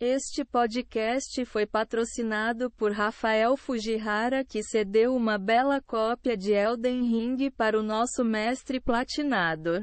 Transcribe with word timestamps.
Este 0.00 0.44
podcast 0.44 1.44
foi 1.44 1.64
patrocinado 1.66 2.68
por 2.72 2.90
Rafael 2.90 3.56
Fujihara, 3.56 4.44
que 4.44 4.60
cedeu 4.60 5.14
uma 5.14 5.38
bela 5.38 5.80
cópia 5.80 6.36
de 6.36 6.52
Elden 6.52 7.02
Ring 7.02 7.48
para 7.52 7.78
o 7.78 7.82
nosso 7.82 8.24
mestre 8.24 8.80
platinado. 8.80 9.82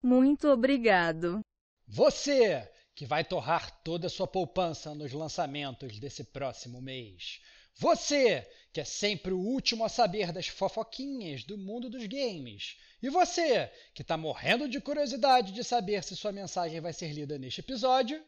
Muito 0.00 0.46
obrigado. 0.48 1.40
Você 1.88 2.70
que 2.94 3.04
vai 3.04 3.24
torrar 3.24 3.82
toda 3.82 4.06
a 4.06 4.10
sua 4.10 4.28
poupança 4.28 4.94
nos 4.94 5.12
lançamentos 5.12 5.98
desse 5.98 6.22
próximo 6.22 6.80
mês. 6.80 7.40
Você 7.74 8.48
que 8.72 8.80
é 8.80 8.84
sempre 8.84 9.32
o 9.32 9.40
último 9.40 9.84
a 9.84 9.88
saber 9.88 10.30
das 10.30 10.46
fofoquinhas 10.46 11.42
do 11.42 11.58
mundo 11.58 11.90
dos 11.90 12.06
games. 12.06 12.76
E 13.02 13.10
você 13.10 13.72
que 13.92 14.02
está 14.02 14.16
morrendo 14.16 14.68
de 14.68 14.80
curiosidade 14.80 15.52
de 15.52 15.64
saber 15.64 16.04
se 16.04 16.14
sua 16.14 16.30
mensagem 16.30 16.80
vai 16.80 16.92
ser 16.92 17.12
lida 17.12 17.36
neste 17.36 17.60
episódio. 17.60 18.24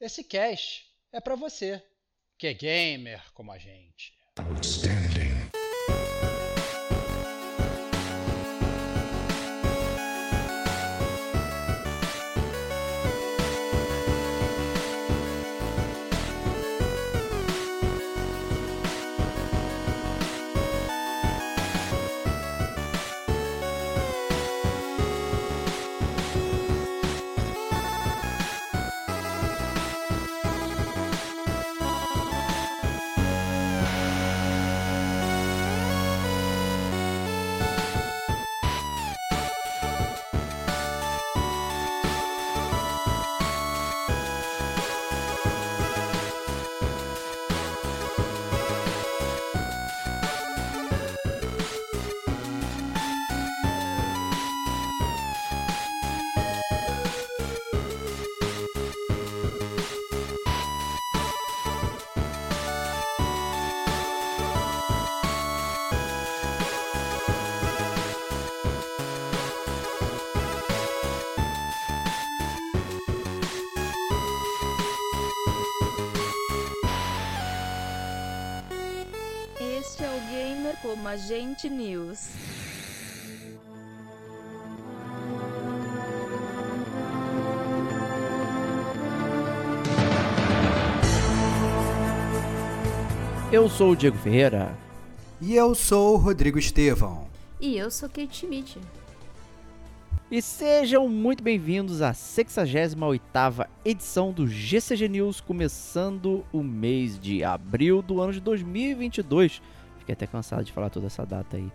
Esse 0.00 0.24
cast 0.24 0.86
é 1.12 1.20
para 1.20 1.36
você, 1.36 1.82
que 2.36 2.48
é 2.48 2.54
gamer 2.54 3.22
como 3.32 3.52
a 3.52 3.58
gente. 3.58 4.12
Outstanding. 4.36 5.03
Como 81.54 81.60
Agente 81.60 81.70
News. 81.70 82.28
Eu 93.52 93.68
sou 93.68 93.92
o 93.92 93.96
Diego 93.96 94.16
Ferreira. 94.18 94.76
E 95.40 95.54
eu 95.54 95.74
sou 95.74 96.14
o 96.14 96.16
Rodrigo 96.16 96.58
Estevão. 96.58 97.28
E 97.60 97.76
eu 97.76 97.90
sou 97.90 98.08
Kate 98.08 98.36
Schmidt. 98.36 98.78
E 100.30 100.42
sejam 100.42 101.08
muito 101.08 101.42
bem-vindos 101.42 102.02
à 102.02 102.12
68ª 102.12 103.68
edição 103.84 104.32
do 104.32 104.48
GCG 104.48 105.08
News, 105.08 105.40
começando 105.40 106.44
o 106.52 106.62
mês 106.62 107.18
de 107.18 107.44
abril 107.44 108.02
do 108.02 108.20
ano 108.20 108.32
de 108.32 108.40
2022. 108.40 109.60
Fiquei 110.04 110.12
até 110.12 110.26
cansado 110.26 110.62
de 110.62 110.70
falar 110.70 110.90
toda 110.90 111.06
essa 111.06 111.24
data 111.24 111.56
aí. 111.56 111.72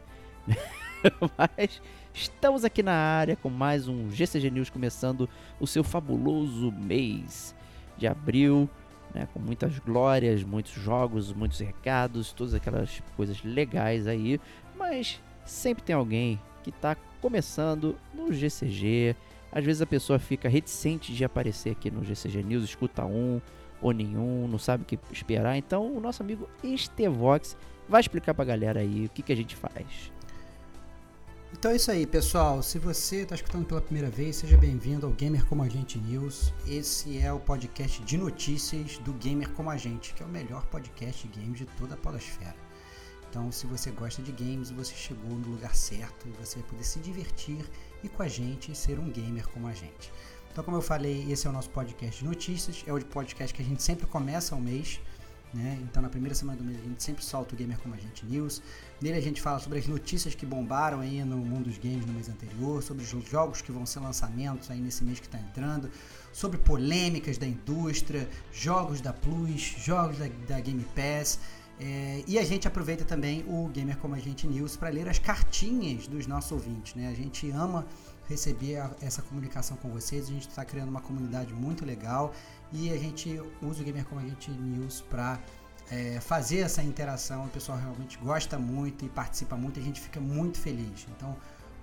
Mas 1.35 1.81
estamos 2.13 2.63
aqui 2.63 2.83
na 2.83 2.93
área 2.93 3.35
com 3.35 3.49
mais 3.49 3.87
um 3.87 4.11
GCG 4.11 4.51
News 4.51 4.69
começando 4.69 5.27
o 5.59 5.65
seu 5.65 5.83
fabuloso 5.83 6.71
mês 6.71 7.55
de 7.97 8.05
abril, 8.05 8.69
né, 9.15 9.27
com 9.33 9.39
muitas 9.39 9.79
glórias, 9.79 10.43
muitos 10.43 10.73
jogos, 10.73 11.33
muitos 11.33 11.59
recados, 11.59 12.31
todas 12.31 12.53
aquelas 12.53 13.01
coisas 13.17 13.43
legais 13.43 14.05
aí. 14.05 14.39
Mas 14.77 15.19
sempre 15.43 15.83
tem 15.83 15.95
alguém 15.95 16.39
que 16.61 16.69
está 16.69 16.95
começando 17.19 17.97
no 18.13 18.31
GCG. 18.31 19.15
Às 19.51 19.65
vezes 19.65 19.81
a 19.81 19.87
pessoa 19.87 20.19
fica 20.19 20.47
reticente 20.47 21.15
de 21.15 21.25
aparecer 21.25 21.71
aqui 21.71 21.89
no 21.89 22.03
GCG 22.03 22.43
News, 22.43 22.63
escuta 22.63 23.03
um 23.05 23.41
ou 23.81 23.91
nenhum, 23.91 24.47
não 24.47 24.59
sabe 24.59 24.83
o 24.83 24.85
que 24.85 24.99
esperar. 25.11 25.57
Então 25.57 25.91
o 25.97 25.99
nosso 25.99 26.21
amigo 26.21 26.47
Estevox 26.63 27.57
vai 27.89 28.01
explicar 28.01 28.33
pra 28.33 28.45
galera 28.45 28.79
aí 28.79 29.05
o 29.05 29.09
que, 29.09 29.23
que 29.23 29.33
a 29.33 29.35
gente 29.35 29.55
faz. 29.55 30.11
Então 31.51 31.71
é 31.71 31.75
isso 31.75 31.89
aí, 31.89 32.05
pessoal. 32.05 32.61
Se 32.61 32.77
você 32.77 33.23
está 33.23 33.33
escutando 33.33 33.65
pela 33.65 33.81
primeira 33.81 34.09
vez, 34.09 34.35
seja 34.35 34.55
bem-vindo 34.55 35.07
ao 35.07 35.11
Gamer 35.11 35.43
Como 35.47 35.63
a 35.63 35.67
Gente 35.67 35.97
News. 35.97 36.53
Esse 36.67 37.17
é 37.17 37.33
o 37.33 37.39
podcast 37.39 38.03
de 38.03 38.17
notícias 38.17 38.99
do 38.99 39.13
Gamer 39.13 39.49
Como 39.53 39.71
a 39.71 39.75
Gente, 39.75 40.13
que 40.13 40.21
é 40.21 40.25
o 40.25 40.29
melhor 40.29 40.63
podcast 40.67 41.27
de 41.27 41.39
games 41.39 41.57
de 41.57 41.65
toda 41.65 41.95
a 41.95 41.97
podosfera. 41.97 42.55
Então, 43.27 43.51
se 43.51 43.65
você 43.65 43.89
gosta 43.89 44.21
de 44.21 44.31
games, 44.31 44.69
você 44.69 44.93
chegou 44.93 45.31
no 45.31 45.49
lugar 45.49 45.75
certo 45.75 46.27
e 46.27 46.31
você 46.43 46.59
vai 46.59 46.69
poder 46.69 46.83
se 46.83 46.99
divertir 46.99 47.65
e 48.03 48.09
com 48.09 48.21
a 48.21 48.27
gente 48.27 48.75
ser 48.75 48.99
um 48.99 49.09
gamer 49.09 49.47
como 49.49 49.67
a 49.67 49.73
gente. 49.73 50.11
Então, 50.51 50.63
como 50.63 50.77
eu 50.77 50.81
falei, 50.81 51.31
esse 51.31 51.47
é 51.47 51.49
o 51.49 51.53
nosso 51.53 51.69
podcast 51.71 52.19
de 52.19 52.25
notícias, 52.25 52.83
é 52.85 52.93
o 52.93 53.03
podcast 53.05 53.53
que 53.53 53.61
a 53.61 53.65
gente 53.65 53.81
sempre 53.81 54.05
começa 54.05 54.55
o 54.55 54.61
mês 54.61 54.99
né? 55.53 55.79
Então, 55.83 56.01
na 56.01 56.09
primeira 56.09 56.35
semana 56.35 56.57
do 56.57 56.63
mês, 56.63 56.79
a 56.79 56.83
gente 56.83 57.01
sempre 57.01 57.23
solta 57.23 57.55
o 57.55 57.57
Gamer 57.57 57.77
Como 57.79 57.95
a 57.95 57.97
Gente 57.97 58.25
News. 58.25 58.61
Nele, 59.01 59.17
a 59.17 59.21
gente 59.21 59.41
fala 59.41 59.59
sobre 59.59 59.79
as 59.79 59.87
notícias 59.87 60.35
que 60.35 60.45
bombaram 60.45 60.99
aí 60.99 61.23
no 61.23 61.37
mundo 61.37 61.65
dos 61.65 61.77
games 61.77 62.05
no 62.05 62.13
mês 62.13 62.29
anterior, 62.29 62.83
sobre 62.83 63.03
os 63.03 63.29
jogos 63.29 63.61
que 63.61 63.71
vão 63.71 63.85
ser 63.85 63.99
lançamentos 63.99 64.69
aí 64.69 64.79
nesse 64.79 65.03
mês 65.03 65.19
que 65.19 65.25
está 65.25 65.39
entrando, 65.39 65.89
sobre 66.31 66.57
polêmicas 66.57 67.37
da 67.37 67.47
indústria, 67.47 68.29
jogos 68.51 69.01
da 69.01 69.11
Plus, 69.11 69.61
jogos 69.61 70.17
da, 70.17 70.27
da 70.47 70.59
Game 70.59 70.85
Pass. 70.95 71.39
É, 71.79 72.23
e 72.27 72.37
a 72.37 72.43
gente 72.43 72.67
aproveita 72.67 73.05
também 73.05 73.43
o 73.47 73.67
Gamer 73.69 73.97
Como 73.97 74.13
a 74.13 74.19
Gente 74.19 74.45
News 74.45 74.75
para 74.75 74.89
ler 74.89 75.07
as 75.07 75.17
cartinhas 75.17 76.07
dos 76.07 76.27
nossos 76.27 76.51
ouvintes. 76.51 76.93
Né? 76.93 77.07
A 77.07 77.13
gente 77.13 77.49
ama 77.51 77.87
receber 78.27 78.77
a, 78.77 78.91
essa 79.01 79.21
comunicação 79.23 79.75
com 79.77 79.89
vocês, 79.89 80.27
a 80.27 80.31
gente 80.31 80.47
está 80.47 80.63
criando 80.63 80.89
uma 80.89 81.01
comunidade 81.01 81.53
muito 81.53 81.83
legal 81.83 82.33
e 82.71 82.91
a 82.91 82.97
gente 82.97 83.41
usa 83.61 83.81
o 83.81 83.85
Gamer 83.85 84.05
Como 84.05 84.21
Gente 84.21 84.51
News 84.51 85.01
para 85.09 85.39
é, 85.89 86.19
fazer 86.19 86.59
essa 86.59 86.83
interação. 86.83 87.45
O 87.45 87.49
pessoal 87.49 87.77
realmente 87.77 88.17
gosta 88.17 88.57
muito 88.59 89.05
e 89.05 89.09
participa 89.09 89.55
muito, 89.55 89.79
a 89.79 89.83
gente 89.83 89.99
fica 89.99 90.19
muito 90.19 90.59
feliz. 90.59 91.07
Então, 91.15 91.35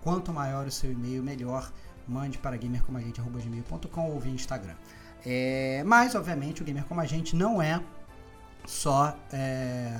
quanto 0.02 0.32
maior 0.32 0.66
o 0.66 0.70
seu 0.70 0.92
e-mail, 0.92 1.22
melhor. 1.22 1.72
Mande 2.08 2.38
para 2.38 2.56
gamercomagente.com 2.56 4.10
ou 4.10 4.20
via 4.20 4.32
Instagram. 4.32 4.76
É, 5.24 5.82
mas, 5.84 6.14
obviamente, 6.14 6.62
o 6.62 6.64
Gamer 6.64 6.84
Como 6.84 7.04
Gente 7.04 7.34
não 7.34 7.60
é 7.60 7.82
só 8.64 9.16
é, 9.32 9.98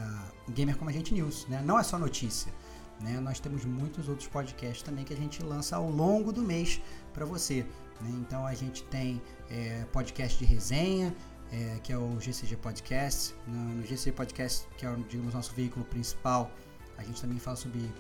Gamer 0.49 0.77
Como 0.77 0.91
Gente 0.93 1.13
News, 1.13 1.47
né? 1.49 1.61
não 1.65 1.77
é 1.79 1.83
só 1.83 1.99
notícia. 1.99 2.53
Né? 3.01 3.19
Nós 3.21 3.41
temos 3.41 3.65
muitos 3.65 4.09
outros 4.09 4.29
podcasts 4.29 4.83
também 4.83 5.05
que 5.05 5.13
a 5.13 5.17
gente 5.17 5.43
lança 5.43 5.75
ao 5.75 5.91
longo 5.91 6.33
do 6.33 6.43
mês 6.43 6.81
para 7.13 7.25
você. 7.25 7.67
Né? 8.01 8.11
Então 8.21 8.47
a 8.47 8.55
gente 8.55 8.83
tem 8.85 9.21
é, 9.51 9.85
podcast 9.93 10.39
de 10.39 10.45
resenha, 10.45 11.15
é, 11.53 11.79
que 11.83 11.93
é 11.93 11.99
o 11.99 12.21
GCG 12.21 12.57
Podcast. 12.57 13.35
No, 13.47 13.75
no, 13.75 13.87
GCG 13.87 14.13
Podcast, 14.13 14.67
que 14.77 14.87
é 14.87 14.95
digamos, 15.09 15.35
nosso 15.35 15.53
veículo 15.55 15.85
principal, 15.85 16.51
a 16.99 17.03
gente 17.03 17.21
também 17.21 17.39
fala 17.39 17.57
sobre 17.57 17.91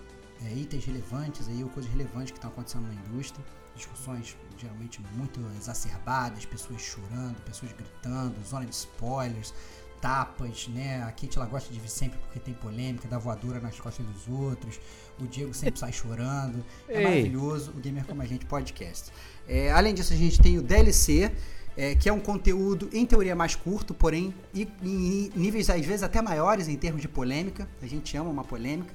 é, 0.44 0.52
itens 0.52 0.84
relevantes, 0.84 1.48
aí, 1.48 1.62
ou 1.62 1.70
coisas 1.70 1.90
relevantes 1.90 2.30
que 2.30 2.38
estão 2.38 2.50
acontecendo 2.50 2.86
na 2.86 2.94
indústria. 2.94 3.44
Discussões 3.74 4.36
geralmente 4.56 5.02
muito 5.14 5.40
exacerbadas, 5.58 6.46
pessoas 6.46 6.80
chorando, 6.80 7.36
pessoas 7.44 7.72
gritando, 7.72 8.34
zona 8.42 8.64
de 8.64 8.74
spoilers, 8.74 9.52
tapas, 10.00 10.68
né? 10.68 11.02
A 11.02 11.06
Kate 11.06 11.36
ela 11.36 11.46
gosta 11.46 11.72
de 11.72 11.80
vir 11.80 11.88
sempre 11.88 12.18
porque 12.18 12.38
tem 12.38 12.54
polêmica, 12.54 13.08
dá 13.08 13.18
voadora 13.18 13.60
nas 13.60 13.78
costas 13.78 14.04
dos 14.06 14.28
outros. 14.28 14.78
O 15.18 15.26
Diego 15.26 15.54
sempre 15.54 15.80
sai 15.80 15.92
chorando. 15.92 16.64
É 16.88 16.98
Ei. 16.98 17.04
maravilhoso 17.04 17.70
o 17.70 17.80
Gamer 17.80 18.04
Como 18.04 18.22
a 18.22 18.26
Gente 18.26 18.44
podcast. 18.46 19.10
É, 19.48 19.70
além 19.72 19.94
disso, 19.94 20.12
a 20.12 20.16
gente 20.16 20.40
tem 20.40 20.58
o 20.58 20.62
DLC, 20.62 21.32
é, 21.76 21.94
que 21.94 22.08
é 22.08 22.12
um 22.12 22.20
conteúdo, 22.20 22.88
em 22.92 23.06
teoria, 23.06 23.34
mais 23.34 23.54
curto, 23.54 23.94
porém, 23.94 24.34
em 24.54 25.30
níveis 25.34 25.70
às 25.70 25.84
vezes 25.84 26.02
até 26.02 26.20
maiores 26.20 26.68
em 26.68 26.76
termos 26.76 27.00
de 27.00 27.08
polêmica. 27.08 27.68
A 27.82 27.86
gente 27.86 28.16
ama 28.16 28.30
uma 28.30 28.44
polêmica, 28.44 28.94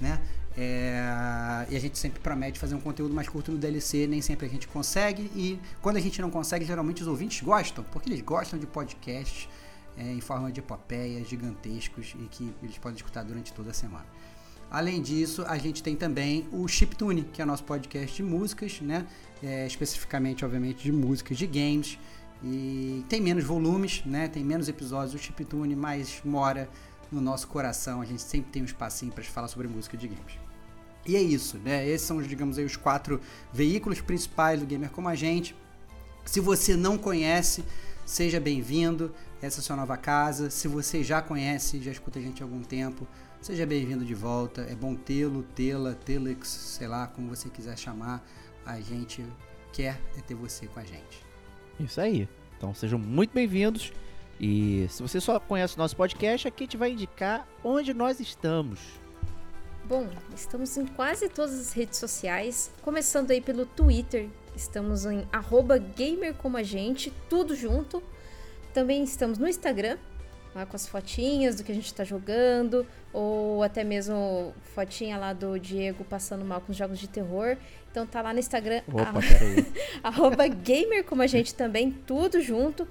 né? 0.00 0.20
É, 0.60 1.66
e 1.70 1.76
a 1.76 1.80
gente 1.80 1.96
sempre 1.96 2.18
promete 2.18 2.58
fazer 2.58 2.74
um 2.74 2.80
conteúdo 2.80 3.14
mais 3.14 3.28
curto 3.28 3.52
no 3.52 3.58
DLC, 3.58 4.08
nem 4.08 4.20
sempre 4.20 4.46
a 4.46 4.48
gente 4.48 4.66
consegue. 4.66 5.30
E 5.36 5.58
quando 5.80 5.98
a 5.98 6.00
gente 6.00 6.20
não 6.20 6.30
consegue, 6.30 6.64
geralmente 6.64 7.00
os 7.00 7.06
ouvintes 7.06 7.40
gostam, 7.42 7.84
porque 7.92 8.08
eles 8.08 8.22
gostam 8.22 8.58
de 8.58 8.66
podcasts 8.66 9.48
é, 9.98 10.12
em 10.12 10.20
forma 10.20 10.50
de 10.52 10.60
epopeias 10.60 11.28
gigantescos 11.28 12.14
e 12.18 12.28
que 12.28 12.54
eles 12.62 12.78
podem 12.78 12.96
escutar 12.96 13.24
durante 13.24 13.52
toda 13.52 13.70
a 13.70 13.74
semana. 13.74 14.06
Além 14.70 15.00
disso, 15.00 15.44
a 15.48 15.56
gente 15.56 15.82
tem 15.82 15.96
também 15.96 16.46
o 16.52 16.68
Chiptune, 16.68 17.24
que 17.32 17.40
é 17.40 17.44
nosso 17.44 17.64
podcast 17.64 18.14
de 18.14 18.22
músicas, 18.22 18.80
né? 18.80 19.06
É, 19.42 19.66
especificamente, 19.66 20.44
obviamente, 20.44 20.82
de 20.82 20.92
músicas 20.92 21.38
de 21.38 21.46
games. 21.46 21.98
E 22.44 23.04
tem 23.08 23.20
menos 23.20 23.44
volumes, 23.44 24.02
né? 24.04 24.28
Tem 24.28 24.44
menos 24.44 24.68
episódios 24.68 25.12
do 25.12 25.18
Chiptune, 25.18 25.74
mas 25.74 26.20
mora 26.22 26.68
no 27.10 27.20
nosso 27.20 27.48
coração. 27.48 28.02
A 28.02 28.04
gente 28.04 28.20
sempre 28.20 28.50
tem 28.50 28.62
um 28.62 28.66
espacinho 28.66 29.10
para 29.10 29.24
falar 29.24 29.48
sobre 29.48 29.66
música 29.66 29.96
de 29.96 30.06
games. 30.06 30.38
E 31.06 31.16
é 31.16 31.22
isso, 31.22 31.56
né? 31.58 31.88
Esses 31.88 32.06
são, 32.06 32.20
digamos 32.20 32.58
aí, 32.58 32.64
os 32.66 32.76
quatro 32.76 33.18
veículos 33.50 34.02
principais 34.02 34.60
do 34.60 34.66
Gamer 34.66 34.90
Como 34.90 35.08
a 35.08 35.14
Gente. 35.14 35.56
Se 36.26 36.40
você 36.40 36.76
não 36.76 36.98
conhece, 36.98 37.64
seja 38.04 38.38
bem-vindo. 38.38 39.14
Essa 39.40 39.58
é 39.58 39.60
a 39.60 39.62
sua 39.62 39.76
nova 39.76 39.96
casa. 39.96 40.50
Se 40.50 40.66
você 40.66 41.04
já 41.04 41.22
conhece, 41.22 41.80
já 41.80 41.92
escuta 41.92 42.18
a 42.18 42.22
gente 42.22 42.42
há 42.42 42.46
algum 42.46 42.60
tempo, 42.60 43.06
seja 43.40 43.64
bem-vindo 43.64 44.04
de 44.04 44.14
volta. 44.14 44.62
É 44.62 44.74
bom 44.74 44.96
tê-lo, 44.96 45.44
tê-la, 45.54 45.94
tê-lex, 45.94 46.48
sei 46.48 46.88
lá, 46.88 47.06
como 47.06 47.28
você 47.28 47.48
quiser 47.48 47.78
chamar. 47.78 48.26
A 48.66 48.80
gente 48.80 49.24
quer 49.72 50.00
é 50.16 50.20
ter 50.20 50.34
você 50.34 50.66
com 50.66 50.80
a 50.80 50.84
gente. 50.84 51.24
Isso 51.78 52.00
aí. 52.00 52.28
Então 52.56 52.74
sejam 52.74 52.98
muito 52.98 53.32
bem-vindos. 53.32 53.92
E 54.40 54.88
se 54.90 55.00
você 55.00 55.20
só 55.20 55.38
conhece 55.38 55.76
o 55.76 55.78
nosso 55.78 55.94
podcast, 55.94 56.48
aqui 56.48 56.64
a 56.64 56.66
gente 56.66 56.76
vai 56.76 56.90
indicar 56.90 57.46
onde 57.62 57.94
nós 57.94 58.18
estamos. 58.18 58.80
Bom, 59.84 60.08
estamos 60.34 60.76
em 60.76 60.84
quase 60.84 61.28
todas 61.28 61.58
as 61.58 61.72
redes 61.72 61.98
sociais, 61.98 62.72
começando 62.82 63.30
aí 63.30 63.40
pelo 63.40 63.64
Twitter. 63.64 64.28
Estamos 64.54 65.06
em 65.06 65.24
@gamercomagente, 65.96 67.12
tudo 67.30 67.54
junto. 67.54 68.02
Também 68.78 69.02
estamos 69.02 69.38
no 69.38 69.48
Instagram, 69.48 69.98
lá 70.54 70.64
com 70.64 70.76
as 70.76 70.86
fotinhas 70.86 71.56
do 71.56 71.64
que 71.64 71.72
a 71.72 71.74
gente 71.74 71.86
está 71.86 72.04
jogando, 72.04 72.86
ou 73.12 73.60
até 73.64 73.82
mesmo 73.82 74.54
fotinha 74.72 75.18
lá 75.18 75.32
do 75.32 75.58
Diego 75.58 76.04
passando 76.04 76.44
mal 76.44 76.60
com 76.60 76.70
os 76.70 76.78
jogos 76.78 77.00
de 77.00 77.08
terror. 77.08 77.56
Então 77.90 78.06
tá 78.06 78.22
lá 78.22 78.32
no 78.32 78.38
Instagram, 78.38 78.82
Opa, 78.86 79.14
arroba 80.00 80.46
gamer 80.46 81.02
como 81.02 81.22
a 81.22 81.26
gente 81.26 81.56
também, 81.56 81.90
tudo 81.90 82.40
junto. 82.40 82.86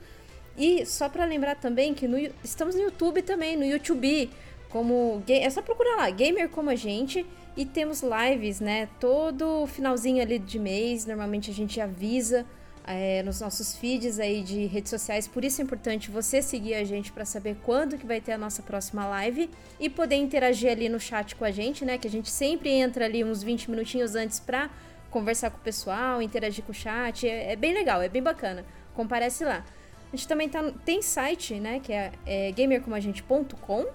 E 0.57 0.85
só 0.85 1.07
para 1.07 1.23
lembrar 1.23 1.55
também 1.55 1.93
que 1.93 2.05
no, 2.05 2.17
estamos 2.43 2.75
no 2.75 2.81
YouTube 2.81 3.21
também, 3.21 3.55
no 3.55 3.63
YouTube 3.63 4.29
como 4.67 5.23
é 5.25 5.49
só 5.49 5.61
procurar 5.61 5.95
lá, 5.95 6.09
gamer 6.09 6.49
como 6.49 6.69
a 6.69 6.75
gente 6.75 7.25
e 7.55 7.65
temos 7.65 8.03
lives, 8.03 8.59
né? 8.59 8.89
Todo 8.99 9.65
finalzinho 9.67 10.21
ali 10.21 10.37
de 10.37 10.59
mês, 10.59 11.05
normalmente 11.05 11.49
a 11.49 11.53
gente 11.53 11.79
avisa 11.79 12.45
é, 12.87 13.21
nos 13.21 13.41
nossos 13.41 13.75
feeds 13.75 14.17
aí 14.17 14.41
de 14.41 14.65
redes 14.65 14.89
sociais, 14.89 15.27
por 15.27 15.43
isso 15.43 15.61
é 15.61 15.63
importante 15.63 16.09
você 16.09 16.41
seguir 16.41 16.73
a 16.73 16.85
gente 16.85 17.11
para 17.11 17.25
saber 17.25 17.57
quando 17.63 17.97
que 17.97 18.05
vai 18.05 18.21
ter 18.21 18.31
a 18.31 18.37
nossa 18.37 18.63
próxima 18.63 19.05
live 19.05 19.49
e 19.77 19.89
poder 19.89 20.15
interagir 20.15 20.71
ali 20.71 20.87
no 20.87 20.99
chat 20.99 21.35
com 21.35 21.43
a 21.43 21.51
gente, 21.51 21.83
né? 21.83 21.97
Que 21.97 22.07
a 22.07 22.09
gente 22.09 22.29
sempre 22.29 22.69
entra 22.69 23.03
ali 23.03 23.25
uns 23.25 23.43
20 23.43 23.69
minutinhos 23.69 24.15
antes 24.15 24.39
para 24.39 24.69
conversar 25.11 25.51
com 25.51 25.57
o 25.57 25.61
pessoal, 25.61 26.21
interagir 26.21 26.63
com 26.63 26.71
o 26.71 26.75
chat, 26.75 27.27
é, 27.27 27.51
é, 27.51 27.55
bem 27.57 27.73
legal, 27.73 28.01
é 28.01 28.07
bem 28.07 28.23
bacana. 28.23 28.65
Comparece 28.93 29.43
lá. 29.43 29.65
A 30.11 30.15
gente 30.15 30.27
também 30.27 30.47
tá, 30.47 30.71
tem 30.85 31.01
site, 31.01 31.55
né? 31.59 31.81
Que 31.81 31.91
é, 31.91 32.11
é 32.25 32.51
gamercomagente.com 32.53 33.85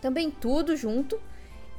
também 0.00 0.30
tudo 0.30 0.76
junto. 0.76 1.18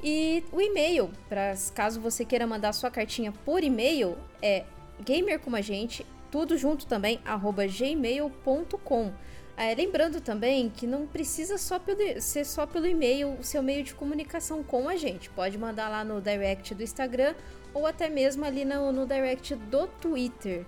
E 0.03 0.43
o 0.51 0.59
e-mail, 0.59 1.11
para 1.29 1.53
caso 1.75 2.01
você 2.01 2.25
queira 2.25 2.47
mandar 2.47 2.73
sua 2.73 2.89
cartinha 2.89 3.31
por 3.31 3.63
e-mail, 3.63 4.17
é 4.41 4.63
gamercomagente, 5.05 6.03
tudo 6.31 6.57
junto 6.57 6.85
também, 6.85 7.19
arroba 7.25 7.67
gmail.com. 7.67 9.11
É, 9.57 9.75
lembrando 9.75 10.21
também 10.21 10.69
que 10.69 10.87
não 10.87 11.05
precisa 11.05 11.57
só 11.57 11.77
pelo, 11.77 11.99
ser 12.21 12.45
só 12.45 12.65
pelo 12.65 12.87
e-mail 12.87 13.33
o 13.39 13.43
seu 13.43 13.61
meio 13.61 13.83
de 13.83 13.93
comunicação 13.93 14.63
com 14.63 14.89
a 14.89 14.95
gente. 14.95 15.29
Pode 15.29 15.57
mandar 15.57 15.89
lá 15.89 16.03
no 16.03 16.21
direct 16.21 16.73
do 16.73 16.81
Instagram 16.81 17.35
ou 17.73 17.85
até 17.85 18.09
mesmo 18.09 18.43
ali 18.45 18.65
no, 18.65 18.91
no 18.91 19.05
direct 19.05 19.53
do 19.55 19.87
Twitter. 19.87 20.65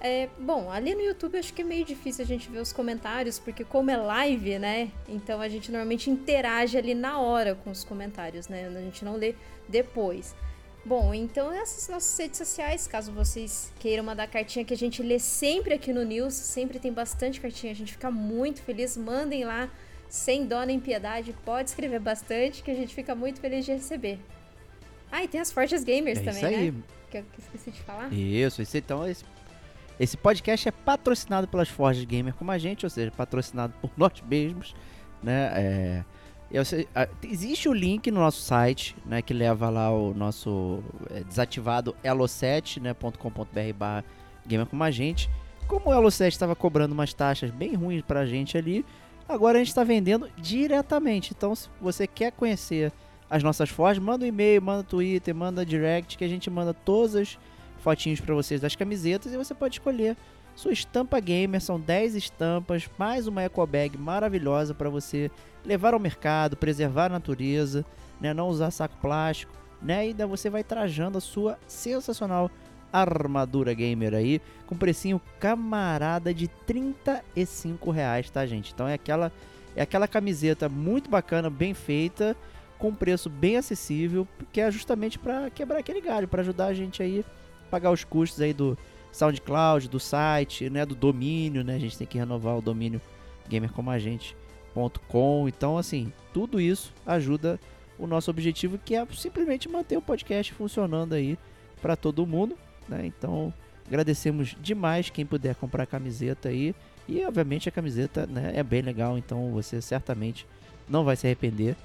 É, 0.00 0.28
bom, 0.38 0.70
ali 0.70 0.94
no 0.94 1.00
YouTube 1.00 1.38
acho 1.38 1.54
que 1.54 1.62
é 1.62 1.64
meio 1.64 1.84
difícil 1.84 2.24
a 2.24 2.26
gente 2.26 2.50
ver 2.50 2.58
os 2.58 2.72
comentários, 2.72 3.38
porque 3.38 3.64
como 3.64 3.90
é 3.90 3.96
live, 3.96 4.58
né? 4.58 4.90
Então 5.08 5.40
a 5.40 5.48
gente 5.48 5.70
normalmente 5.70 6.10
interage 6.10 6.76
ali 6.76 6.94
na 6.94 7.18
hora 7.18 7.54
com 7.54 7.70
os 7.70 7.84
comentários, 7.84 8.46
né? 8.48 8.66
A 8.66 8.80
gente 8.80 9.02
não 9.04 9.16
lê 9.16 9.34
depois. 9.66 10.34
Bom, 10.84 11.14
então 11.14 11.50
essas 11.52 11.88
nossas 11.88 12.18
redes 12.18 12.36
sociais, 12.36 12.86
caso 12.86 13.10
vocês 13.10 13.72
queiram 13.78 14.04
mandar 14.04 14.26
cartinha 14.26 14.64
que 14.64 14.74
a 14.74 14.76
gente 14.76 15.02
lê 15.02 15.18
sempre 15.18 15.72
aqui 15.72 15.92
no 15.92 16.04
News, 16.04 16.34
sempre 16.34 16.78
tem 16.78 16.92
bastante 16.92 17.40
cartinha, 17.40 17.72
a 17.72 17.76
gente 17.76 17.92
fica 17.92 18.10
muito 18.10 18.60
feliz, 18.62 18.96
mandem 18.96 19.44
lá, 19.44 19.70
sem 20.08 20.46
dó 20.46 20.62
nem 20.62 20.78
piedade, 20.78 21.34
pode 21.44 21.70
escrever 21.70 22.00
bastante, 22.00 22.62
que 22.62 22.70
a 22.70 22.74
gente 22.74 22.94
fica 22.94 23.14
muito 23.14 23.40
feliz 23.40 23.64
de 23.64 23.72
receber. 23.72 24.18
Ah, 25.10 25.24
e 25.24 25.28
tem 25.28 25.40
as 25.40 25.50
Fortes 25.50 25.82
Gamers 25.82 26.18
é 26.18 26.22
também, 26.22 26.36
isso 26.36 26.46
aí. 26.46 26.70
né? 26.70 26.82
Que 27.10 27.18
eu 27.18 27.24
esqueci 27.38 27.70
de 27.70 27.80
falar. 27.82 28.12
Isso, 28.12 28.60
esse, 28.60 28.78
então 28.78 29.08
esse 29.08 29.24
esse 29.98 30.16
podcast 30.16 30.68
é 30.68 30.72
patrocinado 30.72 31.46
pelas 31.46 31.68
Forges 31.68 32.04
Gamer 32.04 32.34
como 32.34 32.50
a 32.50 32.58
gente, 32.58 32.84
ou 32.84 32.90
seja, 32.90 33.12
patrocinado 33.12 33.72
por 33.80 33.90
nós 33.96 34.20
mesmos, 34.22 34.74
né? 35.22 35.52
É, 35.54 36.04
eu 36.50 36.62
existe 37.22 37.68
o 37.68 37.72
link 37.72 38.10
no 38.10 38.20
nosso 38.20 38.42
site, 38.42 38.94
né, 39.04 39.20
que 39.22 39.34
leva 39.34 39.68
lá 39.70 39.90
o 39.90 40.14
nosso 40.14 40.82
é, 41.10 41.20
desativado 41.24 41.96
elo7.com.br 42.04 43.48
né, 43.54 43.72
barra 43.72 44.04
gamer 44.46 44.66
como 44.66 44.82
a 44.84 44.90
gente. 44.90 45.28
Como 45.66 45.90
o 45.90 45.92
Elo7 45.92 46.28
estava 46.28 46.54
cobrando 46.54 46.92
umas 46.92 47.14
taxas 47.14 47.50
bem 47.50 47.74
ruins 47.74 48.02
pra 48.02 48.26
gente 48.26 48.58
ali, 48.58 48.84
agora 49.28 49.56
a 49.56 49.60
gente 49.60 49.68
está 49.68 49.82
vendendo 49.82 50.28
diretamente. 50.36 51.32
Então, 51.36 51.54
se 51.54 51.68
você 51.80 52.06
quer 52.06 52.32
conhecer 52.32 52.92
as 53.30 53.42
nossas 53.42 53.70
forjas, 53.70 54.02
manda 54.02 54.24
um 54.24 54.28
e-mail, 54.28 54.60
manda 54.60 54.84
Twitter, 54.84 55.34
manda 55.34 55.64
direct, 55.64 56.18
que 56.18 56.24
a 56.24 56.28
gente 56.28 56.50
manda 56.50 56.74
todas 56.74 57.16
as 57.16 57.38
fotinhos 57.78 58.20
para 58.20 58.34
vocês 58.34 58.60
das 58.60 58.76
camisetas 58.76 59.32
e 59.32 59.36
você 59.36 59.54
pode 59.54 59.76
escolher 59.76 60.16
sua 60.54 60.72
estampa 60.72 61.18
gamer. 61.20 61.60
São 61.60 61.78
10 61.78 62.14
estampas, 62.14 62.88
mais 62.98 63.26
uma 63.26 63.42
eco 63.42 63.66
bag 63.66 63.98
maravilhosa 63.98 64.74
para 64.74 64.90
você 64.90 65.30
levar 65.64 65.94
ao 65.94 66.00
mercado, 66.00 66.56
preservar 66.56 67.06
a 67.06 67.10
natureza, 67.10 67.84
né? 68.20 68.34
não 68.34 68.48
usar 68.48 68.70
saco 68.70 68.96
plástico, 69.00 69.52
né? 69.80 70.04
E 70.04 70.08
ainda 70.08 70.26
você 70.26 70.50
vai 70.50 70.62
trajando 70.62 71.18
a 71.18 71.20
sua 71.20 71.58
sensacional 71.66 72.50
armadura 72.92 73.74
gamer 73.74 74.14
aí, 74.14 74.40
com 74.66 74.76
precinho 74.76 75.20
camarada 75.40 76.32
de 76.32 76.46
35 76.46 77.90
reais, 77.90 78.30
tá 78.30 78.46
gente? 78.46 78.72
Então 78.72 78.86
é 78.86 78.94
aquela, 78.94 79.32
é 79.74 79.82
aquela 79.82 80.06
camiseta 80.06 80.68
muito 80.68 81.10
bacana, 81.10 81.50
bem 81.50 81.74
feita, 81.74 82.36
com 82.78 82.94
preço 82.94 83.28
bem 83.28 83.56
acessível, 83.56 84.28
que 84.52 84.60
é 84.60 84.70
justamente 84.70 85.18
para 85.18 85.50
quebrar 85.50 85.78
aquele 85.78 86.00
galho, 86.00 86.28
para 86.28 86.42
ajudar 86.42 86.66
a 86.66 86.74
gente 86.74 87.02
aí 87.02 87.24
pagar 87.68 87.90
os 87.90 88.04
custos 88.04 88.40
aí 88.40 88.52
do 88.52 88.78
SoundCloud, 89.14 89.88
do 89.88 90.00
site, 90.00 90.68
né, 90.68 90.84
do 90.84 90.96
domínio, 90.96 91.62
né? 91.62 91.76
A 91.76 91.78
gente 91.78 91.96
tem 91.96 92.06
que 92.06 92.18
renovar 92.18 92.58
o 92.58 92.60
domínio 92.60 93.00
gamercomagente.com. 93.48 95.48
Então, 95.48 95.78
assim, 95.78 96.12
tudo 96.32 96.60
isso 96.60 96.92
ajuda 97.06 97.60
o 97.96 98.08
nosso 98.08 98.28
objetivo, 98.28 98.76
que 98.76 98.96
é 98.96 99.06
simplesmente 99.14 99.68
manter 99.68 99.96
o 99.96 100.02
podcast 100.02 100.52
funcionando 100.52 101.14
aí 101.14 101.38
para 101.80 101.94
todo 101.94 102.26
mundo, 102.26 102.58
né? 102.88 103.06
Então, 103.06 103.54
agradecemos 103.86 104.56
demais 104.60 105.10
quem 105.10 105.24
puder 105.24 105.54
comprar 105.54 105.84
a 105.84 105.86
camiseta 105.86 106.48
aí. 106.48 106.74
E 107.06 107.24
obviamente 107.24 107.68
a 107.68 107.72
camiseta 107.72 108.26
né, 108.26 108.52
é 108.56 108.64
bem 108.64 108.82
legal, 108.82 109.16
então 109.16 109.52
você 109.52 109.80
certamente 109.80 110.44
não 110.88 111.04
vai 111.04 111.14
se 111.14 111.26
arrepender 111.26 111.76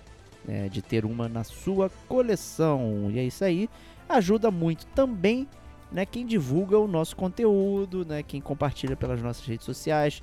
né, 0.43 0.67
de 0.67 0.81
ter 0.81 1.05
uma 1.05 1.29
na 1.29 1.43
sua 1.43 1.91
coleção. 2.07 3.12
E 3.13 3.19
é 3.19 3.24
isso 3.24 3.43
aí, 3.43 3.69
ajuda 4.07 4.50
muito 4.50 4.88
também 4.88 5.48
né, 5.91 6.05
quem 6.05 6.25
divulga 6.25 6.77
o 6.77 6.88
nosso 6.88 7.15
conteúdo, 7.15 8.05
né, 8.05 8.24
quem 8.24 8.39
compartilha 8.39 8.96
pelas 8.96 9.22
nossas 9.22 9.46
redes 9.46 9.65
sociais, 9.65 10.22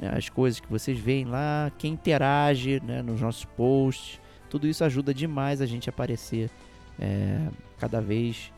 né, 0.00 0.12
as 0.16 0.28
coisas 0.28 0.60
que 0.60 0.68
vocês 0.68 0.98
veem 0.98 1.24
lá, 1.24 1.70
quem 1.78 1.92
interage 1.92 2.80
né, 2.84 3.02
nos 3.02 3.20
nossos 3.20 3.44
posts, 3.44 4.20
tudo 4.50 4.66
isso 4.66 4.84
ajuda 4.84 5.12
demais 5.12 5.60
a 5.60 5.66
gente 5.66 5.88
a 5.88 5.92
aparecer 5.92 6.50
é, 6.98 7.48
cada 7.78 8.00
vez 8.00 8.52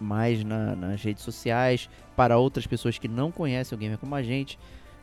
mais 0.00 0.42
na, 0.42 0.74
nas 0.74 1.02
redes 1.02 1.22
sociais 1.22 1.88
para 2.16 2.38
outras 2.38 2.66
pessoas 2.66 2.98
que 2.98 3.08
não 3.08 3.30
conhecem 3.30 3.76
o 3.76 3.78
gamer 3.78 3.98
como 3.98 4.14
a 4.14 4.22
gente. 4.22 4.58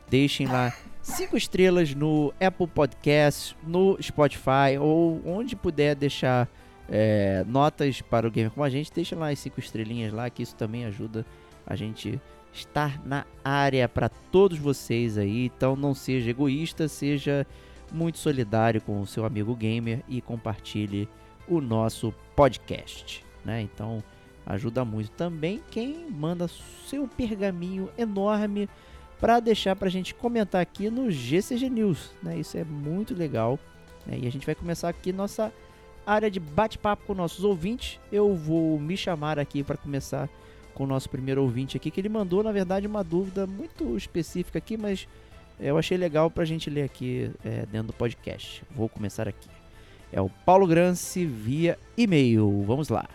Deixem 0.08 0.46
lá 0.46 0.74
cinco 1.02 1.36
estrelas 1.36 1.94
no 1.94 2.32
Apple 2.40 2.66
Podcasts, 2.66 3.54
no 3.62 3.96
Spotify 4.02 4.78
ou 4.80 5.22
onde 5.24 5.54
puder 5.54 5.94
deixar 5.94 6.48
é, 6.88 7.44
notas 7.46 8.00
para 8.00 8.26
o 8.26 8.30
gamer 8.30 8.50
como 8.50 8.64
a 8.64 8.70
gente, 8.70 8.92
deixa 8.92 9.14
lá 9.14 9.30
as 9.30 9.38
cinco 9.38 9.60
estrelinhas 9.60 10.12
lá, 10.12 10.28
que 10.30 10.42
isso 10.42 10.56
também 10.56 10.84
ajuda 10.86 11.24
a 11.66 11.76
gente 11.76 12.20
estar 12.52 13.04
na 13.04 13.26
área 13.44 13.88
para 13.88 14.08
todos 14.08 14.58
vocês 14.58 15.18
aí. 15.18 15.46
Então 15.46 15.76
não 15.76 15.94
seja 15.94 16.30
egoísta, 16.30 16.88
seja 16.88 17.46
muito 17.92 18.18
solidário 18.18 18.80
com 18.80 19.00
o 19.00 19.06
seu 19.06 19.24
amigo 19.24 19.54
gamer 19.54 20.02
e 20.08 20.20
compartilhe 20.20 21.08
o 21.46 21.60
nosso 21.60 22.12
podcast, 22.34 23.24
né? 23.44 23.62
Então 23.62 24.02
ajuda 24.46 24.84
muito 24.84 25.10
também 25.10 25.62
quem 25.70 26.08
manda 26.10 26.48
seu 26.86 27.06
pergaminho 27.06 27.90
enorme 27.98 28.68
para 29.20 29.40
deixar 29.40 29.76
para 29.76 29.88
a 29.88 29.90
gente 29.90 30.14
comentar 30.14 30.60
aqui 30.62 30.88
no 30.88 31.10
GCG 31.10 31.68
News, 31.68 32.12
né? 32.22 32.38
Isso 32.38 32.56
é 32.56 32.64
muito 32.64 33.14
legal. 33.14 33.58
Né? 34.06 34.20
E 34.22 34.26
a 34.26 34.30
gente 34.30 34.46
vai 34.46 34.54
começar 34.54 34.88
aqui 34.88 35.12
nossa 35.12 35.52
área 36.08 36.30
de 36.30 36.40
bate-papo 36.40 37.04
com 37.06 37.14
nossos 37.14 37.44
ouvintes. 37.44 38.00
Eu 38.10 38.34
vou 38.34 38.78
me 38.80 38.96
chamar 38.96 39.38
aqui 39.38 39.62
para 39.62 39.76
começar 39.76 40.28
com 40.74 40.84
o 40.84 40.86
nosso 40.86 41.10
primeiro 41.10 41.42
ouvinte 41.42 41.76
aqui, 41.76 41.90
que 41.90 42.00
ele 42.00 42.08
mandou, 42.08 42.42
na 42.42 42.52
verdade, 42.52 42.86
uma 42.86 43.04
dúvida 43.04 43.46
muito 43.46 43.96
específica 43.96 44.58
aqui, 44.58 44.76
mas 44.76 45.06
eu 45.60 45.76
achei 45.76 45.98
legal 45.98 46.30
para 46.30 46.44
a 46.44 46.46
gente 46.46 46.70
ler 46.70 46.84
aqui 46.84 47.30
é, 47.44 47.66
dentro 47.66 47.88
do 47.88 47.92
podcast. 47.92 48.62
Vou 48.70 48.88
começar 48.88 49.28
aqui. 49.28 49.48
É 50.10 50.20
o 50.20 50.30
Paulo 50.46 50.66
Grance 50.66 51.26
via 51.26 51.78
e-mail. 51.96 52.62
Vamos 52.66 52.88
lá. 52.88 53.06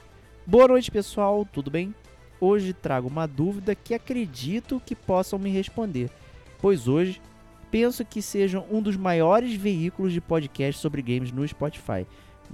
Boa 0.45 0.67
noite, 0.67 0.91
pessoal. 0.91 1.47
Tudo 1.51 1.71
bem? 1.71 1.95
Hoje 2.39 2.73
trago 2.73 3.07
uma 3.07 3.25
dúvida 3.25 3.73
que 3.73 3.93
acredito 3.93 4.81
que 4.85 4.95
possam 4.95 5.39
me 5.39 5.49
responder, 5.49 6.09
pois 6.61 6.87
hoje 6.87 7.21
penso 7.71 8.05
que 8.05 8.21
sejam 8.21 8.65
um 8.69 8.81
dos 8.81 8.97
maiores 8.97 9.55
veículos 9.55 10.11
de 10.11 10.21
podcast 10.21 10.79
sobre 10.79 11.01
games 11.01 11.31
no 11.31 11.47
Spotify. 11.47 12.05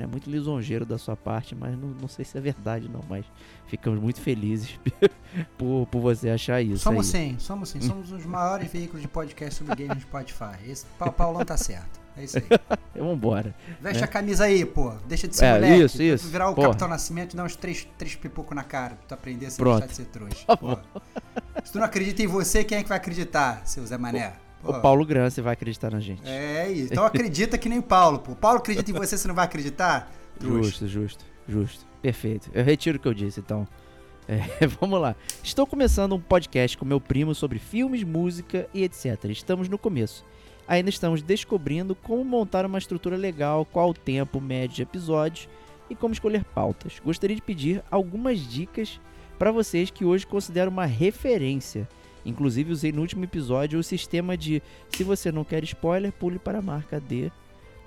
É 0.03 0.07
muito 0.07 0.29
lisonjeiro 0.29 0.85
da 0.85 0.97
sua 0.97 1.15
parte, 1.15 1.55
mas 1.55 1.77
não, 1.77 1.89
não 1.89 2.07
sei 2.07 2.23
se 2.25 2.37
é 2.37 2.41
verdade 2.41 2.89
não, 2.89 3.01
mas 3.09 3.25
ficamos 3.67 3.99
muito 3.99 4.21
felizes 4.21 4.79
por, 5.57 5.87
por 5.87 6.01
você 6.01 6.29
achar 6.29 6.61
isso. 6.61 6.79
Somos 6.83 7.13
aí. 7.13 7.31
sim, 7.31 7.39
somos 7.39 7.69
sim. 7.69 7.81
Somos 7.81 8.11
os 8.11 8.25
maiores 8.25 8.71
veículos 8.71 9.01
de 9.01 9.07
podcast 9.07 9.55
sobre 9.55 9.75
games 9.75 9.95
no 9.95 10.01
Spotify. 10.01 10.57
Esse 10.67 10.85
Paulão 11.17 11.43
tá 11.45 11.57
certo. 11.57 11.99
É 12.17 12.23
isso 12.23 12.37
aí. 12.37 12.43
Vambora. 13.01 13.55
Veste 13.79 13.99
né? 14.01 14.03
a 14.05 14.07
camisa 14.07 14.43
aí, 14.45 14.65
pô. 14.65 14.93
Deixa 15.07 15.27
de 15.27 15.35
ser 15.35 15.45
É, 15.45 15.53
moleque. 15.53 15.83
isso, 15.83 16.01
isso. 16.03 16.27
Virar 16.27 16.49
o 16.49 16.55
Porra. 16.55 16.67
Capitão 16.69 16.87
Nascimento 16.87 17.33
e 17.33 17.37
dar 17.37 17.45
uns 17.45 17.55
três, 17.55 17.87
três 17.97 18.15
pipocos 18.15 18.55
na 18.55 18.63
cara 18.63 18.95
pra 18.95 19.05
tu 19.07 19.13
aprender 19.13 19.45
a 19.45 19.49
deixar 19.49 19.87
de 19.87 19.95
ser 19.95 20.05
trouxa. 20.05 20.45
Tá. 20.45 20.81
Se 21.63 21.71
tu 21.71 21.77
não 21.77 21.85
acredita 21.85 22.21
em 22.21 22.27
você, 22.27 22.63
quem 22.63 22.77
é 22.79 22.83
que 22.83 22.89
vai 22.89 22.97
acreditar, 22.97 23.61
seu 23.65 23.85
Zé 23.85 23.97
Mané? 23.97 24.29
Pô. 24.29 24.48
O 24.63 24.73
Paulo 24.73 25.05
Grance 25.05 25.39
vai 25.41 25.53
acreditar 25.53 25.91
na 25.91 25.99
gente. 25.99 26.21
É 26.25 26.69
isso. 26.69 26.91
Então 26.91 27.05
acredita 27.05 27.57
que 27.57 27.69
nem 27.69 27.79
o 27.79 27.83
Paulo, 27.83 28.19
pô. 28.19 28.33
O 28.33 28.35
Paulo 28.35 28.59
acredita 28.59 28.91
em 28.91 28.93
você, 28.93 29.17
você 29.17 29.27
não 29.27 29.35
vai 29.35 29.45
acreditar? 29.45 30.11
Trouxa. 30.37 30.63
Justo, 30.63 30.87
justo, 30.87 31.25
justo. 31.47 31.85
Perfeito. 32.01 32.49
Eu 32.53 32.63
retiro 32.63 32.97
o 32.97 33.01
que 33.01 33.07
eu 33.07 33.13
disse, 33.13 33.39
então. 33.39 33.67
É, 34.27 34.67
vamos 34.79 35.01
lá. 35.01 35.15
Estou 35.43 35.65
começando 35.65 36.13
um 36.13 36.19
podcast 36.19 36.77
com 36.77 36.85
meu 36.85 37.01
primo 37.01 37.33
sobre 37.33 37.57
filmes, 37.57 38.03
música 38.03 38.67
e 38.73 38.83
etc. 38.83 39.25
Estamos 39.25 39.67
no 39.67 39.77
começo. 39.77 40.25
Ainda 40.67 40.89
estamos 40.89 41.23
descobrindo 41.23 41.95
como 41.95 42.23
montar 42.23 42.65
uma 42.65 42.77
estrutura 42.77 43.17
legal, 43.17 43.65
qual 43.65 43.89
o 43.89 43.93
tempo 43.93 44.39
médio 44.39 44.75
de 44.75 44.81
episódios 44.83 45.49
e 45.89 45.95
como 45.95 46.13
escolher 46.13 46.43
pautas. 46.43 47.01
Gostaria 47.03 47.35
de 47.35 47.41
pedir 47.41 47.83
algumas 47.89 48.39
dicas 48.39 49.01
para 49.39 49.51
vocês 49.51 49.89
que 49.89 50.05
hoje 50.05 50.27
considero 50.27 50.69
uma 50.69 50.85
referência. 50.85 51.89
Inclusive 52.25 52.71
usei 52.71 52.91
no 52.91 53.01
último 53.01 53.23
episódio 53.23 53.79
o 53.79 53.83
sistema 53.83 54.35
de 54.35 54.61
se 54.89 55.03
você 55.03 55.31
não 55.31 55.43
quer 55.43 55.63
spoiler, 55.63 56.11
pule 56.11 56.39
para 56.39 56.59
a 56.59 56.61
marca 56.61 56.99
D 56.99 57.31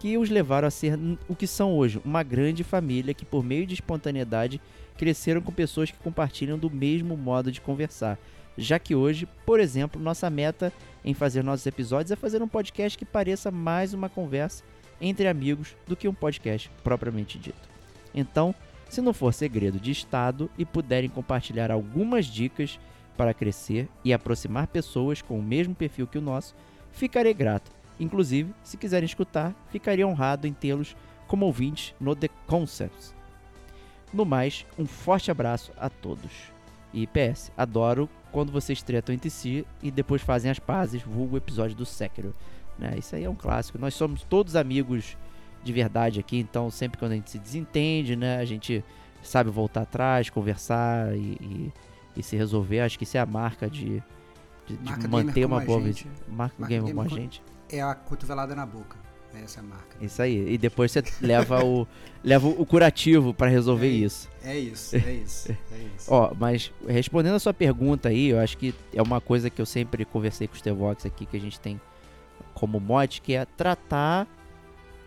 que 0.03 0.19
os 0.19 0.29
levaram 0.29 0.67
a 0.67 0.71
ser 0.71 0.99
o 1.29 1.37
que 1.37 1.47
são 1.47 1.77
hoje, 1.77 2.03
uma 2.05 2.25
grande 2.25 2.65
família 2.65 3.15
que, 3.15 3.25
por 3.25 3.45
meio 3.45 3.65
de 3.65 3.75
espontaneidade, 3.75 4.61
cresceram 4.99 5.41
com 5.41 5.53
pessoas 5.53 5.93
que 5.93 5.99
compartilham 5.99 6.59
do 6.59 6.69
mesmo 6.69 7.17
modo 7.17 7.53
de 7.53 7.61
conversar. 7.61 8.19
Já 8.59 8.81
que 8.81 8.97
hoje, 8.97 9.29
por 9.47 9.61
exemplo, 9.61 10.03
nossa 10.03 10.29
meta 10.29 10.73
em 11.05 11.15
fazer 11.15 11.45
nossos 11.45 11.67
episódios 11.67 12.11
é 12.11 12.17
fazer 12.17 12.43
um 12.43 12.49
podcast 12.49 12.99
que 12.99 13.05
pareça 13.05 13.53
mais 13.53 13.95
uma 13.95 14.09
conversa 14.09 14.65
entre 15.01 15.29
amigos 15.29 15.77
do 15.87 15.95
que 15.95 16.09
um 16.09 16.15
podcast 16.15 16.69
propriamente 16.83 17.39
dito. 17.39 17.69
Então, 18.13 18.53
se 18.89 19.01
não 19.01 19.15
for 19.15 19.33
segredo 19.33 19.79
de 19.79 19.93
Estado 19.93 20.51
e 20.59 20.65
puderem 20.65 21.09
compartilhar 21.09 21.71
algumas 21.71 22.27
dicas 22.27 22.77
para 23.17 23.35
crescer 23.35 23.89
e 24.05 24.13
aproximar 24.13 24.67
pessoas 24.67 25.23
com 25.23 25.39
o 25.39 25.43
mesmo 25.43 25.75
perfil 25.75 26.07
que 26.07 26.19
o 26.19 26.23
nosso, 26.23 26.55
ficarei 26.91 27.35
grato. 27.35 27.71
Inclusive, 28.01 28.53
se 28.63 28.77
quiserem 28.77 29.07
escutar, 29.07 29.55
ficaria 29.71 30.07
honrado 30.07 30.47
em 30.47 30.53
tê-los 30.53 30.97
como 31.27 31.47
ouvintes 31.47 31.95
no 32.01 32.17
The 32.17 32.29
Concepts. 32.47 33.15
No 34.13 34.25
mais, 34.25 34.67
um 34.79 34.87
forte 34.87 35.31
abraço 35.31 35.73
a 35.79 35.89
todos. 35.89 36.31
E 36.93 37.07
PS, 37.07 37.51
adoro 37.57 38.09
quando 38.31 38.53
vocês 38.53 38.83
tretam 38.83 39.15
entre 39.15 39.31
si 39.31 39.67
e 39.83 39.91
depois 39.91 40.21
fazem 40.21 40.51
as 40.51 40.59
pazes, 40.59 41.03
vulgo 41.03 41.37
episódio 41.37 41.77
do 41.77 41.87
Sekiro. 41.87 42.35
Né? 42.79 42.95
Isso 42.99 43.15
aí 43.15 43.25
é 43.25 43.31
um 43.31 43.35
clássico. 43.35 43.79
Nós 43.79 43.95
somos 43.95 44.23
todos 44.23 44.57
amigos 44.57 45.17
de 45.63 45.73
verdade 45.73 46.19
aqui, 46.21 46.39
então 46.39 46.71
sempre 46.71 46.99
quando 46.99 47.13
a 47.13 47.15
gente 47.15 47.31
se 47.31 47.39
desentende, 47.39 48.17
né, 48.17 48.39
a 48.39 48.45
gente 48.45 48.85
sabe 49.23 49.49
voltar 49.49 49.83
atrás, 49.83 50.29
conversar 50.29 51.17
e, 51.17 51.39
e- 51.41 51.73
e 52.17 52.23
se 52.23 52.37
resolver. 52.37 52.81
Acho 52.81 52.99
que 52.99 53.05
isso 53.05 53.17
é 53.17 53.21
a 53.21 53.27
marca 53.27 53.69
de, 53.69 54.03
de- 54.67 54.77
de 54.77 54.85
Marca 54.85 55.09
manter 55.09 55.33
gamer 55.41 55.47
uma 55.49 55.61
boa 55.61 55.81
vida. 55.81 56.01
Marca, 56.29 56.55
Marca 56.59 56.75
gamer 56.75 56.87
gamer 56.93 56.95
como 56.95 57.01
a 57.01 57.21
gente. 57.21 57.43
É 57.71 57.81
a 57.83 57.95
cotovelada 57.95 58.55
na 58.55 58.67
boca. 58.67 58.97
Essa 59.35 59.61
é 59.61 59.63
a 59.63 59.65
marca. 59.67 59.97
Isso 59.99 60.21
aí. 60.21 60.53
E 60.53 60.59
depois 60.59 60.93
você 60.93 61.03
leva 61.23 61.65
o, 61.65 61.87
leva 62.23 62.47
o 62.47 62.67
curativo 62.67 63.33
pra 63.33 63.49
resolver 63.49 63.87
É 63.87 63.91
isso. 63.91 64.29
É 64.45 64.59
isso, 64.59 64.95
é 65.01 65.13
isso. 65.15 65.51
É 65.51 65.79
isso. 65.97 66.13
Ó, 66.13 66.35
mas 66.39 66.71
respondendo 66.87 67.35
a 67.37 67.39
sua 67.41 67.55
pergunta 67.55 68.11
aí, 68.11 68.29
eu 68.29 68.39
acho 68.39 68.59
que 68.59 68.75
é 68.93 69.01
uma 69.01 69.23
coisa 69.23 69.49
que 69.49 69.61
eu 69.61 69.65
sempre 69.65 70.05
conversei 70.05 70.47
com 70.47 70.55
os 70.55 70.61
Tevox 70.61 71.07
aqui, 71.07 71.25
que 71.25 71.37
a 71.37 71.41
gente 71.41 71.59
tem 71.59 71.81
como 72.53 72.79
mote, 72.79 73.23
que 73.23 73.33
é 73.33 73.47
tratar 73.47 74.29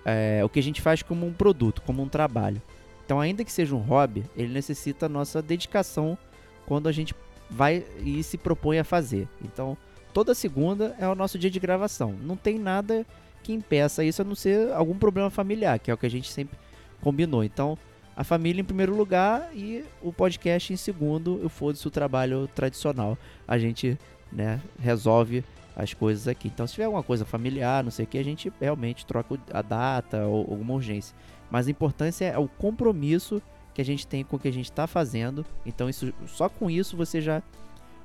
é, 0.03 0.41
o 0.43 0.49
que 0.49 0.59
a 0.59 0.63
gente 0.63 0.81
faz 0.81 1.03
como 1.03 1.25
um 1.27 1.31
produto, 1.33 1.81
como 1.83 2.01
um 2.01 2.09
trabalho. 2.09 2.59
Então, 3.05 3.19
ainda 3.19 3.45
que 3.45 3.51
seja 3.51 3.75
um 3.75 3.79
hobby, 3.79 4.23
ele 4.35 4.51
necessita 4.51 5.05
a 5.05 5.09
nossa 5.09 5.39
dedicação 5.39 6.17
quando 6.65 6.87
a 6.87 6.91
gente 6.91 7.15
vai 7.49 7.85
e 8.03 8.21
se 8.23 8.37
propõe 8.37 8.79
a 8.79 8.83
fazer. 8.83 9.27
Então, 9.43 9.77
toda 10.13 10.33
segunda 10.33 10.95
é 10.99 11.07
o 11.07 11.15
nosso 11.15 11.37
dia 11.37 11.49
de 11.49 11.59
gravação. 11.59 12.15
Não 12.21 12.35
tem 12.35 12.57
nada 12.57 13.05
que 13.43 13.53
impeça 13.53 14.03
isso 14.03 14.21
a 14.21 14.25
não 14.25 14.35
ser 14.35 14.71
algum 14.73 14.97
problema 14.97 15.29
familiar, 15.29 15.77
que 15.79 15.91
é 15.91 15.93
o 15.93 15.97
que 15.97 16.05
a 16.05 16.09
gente 16.09 16.31
sempre 16.31 16.57
combinou. 17.01 17.43
Então, 17.43 17.77
a 18.15 18.23
família 18.23 18.61
em 18.61 18.65
primeiro 18.65 18.95
lugar 18.95 19.49
e 19.53 19.83
o 20.01 20.11
podcast 20.11 20.73
em 20.73 20.77
segundo, 20.77 21.39
eu 21.43 21.49
foda-se 21.49 21.87
o 21.87 21.91
trabalho 21.91 22.47
tradicional. 22.55 23.17
A 23.47 23.57
gente, 23.57 23.99
né, 24.31 24.59
resolve 24.79 25.43
as 25.75 25.93
coisas 25.93 26.27
aqui. 26.27 26.47
Então, 26.47 26.65
se 26.65 26.73
tiver 26.73 26.85
alguma 26.85 27.03
coisa 27.03 27.25
familiar, 27.25 27.83
não 27.83 27.91
sei 27.91 28.05
o 28.05 28.07
que, 28.07 28.17
a 28.17 28.23
gente 28.23 28.51
realmente 28.59 29.05
troca 29.05 29.37
a 29.51 29.61
data 29.61 30.25
ou 30.25 30.39
alguma 30.49 30.73
urgência. 30.73 31.15
Mas 31.51 31.67
a 31.67 31.71
importância 31.71 32.25
é 32.25 32.37
o 32.37 32.47
compromisso 32.47 33.41
que 33.75 33.81
a 33.81 33.85
gente 33.85 34.07
tem 34.07 34.23
com 34.23 34.37
o 34.37 34.39
que 34.39 34.47
a 34.47 34.53
gente 34.53 34.71
está 34.71 34.87
fazendo. 34.87 35.45
Então, 35.65 35.87
isso, 35.87 36.11
só 36.25 36.49
com 36.49 36.69
isso 36.69 36.97
você 36.97 37.21
já 37.21 37.43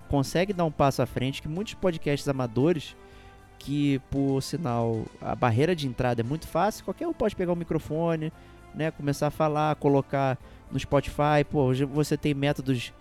consegue 0.09 0.53
dar 0.53 0.65
um 0.65 0.71
passo 0.71 1.01
à 1.01 1.07
frente 1.07 1.41
que 1.41 1.49
muitos 1.49 1.75
podcasts 1.75 2.29
amadores 2.29 2.97
que 3.59 4.01
por 4.11 4.43
sinal 4.43 5.05
a 5.21 5.35
barreira 5.37 5.77
de 5.77 5.87
entrada 5.87 6.23
é 6.23 6.25
muito 6.25 6.49
fácil, 6.49 6.85
qualquer 6.85 7.07
um 7.07 7.13
pode 7.13 7.37
pegar 7.37 7.53
o 7.53 7.57
microfone, 7.57 8.33
né, 8.75 8.91
começar 8.91 9.29
a 9.29 9.31
falar, 9.31 9.77
colocar 9.77 10.39
no 10.73 10.81
Spotify, 10.81 11.45
pô, 11.49 11.65
hoje 11.65 11.85
você 11.85 12.17
tem 12.17 12.33
métodos 12.35 12.93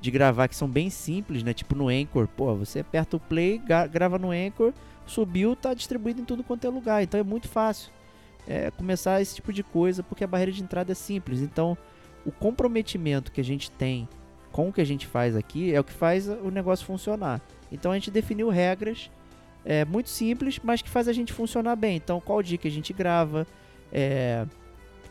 de 0.00 0.10
gravar 0.10 0.48
que 0.48 0.56
são 0.56 0.66
bem 0.68 0.88
simples, 0.90 1.42
né, 1.42 1.52
tipo 1.52 1.74
no 1.76 1.88
Anchor, 1.88 2.26
pô, 2.28 2.54
você 2.54 2.80
aperta 2.80 3.16
o 3.16 3.20
play, 3.20 3.58
gra- 3.58 3.86
grava 3.86 4.18
no 4.18 4.30
Anchor, 4.30 4.72
subiu, 5.06 5.54
tá 5.54 5.74
distribuído 5.74 6.22
em 6.22 6.24
tudo 6.24 6.42
quanto 6.42 6.66
é 6.66 6.70
lugar, 6.70 7.02
então 7.02 7.20
é 7.20 7.22
muito 7.22 7.46
fácil 7.46 7.92
é, 8.48 8.70
começar 8.70 9.20
esse 9.20 9.34
tipo 9.34 9.52
de 9.52 9.62
coisa, 9.62 10.02
porque 10.02 10.24
a 10.24 10.26
barreira 10.26 10.50
de 10.50 10.62
entrada 10.62 10.92
é 10.92 10.94
simples, 10.94 11.40
então 11.40 11.76
o 12.26 12.32
comprometimento 12.32 13.32
que 13.32 13.40
a 13.40 13.44
gente 13.44 13.70
tem 13.70 14.08
com 14.50 14.68
o 14.68 14.72
que 14.72 14.80
a 14.80 14.86
gente 14.86 15.06
faz 15.06 15.36
aqui 15.36 15.72
é 15.72 15.80
o 15.80 15.84
que 15.84 15.92
faz 15.92 16.28
o 16.28 16.50
negócio 16.50 16.84
funcionar. 16.84 17.40
Então 17.70 17.92
a 17.92 17.94
gente 17.94 18.10
definiu 18.10 18.48
regras 18.48 19.10
é, 19.64 19.84
muito 19.84 20.08
simples, 20.08 20.60
mas 20.62 20.80
que 20.80 20.88
faz 20.88 21.08
a 21.08 21.12
gente 21.12 21.32
funcionar 21.32 21.76
bem. 21.76 21.96
Então, 21.96 22.20
qual 22.20 22.42
dia 22.42 22.56
que 22.56 22.68
a 22.68 22.70
gente 22.70 22.92
grava, 22.92 23.46
é, 23.92 24.46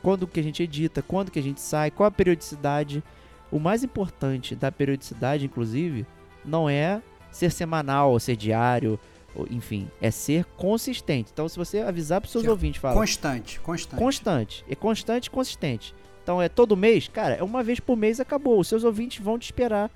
quando 0.01 0.25
que 0.25 0.39
a 0.39 0.43
gente 0.43 0.63
edita, 0.63 1.01
quando 1.01 1.29
que 1.29 1.39
a 1.39 1.43
gente 1.43 1.60
sai, 1.60 1.91
qual 1.91 2.07
a 2.07 2.12
periodicidade. 2.12 3.03
O 3.51 3.60
mais 3.60 3.84
importante 3.84 4.55
da 4.55 4.72
periodicidade, 4.72 5.45
inclusive, 5.45 6.05
não 6.43 6.69
é 6.69 7.01
ser 7.31 7.51
semanal 7.51 8.12
ou 8.12 8.19
ser 8.19 8.36
diário, 8.36 9.00
enfim, 9.50 9.88
é 10.01 10.10
ser 10.10 10.45
consistente. 10.45 11.31
Então, 11.34 11.48
se 11.48 11.57
você 11.57 11.79
avisar 11.79 12.22
para 12.22 12.27
os 12.27 12.31
seus 12.31 12.45
ouvintes, 12.45 12.81
fala 12.81 12.95
Constante, 12.95 13.60
constante. 13.60 14.00
constante, 14.00 14.65
é 14.69 14.75
constante 14.75 15.27
e 15.27 15.29
consistente. 15.29 15.93
Então, 16.25 16.41
é 16.41 16.50
todo 16.50 16.75
mês, 16.75 17.08
cara, 17.08 17.36
é 17.36 17.44
uma 17.44 17.62
vez 17.62 17.79
por 17.79 17.96
mês 17.96 18.20
acabou. 18.20 18.60
Os 18.60 18.67
seus 18.67 18.84
ouvintes 18.84 19.24
vão 19.24 19.38
te 19.38 19.44
esperar 19.44 19.91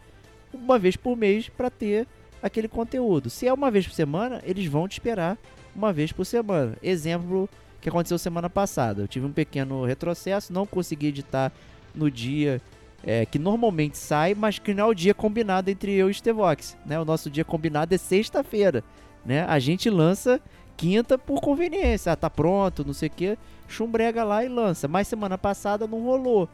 uma 0.54 0.78
vez 0.78 0.96
por 0.96 1.18
mês 1.18 1.50
para 1.50 1.72
ter 1.72 2.06
aquele 2.40 2.68
conteúdo. 2.68 3.32
Se 3.32 3.48
é 3.48 3.52
uma 3.52 3.72
vez 3.72 3.88
por 3.88 3.96
semana, 3.96 4.40
eles 4.46 4.68
vão 4.68 4.88
te 4.88 4.92
esperar 4.92 5.40
uma 5.76 5.92
vez 5.92 6.12
por 6.12 6.26
semana. 6.26 6.78
Exemplo 6.84 7.50
que 7.82 7.90
aconteceu 7.90 8.20
semana 8.20 8.48
passada. 8.48 9.02
Eu 9.02 9.08
tive 9.08 9.26
um 9.26 9.32
pequeno 9.32 9.84
retrocesso, 9.86 10.54
não 10.54 10.68
consegui 10.68 11.08
editar 11.08 11.52
no 11.96 12.12
dia 12.12 12.62
é, 13.04 13.26
que 13.26 13.40
normalmente 13.40 13.98
sai, 13.98 14.36
mas 14.36 14.60
que 14.60 14.72
não 14.72 14.84
é 14.84 14.88
o 14.88 14.94
dia 14.94 15.16
combinado 15.16 15.72
entre 15.72 15.94
eu 15.94 16.10
e 16.10 16.12
o 16.12 16.14
Stevox. 16.14 16.78
Né? 16.86 17.00
O 17.00 17.06
nosso 17.06 17.28
dia 17.28 17.44
combinado 17.44 17.96
é 17.96 17.98
sexta-feira. 17.98 18.84
Né? 19.26 19.46
A 19.46 19.58
gente 19.58 19.90
lança 19.90 20.40
quinta 20.80 21.18
por 21.18 21.42
conveniência. 21.42 22.14
Ah, 22.14 22.16
tá 22.16 22.30
pronto, 22.30 22.86
não 22.86 22.94
sei 22.94 23.10
o 23.10 23.12
que. 23.12 23.38
Chumbrega 23.68 24.24
lá 24.24 24.46
e 24.46 24.48
lança. 24.48 24.88
Mas 24.88 25.10
semana 25.10 25.38
passada 25.38 25.86
não 25.86 26.02
rolou, 26.02 26.48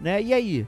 né? 0.00 0.22
E 0.22 0.32
aí? 0.32 0.66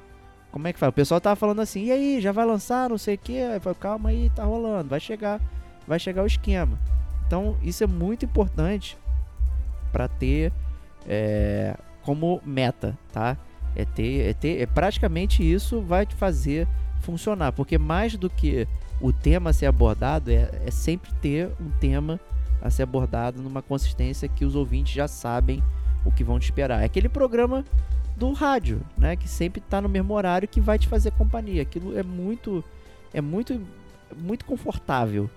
Como 0.52 0.68
é 0.68 0.72
que 0.74 0.78
faz? 0.78 0.90
O 0.90 0.92
pessoal 0.92 1.20
tava 1.20 1.34
falando 1.34 1.60
assim, 1.60 1.86
e 1.86 1.92
aí, 1.92 2.20
já 2.20 2.32
vai 2.32 2.44
lançar, 2.44 2.90
não 2.90 2.98
sei 2.98 3.14
o 3.14 3.18
que. 3.18 3.40
Aí 3.40 3.58
calma 3.80 4.10
aí, 4.10 4.30
tá 4.34 4.44
rolando, 4.44 4.90
vai 4.90 5.00
chegar, 5.00 5.40
vai 5.86 5.98
chegar 5.98 6.22
o 6.22 6.26
esquema. 6.26 6.78
Então, 7.26 7.56
isso 7.62 7.82
é 7.82 7.86
muito 7.86 8.26
importante 8.26 8.98
para 9.90 10.06
ter 10.06 10.52
é, 11.06 11.74
como 12.02 12.42
meta, 12.44 12.96
tá? 13.10 13.38
É 13.74 13.86
ter, 13.86 14.28
é 14.28 14.34
ter, 14.34 14.60
é 14.60 14.66
praticamente 14.66 15.42
isso 15.42 15.80
vai 15.80 16.04
te 16.04 16.14
fazer 16.14 16.68
funcionar, 17.00 17.52
porque 17.52 17.78
mais 17.78 18.16
do 18.16 18.28
que 18.28 18.66
o 19.00 19.12
tema 19.12 19.52
ser 19.52 19.66
abordado 19.66 20.30
é, 20.30 20.50
é 20.66 20.70
sempre 20.70 21.12
ter 21.22 21.50
um 21.60 21.70
tema 21.78 22.18
a 22.60 22.70
ser 22.70 22.82
abordado 22.82 23.42
numa 23.42 23.62
consistência 23.62 24.28
que 24.28 24.44
os 24.44 24.54
ouvintes 24.54 24.92
já 24.92 25.08
sabem 25.08 25.62
o 26.04 26.10
que 26.10 26.24
vão 26.24 26.38
te 26.38 26.44
esperar. 26.44 26.82
É 26.82 26.84
aquele 26.84 27.08
programa 27.08 27.64
do 28.16 28.32
rádio, 28.32 28.80
né, 28.96 29.14
que 29.14 29.28
sempre 29.28 29.60
está 29.60 29.80
no 29.80 29.88
mesmo 29.88 30.12
horário 30.14 30.48
que 30.48 30.60
vai 30.60 30.78
te 30.78 30.88
fazer 30.88 31.12
companhia. 31.12 31.62
Aquilo 31.62 31.96
é 31.96 32.02
muito 32.02 32.64
é 33.14 33.20
muito 33.20 33.60
muito 34.16 34.44
confortável, 34.44 35.30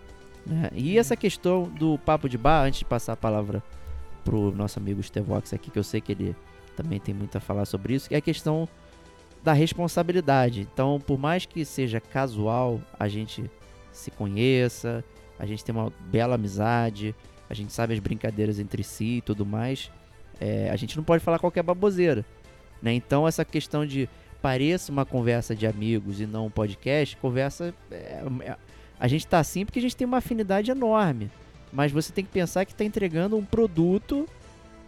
né? 0.46 0.70
E 0.74 0.98
essa 0.98 1.16
questão 1.16 1.64
do 1.64 1.98
papo 2.00 2.30
de 2.30 2.38
bar, 2.38 2.64
antes 2.64 2.80
de 2.80 2.86
passar 2.86 3.14
a 3.14 3.18
palavra 3.18 3.62
pro 4.24 4.52
nosso 4.52 4.80
amigo 4.80 5.04
Stevox 5.04 5.54
aqui, 5.54 5.70
que 5.70 5.78
eu 5.78 5.84
sei 5.84 6.00
que 6.00 6.12
ele 6.12 6.36
também 6.76 7.00
tem 7.00 7.14
muito 7.14 7.38
a 7.38 7.42
falar 7.42 7.66
sobre 7.66 7.94
isso, 7.94 8.08
é 8.12 8.18
a 8.18 8.22
questão 8.22 8.68
da 9.44 9.54
responsabilidade. 9.54 10.68
Então, 10.72 11.00
por 11.00 11.18
mais 11.18 11.46
que 11.46 11.66
seja 11.66 12.00
casual, 12.00 12.80
a 13.00 13.08
gente 13.08 13.50
se 13.92 14.10
conheça, 14.12 15.04
a 15.42 15.46
gente 15.48 15.66
tem 15.66 15.74
uma 15.74 15.92
bela 16.12 16.36
amizade, 16.36 17.16
a 17.50 17.54
gente 17.56 17.74
sabe 17.74 17.96
as 17.96 18.00
brincadeiras 18.00 18.60
entre 18.60 18.84
si 18.84 19.18
e 19.18 19.22
tudo 19.22 19.44
mais, 19.44 19.92
é, 20.40 20.70
a 20.70 20.76
gente 20.76 20.96
não 20.96 21.04
pode 21.04 21.24
falar 21.24 21.40
qualquer 21.40 21.64
baboseira. 21.64 22.24
Né? 22.80 22.94
Então, 22.94 23.28
essa 23.28 23.44
questão 23.44 23.84
de 23.84 24.08
pareça 24.40 24.92
uma 24.92 25.04
conversa 25.04 25.56
de 25.56 25.66
amigos 25.66 26.22
e 26.22 26.28
não 26.28 26.46
um 26.46 26.50
podcast, 26.52 27.18
conversa. 27.18 27.74
É, 27.90 28.24
é, 28.42 28.58
a 29.00 29.08
gente 29.08 29.26
está 29.26 29.40
assim 29.40 29.66
porque 29.66 29.80
a 29.80 29.82
gente 29.82 29.96
tem 29.96 30.06
uma 30.06 30.18
afinidade 30.18 30.70
enorme. 30.70 31.32
Mas 31.74 31.92
você 31.92 32.14
tem 32.14 32.24
que 32.24 32.30
pensar 32.30 32.64
que 32.64 32.72
está 32.72 32.84
entregando 32.84 33.36
um 33.36 33.44
produto 33.44 34.28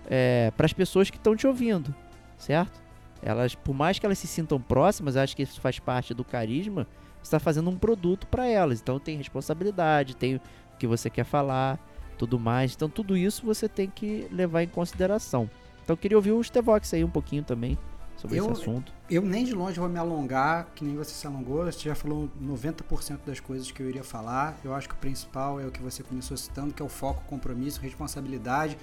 é, 0.08 0.52
para 0.56 0.68
as 0.68 0.74
pessoas 0.74 1.10
que 1.10 1.18
estão 1.18 1.36
te 1.36 1.48
ouvindo, 1.48 1.96
certo? 2.38 2.80
Elas, 3.24 3.56
por 3.56 3.74
mais 3.74 3.98
que 3.98 4.06
elas 4.06 4.20
se 4.20 4.28
sintam 4.28 4.62
próximas, 4.62 5.18
acho 5.18 5.36
que 5.36 5.42
isso 5.42 5.60
faz 5.60 5.80
parte 5.80 6.14
do 6.14 6.24
carisma. 6.24 6.86
Você 7.24 7.28
está 7.28 7.40
fazendo 7.40 7.70
um 7.70 7.78
produto 7.78 8.28
para 8.28 8.46
elas, 8.46 8.82
então 8.82 9.00
tem 9.00 9.16
responsabilidade, 9.16 10.16
tem 10.16 10.36
o 10.36 10.42
que 10.78 10.86
você 10.86 11.10
quer 11.10 11.24
falar, 11.24 11.80
tudo 12.18 12.38
mais. 12.38 12.74
Então 12.76 12.90
tudo 12.90 13.16
isso 13.16 13.46
você 13.46 13.70
tem 13.70 13.90
que 13.90 14.28
levar 14.30 14.62
em 14.62 14.68
consideração. 14.68 15.50
Então 15.84 15.94
eu 15.94 15.98
queria 15.98 16.18
ouvir 16.18 16.34
o 16.34 16.44
Stevox 16.44 16.94
aí 16.94 17.04
um 17.04 17.10
pouquinho 17.10 17.44
também 17.44 17.78
sobre 18.18 18.38
eu, 18.38 18.52
esse 18.52 18.62
assunto. 18.62 18.94
Eu 19.10 19.22
nem 19.22 19.46
de 19.46 19.54
longe 19.54 19.80
vou 19.80 19.88
me 19.88 19.98
alongar, 19.98 20.68
que 20.76 20.84
nem 20.84 20.96
você 20.96 21.12
se 21.12 21.26
alongou. 21.26 21.64
Você 21.66 21.80
já 21.80 21.96
falou 21.96 22.30
90% 22.42 23.20
das 23.26 23.40
coisas 23.40 23.72
que 23.72 23.82
eu 23.82 23.90
iria 23.90 24.04
falar. 24.04 24.58
Eu 24.64 24.76
acho 24.76 24.90
que 24.90 24.96
o 24.96 24.98
principal 24.98 25.60
é 25.60 25.66
o 25.66 25.72
que 25.72 25.82
você 25.82 26.04
começou 26.04 26.36
citando, 26.36 26.74
que 26.74 26.82
é 26.82 26.86
o 26.86 26.90
foco, 26.90 27.24
compromisso, 27.26 27.80
responsabilidade 27.82 28.78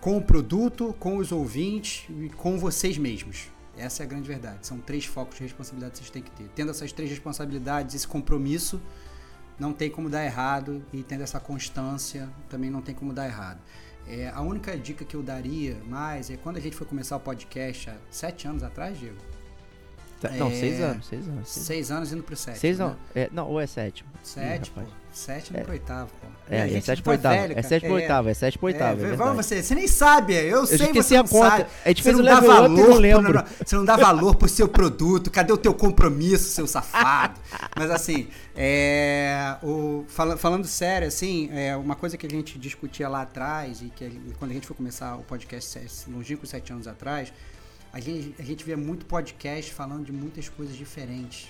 com 0.00 0.16
o 0.16 0.22
produto, 0.22 0.94
com 0.98 1.16
os 1.16 1.32
ouvintes 1.32 2.06
e 2.10 2.28
com 2.28 2.58
vocês 2.58 2.98
mesmos. 2.98 3.48
Essa 3.76 4.02
é 4.02 4.06
a 4.06 4.08
grande 4.08 4.26
verdade. 4.26 4.66
São 4.66 4.78
três 4.78 5.04
focos 5.04 5.36
de 5.36 5.42
responsabilidade 5.42 5.92
que 5.92 5.98
vocês 5.98 6.10
têm 6.10 6.22
que 6.22 6.30
ter. 6.30 6.48
Tendo 6.54 6.70
essas 6.70 6.92
três 6.92 7.10
responsabilidades, 7.10 7.94
esse 7.94 8.08
compromisso, 8.08 8.80
não 9.58 9.72
tem 9.72 9.90
como 9.90 10.08
dar 10.08 10.24
errado. 10.24 10.84
E 10.92 11.02
tendo 11.02 11.22
essa 11.22 11.40
constância, 11.40 12.28
também 12.48 12.70
não 12.70 12.80
tem 12.80 12.94
como 12.94 13.12
dar 13.12 13.26
errado. 13.26 13.60
É, 14.08 14.28
a 14.28 14.40
única 14.40 14.76
dica 14.76 15.04
que 15.04 15.16
eu 15.16 15.22
daria 15.22 15.76
mais 15.86 16.30
é 16.30 16.36
quando 16.36 16.58
a 16.58 16.60
gente 16.60 16.76
foi 16.76 16.86
começar 16.86 17.16
o 17.16 17.20
podcast 17.20 17.90
há 17.90 17.96
sete 18.10 18.46
anos 18.46 18.62
atrás, 18.62 18.98
Diego. 18.98 19.18
Tá, 20.20 20.30
não, 20.30 20.48
é, 20.48 20.54
seis 20.54 20.80
anos, 20.80 21.06
seis 21.06 21.28
anos. 21.28 21.48
Seis, 21.48 21.66
seis 21.66 21.90
anos 21.90 22.12
indo 22.12 22.22
pro 22.22 22.36
sétimo. 22.36 22.60
Seis 22.60 22.78
né? 22.78 22.84
não, 22.84 22.96
é, 23.14 23.30
não, 23.32 23.48
ou 23.48 23.60
é 23.60 23.66
sétimo. 23.66 24.08
Sétimo. 24.22 24.82
Ih, 24.82 24.92
sétimo 25.12 25.58
é. 25.58 25.62
pro 25.62 25.72
oitavo, 25.72 26.10
pô. 26.20 26.26
É, 26.48 26.58
é, 26.58 26.76
é 26.76 26.80
sétimo 26.80 27.04
pro 27.04 27.12
oitavo. 27.12 27.52
É 27.54 27.62
sétimo 27.62 27.90
pro 27.90 27.94
oitavo, 27.94 28.28
é 28.28 28.34
sétimo 28.34 28.60
pro 28.60 28.66
oitavo. 28.66 29.04
É, 29.04 29.16
vamos 29.16 29.44
você, 29.44 29.62
você 29.62 29.74
nem 29.74 29.88
sabe, 29.88 30.34
eu, 30.34 30.60
eu 30.60 30.66
sei 30.66 30.92
você 30.92 31.16
a 31.16 31.24
conta. 31.24 31.50
sabe. 31.50 31.66
A 31.84 31.88
gente 31.88 32.02
fez 32.02 32.16
não 32.16 32.22
o 32.22 32.24
level 32.24 32.48
valor, 32.48 32.70
up, 32.70 32.80
eu 32.80 32.88
não 32.88 32.98
lembro. 32.98 33.32
Pro, 33.42 33.66
você 33.66 33.76
não 33.76 33.84
dá 33.84 33.96
valor 33.96 34.34
pro 34.36 34.48
seu 34.48 34.68
produto, 34.68 35.30
cadê 35.30 35.52
o 35.52 35.56
teu 35.56 35.74
compromisso, 35.74 36.48
seu 36.50 36.66
safado? 36.66 37.40
Mas 37.76 37.90
assim, 37.90 38.28
é, 38.56 39.56
o, 39.62 40.04
fala, 40.08 40.36
falando 40.36 40.66
sério, 40.66 41.08
assim, 41.08 41.50
é, 41.52 41.76
uma 41.76 41.96
coisa 41.96 42.16
que 42.16 42.26
a 42.26 42.30
gente 42.30 42.58
discutia 42.58 43.08
lá 43.08 43.22
atrás 43.22 43.82
e 43.82 43.86
que 43.86 44.20
quando 44.38 44.52
a 44.52 44.54
gente 44.54 44.66
foi 44.66 44.76
começar 44.76 45.16
o 45.16 45.22
podcast 45.22 45.80
longínquo 46.08 46.46
sete 46.46 46.72
anos 46.72 46.86
atrás, 46.86 47.32
a 47.92 47.98
gente, 47.98 48.34
a 48.38 48.42
gente 48.42 48.64
via 48.64 48.76
muito 48.76 49.06
podcast 49.06 49.72
falando 49.72 50.04
de 50.04 50.12
muitas 50.12 50.48
coisas 50.48 50.76
diferentes. 50.76 51.48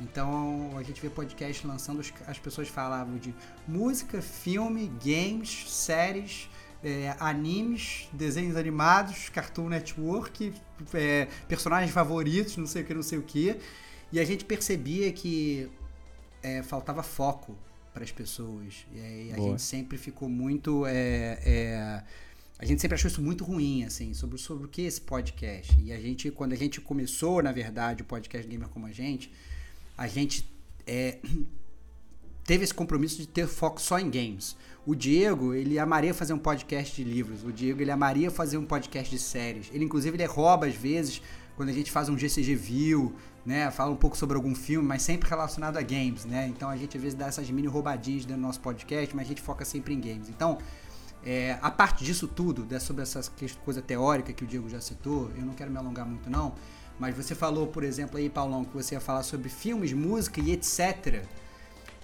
Então 0.00 0.76
a 0.76 0.82
gente 0.82 1.00
vê 1.00 1.10
podcast 1.10 1.66
lançando, 1.66 2.00
as 2.26 2.38
pessoas 2.38 2.68
falavam 2.68 3.16
de 3.18 3.34
música, 3.66 4.22
filme, 4.22 4.90
games, 5.04 5.70
séries, 5.70 6.48
é, 6.82 7.14
animes, 7.18 8.08
desenhos 8.12 8.56
animados, 8.56 9.28
Cartoon 9.28 9.68
Network, 9.68 10.52
é, 10.94 11.26
personagens 11.48 11.92
favoritos, 11.92 12.56
não 12.56 12.66
sei 12.66 12.82
o 12.82 12.84
que, 12.84 12.94
não 12.94 13.02
sei 13.02 13.18
o 13.18 13.22
que. 13.22 13.56
E 14.12 14.20
a 14.20 14.24
gente 14.24 14.44
percebia 14.44 15.12
que 15.12 15.68
é, 16.42 16.62
faltava 16.62 17.02
foco 17.02 17.56
para 17.92 18.04
as 18.04 18.12
pessoas. 18.12 18.86
E 18.92 19.32
a 19.32 19.36
Boa. 19.36 19.50
gente 19.50 19.62
sempre 19.62 19.98
ficou 19.98 20.28
muito. 20.28 20.86
É, 20.86 21.38
é, 21.44 22.02
a 22.58 22.64
gente 22.64 22.80
sempre 22.80 22.94
achou 22.94 23.08
isso 23.08 23.22
muito 23.22 23.44
ruim, 23.44 23.84
assim, 23.84 24.14
sobre, 24.14 24.38
sobre 24.38 24.66
o 24.66 24.68
que 24.68 24.82
esse 24.82 25.00
podcast. 25.00 25.76
E 25.80 25.92
a 25.92 26.00
gente, 26.00 26.30
quando 26.30 26.52
a 26.52 26.56
gente 26.56 26.80
começou, 26.80 27.42
na 27.42 27.52
verdade, 27.52 28.02
o 28.02 28.04
podcast 28.04 28.48
Gamer 28.48 28.68
Como 28.68 28.86
a 28.86 28.92
Gente, 28.92 29.30
a 29.98 30.06
gente 30.06 30.48
é, 30.86 31.18
teve 32.46 32.62
esse 32.62 32.72
compromisso 32.72 33.16
de 33.16 33.26
ter 33.26 33.48
foco 33.48 33.80
só 33.82 33.98
em 33.98 34.08
games. 34.08 34.56
O 34.86 34.94
Diego, 34.94 35.52
ele 35.52 35.78
amaria 35.78 36.14
fazer 36.14 36.32
um 36.32 36.38
podcast 36.38 36.96
de 36.96 37.04
livros. 37.06 37.44
O 37.44 37.52
Diego, 37.52 37.82
ele 37.82 37.90
amaria 37.90 38.30
fazer 38.30 38.56
um 38.56 38.64
podcast 38.64 39.10
de 39.10 39.20
séries. 39.20 39.68
Ele, 39.72 39.84
inclusive, 39.84 40.16
ele 40.16 40.24
rouba, 40.24 40.66
às 40.66 40.74
vezes, 40.74 41.20
quando 41.56 41.68
a 41.68 41.72
gente 41.72 41.90
faz 41.90 42.08
um 42.08 42.16
GCG 42.16 42.54
View, 42.54 43.14
né? 43.44 43.70
Fala 43.70 43.90
um 43.90 43.96
pouco 43.96 44.16
sobre 44.16 44.36
algum 44.36 44.54
filme, 44.54 44.86
mas 44.86 45.02
sempre 45.02 45.28
relacionado 45.28 45.76
a 45.76 45.82
games, 45.82 46.24
né? 46.24 46.46
Então, 46.48 46.70
a 46.70 46.76
gente, 46.76 46.96
às 46.96 47.02
vezes, 47.02 47.18
dá 47.18 47.26
essas 47.26 47.50
mini 47.50 47.66
roubadinhas 47.66 48.24
dentro 48.24 48.40
do 48.40 48.46
nosso 48.46 48.60
podcast, 48.60 49.14
mas 49.14 49.26
a 49.26 49.28
gente 49.28 49.42
foca 49.42 49.64
sempre 49.64 49.92
em 49.92 50.00
games. 50.00 50.28
Então, 50.30 50.58
é, 51.24 51.58
a 51.60 51.70
parte 51.70 52.04
disso 52.04 52.26
tudo, 52.26 52.66
sobre 52.80 53.02
essa 53.02 53.20
coisa 53.64 53.82
teórica 53.82 54.32
que 54.32 54.44
o 54.44 54.46
Diego 54.46 54.68
já 54.70 54.80
citou, 54.80 55.30
eu 55.36 55.44
não 55.44 55.52
quero 55.52 55.70
me 55.70 55.76
alongar 55.76 56.06
muito, 56.06 56.30
não. 56.30 56.54
Mas 56.98 57.14
você 57.14 57.34
falou, 57.34 57.66
por 57.66 57.84
exemplo, 57.84 58.18
aí, 58.18 58.28
Paulão, 58.28 58.64
que 58.64 58.74
você 58.74 58.94
ia 58.94 59.00
falar 59.00 59.22
sobre 59.22 59.48
filmes, 59.48 59.92
música 59.92 60.40
e 60.40 60.52
etc. 60.52 61.22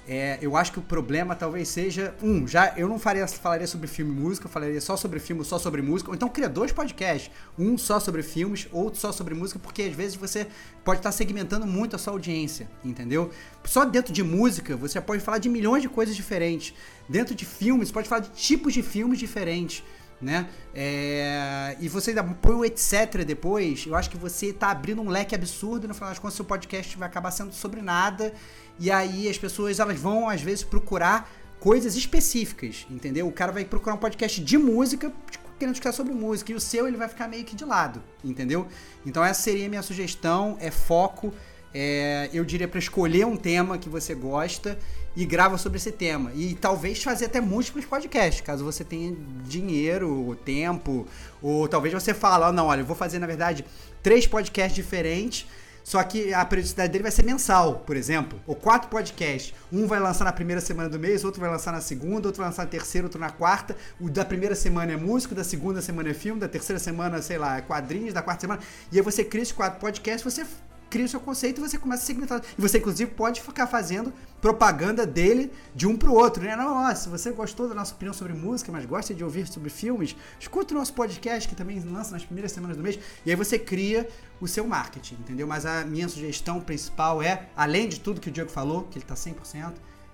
É, 0.06 0.38
eu 0.42 0.54
acho 0.54 0.70
que 0.70 0.78
o 0.78 0.82
problema 0.82 1.34
talvez 1.34 1.68
seja. 1.68 2.14
Um, 2.22 2.46
já 2.46 2.74
eu 2.76 2.86
não 2.86 2.98
faria, 2.98 3.26
falaria 3.26 3.66
sobre 3.66 3.86
filme 3.86 4.12
e 4.12 4.14
música, 4.14 4.46
eu 4.46 4.50
falaria 4.50 4.80
só 4.80 4.96
sobre 4.96 5.18
filme, 5.18 5.42
só 5.44 5.58
sobre 5.58 5.80
música. 5.80 6.10
Ou 6.10 6.14
então 6.14 6.28
cria 6.28 6.48
dois 6.48 6.72
podcasts. 6.72 7.30
Um 7.58 7.78
só 7.78 7.98
sobre 7.98 8.22
filmes, 8.22 8.68
outro 8.70 9.00
só 9.00 9.10
sobre 9.12 9.34
música, 9.34 9.58
porque 9.58 9.82
às 9.82 9.94
vezes 9.94 10.14
você 10.14 10.46
pode 10.84 11.00
estar 11.00 11.10
segmentando 11.10 11.66
muito 11.66 11.96
a 11.96 11.98
sua 11.98 12.12
audiência, 12.12 12.68
entendeu? 12.84 13.30
Só 13.64 13.84
dentro 13.84 14.12
de 14.12 14.22
música 14.22 14.76
você 14.76 15.00
pode 15.00 15.22
falar 15.22 15.38
de 15.38 15.48
milhões 15.48 15.82
de 15.82 15.88
coisas 15.88 16.14
diferentes. 16.14 16.74
Dentro 17.08 17.34
de 17.34 17.44
filmes, 17.46 17.88
você 17.88 17.94
pode 17.94 18.08
falar 18.08 18.20
de 18.20 18.30
tipos 18.30 18.74
de 18.74 18.82
filmes 18.82 19.18
diferentes 19.18 19.82
né? 20.20 20.48
É, 20.74 21.76
e 21.80 21.88
você 21.88 22.10
ainda 22.10 22.24
põe 22.24 22.54
o 22.54 22.64
etc 22.64 23.24
depois, 23.26 23.86
eu 23.86 23.94
acho 23.94 24.10
que 24.10 24.16
você 24.16 24.52
tá 24.52 24.70
abrindo 24.70 25.02
um 25.02 25.08
leque 25.08 25.34
absurdo 25.34 25.86
no 25.86 25.94
final 25.94 26.10
das 26.10 26.18
contas 26.18 26.34
seu 26.34 26.44
podcast 26.44 26.96
vai 26.96 27.08
acabar 27.08 27.30
sendo 27.30 27.52
sobre 27.52 27.82
nada. 27.82 28.32
E 28.78 28.90
aí 28.90 29.28
as 29.28 29.38
pessoas 29.38 29.78
elas 29.78 29.98
vão 29.98 30.28
às 30.28 30.40
vezes 30.40 30.64
procurar 30.64 31.30
coisas 31.60 31.96
específicas, 31.96 32.86
entendeu? 32.90 33.26
O 33.26 33.32
cara 33.32 33.52
vai 33.52 33.64
procurar 33.64 33.94
um 33.94 33.98
podcast 33.98 34.40
de 34.40 34.58
música 34.58 35.12
querendo 35.58 35.74
escutar 35.74 35.92
sobre 35.92 36.12
música 36.12 36.52
e 36.52 36.54
o 36.54 36.60
seu 36.60 36.86
ele 36.86 36.96
vai 36.96 37.08
ficar 37.08 37.28
meio 37.28 37.44
que 37.44 37.54
de 37.54 37.64
lado, 37.64 38.02
entendeu? 38.24 38.66
Então 39.06 39.24
essa 39.24 39.40
seria 39.40 39.66
a 39.66 39.68
minha 39.68 39.82
sugestão, 39.82 40.56
é 40.60 40.70
foco. 40.70 41.32
É, 41.72 42.30
eu 42.32 42.44
diria 42.44 42.68
para 42.68 42.78
escolher 42.78 43.26
um 43.26 43.36
tema 43.36 43.78
que 43.78 43.88
você 43.88 44.14
gosta 44.14 44.78
e 45.16 45.24
grava 45.24 45.56
sobre 45.58 45.78
esse 45.78 45.92
tema. 45.92 46.32
E 46.34 46.54
talvez 46.54 47.02
fazer 47.02 47.26
até 47.26 47.40
múltiplos 47.40 47.84
podcasts, 47.84 48.40
caso 48.40 48.64
você 48.64 48.84
tenha 48.84 49.16
dinheiro, 49.44 50.36
tempo, 50.44 51.06
ou 51.42 51.68
talvez 51.68 51.94
você 51.94 52.12
fale, 52.12 52.44
oh, 52.44 52.52
não, 52.52 52.66
olha, 52.66 52.80
eu 52.80 52.86
vou 52.86 52.96
fazer, 52.96 53.18
na 53.18 53.26
verdade, 53.26 53.64
três 54.02 54.26
podcasts 54.26 54.74
diferentes, 54.74 55.46
só 55.84 56.02
que 56.02 56.32
a 56.32 56.42
periodicidade 56.46 56.90
dele 56.90 57.02
vai 57.02 57.12
ser 57.12 57.24
mensal, 57.24 57.80
por 57.80 57.94
exemplo. 57.94 58.40
Ou 58.46 58.54
quatro 58.54 58.88
podcasts. 58.88 59.54
Um 59.70 59.86
vai 59.86 60.00
lançar 60.00 60.24
na 60.24 60.32
primeira 60.32 60.58
semana 60.58 60.88
do 60.88 60.98
mês, 60.98 61.24
outro 61.24 61.42
vai 61.42 61.50
lançar 61.50 61.72
na 61.72 61.80
segunda, 61.82 62.26
outro 62.26 62.40
vai 62.40 62.48
lançar 62.48 62.64
na 62.64 62.70
terceira, 62.70 63.06
outro 63.06 63.20
na 63.20 63.28
quarta. 63.28 63.76
O 64.00 64.08
da 64.08 64.24
primeira 64.24 64.54
semana 64.54 64.92
é 64.92 64.96
músico, 64.96 65.34
da 65.34 65.44
segunda 65.44 65.82
semana 65.82 66.08
é 66.08 66.14
filme, 66.14 66.40
da 66.40 66.48
terceira 66.48 66.80
semana, 66.80 67.20
sei 67.20 67.36
lá, 67.36 67.58
é 67.58 67.60
quadrinhos, 67.60 68.14
da 68.14 68.22
quarta 68.22 68.40
semana. 68.40 68.62
E 68.90 68.96
aí 68.96 69.04
você 69.04 69.22
cria 69.22 69.42
esses 69.42 69.52
quatro 69.52 69.78
podcasts, 69.78 70.24
você 70.24 70.46
cria 70.94 71.06
o 71.06 71.08
seu 71.08 71.18
conceito 71.18 71.60
e 71.60 71.68
você 71.68 71.76
começa 71.76 72.04
a 72.04 72.06
segmentar. 72.06 72.40
E 72.56 72.62
você, 72.62 72.78
inclusive, 72.78 73.10
pode 73.10 73.40
ficar 73.40 73.66
fazendo 73.66 74.12
propaganda 74.40 75.04
dele 75.04 75.50
de 75.74 75.88
um 75.88 75.96
pro 75.96 76.14
outro, 76.14 76.44
né? 76.44 76.54
Não, 76.54 76.94
se 76.94 77.08
você 77.08 77.32
gostou 77.32 77.68
da 77.68 77.74
nossa 77.74 77.92
opinião 77.92 78.14
sobre 78.14 78.32
música, 78.32 78.70
mas 78.70 78.86
gosta 78.86 79.12
de 79.12 79.24
ouvir 79.24 79.44
sobre 79.48 79.70
filmes, 79.70 80.14
escuta 80.38 80.72
o 80.72 80.78
nosso 80.78 80.94
podcast 80.94 81.48
que 81.48 81.56
também 81.56 81.80
lança 81.80 82.12
nas 82.12 82.24
primeiras 82.24 82.52
semanas 82.52 82.76
do 82.76 82.82
mês. 82.82 82.96
E 83.26 83.30
aí 83.30 83.34
você 83.34 83.58
cria 83.58 84.08
o 84.40 84.46
seu 84.46 84.68
marketing, 84.68 85.14
entendeu? 85.14 85.48
Mas 85.48 85.66
a 85.66 85.84
minha 85.84 86.08
sugestão 86.08 86.60
principal 86.60 87.20
é, 87.20 87.48
além 87.56 87.88
de 87.88 87.98
tudo 87.98 88.20
que 88.20 88.28
o 88.28 88.32
Diego 88.32 88.48
falou, 88.48 88.84
que 88.84 88.96
ele 88.96 89.04
tá 89.04 89.14
100%, 89.14 89.72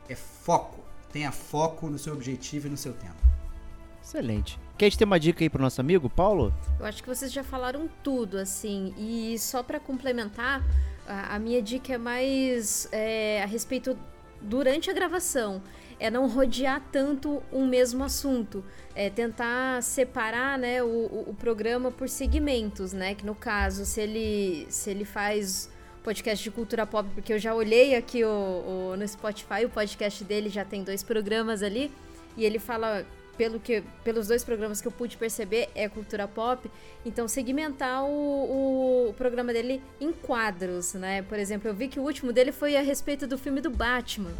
é 0.08 0.14
foco. 0.14 0.82
Tenha 1.12 1.30
foco 1.30 1.90
no 1.90 1.98
seu 1.98 2.14
objetivo 2.14 2.68
e 2.68 2.70
no 2.70 2.76
seu 2.78 2.94
tempo. 2.94 3.20
Excelente. 4.02 4.58
Quer 4.80 4.96
ter 4.96 5.04
uma 5.04 5.20
dica 5.20 5.44
aí 5.44 5.50
pro 5.50 5.60
nosso 5.60 5.78
amigo, 5.78 6.08
Paulo? 6.08 6.54
Eu 6.78 6.86
acho 6.86 7.02
que 7.02 7.08
vocês 7.10 7.30
já 7.30 7.44
falaram 7.44 7.86
tudo, 8.02 8.38
assim. 8.38 8.94
E 8.96 9.38
só 9.38 9.62
para 9.62 9.78
complementar, 9.78 10.64
a, 11.06 11.36
a, 11.36 11.38
minha 11.38 11.60
dica 11.60 11.92
é 11.92 11.98
mais 11.98 12.88
é, 12.90 13.42
a 13.42 13.46
respeito 13.46 13.94
durante 14.40 14.88
a 14.88 14.94
gravação. 14.94 15.62
É 15.98 16.10
não 16.10 16.26
rodear 16.26 16.82
tanto 16.90 17.42
um 17.52 17.66
mesmo 17.66 18.02
assunto. 18.02 18.64
É 18.94 19.10
tentar 19.10 19.82
separar 19.82 20.58
né, 20.58 20.82
o, 20.82 21.26
o, 21.28 21.36
programa 21.38 21.90
por 21.90 22.08
segmentos, 22.08 22.94
né? 22.94 23.14
Que 23.14 23.26
no 23.26 23.34
caso, 23.34 23.84
se 23.84 24.00
ele, 24.00 24.66
se 24.70 24.88
ele 24.88 25.04
faz 25.04 25.70
podcast 26.02 26.42
de 26.42 26.50
cultura 26.50 26.86
pop, 26.86 27.06
porque 27.12 27.34
eu 27.34 27.38
já 27.38 27.54
olhei 27.54 27.94
aqui 27.96 28.24
o, 28.24 28.28
o, 28.30 28.96
no 28.96 29.06
Spotify, 29.06 29.62
o 29.66 29.68
podcast 29.68 30.24
dele 30.24 30.48
já 30.48 30.64
tem 30.64 30.82
dois 30.82 31.02
programas 31.02 31.62
ali, 31.62 31.92
e 32.34 32.46
ele 32.46 32.58
fala 32.58 33.04
pelo 33.40 33.58
que, 33.58 33.82
pelos 34.04 34.28
dois 34.28 34.44
programas 34.44 34.82
que 34.82 34.86
eu 34.86 34.92
pude 34.92 35.16
perceber, 35.16 35.70
é 35.74 35.88
cultura 35.88 36.28
pop. 36.28 36.70
Então, 37.06 37.26
segmentar 37.26 38.04
o, 38.04 39.08
o, 39.08 39.14
programa 39.14 39.50
dele 39.50 39.82
em 39.98 40.12
quadros, 40.12 40.92
né? 40.92 41.22
Por 41.22 41.38
exemplo, 41.38 41.66
eu 41.66 41.72
vi 41.72 41.88
que 41.88 41.98
o 41.98 42.02
último 42.02 42.34
dele 42.34 42.52
foi 42.52 42.76
a 42.76 42.82
respeito 42.82 43.26
do 43.26 43.38
filme 43.38 43.62
do 43.62 43.70
Batman. 43.70 44.34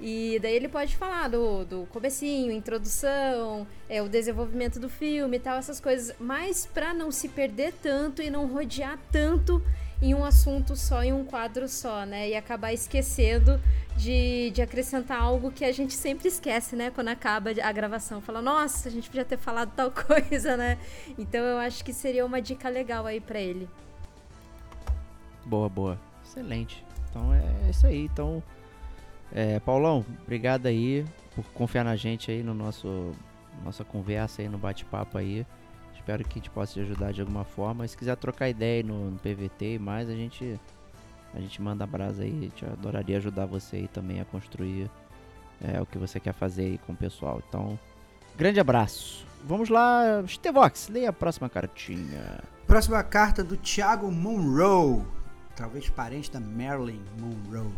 E 0.00 0.38
daí 0.40 0.54
ele 0.54 0.66
pode 0.66 0.96
falar 0.96 1.28
do, 1.28 1.66
do 1.66 1.86
comecinho, 1.90 2.50
introdução, 2.50 3.66
é, 3.86 4.00
o 4.00 4.08
desenvolvimento 4.08 4.80
do 4.80 4.88
filme 4.88 5.36
e 5.36 5.40
tal, 5.40 5.58
essas 5.58 5.78
coisas. 5.78 6.16
Mas 6.18 6.64
para 6.64 6.94
não 6.94 7.12
se 7.12 7.28
perder 7.28 7.74
tanto 7.82 8.22
e 8.22 8.30
não 8.30 8.46
rodear 8.46 8.98
tanto 9.12 9.62
em 10.00 10.14
um 10.14 10.24
assunto 10.24 10.76
só, 10.76 11.02
em 11.02 11.12
um 11.12 11.24
quadro 11.24 11.68
só, 11.68 12.04
né? 12.04 12.28
E 12.28 12.36
acabar 12.36 12.72
esquecendo 12.72 13.60
de, 13.96 14.50
de 14.50 14.62
acrescentar 14.62 15.20
algo 15.20 15.50
que 15.50 15.64
a 15.64 15.72
gente 15.72 15.94
sempre 15.94 16.28
esquece, 16.28 16.76
né? 16.76 16.90
Quando 16.90 17.08
acaba 17.08 17.50
a 17.50 17.72
gravação. 17.72 18.20
Fala, 18.20 18.40
nossa, 18.40 18.88
a 18.88 18.92
gente 18.92 19.08
podia 19.08 19.24
ter 19.24 19.38
falado 19.38 19.72
tal 19.74 19.90
coisa, 19.92 20.56
né? 20.56 20.78
Então 21.18 21.40
eu 21.40 21.58
acho 21.58 21.84
que 21.84 21.92
seria 21.92 22.24
uma 22.24 22.40
dica 22.40 22.68
legal 22.68 23.06
aí 23.06 23.20
para 23.20 23.40
ele. 23.40 23.68
Boa, 25.44 25.68
boa. 25.68 25.98
Excelente. 26.24 26.84
Então 27.10 27.34
é 27.34 27.70
isso 27.70 27.86
aí. 27.86 28.04
Então, 28.04 28.42
é, 29.32 29.58
Paulão, 29.60 30.04
obrigado 30.22 30.66
aí 30.66 31.04
por 31.34 31.44
confiar 31.46 31.84
na 31.84 31.96
gente 31.96 32.30
aí 32.30 32.42
no 32.42 32.54
nosso 32.54 33.12
nossa 33.64 33.84
conversa 33.84 34.42
aí, 34.42 34.48
no 34.48 34.58
bate-papo 34.58 35.18
aí. 35.18 35.44
Espero 36.08 36.24
que 36.24 36.38
a 36.38 36.40
gente 36.40 36.48
possa 36.48 36.72
te 36.72 36.80
ajudar 36.80 37.12
de 37.12 37.20
alguma 37.20 37.44
forma. 37.44 37.86
Se 37.86 37.94
quiser 37.94 38.16
trocar 38.16 38.48
ideia 38.48 38.82
no, 38.82 39.10
no 39.10 39.18
PVT 39.18 39.74
e 39.74 39.78
mais, 39.78 40.08
a 40.08 40.14
gente 40.14 40.58
a 41.34 41.38
gente 41.38 41.60
manda 41.60 41.86
brasa 41.86 42.22
aí. 42.22 42.30
A 42.30 42.40
gente 42.44 42.64
adoraria 42.64 43.18
ajudar 43.18 43.44
você 43.44 43.76
aí 43.76 43.88
também 43.88 44.18
a 44.18 44.24
construir 44.24 44.90
é, 45.60 45.78
o 45.78 45.84
que 45.84 45.98
você 45.98 46.18
quer 46.18 46.32
fazer 46.32 46.62
aí 46.62 46.78
com 46.78 46.94
o 46.94 46.96
pessoal. 46.96 47.42
Então, 47.46 47.78
grande 48.38 48.58
abraço. 48.58 49.26
Vamos 49.44 49.68
lá, 49.68 50.24
Stevox, 50.26 50.88
leia 50.88 51.10
a 51.10 51.12
próxima 51.12 51.46
cartinha. 51.46 52.42
Próxima 52.66 53.02
carta 53.02 53.44
do 53.44 53.58
Thiago 53.58 54.10
Monroe, 54.10 55.04
talvez 55.54 55.90
parente 55.90 56.32
da 56.32 56.40
Marilyn 56.40 57.02
Monroe. 57.20 57.70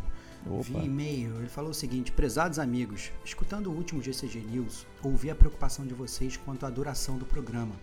Opa. 0.46 0.62
Via 0.62 0.84
e-mail, 0.84 1.34
ele 1.40 1.48
falou 1.48 1.72
o 1.72 1.74
seguinte: 1.74 2.12
Prezados 2.12 2.60
amigos, 2.60 3.10
escutando 3.24 3.72
o 3.72 3.74
último 3.74 4.00
GCG 4.00 4.38
News, 4.38 4.86
ouvi 5.02 5.32
a 5.32 5.34
preocupação 5.34 5.84
de 5.84 5.94
vocês 5.94 6.36
quanto 6.36 6.64
à 6.64 6.70
duração 6.70 7.18
do 7.18 7.26
programa 7.26 7.74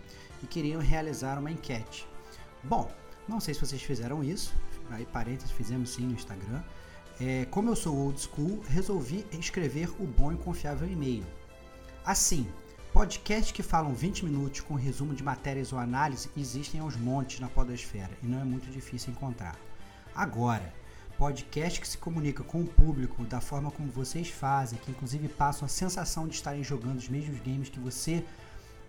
e 0.42 0.46
queriam 0.46 0.80
realizar 0.80 1.38
uma 1.38 1.50
enquete. 1.50 2.06
Bom, 2.62 2.90
não 3.28 3.40
sei 3.40 3.54
se 3.54 3.60
vocês 3.60 3.82
fizeram 3.82 4.24
isso, 4.24 4.54
aí 4.90 5.04
parênteses, 5.06 5.50
fizemos 5.50 5.90
sim 5.90 6.06
no 6.06 6.14
Instagram. 6.14 6.62
É, 7.20 7.46
como 7.50 7.68
eu 7.68 7.76
sou 7.76 7.96
old 7.96 8.20
school, 8.20 8.62
resolvi 8.68 9.26
escrever 9.32 9.90
o 10.00 10.06
bom 10.06 10.32
e 10.32 10.36
confiável 10.36 10.88
e-mail. 10.88 11.24
Assim, 12.04 12.48
podcasts 12.92 13.52
que 13.52 13.62
falam 13.62 13.92
20 13.92 14.24
minutos 14.24 14.60
com 14.60 14.74
resumo 14.74 15.14
de 15.14 15.22
matérias 15.22 15.72
ou 15.72 15.78
análise 15.78 16.30
existem 16.36 16.80
aos 16.80 16.96
montes 16.96 17.40
na 17.40 17.48
podosfera 17.48 18.10
e 18.22 18.26
não 18.26 18.40
é 18.40 18.44
muito 18.44 18.70
difícil 18.70 19.12
encontrar. 19.12 19.58
Agora, 20.14 20.72
podcast 21.18 21.80
que 21.80 21.88
se 21.88 21.98
comunica 21.98 22.44
com 22.44 22.62
o 22.62 22.66
público 22.66 23.24
da 23.24 23.40
forma 23.40 23.72
como 23.72 23.90
vocês 23.90 24.28
fazem, 24.28 24.78
que 24.78 24.92
inclusive 24.92 25.28
passam 25.28 25.66
a 25.66 25.68
sensação 25.68 26.28
de 26.28 26.36
estarem 26.36 26.62
jogando 26.62 26.98
os 26.98 27.08
mesmos 27.08 27.40
games 27.40 27.68
que 27.68 27.80
você 27.80 28.24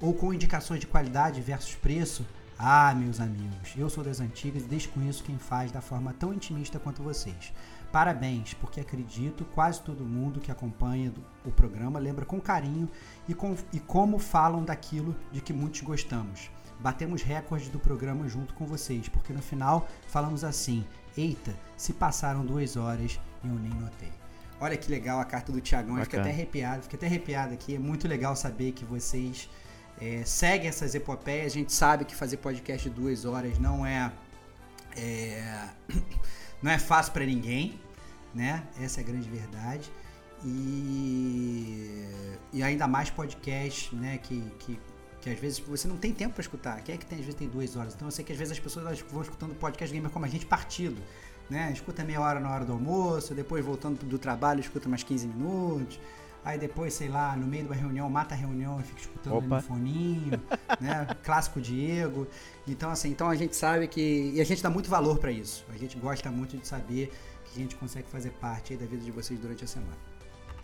ou 0.02 0.14
com 0.14 0.34
indicações 0.34 0.80
de 0.80 0.88
qualidade 0.88 1.42
versus 1.42 1.76
preço, 1.76 2.26
ah, 2.58 2.94
meus 2.94 3.20
amigos, 3.20 3.74
eu 3.78 3.90
sou 3.90 4.04
das 4.04 4.20
antigas 4.20 4.64
e 4.64 4.68
desconheço 4.68 5.24
quem 5.24 5.38
faz 5.38 5.72
da 5.72 5.82
forma 5.82 6.14
tão 6.14 6.34
intimista 6.34 6.78
quanto 6.78 7.02
vocês. 7.02 7.54
Parabéns, 7.92 8.54
porque 8.54 8.82
acredito 8.82 9.46
quase 9.46 9.82
todo 9.82 10.04
mundo 10.04 10.40
que 10.40 10.52
acompanha 10.52 11.12
o 11.46 11.52
programa 11.52 12.00
lembra 12.00 12.26
com 12.26 12.40
carinho 12.40 12.88
e, 13.28 13.34
com, 13.34 13.56
e 13.74 13.80
como 13.80 14.20
falam 14.20 14.64
daquilo 14.64 15.16
de 15.32 15.42
que 15.42 15.54
muitos 15.54 15.82
gostamos. 15.82 16.52
Batemos 16.80 17.24
recordes 17.24 17.70
do 17.70 17.80
programa 17.80 18.28
junto 18.28 18.54
com 18.54 18.66
vocês, 18.66 19.10
porque 19.10 19.34
no 19.34 19.42
final 19.42 19.88
falamos 20.08 20.44
assim: 20.44 20.86
Eita, 21.18 21.54
se 21.76 21.94
passaram 21.94 22.46
duas 22.46 22.78
horas 22.78 23.20
e 23.44 23.48
eu 23.48 23.56
nem 23.56 23.74
notei. 23.74 24.12
Olha 24.62 24.78
que 24.78 24.92
legal 24.92 25.20
a 25.20 25.26
carta 25.26 25.52
do 25.52 25.62
Tiagão, 25.62 25.98
eu 25.98 26.04
fiquei 26.04 26.20
até 26.20 26.30
arrepiado, 26.30 26.84
fiquei 26.84 26.98
até 26.98 27.08
arrepiado 27.08 27.54
aqui. 27.54 27.76
É 27.76 27.80
muito 27.80 28.08
legal 28.08 28.36
saber 28.36 28.74
que 28.74 28.86
vocês 28.86 29.50
é, 30.02 30.24
segue 30.24 30.68
essas 30.68 30.96
epopeias. 30.96 31.48
A 31.48 31.56
gente 31.56 31.74
sabe 31.74 32.06
que 32.06 32.16
fazer 32.16 32.38
podcast 32.38 32.90
de 32.90 32.96
duas 32.96 33.26
horas 33.26 33.58
não 33.58 33.86
é, 33.86 34.12
é 34.96 35.70
não 36.62 36.72
é 36.72 36.80
fácil 36.80 37.14
para 37.14 37.26
ninguém, 37.26 37.80
né? 38.34 38.64
Essa 38.80 39.02
é 39.02 39.04
a 39.04 39.08
grande 39.08 39.30
verdade. 39.30 39.92
E, 40.44 42.06
e 42.54 42.64
ainda 42.64 42.88
mais 42.88 43.10
podcast, 43.10 43.94
né? 43.94 44.18
Que, 44.20 44.42
que, 44.60 44.80
que 45.22 45.30
às 45.30 45.40
vezes 45.40 45.60
você 45.60 45.88
não 45.88 45.98
tem 45.98 46.14
tempo 46.14 46.34
para 46.34 46.42
escutar. 46.42 46.82
Quem 46.82 46.96
é 46.96 46.98
que 46.98 47.06
tem, 47.06 47.20
às 47.20 47.26
vezes 47.26 47.38
tem 47.38 47.50
duas 47.50 47.76
horas? 47.76 47.94
Então 47.94 48.08
eu 48.08 48.12
sei 48.12 48.24
que 48.24 48.32
às 48.32 48.38
vezes 48.38 48.54
as 48.54 48.60
pessoas 48.60 49.02
vão 49.02 49.22
escutando 49.22 49.54
podcast 49.56 49.94
gamer 49.94 50.10
como 50.12 50.26
a 50.26 50.30
gente 50.30 50.46
partido. 50.46 51.02
Né? 51.50 51.72
Escuta 51.74 52.04
meia 52.04 52.22
hora 52.22 52.40
na 52.40 52.52
hora 52.52 52.64
do 52.64 52.72
almoço, 52.72 53.34
depois 53.34 53.66
voltando 53.66 54.06
do 54.06 54.20
trabalho, 54.20 54.60
escuta 54.60 54.88
mais 54.88 55.02
15 55.02 55.28
minutos 55.28 56.00
aí 56.43 56.58
depois, 56.58 56.93
sei 56.93 57.10
lá, 57.10 57.36
no 57.36 57.45
meio 57.45 57.63
de 57.63 57.69
uma 57.69 57.75
reunião, 57.75 58.10
mata 58.10 58.34
a 58.34 58.38
reunião 58.38 58.80
e 58.80 58.84
fica 58.84 59.02
escutando 59.02 59.41
no 59.41 59.62
foninho, 59.62 60.41
né? 60.80 61.08
Clássico 61.23 61.60
Diego. 61.60 62.28
Então, 62.67 62.89
assim, 62.89 63.10
então 63.10 63.30
a 63.30 63.36
gente 63.36 63.56
sabe 63.56 63.88
que. 63.88 64.32
E 64.36 64.41
a 64.41 64.43
gente 64.43 64.62
dá 64.62 64.69
muito 64.69 64.89
valor 64.89 65.19
para 65.19 65.32
isso. 65.32 65.65
A 65.73 65.78
gente 65.78 65.97
gosta 65.97 66.30
muito 66.32 66.58
de 66.58 66.67
saber 66.67 67.12
que 67.45 67.60
a 67.60 67.62
gente 67.62 67.75
consegue 67.75 68.08
fazer 68.08 68.32
parte 68.32 68.75
da 68.75 68.86
vida 68.86 69.04
de 69.04 69.12
vocês 69.12 69.39
durante 69.39 69.63
a 69.63 69.67
semana. 69.67 69.97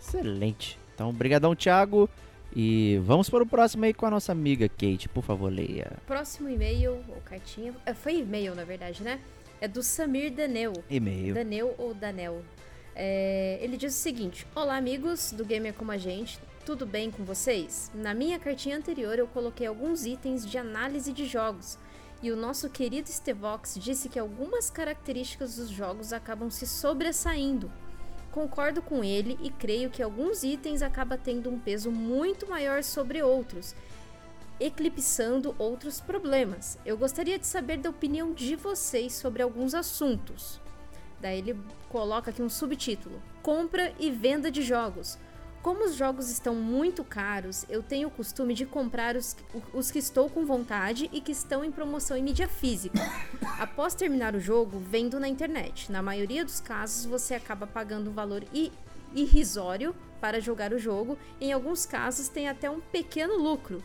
Excelente. 0.00 0.78
Então, 0.94 1.12
brigadão, 1.12 1.54
Thiago. 1.54 2.08
E 2.54 2.98
vamos 3.04 3.28
para 3.28 3.42
o 3.42 3.46
próximo 3.46 3.84
aí 3.84 3.92
com 3.92 4.06
a 4.06 4.10
nossa 4.10 4.32
amiga 4.32 4.68
Kate, 4.68 5.08
por 5.08 5.22
favor, 5.22 5.52
leia. 5.52 5.92
Próximo 6.06 6.48
e-mail, 6.48 7.04
ou 7.08 7.20
cartinha. 7.24 7.74
É, 7.84 7.92
foi 7.92 8.20
e-mail, 8.20 8.54
na 8.54 8.64
verdade, 8.64 9.02
né? 9.02 9.20
É 9.60 9.66
do 9.66 9.82
Samir 9.82 10.32
Danel. 10.32 10.72
E-mail. 10.88 11.34
Danel 11.34 11.74
ou 11.76 11.92
Danel? 11.92 12.42
É, 12.98 13.58
ele 13.60 13.76
diz 13.76 13.94
o 13.94 13.98
seguinte: 13.98 14.46
Olá, 14.54 14.78
amigos 14.78 15.30
do 15.30 15.44
Gamer 15.44 15.74
Como 15.74 15.92
a 15.92 15.98
Gente, 15.98 16.40
tudo 16.64 16.86
bem 16.86 17.10
com 17.10 17.24
vocês? 17.24 17.90
Na 17.94 18.14
minha 18.14 18.38
cartinha 18.38 18.78
anterior 18.78 19.18
eu 19.18 19.26
coloquei 19.26 19.66
alguns 19.66 20.06
itens 20.06 20.46
de 20.46 20.56
análise 20.56 21.12
de 21.12 21.26
jogos. 21.26 21.78
E 22.22 22.32
o 22.32 22.36
nosso 22.36 22.70
querido 22.70 23.12
Stevox 23.12 23.74
disse 23.78 24.08
que 24.08 24.18
algumas 24.18 24.70
características 24.70 25.56
dos 25.56 25.68
jogos 25.68 26.14
acabam 26.14 26.50
se 26.50 26.66
sobressaindo. 26.66 27.70
Concordo 28.32 28.80
com 28.80 29.04
ele 29.04 29.38
e 29.42 29.50
creio 29.50 29.90
que 29.90 30.02
alguns 30.02 30.42
itens 30.42 30.80
acabam 30.80 31.18
tendo 31.22 31.50
um 31.50 31.58
peso 31.58 31.90
muito 31.90 32.48
maior 32.48 32.82
sobre 32.82 33.22
outros, 33.22 33.74
eclipsando 34.58 35.54
outros 35.58 36.00
problemas. 36.00 36.78
Eu 36.86 36.96
gostaria 36.96 37.38
de 37.38 37.46
saber 37.46 37.76
da 37.76 37.90
opinião 37.90 38.32
de 38.32 38.56
vocês 38.56 39.12
sobre 39.12 39.42
alguns 39.42 39.74
assuntos. 39.74 40.64
Daí 41.20 41.38
ele 41.38 41.58
coloca 41.88 42.30
aqui 42.30 42.42
um 42.42 42.48
subtítulo: 42.48 43.22
Compra 43.42 43.92
e 43.98 44.10
venda 44.10 44.50
de 44.50 44.62
jogos. 44.62 45.18
Como 45.62 45.84
os 45.84 45.96
jogos 45.96 46.30
estão 46.30 46.54
muito 46.54 47.02
caros, 47.02 47.66
eu 47.68 47.82
tenho 47.82 48.06
o 48.06 48.10
costume 48.10 48.54
de 48.54 48.64
comprar 48.64 49.16
os, 49.16 49.36
os 49.74 49.90
que 49.90 49.98
estou 49.98 50.30
com 50.30 50.46
vontade 50.46 51.10
e 51.12 51.20
que 51.20 51.32
estão 51.32 51.64
em 51.64 51.72
promoção 51.72 52.16
em 52.16 52.22
mídia 52.22 52.46
física. 52.46 53.00
Após 53.58 53.92
terminar 53.92 54.36
o 54.36 54.40
jogo, 54.40 54.78
vendo 54.78 55.18
na 55.18 55.26
internet. 55.26 55.90
Na 55.90 56.00
maioria 56.00 56.44
dos 56.44 56.60
casos, 56.60 57.04
você 57.04 57.34
acaba 57.34 57.66
pagando 57.66 58.10
um 58.10 58.14
valor 58.14 58.44
irrisório 59.12 59.92
para 60.20 60.40
jogar 60.40 60.72
o 60.72 60.78
jogo, 60.78 61.18
em 61.40 61.52
alguns 61.52 61.84
casos, 61.84 62.28
tem 62.28 62.48
até 62.48 62.70
um 62.70 62.80
pequeno 62.80 63.36
lucro. 63.36 63.82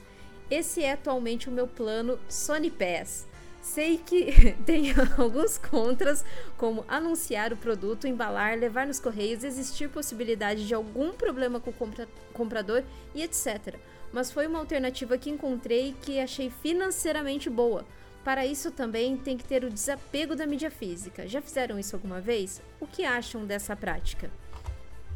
Esse 0.52 0.84
é 0.84 0.92
atualmente 0.92 1.50
o 1.50 1.52
meu 1.52 1.68
plano 1.68 2.20
Sony 2.30 2.70
Pass. 2.70 3.28
Sei 3.62 3.98
que 3.98 4.56
tem 4.66 4.94
alguns 5.18 5.58
contras, 5.58 6.26
como 6.58 6.84
anunciar 6.88 7.54
o 7.54 7.58
produto, 7.58 8.08
embalar, 8.08 8.58
levar 8.58 8.88
nos 8.88 9.00
correios, 9.00 9.44
existir 9.44 9.88
possibilidade 9.90 10.68
de 10.68 10.74
algum 10.74 11.12
problema 11.12 11.60
com 11.60 11.70
o 11.70 11.74
compra 11.74 12.08
comprador 12.34 12.84
e 13.14 13.22
etc. 13.22 13.76
Mas 14.12 14.32
foi 14.32 14.48
uma 14.48 14.60
alternativa 14.60 15.18
que 15.18 15.30
encontrei 15.30 15.96
que 16.02 16.20
achei 16.20 16.50
financeiramente 16.50 17.50
boa. 17.50 17.86
Para 18.24 18.46
isso 18.46 18.72
também 18.72 19.18
tem 19.18 19.38
que 19.38 19.44
ter 19.44 19.64
o 19.64 19.70
desapego 19.70 20.36
da 20.36 20.46
mídia 20.46 20.70
física. 20.70 21.28
Já 21.28 21.42
fizeram 21.42 21.80
isso 21.80 21.96
alguma 21.96 22.20
vez? 22.20 22.62
O 22.80 22.88
que 22.88 23.04
acham 23.04 23.46
dessa 23.46 23.76
prática? 23.76 24.30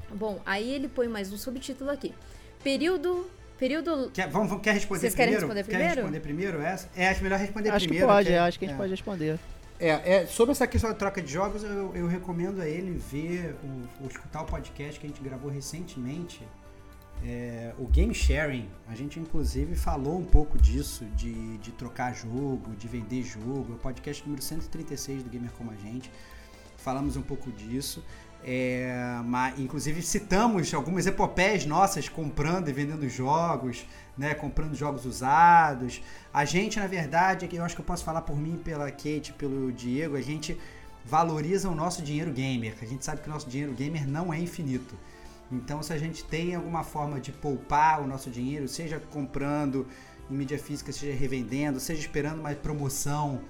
Bom, 0.09 0.41
aí 0.45 0.71
ele 0.71 0.87
põe 0.87 1.07
mais 1.07 1.31
um 1.31 1.37
subtítulo 1.37 1.89
aqui. 1.89 2.13
Período 2.63 3.29
Período. 3.57 4.11
Quer, 4.13 4.29
vamos, 4.29 4.61
quer 4.61 4.73
responder 4.73 4.99
Vocês 5.01 5.13
primeiro? 5.13 5.15
querem 5.15 5.33
responder 5.33 5.63
primeiro? 5.63 5.93
Quer 5.93 5.95
responder 6.01 6.19
primeiro 6.19 6.61
essa? 6.61 6.89
É, 6.95 7.09
acho 7.09 7.23
melhor 7.23 7.39
responder 7.39 7.69
acho 7.69 7.85
primeiro. 7.85 8.07
que 8.07 8.13
pode, 8.13 8.31
é- 8.31 8.39
acho 8.39 8.59
que 8.59 8.65
a 8.65 8.67
gente 8.67 8.75
é. 8.75 8.77
pode 8.77 8.91
responder. 8.91 9.39
É, 9.77 9.89
é, 9.89 10.25
sobre 10.25 10.53
essa 10.53 10.65
questão 10.65 10.89
da 10.89 10.95
troca 10.95 11.21
de 11.21 11.31
jogos, 11.31 11.63
eu, 11.63 11.93
eu 11.95 12.07
recomendo 12.07 12.61
a 12.61 12.67
ele 12.67 12.97
ver, 12.97 13.55
o, 13.61 14.05
o 14.05 14.07
escutar 14.07 14.41
o 14.41 14.45
podcast 14.45 14.99
que 14.99 15.05
a 15.05 15.09
gente 15.09 15.21
gravou 15.21 15.51
recentemente, 15.51 16.41
é, 17.23 17.73
o 17.77 17.85
Game 17.85 18.13
Sharing. 18.13 18.69
A 18.87 18.95
gente, 18.95 19.19
inclusive, 19.19 19.75
falou 19.75 20.17
um 20.17 20.25
pouco 20.25 20.57
disso, 20.57 21.05
de, 21.15 21.57
de 21.57 21.71
trocar 21.71 22.13
jogo, 22.13 22.73
de 22.77 22.87
vender 22.87 23.23
jogo. 23.23 23.73
É 23.73 23.75
o 23.75 23.79
podcast 23.79 24.23
número 24.23 24.41
136 24.41 25.23
do 25.23 25.29
Gamer 25.29 25.51
Como 25.51 25.71
a 25.71 25.75
Gente. 25.75 26.09
Falamos 26.77 27.17
um 27.17 27.21
pouco 27.21 27.51
disso. 27.51 28.03
É, 28.47 29.21
mas, 29.25 29.59
inclusive, 29.59 30.03
citamos 30.03 30.71
algumas 30.71 31.07
epopeias 31.07 31.65
nossas 31.65 32.07
comprando 32.07 32.69
e 32.69 32.71
vendendo 32.71 33.09
jogos, 33.09 33.87
né, 34.15 34.35
comprando 34.35 34.75
jogos 34.75 35.03
usados. 35.03 35.99
A 36.31 36.45
gente, 36.45 36.79
na 36.79 36.85
verdade, 36.85 37.49
eu 37.51 37.63
acho 37.63 37.73
que 37.73 37.81
eu 37.81 37.85
posso 37.85 38.03
falar 38.03 38.21
por 38.21 38.37
mim, 38.37 38.61
pela 38.63 38.91
Kate, 38.91 39.33
pelo 39.35 39.71
Diego, 39.71 40.15
a 40.15 40.21
gente 40.21 40.55
valoriza 41.03 41.67
o 41.69 41.73
nosso 41.73 42.03
dinheiro 42.03 42.31
gamer. 42.31 42.75
A 42.83 42.85
gente 42.85 43.03
sabe 43.03 43.21
que 43.21 43.27
o 43.27 43.33
nosso 43.33 43.49
dinheiro 43.49 43.73
gamer 43.73 44.07
não 44.07 44.31
é 44.31 44.39
infinito. 44.39 44.93
Então, 45.51 45.81
se 45.81 45.91
a 45.91 45.97
gente 45.97 46.23
tem 46.23 46.53
alguma 46.53 46.83
forma 46.83 47.19
de 47.19 47.31
poupar 47.31 47.99
o 47.99 48.05
nosso 48.05 48.29
dinheiro, 48.29 48.67
seja 48.67 48.99
comprando 49.11 49.87
em 50.29 50.35
mídia 50.35 50.59
física, 50.59 50.91
seja 50.91 51.17
revendendo, 51.17 51.79
seja 51.79 52.01
esperando 52.01 52.41
uma 52.41 52.53
promoção 52.53 53.41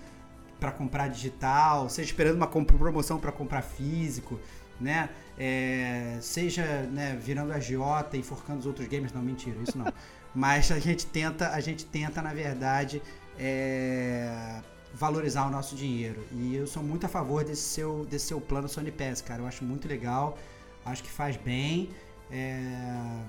para 0.58 0.72
comprar 0.72 1.10
digital, 1.10 1.90
seja 1.90 2.10
esperando 2.10 2.38
uma 2.38 2.48
promoção 2.48 3.20
para 3.20 3.32
comprar 3.32 3.62
físico, 3.62 4.40
né? 4.80 5.10
É, 5.38 6.18
seja 6.22 6.64
né, 6.84 7.18
virando 7.22 7.52
agiota 7.52 8.16
e 8.16 8.20
enforcando 8.20 8.60
os 8.60 8.66
outros 8.66 8.88
gamers, 8.88 9.14
não 9.14 9.22
mentira, 9.22 9.58
isso 9.62 9.78
não. 9.78 9.92
Mas 10.34 10.72
a 10.72 10.80
gente 10.80 11.06
tenta, 11.06 11.50
a 11.50 11.60
gente 11.60 11.86
tenta 11.86 12.22
na 12.22 12.34
verdade 12.34 13.02
é, 13.40 14.62
valorizar 14.94 15.48
o 15.48 15.50
nosso 15.50 15.76
dinheiro. 15.76 16.26
E 16.32 16.56
eu 16.56 16.68
sou 16.68 16.84
muito 16.84 17.06
a 17.06 17.10
favor 17.10 17.44
desse 17.44 17.62
seu, 17.62 18.06
desse 18.06 18.28
seu 18.28 18.42
plano 18.42 18.68
Sony 18.68 18.92
Pass, 18.92 19.22
cara. 19.22 19.42
Eu 19.42 19.48
acho 19.48 19.64
muito 19.64 19.88
legal, 19.88 20.38
acho 20.86 21.04
que 21.04 21.10
faz 21.10 21.38
bem. 21.38 21.90
é, 22.32 23.24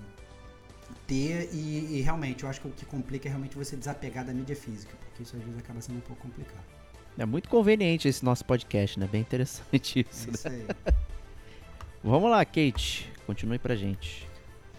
ter 1.07 1.49
e, 1.53 1.99
e 1.99 2.01
realmente 2.03 2.43
eu 2.43 2.51
acho 2.51 2.61
que 2.61 2.69
o 2.69 2.71
que 2.71 2.85
complica 2.85 3.29
é 3.29 3.31
realmente 3.31 3.57
você 3.57 3.77
desapegar 3.77 4.25
da 4.25 4.33
mídia 4.33 4.57
física, 4.57 4.93
porque 5.01 5.23
isso 5.23 5.37
às 5.37 5.43
vezes 5.43 5.59
acaba 5.59 5.81
sendo 5.81 5.99
um 5.99 6.01
pouco 6.01 6.23
complicado. 6.23 6.65
É 7.19 7.25
muito 7.25 7.49
conveniente 7.49 8.07
esse 8.09 8.25
nosso 8.25 8.45
podcast, 8.45 8.99
né? 8.99 9.09
Bem 9.11 9.23
interessante 9.23 10.07
isso. 10.09 10.29
É 10.29 10.33
isso 10.33 10.49
aí. 10.49 10.67
Vamos 12.07 12.31
lá, 12.31 12.45
Kate. 12.45 13.13
Continue 13.27 13.59
pra 13.59 13.75
gente. 13.75 14.29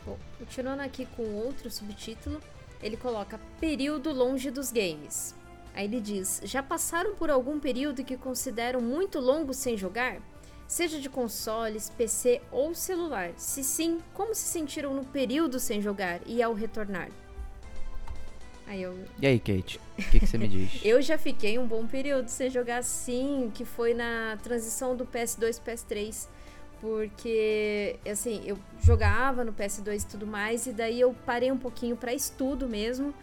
Bom, 0.05 0.17
continuando 0.39 0.81
aqui 0.81 1.05
com 1.07 1.23
outro 1.23 1.69
subtítulo, 1.69 2.39
ele 2.81 2.95
coloca 2.95 3.37
período 3.59 4.13
longe 4.13 4.49
dos 4.49 4.71
games. 4.71 5.35
Aí 5.75 5.83
ele 5.83 5.99
diz: 5.99 6.39
Já 6.45 6.63
passaram 6.63 7.15
por 7.15 7.29
algum 7.29 7.59
período 7.59 8.01
que 8.01 8.15
consideram 8.15 8.79
muito 8.79 9.19
longo 9.19 9.53
sem 9.53 9.75
jogar? 9.75 10.21
Seja 10.69 11.01
de 11.01 11.09
consoles, 11.09 11.89
PC 11.89 12.41
ou 12.49 12.73
celular. 12.73 13.33
Se 13.35 13.61
sim, 13.61 13.97
como 14.13 14.33
se 14.33 14.43
sentiram 14.43 14.93
no 14.93 15.03
período 15.03 15.59
sem 15.59 15.81
jogar 15.81 16.21
e 16.25 16.41
ao 16.41 16.53
retornar? 16.53 17.09
Aí 18.65 18.83
eu, 18.83 18.97
E 19.19 19.27
aí, 19.27 19.37
Kate? 19.37 19.81
O 19.99 20.11
que, 20.11 20.21
que 20.21 20.27
você 20.27 20.37
me 20.37 20.47
diz? 20.47 20.79
eu 20.83 21.01
já 21.01 21.17
fiquei 21.17 21.59
um 21.59 21.67
bom 21.67 21.85
período 21.85 22.29
sem 22.29 22.49
jogar 22.49 22.85
sim, 22.85 23.51
que 23.53 23.65
foi 23.65 23.93
na 23.93 24.37
transição 24.41 24.95
do 24.95 25.05
PS2 25.05 25.61
pro 25.61 25.73
PS3. 25.73 26.36
Porque, 26.79 27.97
assim, 28.09 28.43
eu 28.45 28.57
jogava 28.79 29.43
no 29.43 29.51
PS2 29.51 30.03
e 30.03 30.07
tudo 30.07 30.27
mais, 30.27 30.67
e 30.67 30.71
daí 30.71 30.99
eu 30.99 31.13
parei 31.25 31.51
um 31.51 31.57
pouquinho 31.57 31.95
pra 31.95 32.13
estudo 32.13 32.69
mesmo, 32.69 33.13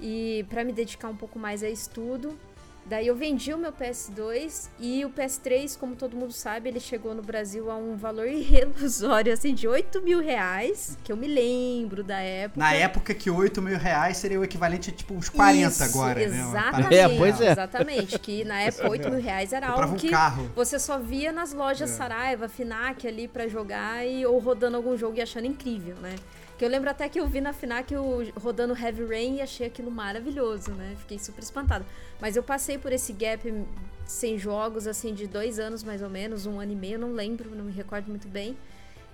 e 0.00 0.44
pra 0.48 0.64
me 0.64 0.72
dedicar 0.72 1.08
um 1.08 1.16
pouco 1.16 1.38
mais 1.38 1.62
a 1.62 1.68
estudo. 1.68 2.38
Daí 2.88 3.06
eu 3.06 3.14
vendi 3.14 3.52
o 3.52 3.58
meu 3.58 3.70
PS2 3.70 4.68
e 4.80 5.04
o 5.04 5.10
PS3, 5.10 5.76
como 5.78 5.94
todo 5.94 6.16
mundo 6.16 6.32
sabe, 6.32 6.70
ele 6.70 6.80
chegou 6.80 7.14
no 7.14 7.22
Brasil 7.22 7.70
a 7.70 7.76
um 7.76 7.96
valor 7.96 8.26
irrisório, 8.32 9.32
assim, 9.32 9.52
de 9.54 9.68
8 9.68 10.00
mil 10.00 10.20
reais, 10.22 10.96
que 11.04 11.12
eu 11.12 11.16
me 11.16 11.26
lembro 11.26 12.02
da 12.02 12.18
época. 12.18 12.58
Na 12.58 12.72
época 12.72 13.12
que 13.14 13.30
8 13.30 13.60
mil 13.60 13.76
reais 13.76 14.16
seria 14.16 14.40
o 14.40 14.44
equivalente 14.44 14.90
a 14.90 14.92
tipo 14.94 15.12
uns 15.12 15.28
40 15.28 15.68
Isso, 15.68 15.82
agora, 15.84 16.20
né? 16.26 16.40
Exatamente, 16.40 16.94
É, 16.94 17.16
pois 17.18 17.40
é. 17.40 17.52
exatamente. 17.52 18.18
Que 18.18 18.44
na 18.44 18.60
época 18.62 18.88
8 18.88 19.10
mil 19.10 19.20
reais 19.20 19.52
era 19.52 19.68
algo 19.68 19.94
um 19.94 19.96
que 19.96 20.08
carro. 20.08 20.50
você 20.54 20.78
só 20.78 20.98
via 20.98 21.30
nas 21.30 21.52
lojas 21.52 21.90
É. 21.90 21.94
Saraiva, 21.94 22.48
Finac 22.48 23.06
ali 23.06 23.28
pra 23.28 23.46
jogar 23.48 24.06
e, 24.06 24.24
ou 24.24 24.38
rodando 24.38 24.76
algum 24.78 24.96
jogo 24.96 25.18
e 25.18 25.20
achando 25.20 25.46
incrível, 25.46 25.94
né? 25.96 26.14
Que 26.58 26.64
eu 26.64 26.68
lembro 26.68 26.90
até 26.90 27.08
que 27.08 27.20
eu 27.20 27.26
vi 27.28 27.40
na 27.40 27.52
Finac 27.52 27.94
o, 27.94 28.32
rodando 28.36 28.76
Heavy 28.76 29.04
Rain 29.04 29.36
e 29.36 29.40
achei 29.40 29.68
aquilo 29.68 29.92
maravilhoso, 29.92 30.72
né? 30.72 30.96
Fiquei 30.98 31.16
super 31.16 31.40
espantada. 31.40 31.86
Mas 32.20 32.34
eu 32.34 32.42
passei 32.42 32.76
por 32.76 32.92
esse 32.92 33.12
gap 33.12 33.64
sem 34.04 34.36
jogos, 34.36 34.88
assim, 34.88 35.14
de 35.14 35.28
dois 35.28 35.60
anos 35.60 35.84
mais 35.84 36.02
ou 36.02 36.10
menos, 36.10 36.46
um 36.46 36.58
ano 36.58 36.72
e 36.72 36.74
meio, 36.74 36.98
não 36.98 37.12
lembro, 37.12 37.54
não 37.54 37.66
me 37.66 37.72
recordo 37.72 38.08
muito 38.08 38.26
bem. 38.26 38.56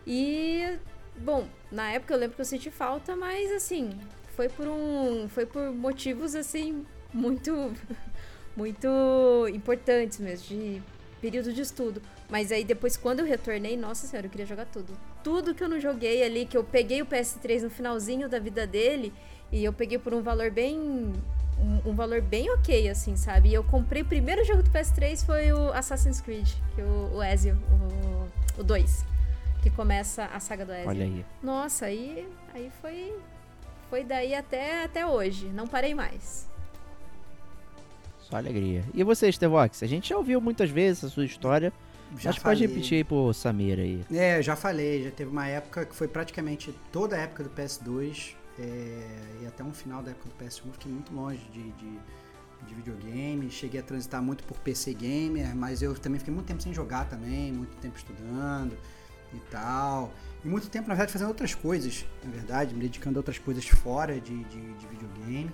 E, 0.07 0.79
bom, 1.19 1.47
na 1.71 1.91
época 1.91 2.15
eu 2.15 2.19
lembro 2.19 2.35
que 2.35 2.41
eu 2.41 2.47
senti 2.47 2.71
falta, 2.71 3.15
mas 3.15 3.53
assim, 3.53 3.91
foi 4.35 4.49
por 4.49 4.67
um. 4.67 5.29
Foi 5.29 5.45
por 5.45 5.71
motivos 5.71 6.35
assim, 6.35 6.87
muito. 7.13 7.53
muito 8.57 8.89
importantes 9.53 10.21
mesmo, 10.21 10.47
de 10.47 10.81
período 11.21 11.53
de 11.53 11.61
estudo. 11.61 12.01
Mas 12.31 12.53
aí 12.53 12.65
depois, 12.65 12.97
quando 12.97 13.21
eu 13.21 13.27
retornei, 13.27 13.77
nossa 13.77 14.07
senhora, 14.07 14.29
eu 14.29 14.31
queria 14.31 14.47
jogar 14.47 14.67
tudo. 14.67 14.97
Tudo 15.25 15.55
que 15.55 15.65
eu 15.65 15.69
não 15.69 15.81
joguei 15.81 16.23
ali, 16.23 16.45
que 16.45 16.57
eu 16.57 16.63
peguei 16.63 17.03
o 17.03 17.07
PS3 17.07 17.63
no 17.63 17.71
finalzinho 17.71 18.29
da 18.29 18.39
vida 18.39 18.67
dele, 18.67 19.13
e 19.51 19.65
eu 19.65 19.73
peguei 19.73 19.99
por 19.99 20.15
um 20.15 20.23
valor 20.23 20.51
bem. 20.51 20.79
Um, 21.59 21.91
um 21.91 21.95
valor 21.95 22.21
bem 22.21 22.51
ok, 22.51 22.89
assim, 22.89 23.17
sabe? 23.17 23.49
E 23.49 23.55
eu 23.55 23.65
comprei 23.65 24.03
o 24.03 24.05
primeiro 24.05 24.45
jogo 24.45 24.63
do 24.63 24.71
PS3 24.71 25.25
foi 25.25 25.53
o 25.53 25.73
Assassin's 25.73 26.21
Creed, 26.21 26.49
que 26.75 26.83
o, 26.83 27.15
o 27.15 27.23
Ezio, 27.23 27.57
o, 28.57 28.61
o 28.61 28.65
2, 28.65 29.05
que 29.63 29.71
começa 29.71 30.25
a 30.27 30.41
saga 30.41 30.67
do 30.67 30.73
Ezio. 30.73 30.89
Olha 30.89 31.05
aí. 31.05 31.25
Nossa, 31.43 31.87
aí, 31.87 32.29
aí 32.53 32.71
foi. 32.83 33.15
Foi 33.89 34.03
daí 34.03 34.35
até, 34.35 34.85
até 34.85 35.07
hoje. 35.07 35.47
Não 35.47 35.67
parei 35.67 35.95
mais. 35.95 36.49
Só 38.19 38.37
alegria. 38.37 38.83
E 38.93 39.05
você, 39.05 39.31
Stevox? 39.31 39.83
A 39.83 39.87
gente 39.87 40.09
já 40.09 40.17
ouviu 40.17 40.41
muitas 40.41 40.71
vezes 40.71 41.05
a 41.05 41.09
sua 41.09 41.25
história. 41.25 41.73
Já 42.19 42.31
Acho 42.31 42.39
que 42.39 42.45
pode 42.45 42.61
falei. 42.61 42.75
repetir 42.75 42.97
aí 42.99 43.05
pro 43.05 43.33
Samir 43.33 43.79
aí. 43.79 44.05
É, 44.13 44.39
eu 44.39 44.43
já 44.43 44.57
falei, 44.57 45.05
já 45.05 45.11
teve 45.11 45.31
uma 45.31 45.47
época 45.47 45.85
que 45.85 45.95
foi 45.95 46.09
praticamente 46.09 46.75
toda 46.93 47.17
a 47.17 47.21
época 47.21 47.45
do 47.45 47.51
PS2 47.51 48.35
é, 48.59 49.07
e 49.43 49.47
até 49.47 49.65
um 49.65 49.73
final 49.73 50.03
da 50.03 50.13
época 50.13 50.29
do 50.29 50.45
PS1 50.45 50.67
eu 50.67 50.73
fiquei 50.73 50.93
muito 50.93 51.13
longe 51.13 51.41
de, 51.53 51.73
de, 51.73 51.99
de 52.67 52.75
videogame, 52.75 53.51
cheguei 53.51 53.81
a 53.81 53.83
transitar 53.83 54.23
muito 54.23 54.45
por 54.45 54.59
PC 54.59 54.95
Gamer, 54.95 55.55
mas 55.57 55.83
eu 55.83 55.95
também 55.95 56.19
fiquei 56.19 56.33
muito 56.33 56.47
tempo 56.47 56.63
sem 56.63 56.73
jogar 56.73 57.09
também, 57.09 57.53
muito 57.53 57.77
tempo 57.79 57.97
estudando 57.97 58.77
e 59.33 59.39
tal. 59.51 60.13
E 60.45 60.49
muito 60.49 60.69
tempo, 60.69 60.89
na 60.89 60.95
verdade, 60.95 61.13
fazendo 61.13 61.29
outras 61.29 61.55
coisas, 61.55 62.05
na 62.23 62.31
verdade, 62.31 62.75
me 62.75 62.81
dedicando 62.81 63.19
a 63.19 63.21
outras 63.21 63.39
coisas 63.39 63.67
fora 63.67 64.21
de, 64.21 64.45
de, 64.45 64.75
de 64.75 64.87
videogame. 64.87 65.51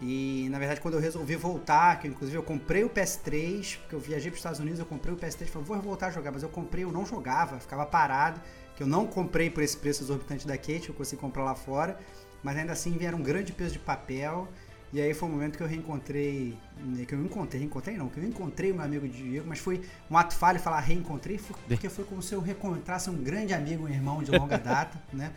E 0.00 0.48
na 0.50 0.58
verdade, 0.58 0.80
quando 0.80 0.94
eu 0.94 1.00
resolvi 1.00 1.34
voltar, 1.34 1.98
que 2.00 2.06
inclusive 2.06 2.36
eu 2.36 2.42
comprei 2.42 2.84
o 2.84 2.90
PS3, 2.90 3.78
porque 3.78 3.94
eu 3.94 4.00
viajei 4.00 4.30
para 4.30 4.36
os 4.36 4.38
Estados 4.38 4.60
Unidos, 4.60 4.78
eu 4.78 4.86
comprei 4.86 5.12
o 5.12 5.16
PS3 5.16 5.42
e 5.42 5.46
falei, 5.46 5.66
vou 5.66 5.80
voltar 5.80 6.06
a 6.06 6.10
jogar, 6.10 6.30
mas 6.30 6.42
eu 6.42 6.48
comprei, 6.48 6.84
eu 6.84 6.92
não 6.92 7.04
jogava, 7.04 7.58
ficava 7.58 7.84
parado, 7.84 8.40
que 8.76 8.82
eu 8.82 8.86
não 8.86 9.06
comprei 9.06 9.50
por 9.50 9.62
esse 9.62 9.76
preço 9.76 10.04
exorbitante 10.04 10.46
da 10.46 10.56
Kate, 10.56 10.88
eu 10.88 10.94
consegui 10.94 11.20
comprar 11.20 11.42
lá 11.42 11.54
fora, 11.54 11.98
mas 12.44 12.56
ainda 12.56 12.72
assim 12.72 12.92
vieram 12.92 13.18
um 13.18 13.22
grande 13.22 13.52
peso 13.52 13.72
de 13.72 13.78
papel. 13.80 14.46
E 14.90 15.00
aí 15.02 15.12
foi 15.12 15.28
o 15.28 15.32
momento 15.32 15.58
que 15.58 15.62
eu 15.62 15.66
reencontrei, 15.66 16.56
né, 16.78 17.04
que 17.04 17.14
eu 17.14 17.22
encontrei, 17.22 17.60
reencontrei 17.60 17.96
não, 17.98 18.08
que 18.08 18.18
eu 18.18 18.24
encontrei 18.24 18.72
meu 18.72 18.82
amigo 18.82 19.06
Diego, 19.06 19.46
mas 19.46 19.58
foi 19.58 19.82
um 20.10 20.16
ato 20.16 20.34
falho 20.34 20.58
falar 20.58 20.80
reencontrei, 20.80 21.38
porque 21.66 21.90
foi 21.90 22.04
como 22.04 22.22
se 22.22 22.34
eu 22.34 22.40
reencontrasse 22.40 23.10
um 23.10 23.22
grande 23.22 23.52
amigo, 23.52 23.84
um 23.84 23.88
irmão 23.88 24.22
de 24.22 24.30
longa 24.30 24.56
data, 24.56 24.98
né? 25.12 25.32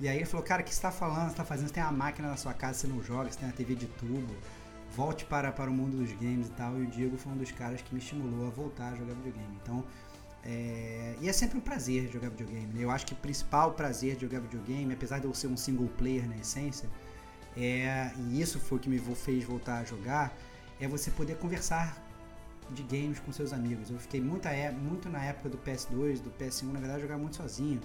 E 0.00 0.08
aí 0.08 0.16
ele 0.16 0.24
falou, 0.24 0.44
cara, 0.44 0.62
o 0.62 0.64
que 0.64 0.74
você 0.74 0.80
tá 0.80 0.90
falando? 0.90 1.30
Você 1.30 1.36
tá 1.36 1.44
fazendo? 1.44 1.68
Você 1.68 1.74
tem 1.74 1.82
uma 1.82 1.92
máquina 1.92 2.28
na 2.28 2.36
sua 2.36 2.52
casa, 2.52 2.80
você 2.80 2.86
não 2.86 3.02
joga, 3.02 3.30
você 3.30 3.38
tem 3.38 3.48
uma 3.48 3.54
TV 3.54 3.74
de 3.74 3.86
tubo, 3.86 4.34
volte 4.96 5.24
para, 5.24 5.52
para 5.52 5.70
o 5.70 5.74
mundo 5.74 5.96
dos 5.96 6.12
games 6.12 6.48
e 6.48 6.50
tal. 6.50 6.78
E 6.78 6.82
o 6.82 6.86
Diego 6.86 7.16
foi 7.16 7.32
um 7.32 7.36
dos 7.36 7.50
caras 7.52 7.80
que 7.82 7.94
me 7.94 8.00
estimulou 8.00 8.46
a 8.46 8.50
voltar 8.50 8.92
a 8.92 8.96
jogar 8.96 9.14
videogame. 9.14 9.58
Então, 9.62 9.84
é... 10.44 11.14
e 11.20 11.28
é 11.28 11.32
sempre 11.32 11.58
um 11.58 11.60
prazer 11.60 12.10
jogar 12.10 12.30
videogame. 12.30 12.72
né? 12.74 12.84
Eu 12.84 12.90
acho 12.90 13.06
que 13.06 13.12
o 13.12 13.16
principal 13.16 13.72
prazer 13.72 14.16
de 14.16 14.22
jogar 14.22 14.40
videogame, 14.40 14.92
apesar 14.92 15.18
de 15.18 15.26
eu 15.26 15.34
ser 15.34 15.46
um 15.46 15.56
single 15.56 15.88
player 15.96 16.28
na 16.28 16.36
essência, 16.36 16.88
é... 17.56 18.10
e 18.16 18.40
isso 18.40 18.58
foi 18.58 18.78
o 18.78 18.80
que 18.80 18.88
me 18.88 18.98
fez 18.98 19.44
voltar 19.44 19.78
a 19.78 19.84
jogar, 19.84 20.36
é 20.80 20.88
você 20.88 21.10
poder 21.10 21.36
conversar 21.36 21.96
de 22.70 22.82
games 22.82 23.20
com 23.20 23.32
seus 23.32 23.52
amigos. 23.52 23.90
Eu 23.90 23.98
fiquei 23.98 24.20
muito, 24.20 24.48
muito 24.80 25.08
na 25.08 25.24
época 25.24 25.48
do 25.48 25.58
PS2, 25.58 26.20
do 26.20 26.30
PS1, 26.30 26.72
na 26.72 26.80
verdade 26.80 27.00
eu 27.00 27.02
jogava 27.02 27.20
muito 27.20 27.36
sozinho. 27.36 27.80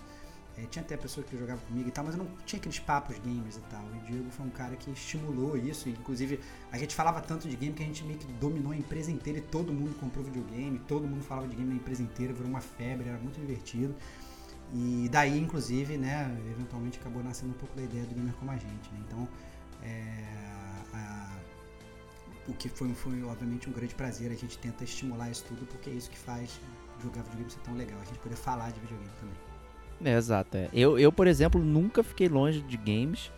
É, 0.58 0.66
tinha 0.66 0.84
até 0.84 0.98
pessoas 0.98 1.24
que 1.28 1.38
jogavam 1.38 1.64
comigo 1.68 1.88
e 1.88 1.92
tal, 1.92 2.04
mas 2.04 2.16
eu 2.16 2.24
não 2.24 2.32
tinha 2.44 2.60
aqueles 2.60 2.80
papos 2.80 3.20
gamers 3.20 3.58
e 3.58 3.62
tal. 3.70 3.84
E 3.94 3.98
o 3.98 4.02
Diego 4.08 4.32
foi 4.32 4.46
um 4.48 4.50
cara 4.50 4.76
que 4.76 4.90
estimulou 4.90 5.56
isso. 5.56 5.88
Inclusive, 5.88 6.40
a 6.72 6.80
gente 6.80 6.96
falava 6.96 7.22
tanto 7.22 7.48
de 7.48 7.56
game 7.56 7.74
que 7.76 7.84
a 7.84 7.86
gente 7.86 8.04
meio 8.04 8.18
que 8.18 8.26
dominou 8.34 8.72
a 8.72 8.76
empresa 8.76 9.12
inteira 9.12 9.38
e 9.38 9.42
todo 9.42 9.72
mundo 9.72 9.96
comprou 10.00 10.26
videogame, 10.26 10.80
todo 10.80 11.08
mundo 11.08 11.24
falava 11.24 11.48
de 11.48 11.56
game 11.56 11.70
na 11.70 11.76
empresa 11.76 12.02
inteira, 12.02 12.34
virou 12.34 12.50
uma 12.50 12.62
febre, 12.62 13.08
era 13.08 13.20
muito 13.20 13.40
divertido. 13.40 13.96
E 14.74 15.08
daí, 15.12 15.40
inclusive, 15.40 15.96
né, 15.96 16.36
eventualmente 16.50 17.00
acabou 17.00 17.24
nascendo 17.24 17.52
um 17.52 17.58
pouco 17.58 17.76
da 17.76 17.84
ideia 17.84 18.06
do 18.06 18.16
gamer 18.16 18.34
como 18.34 18.50
a 18.50 18.58
gente. 18.58 18.92
Né? 18.92 19.00
Então, 19.08 19.28
é, 19.84 20.24
a, 20.92 21.38
o 22.48 22.54
que 22.54 22.68
foi, 22.68 22.92
foi, 22.96 23.22
obviamente, 23.24 23.70
um 23.70 23.74
grande 23.74 23.94
prazer. 23.94 24.32
A 24.32 24.36
gente 24.36 24.58
tenta 24.58 24.84
estimular 24.84 25.30
isso 25.30 25.46
tudo 25.46 25.68
porque 25.68 25.92
é 25.92 25.94
isso 25.94 26.10
que 26.10 26.18
faz 26.18 26.60
jogar 27.00 27.22
videogame 27.22 27.52
ser 27.52 27.60
tão 27.60 27.76
legal. 27.76 28.00
A 28.02 28.06
gente 28.06 28.20
poder 28.20 28.36
falar 28.36 28.72
de 28.72 28.80
videogame 28.80 29.12
também. 29.20 29.47
É, 30.04 30.16
exato. 30.16 30.58
É. 30.58 30.70
Eu, 30.74 30.98
eu, 31.00 31.12
por 31.12 31.28
exemplo, 31.28 31.62
nunca 31.62 32.04
fiquei 32.04 32.28
longe 32.28 32.62
de 32.62 32.78
games. 32.78 33.32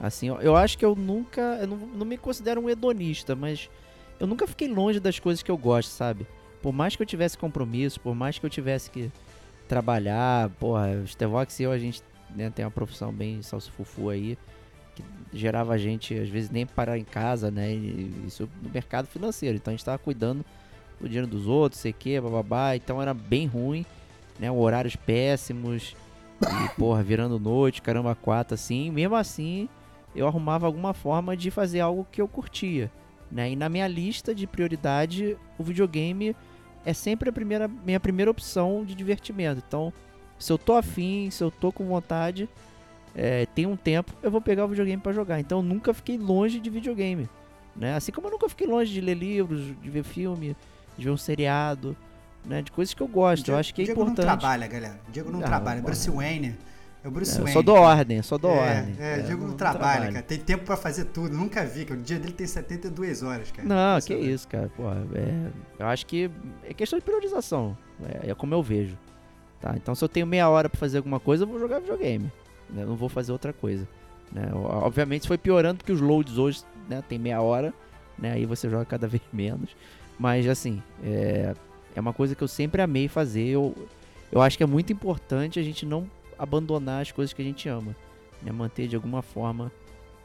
Assim, 0.00 0.28
eu 0.28 0.56
acho 0.56 0.76
que 0.76 0.84
eu 0.84 0.94
nunca. 0.94 1.40
Eu 1.60 1.66
não, 1.68 1.76
não 1.76 2.06
me 2.06 2.16
considero 2.16 2.60
um 2.60 2.68
hedonista, 2.68 3.36
mas 3.36 3.70
eu 4.18 4.26
nunca 4.26 4.46
fiquei 4.46 4.68
longe 4.68 4.98
das 4.98 5.18
coisas 5.18 5.42
que 5.42 5.50
eu 5.50 5.56
gosto, 5.56 5.90
sabe? 5.90 6.26
Por 6.60 6.72
mais 6.72 6.94
que 6.94 7.02
eu 7.02 7.06
tivesse 7.06 7.36
compromisso, 7.38 8.00
por 8.00 8.14
mais 8.14 8.38
que 8.38 8.46
eu 8.46 8.50
tivesse 8.50 8.90
que 8.90 9.10
trabalhar, 9.68 10.50
porra, 10.60 10.90
o 11.02 11.06
Stevox 11.06 11.58
e 11.58 11.62
eu, 11.64 11.72
a 11.72 11.78
gente 11.78 12.02
né, 12.34 12.50
tem 12.50 12.64
uma 12.64 12.70
profissão 12.70 13.12
bem 13.12 13.42
salsifufu 13.42 14.10
aí, 14.10 14.36
que 14.94 15.02
gerava 15.32 15.74
a 15.74 15.78
gente, 15.78 16.14
às 16.18 16.28
vezes, 16.28 16.50
nem 16.50 16.66
parar 16.66 16.98
em 16.98 17.04
casa, 17.04 17.50
né? 17.50 17.72
Isso 17.72 18.48
no 18.62 18.70
mercado 18.70 19.06
financeiro. 19.06 19.56
Então 19.56 19.72
a 19.72 19.76
gente 19.76 19.84
tava 19.84 19.98
cuidando 19.98 20.44
do 21.00 21.08
dinheiro 21.08 21.26
dos 21.26 21.46
outros, 21.46 21.80
sei 21.80 21.92
que, 21.92 22.20
bababá. 22.20 22.76
Então 22.76 23.00
era 23.00 23.14
bem 23.14 23.46
ruim, 23.46 23.84
né? 24.38 24.50
Horários 24.50 24.96
péssimos, 24.96 25.94
e, 26.42 26.68
porra, 26.76 27.02
virando 27.02 27.38
noite, 27.38 27.82
caramba, 27.82 28.14
quatro, 28.14 28.54
assim. 28.54 28.90
Mesmo 28.90 29.14
assim, 29.14 29.68
eu 30.14 30.26
arrumava 30.26 30.66
alguma 30.66 30.92
forma 30.92 31.36
de 31.36 31.50
fazer 31.50 31.80
algo 31.80 32.06
que 32.10 32.20
eu 32.20 32.28
curtia, 32.28 32.90
né? 33.30 33.50
E 33.50 33.56
na 33.56 33.68
minha 33.68 33.86
lista 33.86 34.34
de 34.34 34.46
prioridade, 34.46 35.36
o 35.58 35.62
videogame 35.62 36.36
é 36.84 36.92
sempre 36.92 37.28
a 37.28 37.32
primeira, 37.32 37.68
minha 37.68 38.00
primeira 38.00 38.30
opção 38.30 38.84
de 38.84 38.94
divertimento. 38.94 39.62
Então, 39.66 39.92
se 40.38 40.52
eu 40.52 40.58
tô 40.58 40.74
afim, 40.74 41.30
se 41.30 41.42
eu 41.42 41.50
tô 41.50 41.70
com 41.70 41.84
vontade, 41.86 42.48
é, 43.14 43.46
tem 43.46 43.66
um 43.66 43.76
tempo, 43.76 44.12
eu 44.22 44.30
vou 44.30 44.40
pegar 44.40 44.64
o 44.64 44.68
videogame 44.68 45.00
para 45.00 45.12
jogar. 45.12 45.38
Então, 45.38 45.58
eu 45.58 45.62
nunca 45.62 45.94
fiquei 45.94 46.18
longe 46.18 46.58
de 46.58 46.68
videogame, 46.68 47.28
né? 47.76 47.94
Assim 47.94 48.10
como 48.10 48.26
eu 48.26 48.32
nunca 48.32 48.48
fiquei 48.48 48.66
longe 48.66 48.92
de 48.92 49.00
ler 49.00 49.14
livros, 49.14 49.60
de 49.80 49.90
ver 49.90 50.02
filme, 50.02 50.56
de 50.98 51.04
ver 51.04 51.10
um 51.10 51.16
seriado 51.16 51.96
né? 52.44 52.62
De 52.62 52.70
coisas 52.72 52.94
que 52.94 53.02
eu 53.02 53.08
gosto. 53.08 53.44
Diego, 53.44 53.56
eu 53.56 53.60
acho 53.60 53.74
que 53.74 53.82
é 53.82 53.84
Diego 53.86 54.02
importante. 54.02 54.26
não 54.26 54.38
trabalha, 54.38 54.66
galera. 54.66 55.00
Diego 55.10 55.30
não 55.30 55.40
ah, 55.40 55.44
trabalha. 55.44 55.82
Bruce 55.82 56.10
Wayne. 56.10 56.56
É 57.04 57.08
o 57.08 57.10
Bruce 57.10 57.32
é, 57.32 57.38
Wayne. 57.38 57.52
Só 57.52 57.62
dou 57.62 57.76
ordem, 57.76 58.22
só 58.22 58.38
dou 58.38 58.52
é, 58.52 58.78
ordem. 58.78 58.96
É, 58.98 59.18
é 59.18 59.22
Diego 59.22 59.42
não, 59.42 59.48
não 59.48 59.56
trabalha, 59.56 59.80
trabalha, 59.80 60.12
cara. 60.12 60.22
Tem 60.24 60.38
tempo 60.38 60.64
pra 60.64 60.76
fazer 60.76 61.06
tudo. 61.06 61.36
Nunca 61.36 61.64
vi, 61.64 61.84
que 61.84 61.92
O 61.92 61.96
dia 61.96 62.18
dele 62.18 62.32
tem 62.32 62.46
72 62.46 63.22
horas, 63.22 63.50
cara. 63.50 63.66
Não, 63.66 64.00
que 64.00 64.14
isso, 64.14 64.46
cara. 64.48 64.70
Pô, 64.76 64.90
é, 64.90 65.50
eu 65.78 65.86
acho 65.86 66.06
que 66.06 66.30
é 66.64 66.74
questão 66.74 66.98
de 66.98 67.04
priorização. 67.04 67.76
É, 68.04 68.30
é, 68.30 68.34
como 68.34 68.54
eu 68.54 68.62
vejo. 68.62 68.96
Tá? 69.60 69.74
Então, 69.76 69.94
se 69.94 70.04
eu 70.04 70.08
tenho 70.08 70.26
meia 70.26 70.48
hora 70.48 70.68
pra 70.68 70.78
fazer 70.78 70.98
alguma 70.98 71.20
coisa, 71.20 71.44
eu 71.44 71.48
vou 71.48 71.58
jogar 71.58 71.80
videogame. 71.80 72.30
Né? 72.68 72.82
Eu 72.82 72.88
não 72.88 72.96
vou 72.96 73.08
fazer 73.08 73.32
outra 73.32 73.52
coisa. 73.52 73.86
Né? 74.32 74.48
Obviamente, 74.52 75.28
foi 75.28 75.38
piorando 75.38 75.78
porque 75.78 75.92
os 75.92 76.00
loads 76.00 76.38
hoje 76.38 76.62
né, 76.88 77.02
tem 77.08 77.18
meia 77.18 77.40
hora. 77.40 77.72
Né? 78.18 78.32
Aí 78.32 78.46
você 78.46 78.68
joga 78.68 78.84
cada 78.84 79.06
vez 79.08 79.22
menos. 79.32 79.70
Mas, 80.18 80.46
assim, 80.48 80.82
é, 81.02 81.54
é 81.94 82.00
uma 82.00 82.12
coisa 82.12 82.34
que 82.34 82.42
eu 82.42 82.48
sempre 82.48 82.82
amei 82.82 83.08
fazer. 83.08 83.48
Eu, 83.48 83.74
eu 84.30 84.40
acho 84.40 84.56
que 84.56 84.62
é 84.62 84.66
muito 84.66 84.92
importante 84.92 85.58
a 85.58 85.62
gente 85.62 85.84
não 85.84 86.08
abandonar 86.38 87.02
as 87.02 87.12
coisas 87.12 87.32
que 87.32 87.42
a 87.42 87.44
gente 87.44 87.68
ama. 87.68 87.94
Né? 88.42 88.50
Manter 88.52 88.88
de 88.88 88.96
alguma 88.96 89.22
forma 89.22 89.70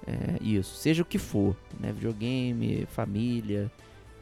é, 0.05 0.41
isso. 0.41 0.75
Seja 0.75 1.01
o 1.01 1.05
que 1.05 1.17
for. 1.17 1.55
Né? 1.79 1.91
Videogame, 1.91 2.87
família, 2.91 3.71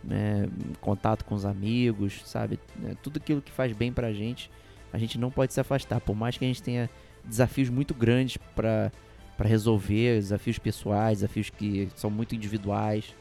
né? 0.03 0.47
contato 0.81 1.23
com 1.25 1.35
os 1.35 1.45
amigos, 1.45 2.21
sabe? 2.25 2.59
É, 2.83 2.95
tudo 3.01 3.17
aquilo 3.17 3.41
que 3.41 3.51
faz 3.51 3.71
bem 3.71 3.93
pra 3.93 4.11
gente, 4.11 4.49
a 4.91 4.97
gente 4.97 5.17
não 5.17 5.31
pode 5.31 5.53
se 5.53 5.59
afastar. 5.59 6.01
Por 6.01 6.15
mais 6.15 6.37
que 6.37 6.45
a 6.45 6.47
gente 6.47 6.63
tenha 6.63 6.89
desafios 7.23 7.69
muito 7.69 7.93
grandes 7.93 8.37
para 8.55 8.91
para 9.37 9.49
resolver, 9.49 10.15
desafios 10.15 10.57
pessoais, 10.57 11.19
desafios 11.19 11.49
que 11.49 11.89
são 11.95 12.09
muito 12.09 12.33
individuais. 12.33 13.13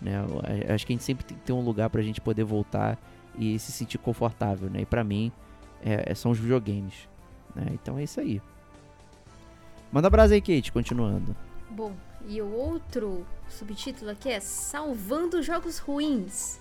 Né? 0.00 0.14
Acho 0.68 0.86
que 0.86 0.92
a 0.92 0.94
gente 0.94 1.04
sempre 1.04 1.24
tem 1.24 1.36
que 1.36 1.42
ter 1.42 1.52
um 1.52 1.62
lugar 1.62 1.88
para 1.88 2.00
a 2.00 2.04
gente 2.04 2.20
poder 2.20 2.44
voltar 2.44 2.98
e 3.38 3.58
se 3.58 3.72
sentir 3.72 3.98
confortável, 3.98 4.70
né? 4.70 4.82
E 4.82 4.86
para 4.86 5.04
mim 5.04 5.32
é, 5.82 6.12
é, 6.12 6.14
são 6.14 6.30
os 6.30 6.38
videogames, 6.38 7.08
né? 7.54 7.66
Então 7.72 7.98
é 7.98 8.04
isso 8.04 8.20
aí. 8.20 8.40
Manda 9.92 10.10
brasa 10.10 10.34
aí, 10.34 10.40
Kate, 10.40 10.72
continuando. 10.72 11.36
Bom, 11.70 11.94
e 12.26 12.40
o 12.40 12.52
outro 12.52 13.26
subtítulo 13.48 14.10
aqui 14.10 14.28
é 14.28 14.40
Salvando 14.40 15.42
Jogos 15.42 15.78
Ruins. 15.78 16.58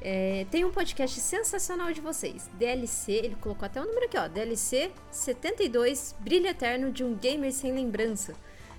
É, 0.00 0.46
tem 0.50 0.64
um 0.64 0.70
podcast 0.70 1.18
sensacional 1.18 1.92
de 1.92 2.00
vocês. 2.00 2.48
DLC, 2.58 3.12
ele 3.12 3.36
colocou 3.40 3.64
até 3.64 3.80
o 3.80 3.84
um 3.84 3.86
número 3.86 4.06
aqui, 4.06 4.18
ó. 4.18 4.28
DLC 4.28 4.90
72, 5.10 6.14
Brilho 6.20 6.46
Eterno 6.46 6.92
de 6.92 7.02
um 7.02 7.14
Gamer 7.14 7.52
Sem 7.52 7.72
Lembrança. 7.72 8.34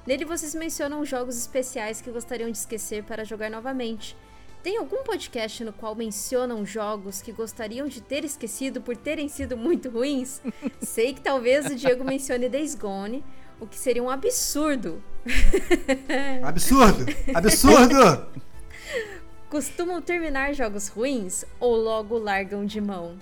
Nele 0.05 0.23
vocês 0.23 0.53
mencionam 0.53 1.03
jogos 1.03 1.35
especiais 1.35 1.99
que 1.99 2.11
gostariam 2.11 2.51
de 2.51 2.57
esquecer 2.57 3.03
para 3.03 3.25
jogar 3.25 3.49
novamente. 3.49 4.15
Tem 4.65 4.77
algum 4.77 5.03
podcast 5.03 5.63
no 5.63 5.71
qual 5.71 5.93
mencionam 5.93 6.65
jogos 6.65 7.21
que 7.21 7.31
gostariam 7.31 7.87
de 7.87 8.01
ter 8.01 8.25
esquecido 8.25 8.81
por 8.81 8.97
terem 8.97 9.29
sido 9.29 9.55
muito 9.55 9.91
ruins? 9.91 10.41
Sei 10.81 11.13
que 11.13 11.21
talvez 11.21 11.67
o 11.67 11.75
Diego 11.75 12.03
mencione 12.03 12.49
Days 12.49 12.73
Gone, 12.73 13.23
o 13.59 13.67
que 13.67 13.77
seria 13.77 14.01
um 14.01 14.09
absurdo. 14.09 15.03
Absurdo! 16.41 17.05
Absurdo! 17.31 18.25
Costumam 19.51 20.01
terminar 20.01 20.55
jogos 20.55 20.87
ruins 20.87 21.45
ou 21.59 21.75
logo 21.75 22.17
largam 22.17 22.65
de 22.65 22.81
mão? 22.81 23.19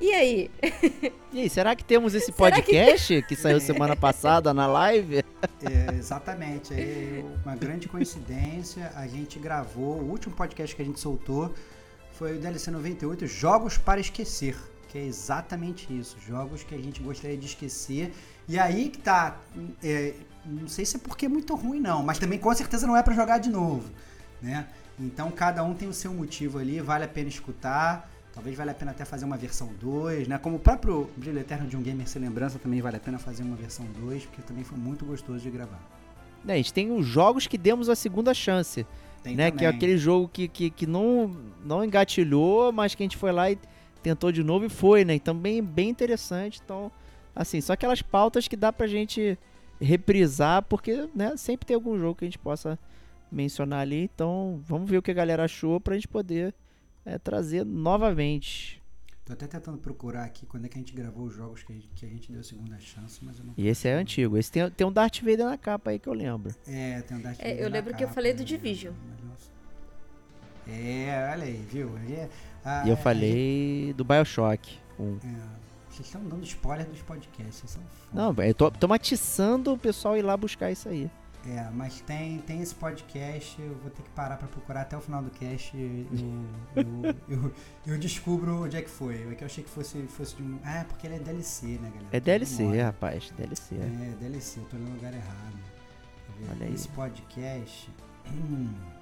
E 0.00 0.12
aí? 0.12 0.50
E 1.30 1.42
aí, 1.42 1.50
será 1.50 1.76
que 1.76 1.84
temos 1.84 2.14
esse 2.14 2.32
podcast 2.32 3.14
que, 3.20 3.28
que, 3.28 3.36
saiu 3.36 3.60
semana 3.60 3.94
passada 3.94 4.54
na 4.54 4.66
live? 4.66 5.18
É, 5.62 5.94
exatamente. 5.94 6.72
É 6.72 7.22
uma 7.44 7.54
grande 7.54 7.86
coincidência. 7.86 8.90
A 8.94 9.06
gente 9.06 9.38
gravou, 9.38 9.98
o 9.98 10.10
último 10.10 10.34
podcast 10.34 10.74
que 10.74 10.80
a 10.80 10.84
gente 10.86 10.98
soltou 10.98 11.54
foi 12.12 12.38
o 12.38 12.40
DLC 12.40 12.70
98, 12.70 13.26
Jogos 13.26 13.76
para 13.76 14.00
Esquecer. 14.00 14.56
Que 14.88 14.96
é 14.96 15.04
exatamente 15.04 15.86
isso. 15.94 16.16
Jogos 16.26 16.62
que 16.62 16.74
a 16.74 16.78
gente 16.78 17.02
gostaria 17.02 17.36
de 17.36 17.44
esquecer. 17.44 18.10
E 18.48 18.58
aí 18.58 18.88
que 18.88 18.98
tá. 18.98 19.38
É, 19.84 20.14
não 20.46 20.66
sei 20.66 20.86
se 20.86 20.96
é 20.96 20.98
porque 20.98 21.26
é 21.26 21.28
muito 21.28 21.54
ruim, 21.54 21.78
não. 21.78 22.02
Mas 22.02 22.18
também 22.18 22.38
com 22.38 22.54
certeza 22.54 22.86
não 22.86 22.96
é 22.96 23.02
para 23.02 23.12
jogar 23.12 23.36
de 23.36 23.50
novo. 23.50 23.90
Né? 24.40 24.66
Então 24.98 25.30
cada 25.30 25.62
um 25.62 25.74
tem 25.74 25.86
o 25.86 25.92
seu 25.92 26.14
motivo 26.14 26.58
ali, 26.58 26.80
vale 26.80 27.04
a 27.04 27.08
pena 27.08 27.28
escutar. 27.28 28.10
Talvez 28.38 28.56
valha 28.56 28.70
a 28.70 28.74
pena 28.74 28.92
até 28.92 29.04
fazer 29.04 29.24
uma 29.24 29.36
versão 29.36 29.68
2, 29.80 30.28
né? 30.28 30.38
Como 30.38 30.58
o 30.58 30.58
próprio 30.60 31.10
Brilho 31.16 31.40
Eterno 31.40 31.66
de 31.66 31.76
um 31.76 31.82
Gamer 31.82 32.08
Sem 32.08 32.22
Lembrança 32.22 32.56
também 32.56 32.80
vale 32.80 32.96
a 32.96 33.00
pena 33.00 33.18
fazer 33.18 33.42
uma 33.42 33.56
versão 33.56 33.84
2, 33.98 34.26
porque 34.26 34.42
também 34.42 34.62
foi 34.62 34.78
muito 34.78 35.04
gostoso 35.04 35.40
de 35.40 35.50
gravar. 35.50 35.80
É, 36.46 36.52
a 36.52 36.56
gente 36.56 36.72
tem 36.72 36.92
os 36.92 37.04
jogos 37.04 37.48
que 37.48 37.58
demos 37.58 37.88
a 37.88 37.96
segunda 37.96 38.32
chance. 38.32 38.86
Tem 39.24 39.34
né? 39.34 39.50
Também. 39.50 39.58
Que 39.58 39.64
é 39.64 39.68
aquele 39.68 39.98
jogo 39.98 40.28
que, 40.28 40.46
que, 40.46 40.70
que 40.70 40.86
não, 40.86 41.36
não 41.64 41.84
engatilhou, 41.84 42.70
mas 42.70 42.94
que 42.94 43.02
a 43.02 43.06
gente 43.06 43.16
foi 43.16 43.32
lá 43.32 43.50
e 43.50 43.58
tentou 44.04 44.30
de 44.30 44.44
novo 44.44 44.66
e 44.66 44.68
foi, 44.68 45.04
né? 45.04 45.16
E 45.16 45.20
também 45.20 45.60
bem 45.60 45.88
interessante. 45.88 46.60
Então, 46.64 46.92
assim, 47.34 47.60
só 47.60 47.72
aquelas 47.72 48.02
pautas 48.02 48.46
que 48.46 48.54
dá 48.54 48.72
pra 48.72 48.86
gente 48.86 49.36
reprisar, 49.80 50.62
porque 50.62 51.08
né, 51.12 51.36
sempre 51.36 51.66
tem 51.66 51.74
algum 51.74 51.98
jogo 51.98 52.14
que 52.14 52.24
a 52.24 52.28
gente 52.28 52.38
possa 52.38 52.78
mencionar 53.32 53.80
ali. 53.80 54.04
Então, 54.14 54.60
vamos 54.64 54.88
ver 54.88 54.98
o 54.98 55.02
que 55.02 55.10
a 55.10 55.14
galera 55.14 55.44
achou 55.44 55.80
pra 55.80 55.96
gente 55.96 56.06
poder 56.06 56.54
é, 57.08 57.18
trazer 57.18 57.64
novamente. 57.64 58.82
Tô 59.24 59.32
até 59.32 59.46
tentando 59.46 59.78
procurar 59.78 60.24
aqui 60.24 60.46
quando 60.46 60.64
é 60.64 60.68
que 60.68 60.78
a 60.78 60.80
gente 60.80 60.94
gravou 60.94 61.26
os 61.26 61.34
jogos 61.34 61.62
que 61.62 61.72
a 61.72 61.74
gente, 61.74 61.88
que 61.94 62.06
a 62.06 62.08
gente 62.08 62.32
deu 62.32 62.42
segunda 62.42 62.78
chance, 62.78 63.22
mas 63.22 63.38
eu 63.38 63.44
não. 63.44 63.54
E 63.56 63.66
esse 63.66 63.86
é 63.88 63.92
antigo. 63.92 64.38
Esse 64.38 64.50
tem, 64.50 64.70
tem 64.70 64.86
um 64.86 64.92
Darth 64.92 65.20
Vader 65.20 65.46
na 65.46 65.58
capa 65.58 65.90
aí 65.90 65.98
que 65.98 66.08
eu 66.08 66.14
lembro. 66.14 66.54
É, 66.66 67.02
tem 67.02 67.16
um 67.16 67.20
Darth 67.20 67.38
é, 67.40 67.50
Vader. 67.50 67.64
Eu 67.64 67.70
lembro 67.70 67.94
que 67.94 68.04
eu 68.04 68.08
falei 68.08 68.32
do 68.32 68.44
Division. 68.44 68.94
É, 70.66 71.30
olha 71.32 71.44
aí, 71.44 71.66
viu? 71.70 71.90
É, 72.10 72.28
ah, 72.64 72.84
e 72.86 72.90
eu 72.90 72.96
falei 72.96 73.94
do 73.94 74.04
Bioshock. 74.04 74.78
Um. 74.98 75.16
É, 75.16 75.58
vocês 75.90 76.06
estão 76.06 76.22
dando 76.24 76.44
spoiler 76.44 76.86
dos 76.86 77.02
podcasts, 77.02 77.56
vocês 77.56 77.70
são 77.70 77.82
Não, 78.12 78.44
eu 78.44 78.54
tô, 78.54 78.70
tô 78.70 78.86
matiçando 78.86 79.72
o 79.72 79.78
pessoal 79.78 80.16
ir 80.16 80.22
lá 80.22 80.36
buscar 80.36 80.70
isso 80.70 80.88
aí. 80.88 81.10
É, 81.48 81.70
mas 81.72 82.00
tem, 82.02 82.38
tem 82.40 82.60
esse 82.60 82.74
podcast, 82.74 83.60
eu 83.60 83.74
vou 83.76 83.90
ter 83.90 84.02
que 84.02 84.10
parar 84.10 84.36
para 84.36 84.46
procurar 84.48 84.82
até 84.82 84.96
o 84.98 85.00
final 85.00 85.22
do 85.22 85.30
cast 85.30 85.74
e 85.74 86.06
eu, 86.76 86.84
eu, 86.84 87.16
eu, 87.26 87.52
eu, 87.86 87.98
descubro 87.98 88.64
onde 88.64 88.76
é 88.76 88.82
que 88.82 88.90
foi. 88.90 89.26
É 89.32 89.34
que 89.34 89.42
eu 89.42 89.46
achei 89.46 89.64
que 89.64 89.70
fosse, 89.70 90.02
fosse 90.08 90.36
de 90.36 90.42
um. 90.42 90.58
Ah, 90.62 90.84
porque 90.86 91.06
ele 91.06 91.16
é 91.16 91.18
DLC, 91.18 91.66
né, 91.66 91.90
galera? 91.90 92.08
É 92.12 92.20
DLC, 92.20 92.82
rapaz, 92.82 93.32
DLC. 93.34 93.76
É, 93.76 94.14
DLC, 94.20 94.60
eu 94.60 94.64
tô 94.64 94.76
no 94.76 94.90
lugar 94.90 95.14
errado. 95.14 95.58
Olha 96.50 96.66
aí. 96.66 96.74
Esse 96.74 96.88
podcast. 96.88 97.90
Hum, 98.30 98.74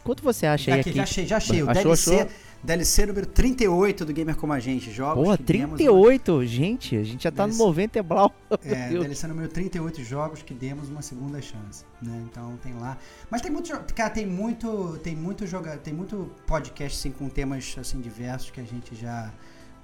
enquanto 0.00 0.22
você 0.22 0.46
acha 0.46 0.72
aí 0.74 0.80
Aqui, 0.80 0.92
já 0.92 1.02
achei, 1.02 1.26
já 1.26 1.36
achei. 1.36 1.62
O 1.62 1.70
Achou, 1.70 1.82
DLC, 1.84 2.14
achou? 2.22 2.28
DLC 2.62 3.06
número 3.06 3.26
38 3.26 4.04
do 4.04 4.12
Gamer 4.12 4.34
Como 4.36 4.52
a 4.52 4.58
Gente. 4.58 4.90
Jogos 4.90 5.36
que 5.36 5.42
demos 5.44 5.70
uma- 5.70 5.76
38, 5.76 6.44
gente, 6.46 6.96
a 6.96 7.04
gente 7.04 7.22
já 7.22 7.30
tá 7.30 7.46
no 7.46 7.52
DLC. 7.52 7.64
90 7.66 7.98
e 7.98 8.02
blau. 8.02 8.34
É, 8.64 8.88
Deus. 8.90 9.04
DLC 9.04 9.26
número 9.28 9.48
38 9.48 10.02
jogos 10.02 10.42
que 10.42 10.52
demos 10.54 10.88
uma 10.88 11.02
segunda 11.02 11.40
chance, 11.40 11.84
né? 12.02 12.20
Então 12.30 12.56
tem 12.62 12.74
lá. 12.74 12.98
Mas 13.30 13.40
tem 13.42 13.50
muito, 13.50 13.70
cara, 13.94 14.10
tem 14.10 14.26
muito, 14.26 14.98
tem 15.04 15.14
muito 15.14 15.46
joga, 15.46 15.76
tem 15.76 15.94
muito 15.94 16.30
podcast 16.46 16.98
assim 16.98 17.10
com 17.16 17.28
temas 17.28 17.76
assim 17.78 18.00
diversos 18.00 18.50
que 18.50 18.60
a 18.60 18.64
gente 18.64 18.94
já 18.96 19.32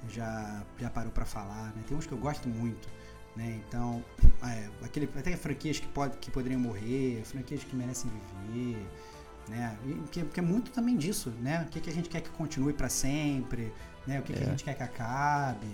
já 0.09 0.63
já 0.81 0.91
parou 0.91 1.11
pra 1.13 1.25
falar, 1.25 1.67
né? 1.77 1.83
Tem 1.87 1.97
uns 1.97 2.07
que 2.07 2.13
eu 2.13 2.19
gosto 2.19 2.49
muito, 2.49 2.89
né? 3.37 3.61
Então, 3.69 4.05
é, 4.43 4.69
aquele 4.85 5.09
até 5.17 5.37
franquias 5.37 5.79
que 5.79 5.87
pode 5.87 6.17
que 6.19 6.31
poderiam 6.31 6.61
morrer, 6.61 7.23
franquias 7.25 7.63
que 7.65 7.75
merecem 7.77 8.11
viver, 8.53 8.79
né? 9.49 9.77
E 9.87 9.95
que, 10.11 10.23
que 10.25 10.41
é 10.41 10.43
muito 10.43 10.71
também 10.71 10.97
disso, 10.97 11.31
né? 11.43 11.65
O 11.67 11.71
que, 11.71 11.81
que 11.81 11.91
a 11.91 11.93
gente 11.93 12.09
quer 12.09 12.21
que 12.21 12.31
continue 12.31 12.73
pra 12.73 12.89
sempre, 12.89 13.73
né? 14.07 14.21
O 14.21 14.23
que, 14.23 14.33
que 14.33 14.39
a 14.41 14.47
É. 14.47 14.51
gente 14.51 14.65
quer 14.65 14.75
que 14.75 14.83
acabe, 14.83 15.67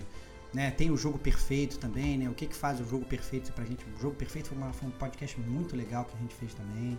né? 0.52 0.70
Tem 0.70 0.90
o 0.90 0.96
jogo 0.96 1.18
perfeito 1.18 1.78
também, 1.78 2.18
né? 2.18 2.28
O 2.28 2.34
que, 2.34 2.46
que 2.46 2.54
faz 2.56 2.80
o 2.80 2.84
jogo 2.84 3.04
perfeito 3.04 3.52
pra 3.52 3.64
gente? 3.64 3.84
O 3.96 4.00
jogo 4.00 4.14
perfeito 4.16 4.48
foi, 4.48 4.58
uma- 4.58 4.72
foi 4.72 4.88
um 4.88 4.92
podcast 4.92 5.38
muito 5.40 5.76
legal 5.76 6.04
que 6.04 6.14
a 6.16 6.20
gente 6.20 6.34
fez 6.34 6.52
também. 6.54 6.90
né? 6.90 6.98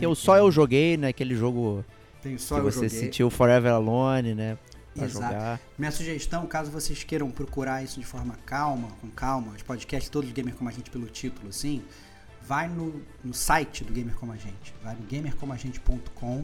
Eu 0.00 0.14
só 0.14 0.36
eu 0.36 0.50
joguei, 0.50 0.96
né? 0.96 1.08
Aquele 1.08 1.34
jogo 1.34 1.84
Tem 2.22 2.34
o 2.34 2.38
só 2.38 2.56
que 2.56 2.60
eu 2.60 2.64
você 2.72 2.88
joguei. 2.88 3.00
sentiu 3.00 3.30
Forever 3.30 3.72
Alone, 3.72 4.34
né? 4.34 4.58
Pra 4.94 5.04
Exato. 5.06 5.32
jogar. 5.32 5.60
Minha 5.78 5.90
sugestão, 5.92 6.44
caso 6.46 6.70
vocês 6.72 7.04
queiram 7.04 7.30
procurar 7.30 7.82
isso 7.84 8.00
de 8.00 8.06
forma 8.06 8.34
calma, 8.44 8.88
com 9.00 9.08
calma, 9.08 9.52
os 9.54 9.62
podcasts 9.62 10.10
todos 10.10 10.28
do 10.28 10.34
Gamer 10.34 10.54
Como 10.56 10.68
a 10.68 10.72
Gente 10.72 10.90
pelo 10.90 11.06
título, 11.06 11.48
assim, 11.50 11.82
vai 12.48 12.66
no, 12.66 13.02
no 13.22 13.34
site 13.34 13.84
do 13.84 13.92
Gamer 13.92 14.16
Como 14.16 14.32
a 14.32 14.36
Gente, 14.36 14.74
vai 14.82 14.94
no 14.94 15.02
gamercomagente.com, 15.02 16.42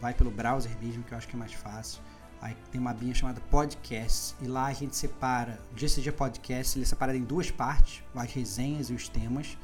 vai 0.00 0.12
pelo 0.12 0.32
browser 0.32 0.72
mesmo, 0.82 1.04
que 1.04 1.12
eu 1.12 1.18
acho 1.18 1.28
que 1.28 1.36
é 1.36 1.38
mais 1.38 1.52
fácil. 1.52 2.02
Aí 2.42 2.56
tem 2.72 2.80
uma 2.80 2.90
abinha 2.90 3.14
chamada 3.14 3.40
Podcasts, 3.42 4.34
e 4.42 4.48
lá 4.48 4.66
a 4.66 4.72
gente 4.72 4.96
separa, 4.96 5.60
o 5.72 5.78
GCG 5.78 6.10
Podcast, 6.10 6.76
ele 6.76 6.84
é 6.84 6.88
separado 6.88 7.16
em 7.16 7.22
duas 7.22 7.52
partes, 7.52 8.02
as 8.16 8.32
resenhas 8.32 8.90
e 8.90 8.94
os 8.94 9.08
temas. 9.08 9.56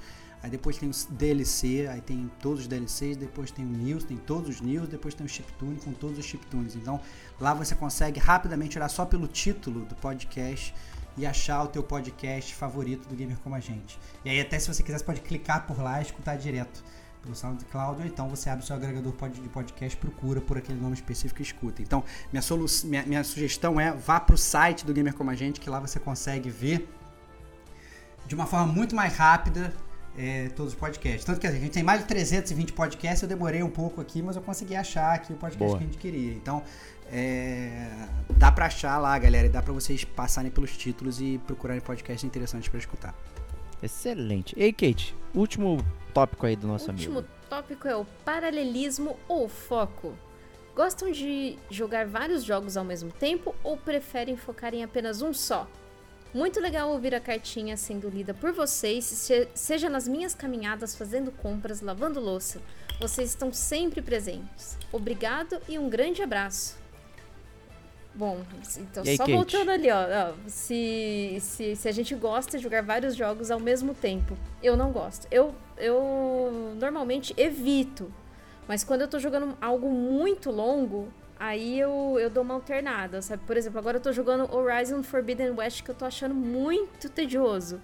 Aí 0.45 0.51
depois 0.51 0.77
tem 0.77 0.89
os 0.89 1.07
DLC, 1.07 1.89
aí 1.89 2.01
tem 2.01 2.31
todos 2.41 2.61
os 2.61 2.67
DLCs, 2.69 3.17
depois 3.17 3.51
tem 3.51 3.65
o 3.65 3.69
News, 3.69 4.05
tem 4.05 4.17
todos 4.17 4.49
os 4.49 4.61
News, 4.61 4.89
depois 4.89 5.15
tem 5.15 5.27
o 5.27 5.29
Chiptune 5.29 5.81
com 5.81 5.93
todos 5.93 6.19
os 6.19 6.25
Chiptunes. 6.25 6.77
Então 6.77 7.01
lá 7.41 7.53
você 7.53 7.75
consegue 7.75 8.21
rapidamente 8.21 8.79
olhar 8.79 8.89
só 8.89 9.05
pelo 9.05 9.27
título 9.27 9.85
do 9.87 9.95
podcast 9.97 10.73
e 11.17 11.27
achar 11.27 11.63
o 11.63 11.69
teu 11.69 11.83
podcast 11.83 12.55
favorito 12.55 13.09
do 13.09 13.15
Gamer 13.15 13.39
Como 13.39 13.55
a 13.55 13.61
Gente. 13.61 13.99
E 14.25 14.31
aí 14.31 14.41
até 14.41 14.59
se 14.59 14.73
você 14.73 14.83
quiser 14.83 14.99
você 14.99 15.05
pode 15.05 15.21
clicar 15.21 15.67
por 15.67 15.81
lá 15.81 16.01
e 16.01 16.03
escutar 16.03 16.37
direto 16.37 16.83
pelo 17.23 17.35
SoundCloud, 17.35 18.03
ou 18.03 18.07
então 18.07 18.29
você 18.29 18.51
abre 18.51 18.63
o 18.63 18.67
seu 18.67 18.77
agregador 18.77 19.13
de 19.31 19.49
podcast, 19.49 19.97
procura 19.97 20.41
por 20.41 20.59
aquele 20.59 20.79
nome 20.79 20.95
específico 20.95 21.41
e 21.41 21.43
escuta. 21.43 21.81
Então, 21.81 22.05
minha, 22.31 22.43
solu 22.43 22.67
minha, 22.85 23.03
minha 23.05 23.25
sugestão 23.25 23.81
é 23.81 23.93
vá 23.93 24.21
pro 24.21 24.37
site 24.37 24.85
do 24.85 24.93
Gamer 24.93 25.15
Como 25.15 25.31
a 25.31 25.35
Gente, 25.35 25.59
que 25.59 25.71
lá 25.71 25.81
você 25.81 25.99
consegue 25.99 26.51
ver 26.51 26.89
de 28.27 28.35
uma 28.35 28.47
forma 28.47 28.67
muito 28.67 28.95
mais 28.95 29.17
rápida 29.17 29.73
é, 30.17 30.49
todos 30.51 30.73
os 30.73 30.79
podcasts. 30.79 31.25
Tanto 31.25 31.41
que 31.41 31.47
assim, 31.47 31.57
a 31.57 31.61
gente 31.61 31.73
tem 31.73 31.83
mais 31.83 32.01
de 32.01 32.07
320 32.07 32.73
podcasts, 32.73 33.23
eu 33.23 33.29
demorei 33.29 33.63
um 33.63 33.71
pouco 33.71 34.01
aqui, 34.01 34.23
mas 34.23 34.37
eu 34.37 34.43
consegui 34.43 34.77
achar 34.77 35.15
aqui 35.15 35.33
o 35.33 35.37
podcast 35.37 35.67
Boa. 35.67 35.79
que 35.79 35.85
a 35.85 35.87
gente 35.87 35.99
queria. 35.99 36.33
Então, 36.33 36.63
é, 37.15 37.89
dá 38.37 38.51
pra 38.51 38.67
achar 38.67 38.99
lá, 38.99 39.17
galera, 39.19 39.47
e 39.47 39.51
dá 39.51 39.63
pra 39.63 39.73
vocês 39.73 40.05
passarem 40.05 40.51
pelos 40.51 40.77
títulos 40.77 41.21
e 41.21 41.39
procurarem 41.47 41.81
podcasts 41.81 42.25
interessantes 42.25 42.69
pra 42.69 42.79
escutar. 42.79 43.15
Excelente. 43.83 44.55
Ei, 44.59 44.73
Kate, 44.73 45.15
último 45.35 45.85
tópico 46.13 46.45
aí 46.47 46.57
do 46.57 46.67
nosso 46.67 46.89
o 46.89 46.93
último 46.93 47.19
amigo. 47.19 47.33
tópico 47.49 47.87
é 47.87 47.95
o 47.97 48.05
paralelismo 48.25 49.17
ou 49.29 49.49
foco. 49.49 50.15
Gostam 50.75 51.13
de 51.13 51.57
jogar 51.71 52.07
vários 52.07 52.43
jogos 52.43 52.77
ao 52.77 52.85
mesmo 52.85 53.13
tempo 53.13 53.55
ou 53.63 53.77
preferem 53.77 54.37
focar 54.37 54.75
em 54.75 54.83
apenas 54.83 55.23
um 55.23 55.33
só? 55.33 55.69
Muito 56.33 56.59
legal 56.59 56.91
ouvir 56.91 57.15
a 57.15 57.21
cartinha 57.21 57.77
sendo 57.77 58.09
lida 58.09 58.35
por 58.35 58.53
vocês, 58.53 59.05
se- 59.05 59.47
seja 59.55 59.89
nas 59.89 60.09
minhas 60.09 60.35
caminhadas 60.35 60.97
fazendo 60.97 61.31
compras, 61.31 61.81
lavando 61.81 62.19
louça. 62.19 62.61
Vocês 63.01 63.29
estão 63.31 63.53
sempre 63.53 64.03
presentes. 64.03 64.77
Obrigado 64.91 65.61
e 65.69 65.79
um 65.79 65.89
grande 65.89 66.23
abraço. 66.23 66.77
Bom, 68.15 68.41
então 68.79 69.03
aí, 69.05 69.17
só 69.17 69.25
Kate? 69.25 69.35
voltando 69.35 69.71
ali, 69.71 69.91
ó, 69.91 69.97
ó, 69.97 70.35
se, 70.47 71.37
se, 71.41 71.75
se 71.75 71.89
a 71.89 71.93
gente 71.93 72.15
gosta 72.15 72.57
de 72.57 72.63
jogar 72.63 72.81
vários 72.83 73.17
jogos 73.17 73.51
ao 73.51 73.59
mesmo 73.59 73.93
tempo, 73.93 74.37
eu 74.63 74.77
não 74.77 74.93
gosto. 74.93 75.27
Eu, 75.33 75.53
eu 75.77 76.77
normalmente 76.79 77.35
evito, 77.37 78.13
mas 78.69 78.85
quando 78.85 79.01
eu 79.01 79.09
tô 79.09 79.19
jogando 79.19 79.59
algo 79.61 79.91
muito 79.91 80.53
longo, 80.53 81.09
aí 81.39 81.79
eu, 81.81 82.17
eu 82.21 82.31
dou 82.31 82.45
uma 82.45 82.55
alternada, 82.55 83.21
sabe? 83.21 83.43
Por 83.45 83.57
exemplo, 83.57 83.81
agora 83.81 83.97
eu 83.97 84.01
tô 84.01 84.13
jogando 84.13 84.49
Horizon 84.55 85.03
Forbidden 85.03 85.51
West 85.51 85.83
que 85.83 85.91
eu 85.91 85.95
tô 85.95 86.05
achando 86.05 86.37
muito 86.37 87.09
tedioso. 87.09 87.81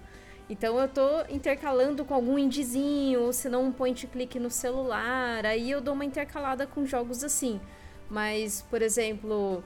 Então 0.49 0.79
eu 0.81 0.89
tô 0.89 1.23
intercalando 1.29 2.05
com 2.05 2.15
algum 2.15 2.39
indizinho, 2.39 3.23
ou 3.23 3.33
se 3.33 3.49
não 3.49 3.65
um 3.65 3.73
point 3.73 4.07
click 4.07 4.39
no 4.39 4.51
celular, 4.51 5.45
aí 5.45 5.71
eu 5.71 5.81
dou 5.81 5.95
uma 5.95 6.05
intercalada 6.05 6.69
com 6.69 6.87
jogos 6.87 7.25
assim. 7.25 7.61
Mas, 8.09 8.63
por 8.69 8.83
exemplo, 8.83 9.63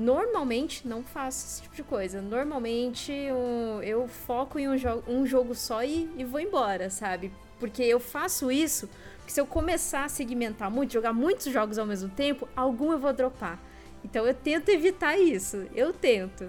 normalmente 0.00 0.88
não 0.88 1.02
faço 1.02 1.46
esse 1.46 1.62
tipo 1.62 1.74
de 1.74 1.82
coisa. 1.82 2.22
Normalmente 2.22 3.12
um, 3.12 3.82
eu 3.82 4.08
foco 4.08 4.58
em 4.58 4.68
um, 4.68 4.76
jo 4.76 5.02
um 5.06 5.26
jogo 5.26 5.54
só 5.54 5.84
e, 5.84 6.10
e 6.16 6.24
vou 6.24 6.40
embora, 6.40 6.88
sabe? 6.88 7.30
Porque 7.58 7.82
eu 7.82 8.00
faço 8.00 8.50
isso, 8.50 8.88
porque 9.18 9.32
se 9.32 9.40
eu 9.40 9.46
começar 9.46 10.04
a 10.04 10.08
segmentar 10.08 10.70
muito, 10.70 10.92
jogar 10.94 11.12
muitos 11.12 11.52
jogos 11.52 11.78
ao 11.78 11.86
mesmo 11.86 12.08
tempo, 12.08 12.48
algum 12.56 12.92
eu 12.92 12.98
vou 12.98 13.12
dropar. 13.12 13.58
Então 14.02 14.26
eu 14.26 14.34
tento 14.34 14.70
evitar 14.70 15.18
isso. 15.18 15.66
Eu 15.74 15.92
tento. 15.92 16.48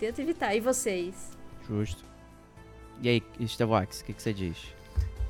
Tento 0.00 0.20
evitar. 0.20 0.54
E 0.54 0.60
vocês? 0.60 1.36
Justo. 1.66 2.04
E 3.00 3.08
aí, 3.08 3.22
Stevox, 3.46 4.00
o 4.00 4.04
que, 4.04 4.12
que 4.12 4.22
você 4.22 4.32
diz? 4.32 4.77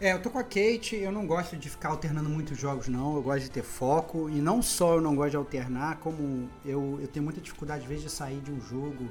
É, 0.01 0.13
eu 0.13 0.23
tô 0.23 0.31
com 0.31 0.39
a 0.39 0.45
Kate, 0.45 0.95
eu 0.95 1.11
não 1.11 1.27
gosto 1.27 1.57
de 1.57 1.69
ficar 1.69 1.89
alternando 1.89 2.31
muitos 2.31 2.57
jogos, 2.57 2.87
não. 2.87 3.17
Eu 3.17 3.23
gosto 3.23 3.43
de 3.43 3.51
ter 3.51 3.65
foco. 3.65 4.31
E 4.31 4.41
não 4.41 4.63
só 4.63 4.95
eu 4.95 5.01
não 5.01 5.17
gosto 5.17 5.31
de 5.33 5.37
alternar, 5.37 5.97
como 5.99 6.49
eu, 6.65 6.99
eu 7.01 7.09
tenho 7.09 7.25
muita 7.25 7.41
dificuldade, 7.41 7.83
às 7.83 7.89
vezes, 7.89 8.05
de 8.05 8.11
sair 8.11 8.41
de 8.41 8.53
um 8.53 8.61
jogo 8.61 9.11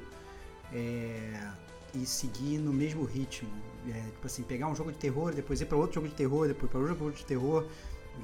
é, 0.72 1.46
e 1.94 2.06
seguir 2.06 2.56
no 2.56 2.72
mesmo 2.72 3.04
ritmo. 3.04 3.50
É, 3.86 4.00
tipo 4.00 4.26
assim, 4.26 4.42
pegar 4.42 4.66
um 4.68 4.74
jogo 4.74 4.90
de 4.90 4.96
terror, 4.96 5.34
depois 5.34 5.60
ir 5.60 5.66
para 5.66 5.76
outro 5.76 5.96
jogo 5.96 6.08
de 6.08 6.14
terror, 6.14 6.48
depois 6.48 6.70
para 6.70 6.80
outro 6.80 6.96
jogo 6.96 7.12
de 7.12 7.24
terror. 7.26 7.66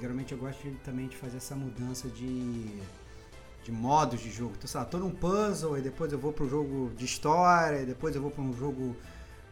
Geralmente 0.00 0.32
eu 0.32 0.38
gosto 0.38 0.66
também 0.82 1.06
de 1.06 1.16
fazer 1.18 1.36
essa 1.36 1.54
mudança 1.54 2.08
de, 2.08 2.80
de 3.62 3.70
modos 3.70 4.20
de 4.20 4.30
jogo. 4.30 4.54
Então, 4.56 4.66
sei 4.66 4.80
lá, 4.80 4.86
tô 4.86 4.96
num 4.96 5.10
puzzle, 5.10 5.76
e 5.76 5.82
depois 5.82 6.10
eu 6.14 6.18
vou 6.18 6.32
para 6.32 6.44
um 6.44 6.48
jogo 6.48 6.90
de 6.96 7.04
história, 7.04 7.82
e 7.82 7.84
depois 7.84 8.16
eu 8.16 8.22
vou 8.22 8.30
para 8.30 8.42
um 8.42 8.54
jogo 8.54 8.96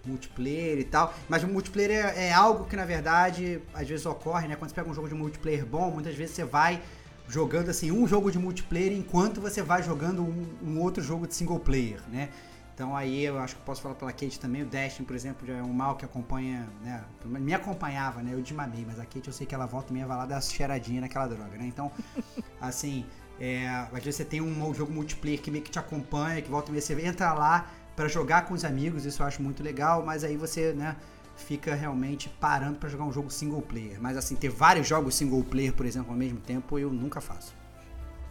multiplayer 0.05 0.79
e 0.79 0.85
tal. 0.85 1.15
Mas 1.29 1.43
o 1.43 1.49
multiplayer 1.49 1.91
é, 1.91 2.29
é 2.29 2.33
algo 2.33 2.65
que, 2.65 2.77
na 2.77 2.85
verdade, 2.85 3.61
às 3.75 3.89
vezes 3.89 4.05
ocorre, 4.07 4.49
né? 4.49 4.57
Quando 4.57 4.71
você 4.71 4.75
pega 4.75 4.91
um 4.91 4.95
jogo 4.95 5.09
de 5.09 5.15
multiplayer 5.15 5.65
bom, 5.65 5.91
muitas 5.91 6.15
vezes 6.15 6.35
você 6.35 6.45
vai 6.45 6.81
jogando 7.29 7.71
assim 7.71 7.91
um 7.91 8.07
jogo 8.07 8.31
de 8.31 8.39
multiplayer 8.39 8.93
enquanto 8.93 9.41
você 9.41 9.63
vai 9.63 9.83
jogando 9.83 10.23
um, 10.23 10.47
um 10.63 10.81
outro 10.81 11.03
jogo 11.03 11.27
de 11.27 11.35
single 11.35 11.59
player, 11.59 12.01
né? 12.11 12.29
Então 12.75 12.97
aí 12.97 13.25
eu 13.25 13.39
acho 13.39 13.55
que 13.57 13.63
posso 13.63 13.83
falar 13.83 13.95
pela 13.95 14.13
Kate 14.13 14.41
também. 14.41 14.63
O 14.63 14.67
Destiny, 14.67 15.07
por 15.07 15.15
exemplo, 15.15 15.47
já 15.47 15.55
é 15.55 15.63
um 15.63 15.73
mal 15.73 15.97
que 15.97 16.05
acompanha, 16.05 16.69
né? 16.83 17.05
Me 17.25 17.55
acompanhava, 17.55 18.23
né? 18.23 18.33
Eu 18.33 18.41
desmamei, 18.41 18.85
mas 18.87 18.99
a 18.99 19.05
Kate 19.05 19.29
eu 19.29 19.33
sei 19.33 19.47
que 19.47 19.55
ela 19.55 19.67
volta 19.67 19.91
e 19.91 19.95
meia 19.95 20.07
vai 20.07 20.17
lá 20.17 20.27
dar 20.27 20.43
cheiradinha 20.43 21.01
naquela 21.01 21.27
droga, 21.27 21.57
né? 21.57 21.67
Então, 21.67 21.93
assim, 22.61 23.05
é, 23.39 23.69
às 23.69 24.03
vezes 24.03 24.17
você 24.17 24.25
tem 24.25 24.41
um 24.41 24.75
jogo 24.75 24.93
multiplayer 24.93 25.41
que 25.41 25.51
meio 25.51 25.63
que 25.63 25.71
te 25.71 25.79
acompanha, 25.79 26.41
que 26.41 26.51
volta 26.51 26.71
e 26.71 26.73
meia 26.73 26.83
você 26.83 26.95
entra 27.07 27.33
lá 27.35 27.71
para 27.97 28.09
jogar 28.09 28.47
com 28.47 28.55
os 28.55 28.65
amigos, 28.65 29.05
isso 29.05 29.23
eu 29.23 29.27
acho 29.27 29.43
muito 29.43 29.63
legal, 29.63 30.03
mas 30.05 30.25
aí 30.25 30.37
você, 30.37 30.73
né, 30.73 30.97
fica 31.37 31.75
realmente 31.75 32.29
parando 32.29 32.79
para 32.79 32.89
jogar 32.89 33.05
um 33.05 33.13
jogo 33.13 33.31
single 33.31 33.63
player. 33.63 33.99
Mas 34.01 34.17
assim, 34.17 34.35
ter 34.37 34.49
vários 34.49 34.87
jogos 34.87 35.15
single 35.15 35.43
player, 35.45 35.73
por 35.73 35.85
exemplo, 35.87 36.11
ao 36.11 36.17
mesmo 36.17 36.39
tempo, 36.41 36.79
eu 36.79 36.91
nunca 36.91 37.21
faço. 37.21 37.55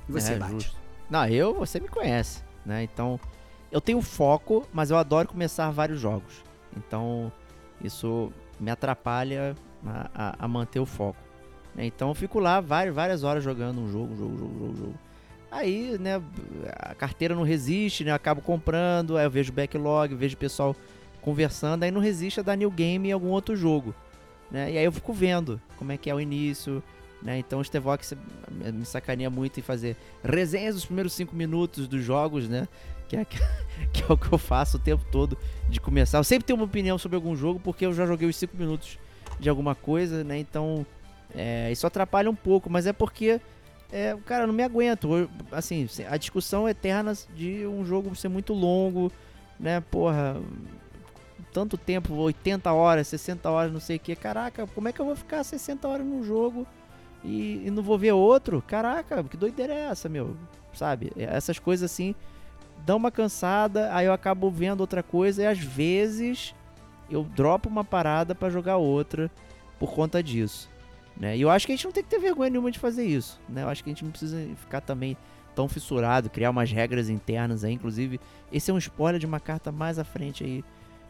E 0.08 0.12
você, 0.12 0.34
É, 0.34 0.38
Bate? 0.38 0.52
justo. 0.54 0.78
Não, 1.10 1.26
eu, 1.28 1.54
você 1.54 1.80
me 1.80 1.88
conhece, 1.88 2.42
né? 2.66 2.84
Então, 2.84 3.20
eu 3.72 3.82
tenho 3.82 4.02
foco, 4.02 4.66
mas 4.74 4.90
eu 4.92 4.98
adoro 4.98 5.28
começar 5.28 5.70
vários 5.72 6.00
jogos. 6.00 6.44
Então, 6.76 7.32
isso 7.84 8.32
me 8.60 8.72
atrapalha 8.72 9.56
a, 9.86 10.10
a- 10.14 10.36
a 10.40 10.48
manter 10.48 10.80
o 10.80 10.86
foco. 10.86 11.20
Então, 11.78 12.10
eu 12.10 12.16
fico 12.16 12.40
lá 12.40 12.60
várias, 12.62 12.94
várias 12.96 13.24
horas 13.24 13.44
jogando 13.44 13.80
um 13.82 13.90
jogo, 13.92 14.16
jogo, 14.16 14.38
jogo, 14.38 14.60
jogo, 14.60 14.76
jogo. 14.78 14.96
Aí, 15.52 15.98
né, 16.00 16.22
a 16.78 16.96
carteira 16.96 17.36
não 17.36 17.44
resiste, 17.44 18.06
né? 18.06 18.12
Eu 18.12 18.16
acabo 18.16 18.42
comprando, 18.42 19.18
aí 19.18 19.26
eu 19.26 19.30
vejo 19.30 19.52
backlog, 19.52 20.16
vejo 20.16 20.36
o 20.36 20.40
pessoal 20.40 20.74
conversando, 21.22 21.84
aí 21.84 21.92
não 21.92 22.00
resiste 22.00 22.40
a 22.40 22.44
dar 22.44 22.56
new 22.56 22.72
game 22.72 23.10
em 23.10 23.12
algum 23.12 23.28
outro 23.28 23.54
jogo. 23.56 23.94
Né? 24.50 24.72
E 24.72 24.78
aí 24.78 24.86
eu 24.86 24.92
fico 24.92 25.14
vendo 25.14 25.62
como 25.78 25.92
é 25.92 25.98
que 25.98 26.10
é 26.10 26.16
o 26.16 26.20
início, 26.20 26.82
né? 27.22 27.38
Então 27.38 27.60
o 27.60 27.64
Stevox 27.64 28.14
me 28.50 28.86
sacaneia 28.86 29.30
muito 29.30 29.60
em 29.60 29.64
fazer 29.64 29.96
resenhas 30.24 30.76
dos 30.76 30.86
primeiros 30.86 31.14
cinco 31.14 31.36
minutos 31.36 31.88
dos 31.88 32.04
jogos, 32.04 32.48
né? 32.48 32.68
Que 33.08 33.18
é, 33.18 33.26
que 33.94 34.04
é 34.04 34.06
o 34.10 34.18
que 34.18 34.32
eu 34.32 34.38
faço 34.38 34.78
o 34.78 34.80
tempo 34.80 35.06
todo 35.12 35.38
de 35.70 35.80
começar. 35.80 36.18
Eu 36.18 36.24
sempre 36.24 36.46
tenho 36.46 36.58
uma 36.58 36.66
opinião 36.66 36.98
sobre 36.98 37.16
algum 37.16 37.36
jogo 37.36 37.60
porque 37.60 37.86
eu 37.86 37.94
já 37.94 38.06
joguei 38.06 38.28
os 38.28 38.36
cinco 38.36 38.58
minutos 38.58 38.98
de 39.40 39.50
alguma 39.50 39.76
coisa, 39.76 40.24
né? 40.24 40.38
Então 40.38 40.86
é, 41.36 41.72
isso 41.72 41.86
atrapalha 41.86 42.30
um 42.30 42.36
pouco, 42.36 42.70
mas 42.70 42.88
é 42.88 42.94
porque 42.94 43.40
é, 43.92 44.18
cara, 44.26 44.48
não 44.48 44.54
me 44.54 44.64
aguento. 44.64 45.30
Assim, 45.52 45.88
a 46.10 46.18
discussão 46.18 46.68
eterna 46.68 47.14
de 47.36 47.66
um 47.68 47.86
jogo 47.86 48.16
ser 48.16 48.30
muito 48.30 48.54
longo, 48.54 49.12
né? 49.60 49.82
Porra, 49.82 50.42
tanto 51.52 51.78
tempo, 51.78 52.14
80 52.14 52.72
horas, 52.72 53.08
60 53.08 53.50
horas, 53.50 53.72
não 53.72 53.80
sei 53.80 53.98
o 53.98 54.00
que. 54.00 54.16
Caraca, 54.16 54.66
como 54.68 54.88
é 54.88 54.94
que 54.94 55.00
eu 55.02 55.06
vou 55.06 55.16
ficar 55.16 55.44
60 55.44 55.88
horas 55.88 56.06
num 56.06 56.24
jogo 56.24 56.66
e, 57.24 57.62
e 57.66 57.72
não 57.72 57.84
vou 57.84 57.98
ver 57.98 58.14
outro? 58.14 58.64
Caraca, 58.66 59.24
que 59.24 59.36
doideira 59.36 59.74
é 59.74 59.90
essa, 59.90 60.08
meu? 60.08 60.38
Sabe? 60.74 61.12
Essas 61.18 61.60
coisas 61.60 61.92
assim 61.92 62.16
dão 62.86 62.98
uma 62.98 63.12
cansada, 63.12 63.94
aí 63.94 64.06
eu 64.08 64.14
acabo 64.14 64.50
vendo 64.50 64.82
outra 64.82 65.04
coisa 65.04 65.44
e 65.44 65.46
às 65.46 65.60
vezes 65.60 66.56
eu 67.10 67.24
dropo 67.24 67.70
uma 67.70 67.84
parada 67.84 68.34
para 68.34 68.50
jogar 68.50 68.78
outra 68.78 69.30
por 69.78 69.94
conta 69.94 70.24
disso. 70.24 70.70
Né? 71.18 71.38
E 71.38 71.42
eu 71.42 71.50
acho 71.50 71.66
que 71.66 71.72
a 71.72 71.76
gente 71.76 71.86
não 71.86 71.92
tem 71.92 72.04
que 72.04 72.10
ter 72.10 72.20
vergonha 72.20 72.50
nenhuma 72.50 72.72
de 72.72 72.80
fazer 72.80 73.06
isso. 73.06 73.40
Né? 73.48 73.64
Eu 73.64 73.70
acho 73.70 73.84
que 73.84 73.90
a 73.90 73.94
gente 73.94 74.04
não 74.04 74.12
precisa 74.12 74.38
ficar 74.58 74.82
também 74.82 75.16
tão 75.56 75.68
fissurado, 75.68 76.30
criar 76.30 76.50
umas 76.50 76.72
regras 76.72 77.10
internas 77.10 77.64
aí. 77.64 77.74
Inclusive, 77.74 78.20
esse 78.52 78.72
é 78.72 78.74
um 78.74 78.78
spoiler 78.78 79.20
de 79.20 79.26
uma 79.26 79.40
carta 79.40 79.72
mais 79.72 80.00
à 80.00 80.04
frente 80.04 80.44
aí. 80.44 80.64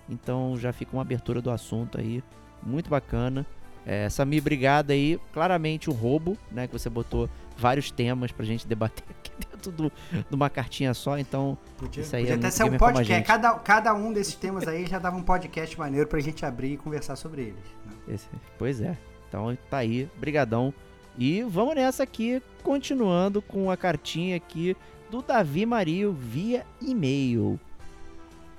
Então 0.09 0.57
já 0.57 0.73
fica 0.73 0.93
uma 0.93 1.01
abertura 1.01 1.41
do 1.41 1.49
assunto 1.49 1.99
aí. 1.99 2.23
Muito 2.61 2.89
bacana. 2.89 3.45
É, 3.85 4.09
Samir, 4.09 4.41
obrigado 4.41 4.91
aí. 4.91 5.19
Claramente 5.33 5.89
um 5.89 5.93
roubo, 5.93 6.37
né? 6.51 6.67
Que 6.67 6.73
você 6.73 6.89
botou 6.89 7.29
vários 7.57 7.89
temas 7.89 8.31
pra 8.31 8.45
gente 8.45 8.67
debater 8.67 9.03
aqui 9.09 9.31
dentro 9.49 9.71
do, 9.71 9.91
de 10.11 10.35
uma 10.35 10.49
cartinha 10.49 10.93
só. 10.93 11.17
Então, 11.17 11.57
podia, 11.77 12.03
isso 12.03 12.15
aí 12.15 12.23
podia 12.23 12.35
é 12.35 12.37
até 12.37 12.51
ser 12.51 12.63
um 12.65 12.77
podcast. 12.77 13.23
Cada, 13.23 13.53
cada 13.55 13.93
um 13.93 14.13
desses 14.13 14.35
temas 14.35 14.67
aí 14.67 14.85
já 14.85 14.99
dava 14.99 15.17
um 15.17 15.23
podcast 15.23 15.77
maneiro 15.79 16.07
pra 16.07 16.19
gente 16.19 16.45
abrir 16.45 16.73
e 16.73 16.77
conversar 16.77 17.15
sobre 17.15 17.41
eles. 17.41 17.65
Né? 17.85 18.15
Esse, 18.15 18.27
pois 18.57 18.81
é. 18.81 18.97
Então 19.31 19.57
tá 19.69 19.77
aí, 19.77 20.09
brigadão. 20.17 20.73
E 21.17 21.41
vamos 21.43 21.73
nessa 21.73 22.03
aqui, 22.03 22.41
continuando 22.61 23.41
com 23.41 23.71
a 23.71 23.77
cartinha 23.77 24.35
aqui 24.35 24.75
do 25.09 25.21
Davi 25.21 25.65
Mario 25.65 26.11
via 26.11 26.65
e-mail. 26.81 27.57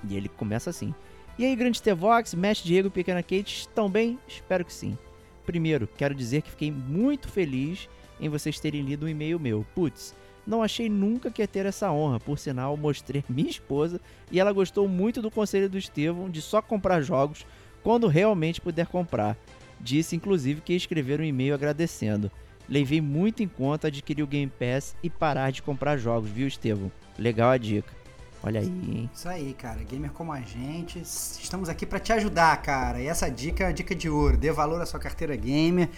E 0.08 0.16
ele 0.16 0.30
começa 0.30 0.70
assim. 0.70 0.94
E 1.38 1.44
aí, 1.44 1.54
grande 1.54 1.82
T-Vox, 1.82 2.32
Mestre 2.32 2.68
Diego 2.68 2.88
e 2.88 2.90
Pequena 2.90 3.22
Kate, 3.22 3.60
estão 3.60 3.90
bem? 3.90 4.18
Espero 4.26 4.64
que 4.64 4.72
sim. 4.72 4.96
Primeiro, 5.44 5.86
quero 5.86 6.14
dizer 6.14 6.40
que 6.40 6.50
fiquei 6.50 6.70
muito 6.70 7.28
feliz 7.28 7.86
em 8.18 8.30
vocês 8.30 8.58
terem 8.58 8.80
lido 8.82 9.04
um 9.04 9.08
e-mail 9.08 9.38
meu. 9.38 9.66
Putz, 9.74 10.14
não 10.46 10.62
achei 10.62 10.88
nunca 10.88 11.30
que 11.30 11.42
ia 11.42 11.48
ter 11.48 11.66
essa 11.66 11.92
honra. 11.92 12.18
Por 12.18 12.38
sinal, 12.38 12.76
mostrei 12.78 13.22
minha 13.28 13.50
esposa 13.50 14.00
e 14.30 14.40
ela 14.40 14.52
gostou 14.52 14.88
muito 14.88 15.20
do 15.20 15.30
conselho 15.30 15.68
do 15.68 15.76
Estevão 15.76 16.30
de 16.30 16.40
só 16.40 16.62
comprar 16.62 17.02
jogos 17.02 17.44
quando 17.82 18.06
realmente 18.06 18.60
puder 18.60 18.86
comprar. 18.86 19.36
Disse 19.82 20.14
inclusive 20.14 20.60
que 20.60 20.72
ia 20.72 20.76
escrever 20.76 21.20
um 21.20 21.24
e-mail 21.24 21.54
agradecendo. 21.54 22.30
Levei 22.68 23.00
muito 23.00 23.42
em 23.42 23.48
conta 23.48 23.88
adquirir 23.88 24.22
o 24.22 24.26
Game 24.26 24.50
Pass 24.50 24.94
e 25.02 25.10
parar 25.10 25.50
de 25.50 25.60
comprar 25.60 25.96
jogos, 25.96 26.30
viu, 26.30 26.46
Estevão? 26.46 26.90
Legal 27.18 27.50
a 27.50 27.58
dica. 27.58 27.92
Olha 28.44 28.60
aí, 28.60 28.66
hein? 28.66 29.10
Isso 29.12 29.28
aí, 29.28 29.54
cara. 29.54 29.82
Gamer 29.84 30.10
como 30.10 30.32
a 30.32 30.40
gente, 30.40 31.00
estamos 31.00 31.68
aqui 31.68 31.86
para 31.86 32.00
te 32.00 32.12
ajudar, 32.12 32.60
cara. 32.60 33.00
E 33.00 33.06
essa 33.06 33.28
dica 33.28 33.64
é 33.64 33.66
a 33.68 33.72
dica 33.72 33.94
de 33.94 34.08
ouro. 34.08 34.36
Dê 34.36 34.50
valor 34.50 34.80
à 34.80 34.86
sua 34.86 34.98
carteira 34.98 35.36
gamer. 35.36 35.88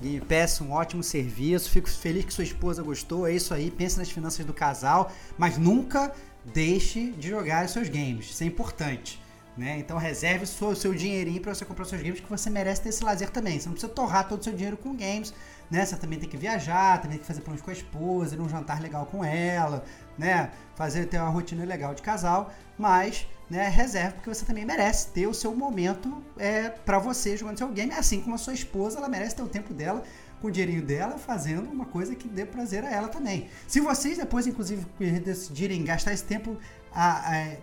Game 0.00 0.20
Pass, 0.20 0.60
um 0.60 0.72
ótimo 0.72 1.02
serviço. 1.02 1.70
Fico 1.70 1.88
feliz 1.88 2.24
que 2.24 2.34
sua 2.34 2.42
esposa 2.42 2.82
gostou. 2.82 3.26
É 3.26 3.32
isso 3.32 3.54
aí. 3.54 3.70
Pense 3.70 3.98
nas 3.98 4.10
finanças 4.10 4.44
do 4.44 4.52
casal, 4.52 5.12
mas 5.38 5.56
nunca 5.56 6.12
deixe 6.52 7.12
de 7.12 7.28
jogar 7.28 7.64
os 7.64 7.70
seus 7.70 7.88
games. 7.88 8.30
Isso 8.30 8.42
é 8.42 8.46
importante. 8.46 9.21
Né? 9.56 9.78
Então 9.78 9.98
reserve 9.98 10.44
o 10.44 10.74
seu 10.74 10.94
dinheirinho 10.94 11.40
para 11.40 11.54
você 11.54 11.64
comprar 11.64 11.84
seus 11.84 12.00
games, 12.00 12.20
que 12.20 12.28
você 12.28 12.48
merece 12.48 12.80
ter 12.80 12.88
esse 12.88 13.04
lazer 13.04 13.28
também. 13.28 13.60
Você 13.60 13.66
não 13.66 13.74
precisa 13.74 13.92
torrar 13.92 14.26
todo 14.26 14.40
o 14.40 14.44
seu 14.44 14.54
dinheiro 14.54 14.78
com 14.78 14.96
games, 14.96 15.34
né? 15.70 15.84
Você 15.84 15.94
também 15.96 16.18
tem 16.18 16.26
que 16.26 16.38
viajar, 16.38 17.02
também 17.02 17.18
tem 17.18 17.20
que 17.20 17.26
fazer 17.26 17.42
planos 17.42 17.60
com 17.60 17.68
a 17.68 17.74
esposa, 17.74 18.34
ir 18.34 18.38
num 18.38 18.48
jantar 18.48 18.80
legal 18.80 19.04
com 19.04 19.22
ela, 19.22 19.84
né? 20.16 20.50
Fazer 20.74 21.04
ter 21.04 21.18
uma 21.18 21.28
rotina 21.28 21.66
legal 21.66 21.94
de 21.94 22.00
casal, 22.00 22.50
mas 22.78 23.26
né, 23.50 23.68
reserve 23.68 24.14
porque 24.14 24.30
você 24.30 24.46
também 24.46 24.64
merece 24.64 25.08
ter 25.08 25.26
o 25.26 25.34
seu 25.34 25.54
momento 25.54 26.24
é, 26.38 26.70
para 26.70 26.98
você 26.98 27.36
jogando 27.36 27.58
seu 27.58 27.68
game, 27.68 27.92
assim 27.92 28.22
como 28.22 28.34
a 28.34 28.38
sua 28.38 28.54
esposa, 28.54 28.96
ela 28.96 29.08
merece 29.10 29.36
ter 29.36 29.42
o 29.42 29.48
tempo 29.48 29.74
dela 29.74 30.02
com 30.40 30.48
o 30.48 30.50
dinheirinho 30.50 30.82
dela, 30.82 31.18
fazendo 31.18 31.70
uma 31.70 31.84
coisa 31.84 32.14
que 32.14 32.26
dê 32.26 32.46
prazer 32.46 32.82
a 32.84 32.90
ela 32.90 33.08
também. 33.08 33.48
Se 33.68 33.78
vocês 33.80 34.16
depois, 34.16 34.46
inclusive, 34.46 34.86
decidirem 35.22 35.84
gastar 35.84 36.14
esse 36.14 36.24
tempo 36.24 36.56
a, 36.90 37.30
a 37.30 37.56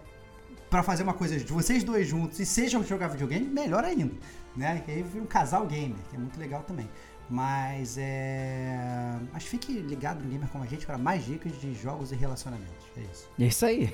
para 0.70 0.84
fazer 0.84 1.04
uma 1.04 1.14
coisa 1.14 1.38
de 1.38 1.52
vocês 1.52 1.84
dois 1.84 2.08
juntos 2.08 2.40
e 2.40 2.46
sejam 2.46 2.84
jogar 2.84 3.08
videogame, 3.08 3.46
melhor 3.46 3.84
ainda, 3.84 4.14
né? 4.56 4.84
Aí 4.88 5.04
vira 5.04 5.24
um 5.24 5.28
casal 5.28 5.66
gamer, 5.66 5.98
que 6.10 6.16
é 6.16 6.20
muito 6.20 6.40
legal 6.40 6.64
também. 6.64 6.88
Mas 7.30 7.96
é. 8.00 9.16
Mas 9.32 9.44
fique 9.44 9.72
ligado 9.72 10.24
no 10.24 10.30
Gamer 10.30 10.50
como 10.50 10.64
a 10.64 10.68
gente 10.68 10.86
para 10.86 10.98
mais 10.98 11.24
dicas 11.24 11.60
de 11.62 11.76
jogos 11.76 12.12
e 12.12 12.16
relacionamentos. 12.16 12.74
É 12.98 13.02
isso. 13.02 13.30
É 13.40 13.46
isso 13.46 13.66
aí. 13.66 13.94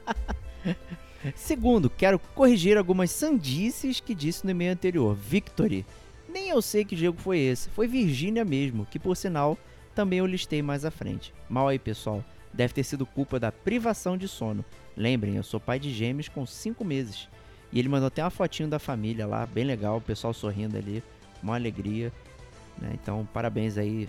Segundo, 1.36 1.90
quero 1.90 2.18
corrigir 2.18 2.78
algumas 2.78 3.10
sandices 3.10 4.00
que 4.00 4.14
disse 4.14 4.44
no 4.44 4.50
e-mail 4.50 4.72
anterior. 4.72 5.14
Victory. 5.14 5.84
Nem 6.26 6.48
eu 6.48 6.62
sei 6.62 6.86
que 6.86 6.96
jogo 6.96 7.20
foi 7.20 7.38
esse. 7.38 7.68
Foi 7.68 7.86
Virgínia 7.86 8.46
mesmo, 8.46 8.86
que 8.86 8.98
por 8.98 9.14
sinal 9.14 9.58
também 9.94 10.18
eu 10.18 10.26
listei 10.26 10.62
mais 10.62 10.86
à 10.86 10.90
frente. 10.90 11.34
Mal 11.50 11.68
aí, 11.68 11.78
pessoal. 11.78 12.24
Deve 12.52 12.72
ter 12.72 12.84
sido 12.84 13.04
culpa 13.04 13.38
da 13.38 13.52
privação 13.52 14.16
de 14.16 14.26
sono. 14.26 14.64
Lembrem, 14.96 15.36
eu 15.36 15.42
sou 15.42 15.58
pai 15.58 15.78
de 15.78 15.92
gêmeos 15.92 16.28
com 16.28 16.44
5 16.44 16.84
meses. 16.84 17.28
E 17.72 17.78
ele 17.78 17.88
mandou 17.88 18.08
até 18.08 18.22
uma 18.22 18.30
fotinho 18.30 18.68
da 18.68 18.78
família 18.78 19.26
lá, 19.26 19.46
bem 19.46 19.64
legal, 19.64 19.96
o 19.96 20.00
pessoal 20.00 20.34
sorrindo 20.34 20.76
ali, 20.76 21.02
uma 21.42 21.54
alegria. 21.54 22.12
Né? 22.78 22.90
Então, 22.94 23.26
parabéns 23.32 23.78
aí 23.78 24.08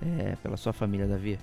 é, 0.00 0.36
pela 0.42 0.56
sua 0.56 0.72
família, 0.72 1.06
Davi. 1.06 1.38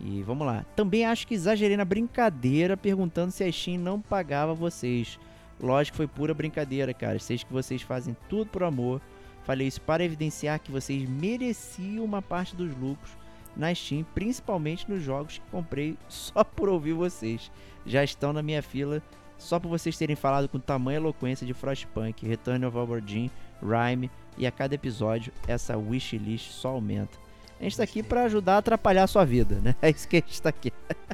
E 0.00 0.22
vamos 0.22 0.46
lá. 0.46 0.64
Também 0.74 1.06
acho 1.06 1.26
que 1.26 1.34
exagerei 1.34 1.76
na 1.76 1.84
brincadeira 1.84 2.76
perguntando 2.76 3.30
se 3.30 3.44
a 3.44 3.50
Steam 3.50 3.78
não 3.78 4.00
pagava 4.00 4.52
vocês. 4.52 5.18
Lógico 5.60 5.94
que 5.94 5.96
foi 5.98 6.06
pura 6.06 6.34
brincadeira, 6.34 6.92
cara. 6.92 7.18
Sei 7.18 7.38
que 7.38 7.52
vocês 7.52 7.82
fazem 7.82 8.16
tudo 8.28 8.46
por 8.46 8.64
amor. 8.64 9.00
Falei 9.44 9.66
isso 9.66 9.80
para 9.80 10.04
evidenciar 10.04 10.60
que 10.60 10.72
vocês 10.72 11.08
mereciam 11.08 12.04
uma 12.04 12.20
parte 12.20 12.54
dos 12.54 12.76
lucros 12.76 13.10
na 13.56 13.74
Steam, 13.74 14.04
principalmente 14.14 14.90
nos 14.90 15.02
jogos 15.02 15.38
que 15.38 15.50
comprei 15.50 15.96
só 16.08 16.42
por 16.42 16.68
ouvir 16.68 16.94
vocês. 16.94 17.50
Já 17.86 18.04
estão 18.04 18.32
na 18.32 18.42
minha 18.42 18.62
fila 18.62 19.02
só 19.38 19.58
por 19.58 19.68
vocês 19.68 19.96
terem 19.96 20.14
falado 20.14 20.48
com 20.48 20.58
tamanha 20.58 20.98
eloquência 20.98 21.46
de 21.46 21.52
Frostpunk, 21.52 22.26
Return 22.26 22.64
of 22.64 22.78
Aberdeen, 22.78 23.30
Rhyme 23.60 24.10
e 24.38 24.46
a 24.46 24.52
cada 24.52 24.74
episódio 24.74 25.32
essa 25.46 25.76
wishlist 25.76 26.50
só 26.50 26.68
aumenta. 26.68 27.18
A 27.58 27.64
gente 27.64 27.72
está 27.72 27.84
aqui 27.84 28.02
para 28.02 28.24
ajudar 28.24 28.56
a 28.56 28.58
atrapalhar 28.58 29.04
a 29.04 29.06
sua 29.06 29.24
vida, 29.24 29.60
né? 29.62 29.74
É 29.82 29.90
isso 29.90 30.08
que 30.08 30.16
a 30.16 30.20
gente 30.20 30.32
está 30.32 30.48
aqui. 30.48 30.72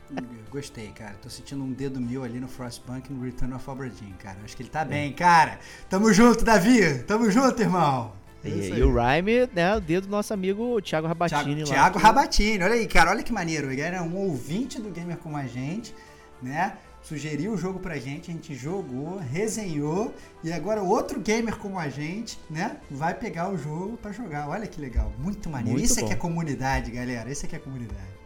Gostei, 0.50 0.88
cara. 0.88 1.14
Tô 1.22 1.28
sentindo 1.28 1.62
um 1.62 1.70
dedo 1.70 2.00
meu 2.00 2.24
ali 2.24 2.40
no 2.40 2.48
Frostpunk 2.48 3.10
e 3.10 3.12
no 3.12 3.22
Return 3.22 3.52
of 3.52 3.70
Aberdeen, 3.70 4.14
cara. 4.18 4.38
Acho 4.42 4.56
que 4.56 4.62
ele 4.62 4.70
tá 4.70 4.80
é. 4.80 4.84
bem, 4.86 5.12
cara. 5.12 5.58
Tamo 5.90 6.10
junto, 6.10 6.44
Davi. 6.44 7.00
Tamo 7.06 7.30
junto, 7.30 7.60
irmão. 7.60 8.12
É 8.42 8.48
e, 8.48 8.78
e, 8.78 8.82
o 8.82 8.94
Rhyme, 8.94 9.50
né, 9.52 9.76
o 9.76 9.80
dedo 9.80 10.06
do 10.06 10.10
nosso 10.10 10.32
amigo 10.32 10.80
Thiago 10.80 11.06
Rabatini 11.06 11.56
Thiago, 11.56 11.60
lá. 11.60 11.66
Thiago 11.66 11.98
Rabatini, 11.98 12.62
olha 12.62 12.74
aí, 12.74 12.86
cara, 12.86 13.10
olha 13.10 13.22
que 13.22 13.32
maneiro. 13.32 13.70
Ele 13.70 13.80
era 13.80 14.02
um 14.02 14.16
ouvinte 14.16 14.80
do 14.80 14.90
Gamer 14.90 15.18
como 15.18 15.36
a 15.36 15.46
gente, 15.46 15.94
né? 16.42 16.78
Sugeriu 17.02 17.52
o 17.52 17.56
jogo 17.56 17.78
pra 17.78 17.96
gente, 17.96 18.30
a 18.30 18.34
gente 18.34 18.54
jogou, 18.54 19.18
resenhou, 19.18 20.14
e 20.42 20.52
agora 20.52 20.82
outro 20.82 21.20
gamer 21.20 21.56
como 21.56 21.78
a 21.78 21.88
gente, 21.88 22.38
né, 22.50 22.78
vai 22.90 23.14
pegar 23.14 23.50
o 23.50 23.56
jogo 23.56 23.96
para 23.96 24.12
jogar. 24.12 24.48
Olha 24.48 24.66
que 24.66 24.80
legal, 24.80 25.12
muito 25.18 25.48
maneiro. 25.48 25.78
Muito 25.78 25.86
Isso 25.86 26.00
bom. 26.00 26.06
é 26.06 26.08
que 26.08 26.14
é 26.14 26.16
comunidade, 26.16 26.90
galera. 26.90 27.30
Isso 27.30 27.46
é 27.46 27.48
que 27.48 27.56
é 27.56 27.58
comunidade. 27.58 28.18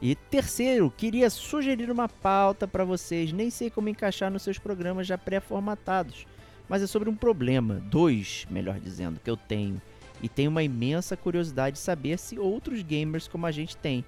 E 0.00 0.14
terceiro, 0.14 0.92
queria 0.96 1.28
sugerir 1.28 1.90
uma 1.90 2.08
pauta 2.08 2.68
para 2.68 2.84
vocês, 2.84 3.32
nem 3.32 3.50
sei 3.50 3.70
como 3.70 3.88
encaixar 3.88 4.30
nos 4.30 4.42
seus 4.42 4.58
programas 4.58 5.06
já 5.06 5.18
pré-formatados 5.18 6.26
mas 6.68 6.82
é 6.82 6.86
sobre 6.86 7.08
um 7.08 7.14
problema, 7.14 7.74
dois, 7.74 8.46
melhor 8.50 8.78
dizendo, 8.80 9.20
que 9.22 9.30
eu 9.30 9.36
tenho. 9.36 9.80
E 10.22 10.28
tenho 10.28 10.50
uma 10.50 10.62
imensa 10.62 11.16
curiosidade 11.16 11.74
de 11.74 11.82
saber 11.82 12.18
se 12.18 12.38
outros 12.38 12.82
gamers 12.82 13.28
como 13.28 13.46
a 13.46 13.52
gente 13.52 13.76
tem. 13.76 14.04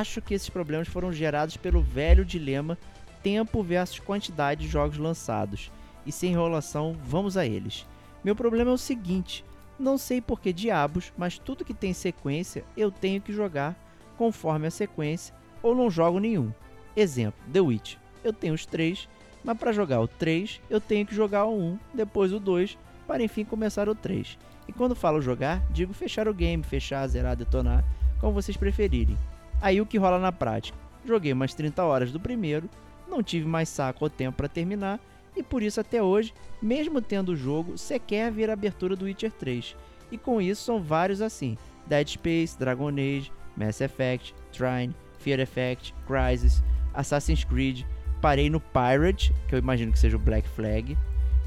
Acho 0.00 0.22
que 0.22 0.32
esses 0.32 0.48
problemas 0.48 0.88
foram 0.88 1.12
gerados 1.12 1.56
pelo 1.56 1.82
velho 1.82 2.24
dilema 2.24 2.78
tempo 3.22 3.62
versus 3.62 3.98
quantidade 3.98 4.62
de 4.62 4.68
jogos 4.68 4.96
lançados. 4.96 5.70
E 6.06 6.10
sem 6.10 6.32
enrolação, 6.32 6.96
vamos 7.04 7.36
a 7.36 7.44
eles. 7.44 7.86
Meu 8.24 8.34
problema 8.34 8.70
é 8.70 8.74
o 8.74 8.78
seguinte: 8.78 9.44
não 9.78 9.98
sei 9.98 10.20
por 10.20 10.40
que 10.40 10.52
diabos, 10.52 11.12
mas 11.14 11.38
tudo 11.38 11.64
que 11.64 11.74
tem 11.74 11.92
sequência 11.92 12.64
eu 12.74 12.90
tenho 12.90 13.20
que 13.20 13.34
jogar 13.34 13.76
conforme 14.16 14.66
a 14.66 14.70
sequência 14.70 15.34
ou 15.62 15.74
não 15.74 15.90
jogo 15.90 16.18
nenhum. 16.18 16.52
Exemplo: 16.96 17.44
The 17.52 17.60
Witch. 17.60 17.96
Eu 18.24 18.32
tenho 18.32 18.54
os 18.54 18.64
três 18.64 19.06
mas 19.44 19.58
para 19.58 19.72
jogar 19.72 20.00
o 20.00 20.08
3, 20.08 20.60
eu 20.70 20.80
tenho 20.80 21.04
que 21.04 21.14
jogar 21.14 21.44
o 21.46 21.58
1, 21.58 21.78
depois 21.92 22.32
o 22.32 22.38
2, 22.38 22.78
para 23.06 23.22
enfim 23.22 23.44
começar 23.44 23.88
o 23.88 23.94
3. 23.94 24.38
E 24.68 24.72
quando 24.72 24.94
falo 24.94 25.20
jogar, 25.20 25.60
digo 25.70 25.92
fechar 25.92 26.28
o 26.28 26.34
game, 26.34 26.62
fechar, 26.62 27.06
zerar, 27.08 27.34
detonar, 27.36 27.84
como 28.20 28.32
vocês 28.32 28.56
preferirem. 28.56 29.18
Aí 29.62 29.80
o 29.80 29.86
que 29.86 29.96
rola 29.96 30.18
na 30.18 30.32
prática? 30.32 30.76
Joguei 31.06 31.32
umas 31.32 31.54
30 31.54 31.84
horas 31.84 32.10
do 32.10 32.18
primeiro, 32.18 32.68
não 33.08 33.22
tive 33.22 33.46
mais 33.46 33.68
saco 33.68 34.04
ou 34.04 34.10
tempo 34.10 34.36
para 34.36 34.48
terminar, 34.48 34.98
e 35.36 35.42
por 35.42 35.62
isso 35.62 35.80
até 35.80 36.02
hoje, 36.02 36.34
mesmo 36.60 37.00
tendo 37.00 37.30
o 37.30 37.36
jogo, 37.36 37.78
sequer 37.78 38.32
vir 38.32 38.50
a 38.50 38.54
abertura 38.54 38.96
do 38.96 39.04
Witcher 39.04 39.30
3. 39.30 39.76
E 40.10 40.18
com 40.18 40.42
isso 40.42 40.64
são 40.64 40.82
vários 40.82 41.22
assim: 41.22 41.56
Dead 41.86 42.08
Space, 42.08 42.58
Dragon 42.58 42.88
Age, 42.88 43.30
Mass 43.56 43.80
Effect, 43.80 44.34
Trine, 44.52 44.94
Fear 45.18 45.38
Effect, 45.38 45.94
Crysis, 46.06 46.62
Assassin's 46.92 47.44
Creed. 47.44 47.84
Parei 48.20 48.50
no 48.50 48.60
Pirate, 48.60 49.34
que 49.48 49.54
eu 49.54 49.58
imagino 49.58 49.92
que 49.92 49.98
seja 49.98 50.16
o 50.16 50.20
Black 50.20 50.48
Flag. 50.48 50.96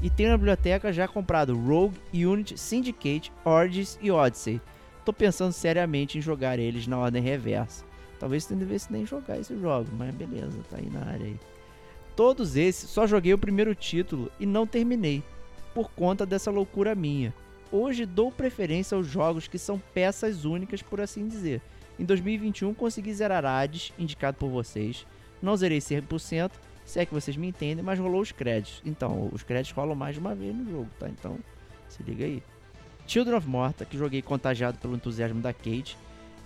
E 0.02 0.10
tenho 0.10 0.30
na 0.30 0.36
biblioteca 0.36 0.92
já 0.92 1.06
comprado 1.08 1.56
Rogue, 1.56 1.98
Unity, 2.12 2.58
Syndicate, 2.58 3.32
Origins 3.44 3.98
e 4.02 4.10
Odyssey. 4.10 4.60
Tô 5.04 5.12
pensando 5.12 5.52
seriamente 5.52 6.18
em 6.18 6.20
jogar 6.20 6.58
eles 6.58 6.86
na 6.86 6.98
ordem 6.98 7.22
reversa. 7.22 7.85
Talvez 8.18 8.44
você 8.44 8.54
não 8.54 8.60
devesse 8.60 8.92
nem 8.92 9.04
jogar 9.04 9.38
esse 9.38 9.58
jogo, 9.58 9.88
mas 9.96 10.14
beleza, 10.14 10.58
tá 10.70 10.78
aí 10.78 10.88
na 10.90 11.04
área 11.04 11.26
aí. 11.26 11.38
Todos 12.14 12.56
esses 12.56 12.88
só 12.88 13.06
joguei 13.06 13.34
o 13.34 13.38
primeiro 13.38 13.74
título 13.74 14.30
e 14.40 14.46
não 14.46 14.66
terminei, 14.66 15.22
por 15.74 15.90
conta 15.90 16.24
dessa 16.24 16.50
loucura 16.50 16.94
minha. 16.94 17.34
Hoje 17.70 18.06
dou 18.06 18.32
preferência 18.32 18.96
aos 18.96 19.06
jogos 19.06 19.48
que 19.48 19.58
são 19.58 19.78
peças 19.92 20.44
únicas, 20.44 20.80
por 20.80 21.00
assim 21.00 21.28
dizer. 21.28 21.60
Em 21.98 22.04
2021 22.04 22.72
consegui 22.72 23.12
zerar 23.12 23.44
Hades, 23.44 23.92
indicado 23.98 24.38
por 24.38 24.48
vocês. 24.48 25.06
Não 25.42 25.56
zerei 25.56 25.78
100%, 25.78 26.52
se 26.84 27.00
é 27.00 27.04
que 27.04 27.12
vocês 27.12 27.36
me 27.36 27.48
entendem, 27.48 27.84
mas 27.84 27.98
rolou 27.98 28.20
os 28.20 28.32
créditos. 28.32 28.80
Então, 28.84 29.28
os 29.32 29.42
créditos 29.42 29.76
rolam 29.76 29.96
mais 29.96 30.14
de 30.14 30.20
uma 30.20 30.34
vez 30.34 30.54
no 30.54 30.64
jogo, 30.70 30.88
tá? 30.98 31.08
Então, 31.08 31.38
se 31.88 32.02
liga 32.02 32.24
aí. 32.24 32.42
Children 33.06 33.36
of 33.36 33.48
Morta, 33.48 33.84
que 33.84 33.98
joguei 33.98 34.22
contagiado 34.22 34.78
pelo 34.78 34.94
entusiasmo 34.94 35.40
da 35.40 35.52
Kate, 35.52 35.96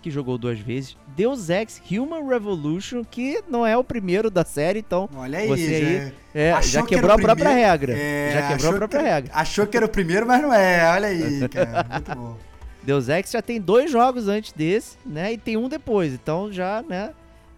que 0.01 0.11
jogou 0.11 0.39
duas 0.39 0.59
vezes. 0.59 0.97
Deus 1.09 1.51
Ex 1.51 1.81
Human 1.91 2.27
Revolution, 2.29 3.05
que 3.05 3.43
não 3.49 3.67
é 3.67 3.77
o 3.77 3.85
primeiro 3.85 4.31
da 4.31 4.45
série, 4.45 4.81
então 4.81 5.09
Olha 5.15 5.39
aí, 5.39 5.47
você 5.47 5.63
aí 5.75 6.13
já, 6.35 6.41
é, 6.41 6.63
já 6.63 6.83
quebrou 6.83 7.13
a 7.13 7.17
própria 7.17 7.37
primeiro, 7.37 7.69
regra. 7.69 7.93
é, 7.97 8.33
já 8.33 8.49
quebrou 8.49 8.71
a 8.71 8.77
própria 8.77 9.01
que, 9.01 9.07
regra. 9.07 9.33
Achou 9.35 9.67
que 9.67 9.77
era 9.77 9.87
o 9.87 9.89
primeiro, 9.89 10.27
mas 10.27 10.43
não 10.43 10.53
é. 10.53 10.91
Olha 10.93 11.09
aí, 11.09 11.49
cara. 11.51 11.87
Muito 11.91 12.15
bom. 12.15 12.37
Deus 12.83 13.09
Ex 13.09 13.31
já 13.31 13.43
tem 13.43 13.61
dois 13.61 13.91
jogos 13.91 14.27
antes 14.29 14.53
desse, 14.53 14.97
né? 15.05 15.33
E 15.33 15.39
tem 15.39 15.57
um 15.57 15.69
depois. 15.69 16.15
Então 16.15 16.51
já, 16.51 16.83
né? 16.83 17.11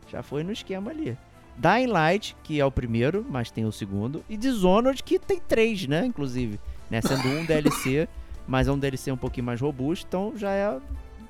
Já 0.09 0.23
foi 0.23 0.43
no 0.43 0.53
esquema 0.53 0.91
ali. 0.91 1.17
Dying 1.57 1.87
Light, 1.87 2.37
que 2.43 2.59
é 2.59 2.65
o 2.65 2.71
primeiro, 2.71 3.25
mas 3.29 3.51
tem 3.51 3.65
o 3.65 3.73
segundo. 3.73 4.25
E 4.29 4.37
Dishonored, 4.37 5.03
que 5.03 5.19
tem 5.19 5.39
três, 5.39 5.87
né? 5.87 6.05
Inclusive. 6.05 6.59
Né? 6.91 7.01
Sendo 7.01 7.29
um 7.29 7.45
DLC, 7.47 8.09
mas 8.47 8.69
é 8.69 8.73
um 8.73 8.79
DLC 8.79 9.13
um 9.13 9.17
pouquinho 9.17 9.47
mais 9.47 9.61
robusto. 9.61 10.07
Então 10.09 10.33
já 10.37 10.51
é. 10.51 10.79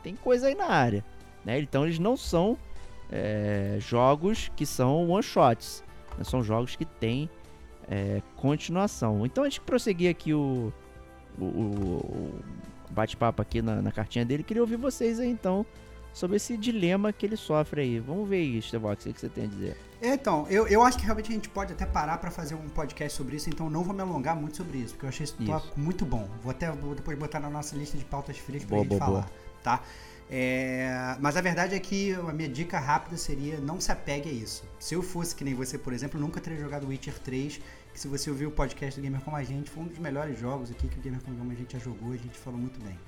Tem 0.03 0.17
coisa 0.17 0.49
aí 0.49 0.55
na 0.55 0.67
área. 0.67 1.05
Né? 1.45 1.61
Então 1.61 1.85
eles 1.85 1.99
não 1.99 2.17
são 2.17 2.57
é, 3.11 3.77
jogos 3.79 4.51
que 4.57 4.65
são 4.67 5.09
one-shots. 5.09 5.85
Né? 6.17 6.25
São 6.25 6.43
jogos 6.43 6.77
que 6.77 6.85
têm 6.85 7.29
é, 7.89 8.23
continuação. 8.37 9.25
Então 9.27 9.45
a 9.45 9.49
gente 9.49 9.61
prosseguir 9.61 10.11
aqui 10.11 10.33
o, 10.33 10.73
o, 11.39 11.45
o 11.45 12.41
bate-papo 12.91 13.43
aqui 13.43 13.63
na, 13.63 13.83
na, 13.83 13.93
cartinha 13.93 14.25
dele. 14.25 14.43
Queria 14.43 14.63
ouvir 14.63 14.77
vocês 14.77 15.19
aí 15.19 15.29
então 15.29 15.67
sobre 16.13 16.37
esse 16.37 16.57
dilema 16.57 17.13
que 17.13 17.27
ele 17.27 17.37
sofre 17.37 17.83
aí. 17.83 17.99
Vamos 17.99 18.29
ver 18.29 18.37
aí, 18.37 18.63
Stevox, 18.63 19.07
o 19.07 19.13
que 19.13 19.21
você 19.21 19.29
tem 19.29 19.45
a 19.45 19.49
dizer. 19.49 19.77
Então, 20.05 20.47
eu, 20.51 20.67
eu 20.67 20.83
acho 20.83 20.99
que 20.99 21.05
realmente 21.05 21.31
a 21.31 21.35
gente 21.35 21.49
pode 21.49 21.73
até 21.73 21.87
parar 21.87 22.19
para 22.19 22.31
fazer 22.31 22.57
um 22.57 22.69
podcast 22.69 23.17
sobre 23.17 23.37
isso, 23.37 23.49
então 23.49 23.71
não 23.71 23.85
vou 23.85 23.95
me 23.95 24.03
alongar 24.03 24.35
muito 24.35 24.57
sobre 24.57 24.79
isso, 24.79 24.95
porque 24.95 25.07
eu 25.07 25.09
achei 25.09 25.23
esse 25.23 25.35
tópico 25.35 25.79
muito 25.79 26.05
bom. 26.05 26.29
Vou 26.43 26.51
até 26.51 26.71
vou 26.73 26.95
depois 26.95 27.17
botar 27.17 27.39
na 27.39 27.49
nossa 27.49 27.77
lista 27.77 27.97
de 27.97 28.05
pautas 28.05 28.37
frias 28.37 28.65
pra 28.65 28.71
boa, 28.71 28.83
gente 28.83 28.91
boa, 28.91 28.99
falar, 28.99 29.21
boa. 29.21 29.33
Tá? 29.63 29.83
É, 30.35 31.17
mas 31.21 31.37
a 31.37 31.43
verdade 31.43 31.75
é 31.75 31.79
que 31.79 32.15
a 32.15 32.33
minha 32.33 32.49
dica 32.49 32.79
rápida 32.79 33.19
seria 33.19 33.59
não 33.61 33.81
se 33.81 33.93
apegue 33.93 34.31
a 34.31 34.33
isso. 34.33 34.65
Se 34.79 34.95
eu 34.95 35.03
fosse 35.03 35.35
que 35.35 35.45
nem 35.45 35.55
você, 35.55 35.77
por 35.77 35.93
exemplo, 35.93 36.19
nunca 36.19 36.41
teria 36.41 36.59
jogado 36.59 36.87
Witcher 36.89 37.19
3, 37.19 37.61
que 37.93 38.01
se 38.01 38.09
você 38.09 38.31
ouviu 38.31 38.49
o 38.49 38.53
podcast 38.53 38.99
do 38.99 39.05
Gamer 39.05 39.21
Como 39.21 39.37
a 39.37 39.45
Gente, 39.45 39.71
foi 39.71 39.83
um 39.83 39.87
dos 39.87 39.99
melhores 39.99 40.39
jogos 40.39 40.71
aqui 40.71 40.89
que 40.89 40.99
o 40.99 41.03
Gamer 41.03 41.21
Como 41.21 41.53
a 41.53 41.55
Gente 41.55 41.75
já 41.75 41.79
jogou, 41.79 42.13
a 42.13 42.17
gente 42.17 42.39
falou 42.39 42.59
muito 42.59 42.83
bem. 42.83 42.99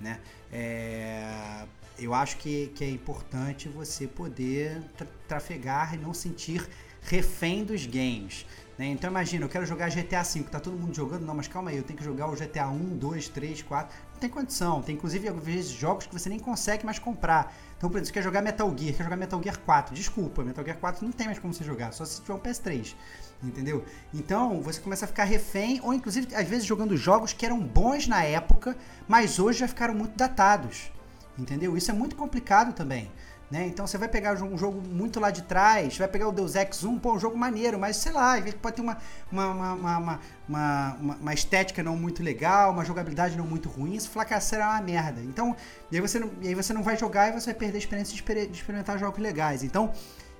Né? 0.00 0.18
É, 0.52 1.64
eu 1.96 2.12
acho 2.12 2.36
que, 2.38 2.72
que 2.74 2.82
é 2.82 2.90
importante 2.90 3.68
você 3.68 4.08
poder 4.08 4.82
tra 4.96 5.06
trafegar 5.28 5.94
e 5.94 5.96
não 5.96 6.12
sentir 6.12 6.68
refém 7.02 7.64
dos 7.64 7.86
games. 7.86 8.44
Né? 8.76 8.86
Então 8.86 9.08
imagina, 9.08 9.44
eu 9.44 9.48
quero 9.48 9.64
jogar 9.64 9.88
GTA 9.90 10.22
V, 10.22 10.42
tá 10.44 10.58
todo 10.58 10.76
mundo 10.76 10.94
jogando, 10.94 11.24
não, 11.24 11.34
mas 11.34 11.46
calma 11.46 11.70
aí, 11.70 11.76
eu 11.76 11.84
tenho 11.84 11.98
que 11.98 12.04
jogar 12.04 12.28
o 12.28 12.34
GTA 12.34 12.66
1, 12.66 12.96
2, 12.96 13.28
3, 13.28 13.62
4. 13.62 13.96
Tem 14.24 14.30
condição. 14.30 14.80
Tem 14.80 14.94
inclusive 14.94 15.30
vezes 15.32 15.70
jogos 15.70 16.06
que 16.06 16.18
você 16.18 16.30
nem 16.30 16.38
consegue 16.38 16.86
mais 16.86 16.98
comprar. 16.98 17.54
Então, 17.76 17.90
por 17.90 17.98
exemplo, 17.98 18.06
você 18.06 18.12
quer 18.14 18.22
jogar 18.22 18.40
Metal 18.40 18.66
Gear, 18.74 18.94
quer 18.96 19.04
jogar 19.04 19.18
Metal 19.18 19.42
Gear 19.42 19.58
4. 19.58 19.94
Desculpa, 19.94 20.42
Metal 20.42 20.64
Gear 20.64 20.78
4 20.78 21.04
não 21.04 21.12
tem 21.12 21.26
mais 21.26 21.38
como 21.38 21.52
você 21.52 21.62
jogar, 21.62 21.92
só 21.92 22.06
se 22.06 22.22
tiver 22.22 22.32
um 22.32 22.38
PS3. 22.38 22.94
Entendeu? 23.42 23.84
Então 24.14 24.62
você 24.62 24.80
começa 24.80 25.04
a 25.04 25.08
ficar 25.08 25.24
refém, 25.24 25.78
ou 25.82 25.92
inclusive 25.92 26.34
às 26.34 26.48
vezes 26.48 26.64
jogando 26.64 26.96
jogos 26.96 27.34
que 27.34 27.44
eram 27.44 27.60
bons 27.60 28.06
na 28.06 28.24
época, 28.24 28.74
mas 29.06 29.38
hoje 29.38 29.58
já 29.58 29.68
ficaram 29.68 29.92
muito 29.92 30.16
datados. 30.16 30.90
Entendeu? 31.38 31.76
Isso 31.76 31.90
é 31.90 31.94
muito 31.94 32.16
complicado 32.16 32.72
também. 32.72 33.12
Né? 33.50 33.66
Então 33.66 33.86
você 33.86 33.98
vai 33.98 34.08
pegar 34.08 34.42
um 34.42 34.56
jogo 34.56 34.82
muito 34.88 35.20
lá 35.20 35.30
de 35.30 35.42
trás, 35.42 35.98
vai 35.98 36.08
pegar 36.08 36.28
o 36.28 36.32
Deus 36.32 36.54
Ex 36.54 36.82
1, 36.82 36.98
pô, 36.98 37.12
um 37.12 37.18
jogo 37.18 37.36
maneiro, 37.36 37.78
mas 37.78 37.96
sei 37.96 38.10
lá, 38.10 38.36
pode 38.60 38.76
ter 38.76 38.82
uma, 38.82 38.96
uma, 39.30 39.72
uma, 39.74 40.20
uma, 40.48 40.96
uma, 41.20 41.34
estética 41.34 41.82
não 41.82 41.96
muito 41.96 42.22
legal, 42.22 42.72
uma 42.72 42.84
jogabilidade 42.84 43.36
não 43.36 43.46
muito 43.46 43.68
ruim, 43.68 43.94
isso 43.94 44.10
fracassar 44.10 44.60
é 44.60 44.64
uma 44.64 44.80
merda. 44.80 45.20
Então, 45.20 45.54
e 45.90 45.96
aí, 45.96 46.00
você 46.00 46.18
não, 46.18 46.30
aí 46.42 46.54
você 46.54 46.72
não 46.72 46.82
vai 46.82 46.96
jogar 46.96 47.28
e 47.28 47.40
você 47.40 47.46
vai 47.46 47.54
perder 47.54 47.76
a 47.76 47.78
experiência 47.78 48.14
de 48.14 48.52
experimentar 48.52 48.98
jogos 48.98 49.20
legais. 49.20 49.62
Então, 49.62 49.92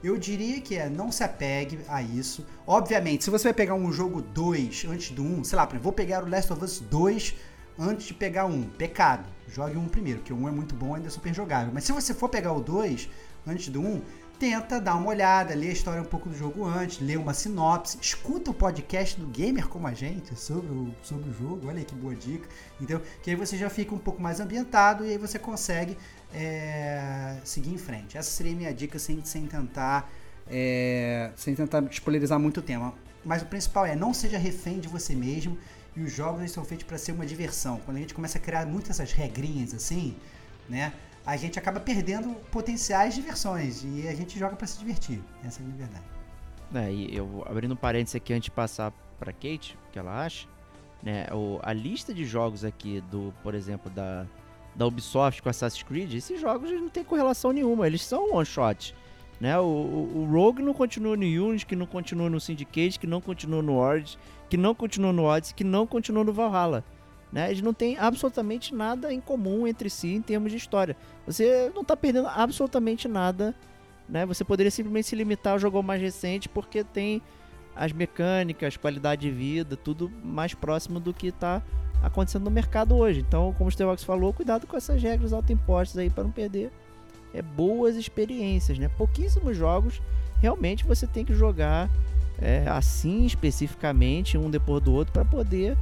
eu 0.02 0.18
diria 0.18 0.60
que 0.60 0.76
é, 0.76 0.88
não 0.88 1.10
se 1.10 1.24
apegue 1.24 1.80
a 1.88 2.02
isso. 2.02 2.46
Obviamente, 2.66 3.24
se 3.24 3.30
você 3.30 3.44
vai 3.44 3.54
pegar 3.54 3.74
um 3.74 3.90
jogo 3.90 4.20
2 4.20 4.86
antes 4.88 5.10
do 5.10 5.22
1, 5.22 5.38
um, 5.38 5.44
sei 5.44 5.56
lá, 5.56 5.64
vou 5.64 5.92
pegar 5.92 6.22
o 6.22 6.28
Last 6.28 6.52
of 6.52 6.62
Us 6.62 6.80
2 6.80 7.34
antes 7.78 8.06
de 8.06 8.14
pegar 8.14 8.46
um. 8.46 8.62
Pecado. 8.62 9.24
Jogue 9.48 9.76
um 9.76 9.88
primeiro, 9.88 10.20
porque 10.20 10.32
um 10.32 10.48
é 10.48 10.50
muito 10.50 10.74
bom, 10.74 10.94
ainda 10.94 11.08
é 11.08 11.10
super 11.10 11.32
jogável. 11.34 11.70
Mas 11.72 11.84
se 11.84 11.92
você 11.92 12.14
for 12.14 12.28
pegar 12.28 12.52
o 12.52 12.60
2 12.60 13.08
antes 13.46 13.68
do 13.68 13.80
1, 13.80 13.86
um, 13.86 14.02
tenta 14.38 14.80
dar 14.80 14.96
uma 14.96 15.08
olhada, 15.08 15.54
ler 15.54 15.68
a 15.68 15.72
história 15.72 16.02
um 16.02 16.06
pouco 16.06 16.28
do 16.28 16.36
jogo 16.36 16.64
antes, 16.64 17.00
ler 17.00 17.18
uma 17.18 17.32
sinopse, 17.32 17.98
escuta 18.00 18.50
o 18.50 18.54
podcast 18.54 19.18
do 19.18 19.26
gamer 19.26 19.68
como 19.68 19.86
a 19.86 19.94
gente 19.94 20.34
sobre 20.34 20.72
o, 20.72 20.94
sobre 21.02 21.30
o 21.30 21.32
jogo, 21.32 21.68
olha 21.68 21.78
aí 21.78 21.84
que 21.84 21.94
boa 21.94 22.14
dica, 22.14 22.48
então 22.80 23.00
que 23.22 23.30
aí 23.30 23.36
você 23.36 23.56
já 23.56 23.70
fica 23.70 23.94
um 23.94 23.98
pouco 23.98 24.20
mais 24.20 24.40
ambientado 24.40 25.04
e 25.04 25.10
aí 25.10 25.18
você 25.18 25.38
consegue 25.38 25.96
é, 26.32 27.36
seguir 27.44 27.72
em 27.72 27.78
frente. 27.78 28.18
Essa 28.18 28.30
seria 28.30 28.52
a 28.52 28.56
minha 28.56 28.74
dica 28.74 28.98
sem, 28.98 29.24
sem 29.24 29.46
tentar 29.46 30.10
é, 30.46 31.30
sem 31.36 31.54
tentar 31.54 31.82
spoilerizar 31.90 32.38
muito 32.38 32.58
o 32.58 32.62
tema. 32.62 32.92
Mas 33.24 33.42
o 33.42 33.46
principal 33.46 33.86
é 33.86 33.96
não 33.96 34.12
seja 34.12 34.36
refém 34.36 34.78
de 34.78 34.88
você 34.88 35.14
mesmo 35.14 35.56
e 35.96 36.02
os 36.02 36.12
jogos 36.12 36.50
são 36.50 36.64
feitos 36.64 36.86
para 36.86 36.98
ser 36.98 37.12
uma 37.12 37.24
diversão. 37.26 37.80
Quando 37.84 37.96
a 37.96 38.00
gente 38.00 38.14
começa 38.14 38.38
a 38.38 38.40
criar 38.40 38.66
muitas 38.66 38.98
essas 39.00 39.12
regrinhas 39.12 39.74
assim, 39.74 40.16
né? 40.68 40.92
A 41.24 41.36
gente 41.36 41.58
acaba 41.58 41.80
perdendo 41.80 42.34
potenciais 42.50 43.14
diversões 43.14 43.82
e 43.84 44.06
a 44.06 44.14
gente 44.14 44.38
joga 44.38 44.56
para 44.56 44.66
se 44.66 44.78
divertir. 44.78 45.22
Essa 45.44 45.62
é 45.62 45.66
a 45.66 45.68
verdade. 45.70 46.04
É, 46.74 46.92
e 46.92 47.16
eu 47.16 47.42
abrindo 47.46 47.72
um 47.72 47.76
parênteses 47.76 48.16
aqui 48.16 48.32
antes 48.32 48.46
de 48.46 48.50
passar 48.50 48.92
para 49.18 49.32
Kate, 49.32 49.78
o 49.88 49.92
que 49.92 49.98
ela 49.98 50.24
acha, 50.24 50.46
né? 51.02 51.26
O, 51.32 51.60
a 51.62 51.72
lista 51.72 52.12
de 52.12 52.24
jogos 52.24 52.64
aqui 52.64 53.00
do, 53.10 53.32
por 53.42 53.54
exemplo, 53.54 53.90
da 53.90 54.26
da 54.74 54.86
Ubisoft 54.86 55.42
com 55.42 55.48
Assassin's 55.48 55.82
Creed, 55.82 56.12
esses 56.14 56.40
jogos 56.40 56.70
não 56.70 56.88
tem 56.88 57.04
correlação 57.04 57.52
nenhuma, 57.52 57.86
eles 57.86 58.02
são 58.02 58.34
one 58.34 58.44
shot. 58.44 58.94
Né? 59.40 59.58
O, 59.58 59.64
o, 59.64 60.22
o, 60.22 60.32
Rogue 60.32 60.62
não 60.62 60.72
continua 60.72 61.16
no 61.16 61.24
Unity, 61.24 61.66
que 61.66 61.76
não 61.76 61.86
continua 61.86 62.30
no 62.30 62.40
Syndicate, 62.40 62.98
que 62.98 63.06
não 63.06 63.20
continua 63.20 63.62
no 63.62 63.76
Origin, 63.76 64.16
que 64.54 64.56
não 64.56 64.72
continua 64.72 65.12
no 65.12 65.24
Odyssey, 65.24 65.52
que 65.52 65.64
não 65.64 65.84
continua 65.84 66.22
no 66.22 66.32
Valhalla. 66.32 66.84
Né? 67.32 67.50
Eles 67.50 67.60
não 67.60 67.74
têm 67.74 67.98
absolutamente 67.98 68.72
nada 68.72 69.12
em 69.12 69.20
comum 69.20 69.66
entre 69.66 69.90
si 69.90 70.14
em 70.14 70.22
termos 70.22 70.52
de 70.52 70.56
história. 70.56 70.96
Você 71.26 71.72
não 71.74 71.82
está 71.82 71.96
perdendo 71.96 72.28
absolutamente 72.28 73.08
nada. 73.08 73.52
Né? 74.08 74.24
Você 74.24 74.44
poderia 74.44 74.70
simplesmente 74.70 75.08
se 75.08 75.16
limitar 75.16 75.54
ao 75.54 75.58
jogo 75.58 75.82
mais 75.82 76.00
recente 76.00 76.48
porque 76.48 76.84
tem 76.84 77.20
as 77.74 77.90
mecânicas, 77.90 78.76
qualidade 78.76 79.22
de 79.22 79.30
vida, 79.32 79.76
tudo 79.76 80.08
mais 80.22 80.54
próximo 80.54 81.00
do 81.00 81.12
que 81.12 81.26
está 81.26 81.60
acontecendo 82.00 82.44
no 82.44 82.50
mercado 82.52 82.94
hoje. 82.94 83.24
Então, 83.26 83.52
como 83.58 83.66
o 83.66 83.72
Stevox 83.72 84.04
falou, 84.04 84.32
cuidado 84.32 84.68
com 84.68 84.76
essas 84.76 85.02
regras 85.02 85.32
autoimpostas 85.32 85.98
aí 85.98 86.08
para 86.08 86.22
não 86.22 86.30
perder 86.30 86.70
é, 87.34 87.42
boas 87.42 87.96
experiências, 87.96 88.78
né? 88.78 88.88
Pouquíssimos 88.96 89.56
jogos 89.56 90.00
realmente 90.40 90.84
você 90.84 91.08
tem 91.08 91.24
que 91.24 91.34
jogar 91.34 91.90
é, 92.40 92.64
assim 92.68 93.24
especificamente, 93.24 94.36
um 94.36 94.50
depois 94.50 94.82
do 94.82 94.92
outro, 94.92 95.12
para 95.12 95.24
poder 95.24 95.76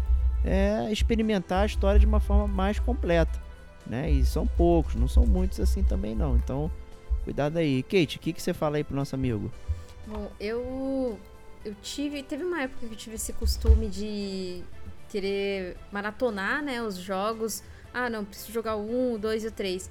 é, 0.44 0.90
experimentar 0.90 1.62
a 1.62 1.66
história 1.66 1.98
de 1.98 2.06
uma 2.06 2.20
forma 2.20 2.46
mais 2.46 2.78
completa. 2.78 3.40
Né? 3.86 4.10
E 4.10 4.24
são 4.24 4.46
poucos, 4.46 4.94
não 4.94 5.08
são 5.08 5.26
muitos 5.26 5.58
assim 5.60 5.82
também 5.82 6.14
não. 6.14 6.36
Então, 6.36 6.70
cuidado 7.24 7.56
aí. 7.56 7.82
Kate, 7.82 8.16
o 8.16 8.20
que, 8.20 8.32
que 8.32 8.40
você 8.40 8.54
fala 8.54 8.76
aí 8.76 8.84
pro 8.84 8.94
nosso 8.94 9.14
amigo? 9.14 9.50
Bom, 10.06 10.30
eu 10.38 11.18
eu 11.64 11.74
tive, 11.80 12.22
teve 12.22 12.44
uma 12.44 12.62
época 12.62 12.86
que 12.86 12.92
eu 12.92 12.96
tive 12.96 13.16
esse 13.16 13.32
costume 13.32 13.88
de 13.88 14.62
querer 15.08 15.76
maratonar, 15.92 16.62
né, 16.62 16.82
os 16.82 16.96
jogos. 16.96 17.62
Ah, 17.94 18.08
não, 18.08 18.24
preciso 18.24 18.52
jogar 18.52 18.76
o 18.76 19.12
1, 19.12 19.14
o 19.14 19.18
2 19.18 19.44
e 19.44 19.46
o 19.48 19.52
3. 19.52 19.90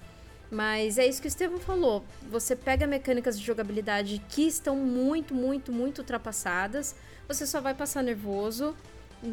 Mas 0.52 0.97
é 0.97 1.08
isso 1.08 1.22
que 1.22 1.28
o 1.28 1.30
Estevão 1.30 1.58
falou. 1.60 2.04
Você 2.30 2.58
pega 2.58 2.86
mecânicas 2.86 3.39
de 3.39 3.45
jogabilidade 3.45 4.22
que 4.28 4.45
estão 4.45 4.76
muito, 4.76 5.34
muito, 5.34 5.72
muito 5.72 5.99
ultrapassadas. 5.99 6.93
Você 7.26 7.47
só 7.47 7.62
vai 7.62 7.74
passar 7.74 8.04
nervoso. 8.04 8.76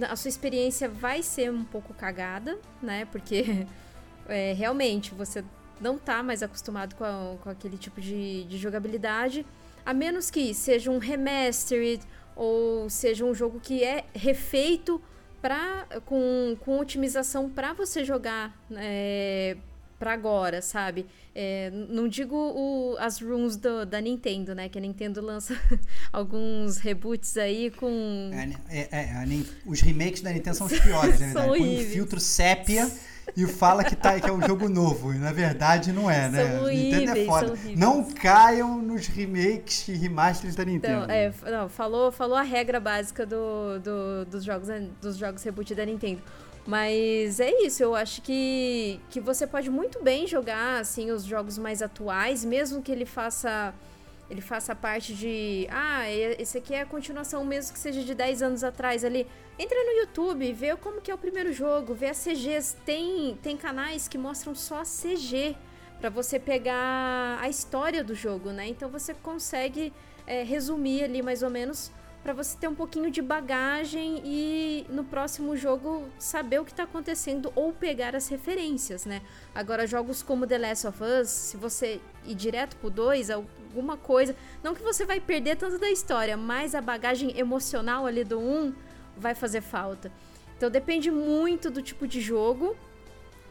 A 0.08 0.14
sua 0.14 0.28
experiência 0.28 0.88
vai 0.88 1.20
ser 1.24 1.50
um 1.50 1.64
pouco 1.64 1.92
cagada, 1.92 2.56
né? 2.80 3.04
Porque 3.06 3.66
é, 4.28 4.52
realmente 4.52 5.12
você 5.12 5.44
não 5.80 5.98
tá 5.98 6.22
mais 6.22 6.40
acostumado 6.40 6.94
com, 6.94 7.04
a, 7.04 7.36
com 7.42 7.50
aquele 7.50 7.76
tipo 7.76 8.00
de, 8.00 8.44
de 8.44 8.56
jogabilidade, 8.56 9.44
a 9.84 9.92
menos 9.92 10.30
que 10.30 10.54
seja 10.54 10.88
um 10.88 10.98
remastered 10.98 12.00
ou 12.36 12.88
seja 12.88 13.24
um 13.24 13.34
jogo 13.34 13.58
que 13.58 13.82
é 13.82 14.04
refeito 14.14 15.02
pra, 15.42 15.86
com, 16.04 16.56
com 16.60 16.78
otimização 16.78 17.48
para 17.48 17.72
você 17.72 18.04
jogar 18.04 18.56
é, 18.76 19.56
para 19.98 20.12
agora, 20.12 20.62
sabe? 20.62 21.06
É, 21.34 21.70
não 21.70 22.08
digo 22.08 22.34
o, 22.34 22.96
as 22.98 23.20
runs 23.20 23.56
do, 23.56 23.84
da 23.84 24.00
Nintendo, 24.00 24.54
né? 24.54 24.68
Que 24.68 24.78
a 24.78 24.80
Nintendo 24.80 25.20
lança 25.20 25.58
alguns 26.12 26.78
reboots 26.78 27.36
aí 27.36 27.70
com. 27.70 28.30
É, 28.70 28.88
é, 28.92 29.24
os 29.66 29.80
remakes 29.80 30.22
da 30.22 30.32
Nintendo 30.32 30.56
são 30.56 30.66
os 30.66 30.78
piores, 30.78 31.18
né? 31.20 31.32
Põe 31.32 31.78
um 31.78 31.90
filtro 31.90 32.20
sépia 32.20 32.90
e 33.36 33.46
fala 33.46 33.84
que, 33.84 33.94
tá, 33.94 34.18
que 34.18 34.28
é 34.28 34.32
um 34.32 34.40
jogo 34.40 34.68
novo. 34.68 35.12
E 35.12 35.18
na 35.18 35.32
verdade 35.32 35.92
não 35.92 36.10
é, 36.10 36.28
né? 36.28 36.58
São 36.58 36.66
Nintendo 36.66 37.18
é 37.18 37.24
foda. 37.24 37.54
Não 37.76 38.04
caiam 38.04 38.80
nos 38.80 39.06
remakes 39.06 39.88
e 39.88 39.92
remasters 39.92 40.54
da 40.54 40.64
Nintendo. 40.64 41.04
Então, 41.04 41.14
é, 41.14 41.32
não, 41.50 41.68
falou, 41.68 42.10
falou 42.10 42.36
a 42.36 42.42
regra 42.42 42.80
básica 42.80 43.26
do, 43.26 43.78
do, 43.80 44.24
dos, 44.26 44.44
jogos, 44.44 44.68
dos 45.00 45.16
jogos 45.16 45.42
reboot 45.42 45.74
da 45.74 45.84
Nintendo. 45.84 46.22
Mas 46.68 47.40
é 47.40 47.50
isso, 47.62 47.82
eu 47.82 47.94
acho 47.94 48.20
que, 48.20 49.00
que 49.08 49.20
você 49.20 49.46
pode 49.46 49.70
muito 49.70 50.02
bem 50.02 50.26
jogar 50.26 50.78
assim 50.78 51.10
os 51.10 51.24
jogos 51.24 51.56
mais 51.56 51.80
atuais, 51.80 52.44
mesmo 52.44 52.82
que 52.82 52.92
ele 52.92 53.06
faça 53.06 53.74
ele 54.28 54.42
faça 54.42 54.74
parte 54.76 55.14
de, 55.14 55.66
ah, 55.70 56.02
esse 56.10 56.58
aqui 56.58 56.74
é 56.74 56.82
a 56.82 56.84
continuação 56.84 57.42
mesmo 57.42 57.72
que 57.72 57.78
seja 57.78 58.02
de 58.02 58.14
10 58.14 58.42
anos 58.42 58.62
atrás 58.62 59.02
ali. 59.02 59.26
Entra 59.58 59.82
no 59.82 59.92
YouTube, 60.00 60.52
vê 60.52 60.76
como 60.76 61.00
que 61.00 61.10
é 61.10 61.14
o 61.14 61.16
primeiro 61.16 61.54
jogo, 61.54 61.94
vê 61.94 62.08
as 62.10 62.22
CGs, 62.22 62.76
tem 62.84 63.38
tem 63.42 63.56
canais 63.56 64.06
que 64.06 64.18
mostram 64.18 64.54
só 64.54 64.80
a 64.80 64.84
CG 64.84 65.56
para 65.98 66.10
você 66.10 66.38
pegar 66.38 67.38
a 67.40 67.48
história 67.48 68.04
do 68.04 68.14
jogo, 68.14 68.50
né? 68.50 68.68
Então 68.68 68.90
você 68.90 69.14
consegue 69.14 69.90
é, 70.26 70.42
resumir 70.42 71.04
ali 71.04 71.22
mais 71.22 71.42
ou 71.42 71.48
menos 71.48 71.90
para 72.28 72.34
você 72.34 72.58
ter 72.58 72.68
um 72.68 72.74
pouquinho 72.74 73.10
de 73.10 73.22
bagagem 73.22 74.20
e 74.22 74.84
no 74.90 75.02
próximo 75.02 75.56
jogo 75.56 76.06
saber 76.18 76.60
o 76.60 76.64
que 76.66 76.72
está 76.72 76.82
acontecendo 76.82 77.50
ou 77.56 77.72
pegar 77.72 78.14
as 78.14 78.28
referências, 78.28 79.06
né? 79.06 79.22
Agora, 79.54 79.86
jogos 79.86 80.22
como 80.22 80.46
The 80.46 80.58
Last 80.58 80.86
of 80.88 81.02
Us, 81.02 81.30
se 81.30 81.56
você 81.56 82.02
ir 82.26 82.34
direto 82.34 82.76
pro 82.76 82.90
2, 82.90 83.30
alguma 83.30 83.96
coisa. 83.96 84.36
Não 84.62 84.74
que 84.74 84.82
você 84.82 85.06
vai 85.06 85.20
perder 85.20 85.56
tanto 85.56 85.78
da 85.78 85.90
história, 85.90 86.36
mas 86.36 86.74
a 86.74 86.82
bagagem 86.82 87.32
emocional 87.38 88.04
ali 88.04 88.24
do 88.24 88.38
1 88.38 88.42
um 88.42 88.74
vai 89.16 89.34
fazer 89.34 89.62
falta. 89.62 90.12
Então 90.54 90.68
depende 90.68 91.10
muito 91.10 91.70
do 91.70 91.80
tipo 91.80 92.06
de 92.06 92.20
jogo. 92.20 92.76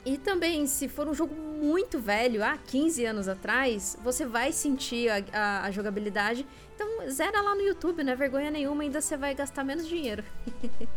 E 0.06 0.20
também, 0.20 0.68
se 0.68 0.88
for 0.88 1.08
um 1.08 1.16
jogo 1.16 1.34
muito 1.34 2.00
velho, 2.00 2.44
há 2.44 2.56
15 2.58 3.04
anos 3.06 3.28
atrás, 3.28 3.98
você 4.04 4.24
vai 4.24 4.52
sentir 4.52 5.10
a, 5.10 5.24
a, 5.34 5.66
a 5.66 5.72
jogabilidade 5.72 6.46
então, 6.78 7.10
zera 7.10 7.42
lá 7.42 7.56
no 7.56 7.62
YouTube, 7.62 8.04
não 8.04 8.14
é 8.14 8.16
vergonha 8.16 8.52
nenhuma, 8.52 8.84
ainda 8.84 9.02
você 9.02 9.18
vai 9.18 9.34
gastar 9.34 9.64
menos 9.64 9.88
dinheiro. 9.88 10.24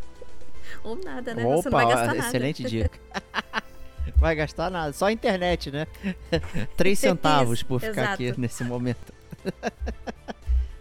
Ou 0.84 0.94
nada, 0.94 1.34
né? 1.34 1.44
Opa, 1.46 1.56
você 1.56 1.70
não 1.70 1.78
vai 1.78 1.86
gastar 1.86 2.14
nada. 2.14 2.28
Excelente 2.28 2.64
dica. 2.64 3.00
vai 4.16 4.34
gastar 4.36 4.70
nada, 4.70 4.92
só 4.92 5.06
a 5.06 5.12
internet, 5.12 5.70
né? 5.70 5.86
Três 6.76 6.98
centavos 6.98 7.62
por 7.62 7.80
ficar 7.80 8.02
Exato. 8.02 8.12
aqui 8.12 8.38
nesse 8.38 8.62
momento. 8.62 9.12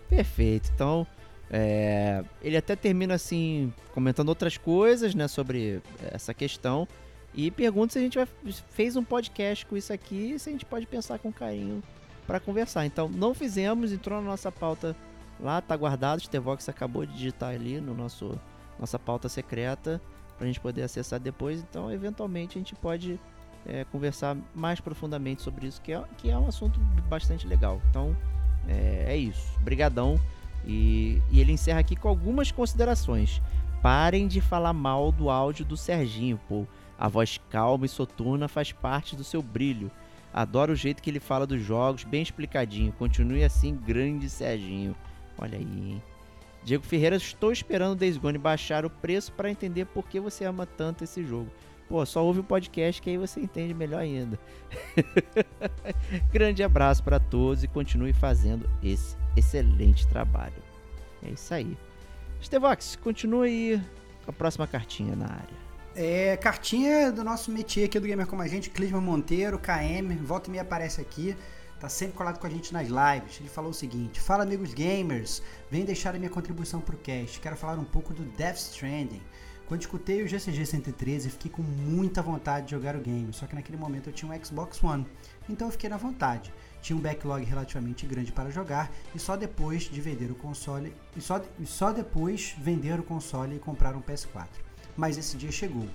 Perfeito. 0.10 0.70
Então, 0.76 1.08
é, 1.50 2.22
ele 2.42 2.58
até 2.58 2.76
termina 2.76 3.14
assim, 3.14 3.74
comentando 3.94 4.28
outras 4.28 4.58
coisas, 4.58 5.16
né, 5.16 5.30
sobre 5.30 5.82
essa 6.12 6.34
questão. 6.34 6.86
E 7.34 7.50
pergunta 7.50 7.94
se 7.94 8.00
a 8.00 8.02
gente 8.02 8.18
vai, 8.18 8.28
fez 8.70 8.98
um 8.98 9.04
podcast 9.04 9.66
com 9.66 9.78
isso 9.78 9.94
aqui, 9.94 10.38
se 10.38 10.50
a 10.50 10.52
gente 10.52 10.66
pode 10.66 10.86
pensar 10.86 11.20
com 11.20 11.32
carinho 11.32 11.82
para 12.30 12.40
conversar. 12.40 12.86
Então, 12.86 13.10
não 13.10 13.34
fizemos, 13.34 13.92
entrou 13.92 14.22
na 14.22 14.30
nossa 14.30 14.52
pauta 14.52 14.96
lá, 15.40 15.60
tá 15.62 15.76
guardado. 15.76 16.22
Stevox 16.22 16.70
acabou 16.70 17.04
de 17.04 17.14
digitar 17.14 17.56
ali 17.56 17.82
no 17.82 17.96
nosso 17.96 18.40
nossa 18.80 19.00
pauta 19.00 19.28
secreta 19.28 20.00
para 20.38 20.46
a 20.46 20.48
gente 20.48 20.60
poder 20.60 20.84
acessar 20.84 21.20
depois. 21.20 21.60
Então, 21.60 21.92
eventualmente, 21.92 22.56
a 22.56 22.60
gente 22.60 22.76
pode 22.76 23.20
é, 23.66 23.84
conversar 23.86 24.38
mais 24.54 24.80
profundamente 24.80 25.42
sobre 25.42 25.66
isso, 25.66 25.82
que 25.82 25.92
é, 25.92 26.04
que 26.18 26.30
é 26.30 26.38
um 26.38 26.48
assunto 26.48 26.80
bastante 27.10 27.48
legal. 27.48 27.82
Então, 27.90 28.16
é, 28.68 29.06
é 29.08 29.18
isso. 29.18 29.60
Brigadão. 29.62 30.20
E, 30.68 31.20
e 31.32 31.42
ele 31.42 31.52
encerra 31.52 31.80
aqui 31.80 31.96
com 31.96 32.08
algumas 32.08 32.52
considerações. 32.52 33.42
Parem 33.82 34.28
de 34.28 34.40
falar 34.40 34.74
mal 34.74 35.12
do 35.12 35.32
áudio 35.32 35.66
do 35.66 35.76
Serginho, 35.76 36.40
pô. 36.48 36.68
A 36.98 37.08
voz 37.08 37.40
calma 37.50 37.88
e 37.88 37.90
soturna 37.90 38.48
faz 38.48 38.72
parte 38.72 39.16
do 39.16 39.24
seu 39.24 39.42
brilho. 39.42 39.90
Adoro 40.34 40.74
o 40.74 40.76
jeito 40.76 41.02
que 41.02 41.10
ele 41.10 41.20
fala 41.20 41.48
dos 41.48 41.62
jogos, 41.62 42.04
bem 42.04 42.22
explicadinho. 42.22 42.92
Continue 42.94 43.44
assim, 43.44 43.76
grande 43.76 44.30
Serginho. 44.30 44.96
Olha 45.38 45.58
aí, 45.58 45.64
hein? 45.64 46.04
Diego 46.64 46.84
Ferreira, 46.84 47.16
estou 47.16 47.52
esperando 47.52 47.94
o 47.94 47.96
Days 47.96 48.18
baixar 48.18 48.86
o 48.86 48.90
preço 48.90 49.32
para 49.32 49.50
entender 49.50 49.86
por 49.86 50.08
que 50.08 50.20
você 50.20 50.46
ama 50.46 50.66
tanto 50.66 51.04
esse 51.04 51.24
jogo. 51.24 51.50
Pô, 51.88 52.06
só 52.06 52.24
ouve 52.24 52.42
o 52.42 52.44
podcast 52.44 53.02
que 53.02 53.10
aí 53.10 53.18
você 53.18 53.40
entende 53.40 53.74
melhor 53.74 54.02
ainda. 54.02 54.38
Grande 56.32 56.62
abraço 56.62 57.04
para 57.04 57.20
todos 57.20 57.64
e 57.64 57.68
continue 57.68 58.14
fazendo 58.14 58.70
esse 58.84 59.18
excelente 59.36 60.08
trabalho. 60.08 60.62
É 61.24 61.30
isso 61.30 61.52
aí. 61.52 61.76
Stevox, 62.44 62.96
continue 62.98 63.48
aí 63.48 63.82
com 64.24 64.30
a 64.30 64.34
próxima 64.34 64.68
cartinha 64.68 65.16
na 65.16 65.26
área. 65.26 65.69
É, 66.02 66.38
cartinha 66.38 67.12
do 67.12 67.26
nosso 67.26 67.52
métier 67.52 67.88
aqui 67.88 68.00
do 68.00 68.08
Gamer 68.08 68.26
Como 68.26 68.42
a 68.42 68.48
Gente, 68.48 68.70
Clisma 68.70 69.02
Monteiro, 69.02 69.60
KM, 69.60 70.16
volta 70.24 70.48
e 70.48 70.52
meia 70.52 70.62
aparece 70.62 71.02
aqui, 71.02 71.36
tá 71.78 71.90
sempre 71.90 72.16
colado 72.16 72.40
com 72.40 72.48
a 72.48 72.50
gente 72.50 72.72
nas 72.72 72.88
lives. 72.88 73.38
Ele 73.42 73.50
falou 73.50 73.72
o 73.72 73.74
seguinte: 73.74 74.18
Fala 74.18 74.44
amigos 74.44 74.74
gamers, 74.74 75.44
vem 75.70 75.84
deixar 75.84 76.16
a 76.16 76.18
minha 76.18 76.30
contribuição 76.30 76.80
pro 76.80 76.96
cast. 76.96 77.42
Quero 77.42 77.58
falar 77.58 77.78
um 77.78 77.84
pouco 77.84 78.14
do 78.14 78.24
Death 78.24 78.56
Stranding. 78.56 79.22
Quando 79.68 79.82
escutei 79.82 80.24
o 80.24 80.28
GCG 80.30 80.66
113, 80.68 81.32
fiquei 81.32 81.52
com 81.52 81.64
muita 81.64 82.22
vontade 82.22 82.68
de 82.68 82.72
jogar 82.72 82.96
o 82.96 83.02
game, 83.02 83.34
só 83.34 83.46
que 83.46 83.54
naquele 83.54 83.78
momento 83.78 84.08
eu 84.08 84.14
tinha 84.14 84.32
um 84.32 84.46
Xbox 84.46 84.82
One, 84.82 85.06
então 85.50 85.68
eu 85.68 85.72
fiquei 85.74 85.90
na 85.90 85.98
vontade. 85.98 86.54
Tinha 86.82 86.96
um 86.96 87.02
backlog 87.02 87.44
relativamente 87.44 88.06
grande 88.06 88.32
para 88.32 88.50
jogar 88.50 88.90
e 89.14 89.20
só 89.20 89.36
depois 89.36 89.84
de 89.84 90.00
vender 90.00 90.32
o 90.32 90.36
console 90.36 90.96
e 91.14 91.20
só, 91.20 91.44
e 91.60 91.66
só 91.66 91.92
depois 91.92 92.56
vender 92.58 92.98
o 92.98 93.04
console 93.04 93.58
e 93.58 93.60
comprar 93.60 93.98
um 93.98 94.02
PS4 94.02 94.69
mas 95.00 95.18
esse 95.18 95.38
dia 95.38 95.52
chegou. 95.52 95.88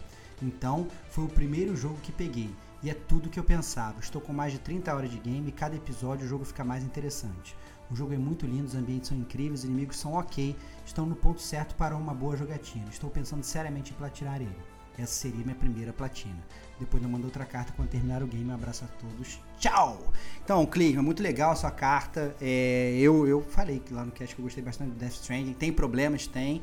Então, 0.42 0.88
foi 1.10 1.24
o 1.24 1.28
primeiro 1.28 1.76
jogo 1.76 1.98
que 2.02 2.10
peguei. 2.10 2.50
E 2.82 2.90
é 2.90 2.94
tudo 2.94 3.30
que 3.30 3.38
eu 3.38 3.44
pensava. 3.44 4.00
Estou 4.00 4.20
com 4.20 4.32
mais 4.32 4.52
de 4.52 4.58
30 4.58 4.94
horas 4.94 5.10
de 5.10 5.18
game 5.18 5.48
e 5.48 5.52
cada 5.52 5.76
episódio 5.76 6.26
o 6.26 6.28
jogo 6.28 6.44
fica 6.44 6.64
mais 6.64 6.82
interessante. 6.82 7.54
O 7.90 7.94
jogo 7.94 8.14
é 8.14 8.18
muito 8.18 8.46
lindo, 8.46 8.66
os 8.66 8.74
ambientes 8.74 9.08
são 9.08 9.16
incríveis, 9.16 9.60
os 9.60 9.64
inimigos 9.66 9.98
são 9.98 10.14
ok, 10.14 10.56
estão 10.84 11.06
no 11.06 11.14
ponto 11.14 11.40
certo 11.40 11.74
para 11.74 11.96
uma 11.96 12.14
boa 12.14 12.36
jogatina. 12.36 12.86
Estou 12.90 13.10
pensando 13.10 13.42
seriamente 13.44 13.92
em 13.92 13.94
platinar 13.94 14.40
ele. 14.40 14.56
Essa 14.98 15.12
seria 15.12 15.44
minha 15.44 15.56
primeira 15.56 15.92
platina. 15.92 16.38
Depois 16.78 17.02
eu 17.02 17.08
mando 17.08 17.26
outra 17.26 17.44
carta 17.44 17.72
quando 17.74 17.88
terminar 17.88 18.22
o 18.22 18.26
game. 18.26 18.48
Um 18.48 18.54
abraço 18.54 18.84
a 18.84 18.88
todos. 18.88 19.40
Tchau! 19.58 20.12
Então, 20.42 20.64
Clisma, 20.66 21.02
muito 21.02 21.22
legal 21.22 21.50
a 21.50 21.56
sua 21.56 21.70
carta. 21.70 22.34
É, 22.40 22.96
eu, 22.98 23.26
eu 23.26 23.42
falei 23.42 23.80
que 23.80 23.92
lá 23.92 24.04
no 24.04 24.12
cast 24.12 24.34
que 24.34 24.40
eu 24.40 24.44
gostei 24.44 24.62
bastante 24.62 24.90
do 24.90 24.96
Death 24.96 25.14
Stranding. 25.14 25.54
Tem 25.54 25.72
problemas? 25.72 26.26
Tem. 26.26 26.62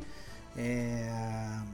É, 0.58 1.10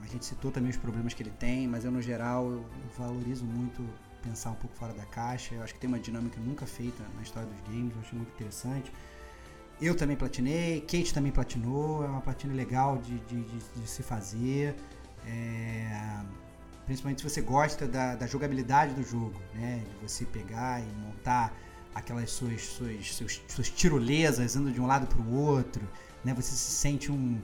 a 0.03 0.07
gente 0.07 0.25
citou 0.25 0.51
também 0.51 0.69
os 0.69 0.77
problemas 0.77 1.13
que 1.13 1.23
ele 1.23 1.31
tem, 1.31 1.67
mas 1.67 1.83
eu 1.83 1.91
no 1.91 2.01
geral 2.01 2.49
eu, 2.51 2.65
valorizo 2.97 3.43
muito 3.43 3.83
pensar 4.21 4.51
um 4.51 4.55
pouco 4.55 4.75
fora 4.75 4.93
da 4.93 5.05
caixa. 5.05 5.55
Eu 5.55 5.63
acho 5.63 5.73
que 5.73 5.79
tem 5.79 5.87
uma 5.87 5.99
dinâmica 5.99 6.39
nunca 6.39 6.65
feita 6.65 7.03
na 7.15 7.21
história 7.21 7.49
dos 7.49 7.59
games, 7.61 7.93
eu 7.95 8.01
acho 8.01 8.15
muito 8.15 8.31
interessante. 8.33 8.91
Eu 9.81 9.95
também 9.95 10.15
platinei, 10.15 10.81
Kate 10.81 11.13
também 11.13 11.31
platinou, 11.31 12.03
é 12.03 12.07
uma 12.07 12.21
platina 12.21 12.53
legal 12.53 12.97
de, 12.97 13.19
de, 13.19 13.43
de, 13.43 13.59
de 13.75 13.87
se 13.87 14.01
fazer. 14.01 14.75
É, 15.25 16.21
principalmente 16.85 17.21
se 17.21 17.29
você 17.29 17.41
gosta 17.41 17.87
da, 17.87 18.15
da, 18.15 18.25
jogabilidade 18.25 18.93
do 18.93 19.03
jogo, 19.03 19.39
né? 19.53 19.83
De 19.91 20.07
você 20.07 20.25
pegar 20.25 20.81
e 20.81 20.85
montar 21.05 21.53
aquelas 21.93 22.31
suas, 22.31 22.61
suas, 22.63 23.13
suas, 23.13 23.41
suas 23.47 23.69
tirolesas 23.69 24.55
indo 24.55 24.71
de 24.71 24.79
um 24.79 24.87
lado 24.87 25.05
para 25.05 25.19
o 25.19 25.33
outro, 25.33 25.87
né? 26.23 26.33
Você 26.33 26.51
se 26.51 26.71
sente 26.71 27.11
um, 27.11 27.39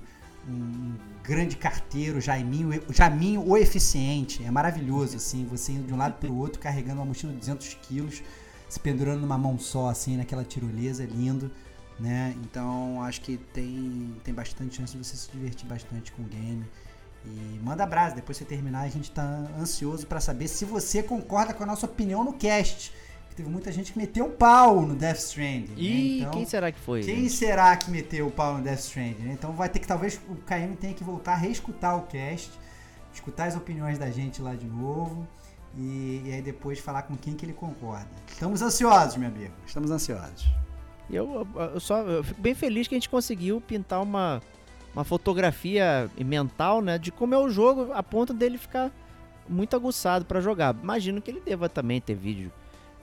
um 0.48 0.96
grande 1.24 1.56
carteiro, 1.56 2.20
Jaiminho, 2.20 2.82
Jaiminho 2.89 3.48
o 3.48 3.58
eficiente. 3.58 4.44
É 4.44 4.52
maravilhoso, 4.52 5.18
assim, 5.18 5.46
você 5.46 5.72
indo 5.72 5.88
de 5.88 5.94
um 5.94 5.98
lado 5.98 6.20
para 6.20 6.30
o 6.30 6.38
outro, 6.38 6.60
carregando 6.60 7.00
uma 7.00 7.06
mochila 7.06 7.32
de 7.32 7.39
200 7.39 7.74
quilos, 7.82 8.22
se 8.70 8.80
pendurando 8.80 9.22
numa 9.22 9.38
mão 9.38 9.58
só, 9.58 9.89
assim, 9.89 10.18
naquela 10.18 10.44
tirolesa, 10.44 11.04
é 11.04 11.06
lindo, 11.06 11.52
né? 12.00 12.36
Então, 12.44 13.02
acho 13.04 13.22
que 13.22 13.38
tem, 13.38 14.16
tem 14.24 14.34
bastante 14.34 14.76
chance 14.76 14.98
de 14.98 15.04
você 15.04 15.16
se 15.16 15.32
divertir 15.32 15.68
bastante 15.68 16.12
com 16.12 16.24
o 16.24 16.26
game. 16.26 16.66
E 17.26 17.60
manda 17.64 17.84
abraço, 17.84 18.16
depois 18.16 18.38
que 18.38 18.44
você 18.44 18.50
terminar, 18.50 18.82
a 18.82 18.89
gente 18.89 19.10
está 19.10 19.24
ansioso 19.58 20.06
para 20.06 20.20
saber 20.20 20.48
se 20.48 20.66
você 20.66 21.02
concorda 21.02 21.54
com 21.54 21.64
a 21.64 21.66
nossa 21.66 21.86
opinião 21.86 22.24
no 22.24 22.34
cast 22.34 22.91
teve 23.36 23.49
muita 23.49 23.71
gente 23.71 23.93
que 23.93 23.97
meteu 23.97 24.25
o 24.25 24.29
pau 24.29 24.81
no 24.81 24.95
Death 24.95 25.17
Stranding. 25.17 25.73
E 25.77 25.89
né? 25.89 26.17
então, 26.19 26.31
quem 26.31 26.45
será 26.45 26.71
que 26.71 26.79
foi? 26.79 27.01
Quem 27.01 27.21
gente? 27.21 27.29
será 27.31 27.75
que 27.75 27.89
meteu 27.89 28.27
o 28.27 28.31
pau 28.31 28.57
no 28.57 28.63
Death 28.63 28.79
Stranding? 28.79 29.23
Né? 29.23 29.34
Então 29.34 29.51
vai 29.53 29.69
ter 29.69 29.79
que, 29.79 29.88
talvez, 29.88 30.19
o 30.29 30.36
KM 30.36 30.75
tenha 30.79 30.93
que 30.93 31.03
voltar 31.03 31.34
a 31.34 31.38
reescutar 31.38 31.97
o 31.97 32.03
cast, 32.03 32.51
escutar 33.13 33.47
as 33.47 33.55
opiniões 33.55 33.97
da 33.97 34.09
gente 34.09 34.41
lá 34.41 34.55
de 34.55 34.65
novo. 34.65 35.27
e, 35.77 36.21
e 36.25 36.31
aí 36.34 36.41
depois 36.41 36.79
falar 36.79 37.03
com 37.03 37.15
quem 37.15 37.34
que 37.36 37.45
ele 37.45 37.53
concorda. 37.53 38.09
Estamos 38.27 38.61
ansiosos, 38.61 39.17
meu 39.17 39.29
amigo. 39.29 39.53
Estamos 39.65 39.89
ansiosos. 39.89 40.47
Eu, 41.09 41.47
eu 41.73 41.79
só 41.79 41.99
eu 42.01 42.23
fico 42.23 42.41
bem 42.41 42.55
feliz 42.55 42.88
que 42.88 42.95
a 42.95 42.97
gente 42.97 43.09
conseguiu 43.09 43.59
pintar 43.59 44.01
uma, 44.01 44.41
uma 44.93 45.03
fotografia 45.03 46.09
mental, 46.17 46.81
né, 46.81 46.97
de 46.97 47.11
como 47.11 47.34
é 47.34 47.38
o 47.38 47.49
jogo, 47.49 47.91
a 47.93 48.01
ponto 48.01 48.34
dele 48.34 48.57
ficar 48.57 48.91
muito 49.47 49.75
aguçado 49.75 50.25
para 50.25 50.39
jogar. 50.39 50.75
Imagino 50.81 51.21
que 51.21 51.31
ele 51.31 51.41
deva 51.41 51.67
também 51.67 51.99
ter 51.99 52.15
vídeo, 52.15 52.51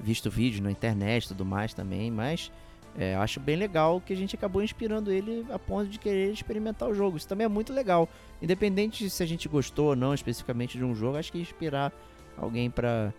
visto 0.00 0.30
vídeo 0.30 0.62
na 0.62 0.70
internet 0.70 1.24
e 1.24 1.28
tudo 1.28 1.44
mais 1.44 1.74
também, 1.74 2.10
mas 2.10 2.50
é, 2.98 3.14
acho 3.14 3.38
bem 3.38 3.56
legal 3.56 4.00
que 4.00 4.12
a 4.12 4.16
gente 4.16 4.34
acabou 4.34 4.62
inspirando 4.62 5.12
ele 5.12 5.46
a 5.50 5.58
ponto 5.58 5.88
de 5.88 5.98
querer 5.98 6.32
experimentar 6.32 6.88
o 6.88 6.94
jogo. 6.94 7.16
Isso 7.16 7.28
também 7.28 7.44
é 7.44 7.48
muito 7.48 7.72
legal. 7.72 8.08
Independente 8.42 9.08
se 9.08 9.22
a 9.22 9.26
gente 9.26 9.48
gostou 9.48 9.88
ou 9.90 9.96
não 9.96 10.12
especificamente 10.12 10.76
de 10.76 10.84
um 10.84 10.94
jogo, 10.94 11.16
acho 11.16 11.30
que 11.30 11.38
inspirar 11.38 11.92
alguém 12.36 12.70
para 12.70 13.12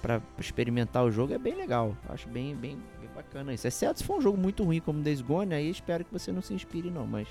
para 0.00 0.22
experimentar 0.38 1.04
o 1.04 1.10
jogo 1.10 1.34
é 1.34 1.38
bem 1.38 1.54
legal. 1.54 1.94
Acho 2.08 2.26
bem, 2.28 2.56
bem, 2.56 2.78
bem 2.98 3.10
bacana 3.14 3.52
isso. 3.52 3.66
Exceto 3.66 3.98
se 3.98 4.04
for 4.04 4.16
um 4.16 4.20
jogo 4.20 4.38
muito 4.38 4.64
ruim 4.64 4.80
como 4.80 5.02
Days 5.02 5.20
Gone, 5.20 5.54
aí 5.54 5.68
espero 5.68 6.04
que 6.06 6.12
você 6.12 6.32
não 6.32 6.40
se 6.40 6.54
inspire 6.54 6.90
não, 6.90 7.06
mas 7.06 7.28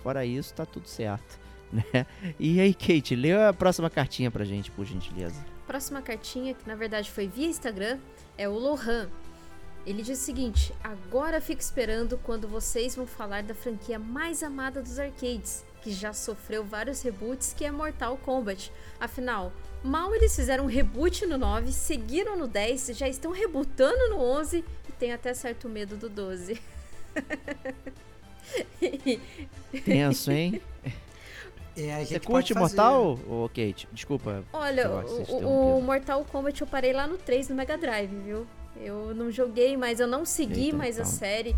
fora 0.00 0.24
isso 0.24 0.54
tá 0.54 0.64
tudo 0.64 0.86
certo, 0.86 1.40
né? 1.72 2.06
E 2.38 2.60
aí, 2.60 2.72
Kate, 2.72 3.16
lê 3.16 3.32
a 3.32 3.52
próxima 3.52 3.90
cartinha 3.90 4.30
pra 4.30 4.44
gente, 4.44 4.70
por 4.70 4.84
gentileza. 4.84 5.44
Próxima 5.66 6.00
cartinha, 6.00 6.54
que 6.54 6.68
na 6.68 6.76
verdade 6.76 7.10
foi 7.10 7.26
via 7.26 7.48
Instagram, 7.48 7.98
é 8.36 8.48
o 8.48 8.58
Lohan. 8.58 9.08
Ele 9.86 10.02
diz 10.02 10.18
o 10.18 10.22
seguinte: 10.22 10.74
Agora 10.82 11.40
fico 11.40 11.60
esperando 11.60 12.18
quando 12.18 12.48
vocês 12.48 12.96
vão 12.96 13.06
falar 13.06 13.42
da 13.42 13.54
franquia 13.54 13.98
mais 13.98 14.42
amada 14.42 14.82
dos 14.82 14.98
arcades, 14.98 15.64
que 15.82 15.92
já 15.92 16.12
sofreu 16.12 16.64
vários 16.64 17.02
reboots, 17.02 17.54
que 17.56 17.64
é 17.64 17.70
Mortal 17.70 18.16
Kombat. 18.16 18.72
Afinal, 18.98 19.52
mal 19.82 20.14
eles 20.14 20.34
fizeram 20.34 20.64
um 20.64 20.68
reboot 20.68 21.26
no 21.26 21.36
9, 21.36 21.72
seguiram 21.72 22.36
no 22.36 22.46
10, 22.46 22.92
já 22.94 23.08
estão 23.08 23.30
rebootando 23.30 24.10
no 24.10 24.16
11 24.16 24.64
e 24.88 24.92
tem 24.92 25.12
até 25.12 25.34
certo 25.34 25.68
medo 25.68 25.96
do 25.96 26.08
12. 26.08 26.60
Tenso, 29.84 30.30
hein? 30.30 30.60
É, 31.76 32.04
Você 32.04 32.20
curte 32.20 32.54
Mortal, 32.54 33.18
ou 33.26 33.48
Kate? 33.48 33.88
Desculpa. 33.92 34.44
Olha, 34.52 34.88
o, 34.90 35.78
o, 35.78 35.82
Mortal 35.82 36.24
Kombat 36.24 36.60
eu 36.60 36.66
parei 36.66 36.92
lá 36.92 37.06
no 37.06 37.18
3 37.18 37.48
no 37.48 37.56
Mega 37.56 37.76
Drive, 37.76 38.10
viu? 38.24 38.46
Eu 38.80 39.14
não 39.14 39.30
joguei, 39.30 39.76
mas 39.76 40.00
eu 40.00 40.06
não 40.06 40.24
segui 40.24 40.66
Eita, 40.66 40.76
mais 40.76 40.96
então. 40.96 41.08
a 41.08 41.12
série. 41.12 41.56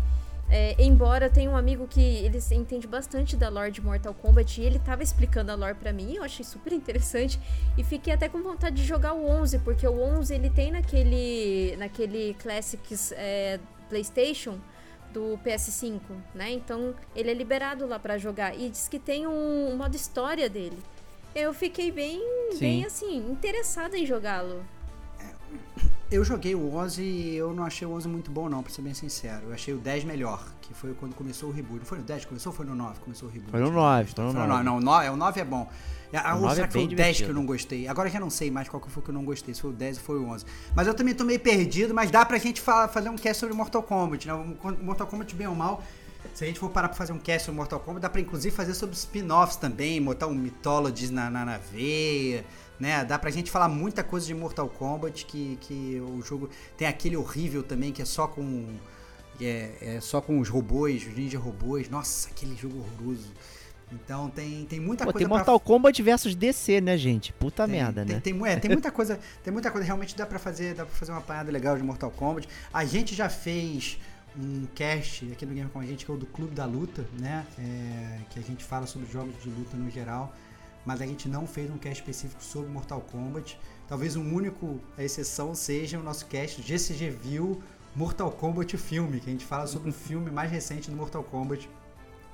É, 0.49 0.75
embora 0.79 1.29
tenha 1.29 1.51
um 1.51 1.57
amigo 1.57 1.87
que 1.87 2.01
ele 2.01 2.39
entende 2.53 2.87
bastante 2.87 3.35
da 3.35 3.49
lore 3.49 3.69
de 3.69 3.81
Mortal 3.81 4.13
Kombat 4.13 4.61
e 4.61 4.63
ele 4.63 4.79
tava 4.79 5.03
explicando 5.03 5.51
a 5.51 5.55
lore 5.55 5.75
para 5.75 5.91
mim, 5.91 6.15
eu 6.15 6.23
achei 6.23 6.45
super 6.45 6.71
interessante 6.71 7.37
e 7.77 7.83
fiquei 7.83 8.13
até 8.13 8.29
com 8.29 8.41
vontade 8.41 8.77
de 8.77 8.85
jogar 8.85 9.13
o 9.13 9.27
11, 9.27 9.59
porque 9.59 9.85
o 9.85 9.99
11 9.99 10.33
ele 10.33 10.49
tem 10.49 10.71
naquele 10.71 11.75
naquele 11.77 12.33
Classics 12.35 13.11
é, 13.11 13.59
PlayStation 13.89 14.57
do 15.13 15.39
PS5, 15.45 15.99
né? 16.33 16.51
Então 16.51 16.93
ele 17.15 17.31
é 17.31 17.33
liberado 17.33 17.85
lá 17.87 17.99
para 17.99 18.17
jogar 18.17 18.57
e 18.57 18.69
diz 18.69 18.87
que 18.87 18.99
tem 18.99 19.27
um, 19.27 19.71
um, 19.71 19.77
modo 19.77 19.95
história 19.95 20.49
dele. 20.49 20.77
Eu 21.35 21.53
fiquei 21.53 21.91
bem, 21.91 22.21
Sim. 22.51 22.59
bem 22.59 22.85
assim 22.85 23.17
interessada 23.29 23.97
em 23.97 24.05
jogá-lo. 24.05 24.63
Eu 26.09 26.23
joguei 26.23 26.55
o 26.55 26.73
11 26.73 27.01
e 27.01 27.35
eu 27.35 27.53
não 27.53 27.65
achei 27.65 27.85
o 27.85 27.91
11 27.91 28.07
muito 28.07 28.31
bom 28.31 28.47
não, 28.47 28.63
pra 28.63 28.71
ser 28.71 28.81
bem 28.81 28.93
sincero. 28.93 29.47
Eu 29.47 29.53
achei 29.53 29.73
o 29.73 29.77
10 29.77 30.05
melhor, 30.05 30.41
que 30.61 30.73
foi 30.73 30.93
quando 30.93 31.13
começou 31.13 31.49
o 31.49 31.51
reboot. 31.51 31.79
Não 31.79 31.85
foi 31.85 31.97
no 31.97 32.05
10 32.05 32.21
que 32.21 32.27
começou 32.29 32.51
ou 32.53 32.55
foi 32.55 32.65
no 32.65 32.75
9 32.75 32.99
começou 33.01 33.27
o 33.27 33.31
reboot? 33.31 33.51
Foi 33.51 33.59
no 33.59 33.71
9, 33.71 34.13
foi 34.13 34.23
no 34.23 34.33
9. 34.33 34.47
Não, 34.47 34.63
não, 34.63 34.79
não, 34.79 35.13
o 35.13 35.17
9 35.17 35.41
é 35.41 35.43
bom. 35.43 35.69
A, 36.13 36.35
o 36.35 36.41
9 36.41 36.55
será 36.55 36.65
é 36.65 36.67
que 36.67 36.73
foi 36.73 36.83
o 36.85 36.87
10 36.87 37.17
que 37.17 37.23
eu 37.23 37.33
não 37.33 37.45
gostei? 37.45 37.87
Agora 37.87 38.09
já 38.09 38.19
não 38.19 38.29
sei 38.29 38.49
mais 38.49 38.69
qual 38.69 38.81
que 38.81 38.89
foi 38.89 39.03
que 39.03 39.09
eu 39.09 39.13
não 39.13 39.25
gostei, 39.25 39.53
se 39.53 39.61
foi 39.61 39.71
o 39.71 39.73
10 39.73 39.97
ou 39.97 40.03
foi 40.03 40.19
o 40.19 40.27
11. 40.27 40.45
Mas 40.75 40.87
eu 40.87 40.93
também 40.93 41.13
tô 41.13 41.23
meio 41.23 41.39
perdido, 41.39 41.93
mas 41.93 42.09
dá 42.09 42.25
pra 42.25 42.37
gente 42.37 42.61
falar, 42.61 42.87
fazer 42.87 43.09
um 43.09 43.15
cast 43.15 43.39
sobre 43.39 43.55
Mortal 43.55 43.83
Kombat, 43.83 44.27
né? 44.27 44.33
Mortal 44.81 45.07
Kombat, 45.07 45.35
bem 45.35 45.47
ou 45.47 45.55
mal, 45.55 45.83
se 46.33 46.43
a 46.43 46.47
gente 46.47 46.59
for 46.59 46.69
parar 46.69 46.87
pra 46.89 46.97
fazer 46.97 47.13
um 47.13 47.19
cast 47.19 47.45
sobre 47.45 47.57
Mortal 47.57 47.79
Kombat, 47.79 48.01
dá 48.01 48.09
pra 48.09 48.21
inclusive 48.21 48.55
fazer 48.55 48.73
sobre 48.73 48.95
spin-offs 48.95 49.57
também, 49.57 50.01
botar 50.01 50.27
um 50.27 50.33
Mythologies 50.33 51.11
na, 51.11 51.29
na, 51.29 51.45
na 51.45 51.57
veia 51.57 52.45
né? 52.79 53.03
Dá 53.03 53.17
pra 53.17 53.29
gente 53.29 53.49
falar 53.49 53.67
muita 53.67 54.03
coisa 54.03 54.25
de 54.25 54.33
Mortal 54.33 54.69
Kombat, 54.69 55.25
que, 55.25 55.57
que 55.61 55.99
o 55.99 56.21
jogo 56.21 56.49
tem 56.77 56.87
aquele 56.87 57.17
horrível 57.17 57.63
também, 57.63 57.91
que 57.91 58.01
é 58.01 58.05
só 58.05 58.27
com. 58.27 58.67
É, 59.39 59.71
é 59.81 60.01
só 60.01 60.19
com 60.19 60.39
os 60.39 60.49
robôs, 60.49 61.05
os 61.05 61.15
ninja 61.15 61.37
robôs. 61.37 61.89
Nossa, 61.89 62.29
aquele 62.29 62.55
jogo 62.55 62.79
horroroso. 62.79 63.31
Então 63.91 64.29
tem, 64.29 64.65
tem 64.65 64.79
muita 64.79 65.05
Pô, 65.05 65.13
coisa. 65.13 65.27
Tem 65.27 65.37
Mortal 65.37 65.59
pra... 65.59 65.67
Kombat 65.67 66.01
versus 66.03 66.35
DC, 66.35 66.81
né, 66.81 66.97
gente? 66.97 67.31
Puta 67.33 67.65
tem, 67.65 67.75
merda, 67.75 68.05
tem, 68.05 68.15
né? 68.15 68.21
Tem, 68.21 68.47
é, 68.47 68.55
tem 68.57 68.71
muita 68.71 68.91
coisa. 68.91 69.19
Tem 69.43 69.51
muita 69.53 69.71
coisa. 69.71 69.85
Realmente 69.85 70.15
dá 70.15 70.25
pra 70.25 70.39
fazer, 70.39 70.73
dá 70.73 70.85
pra 70.85 70.95
fazer 70.95 71.11
uma 71.11 71.21
parada 71.21 71.51
legal 71.51 71.77
de 71.77 71.83
Mortal 71.83 72.11
Kombat. 72.11 72.47
A 72.73 72.83
gente 72.83 73.15
já 73.15 73.29
fez 73.29 73.97
um 74.37 74.65
cast 74.75 75.31
aqui 75.31 75.45
no 75.45 75.53
Game 75.53 75.69
com 75.69 75.79
a 75.79 75.85
gente, 75.85 76.05
que 76.05 76.11
é 76.11 76.13
o 76.13 76.17
do 76.17 76.25
Clube 76.25 76.53
da 76.53 76.65
Luta, 76.65 77.05
né? 77.19 77.45
É, 77.57 78.19
que 78.29 78.39
a 78.39 78.43
gente 78.43 78.63
fala 78.63 78.85
sobre 78.85 79.09
jogos 79.11 79.41
de 79.41 79.49
luta 79.49 79.77
no 79.77 79.89
geral 79.89 80.33
mas 80.87 81.01
a 81.01 81.05
gente 81.05 81.27
não 81.27 81.45
fez 81.45 81.69
um 81.69 81.77
cast 81.77 81.99
específico 81.99 82.41
sobre 82.41 82.71
Mortal 82.71 83.01
Kombat. 83.01 83.59
Talvez 83.89 84.15
um 84.15 84.33
único 84.33 84.79
exceção 84.97 85.53
seja 85.53 85.99
o 85.99 86.01
nosso 86.01 86.25
cast 86.27 86.61
GCG 86.61 87.09
View 87.09 87.61
Mortal 87.93 88.31
Kombat 88.31 88.77
filme, 88.77 89.19
que 89.19 89.27
a 89.27 89.33
gente 89.33 89.43
fala 89.43 89.67
sobre 89.67 89.89
o 89.89 89.93
filme 89.93 90.31
mais 90.31 90.49
recente 90.49 90.89
do 90.89 90.95
Mortal 90.95 91.23
Kombat 91.23 91.69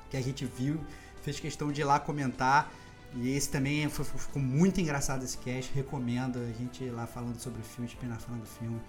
que 0.07 0.17
a 0.17 0.21
gente 0.21 0.45
viu, 0.45 0.79
fez 1.23 1.39
questão 1.39 1.71
de 1.71 1.81
ir 1.81 1.83
lá 1.83 1.99
comentar. 1.99 2.71
E 3.15 3.35
esse 3.35 3.49
também 3.49 3.87
foi, 3.89 4.05
ficou 4.05 4.41
muito 4.41 4.81
engraçado 4.81 5.23
esse 5.23 5.37
cast, 5.37 5.71
recomendo 5.73 6.39
a 6.39 6.51
gente 6.51 6.83
ir 6.83 6.89
lá 6.89 7.05
falando 7.05 7.39
sobre 7.39 7.61
o 7.61 7.63
filme, 7.63 7.87
Espinar 7.87 8.19
falando 8.19 8.41
do 8.41 8.47
filme. 8.47 8.79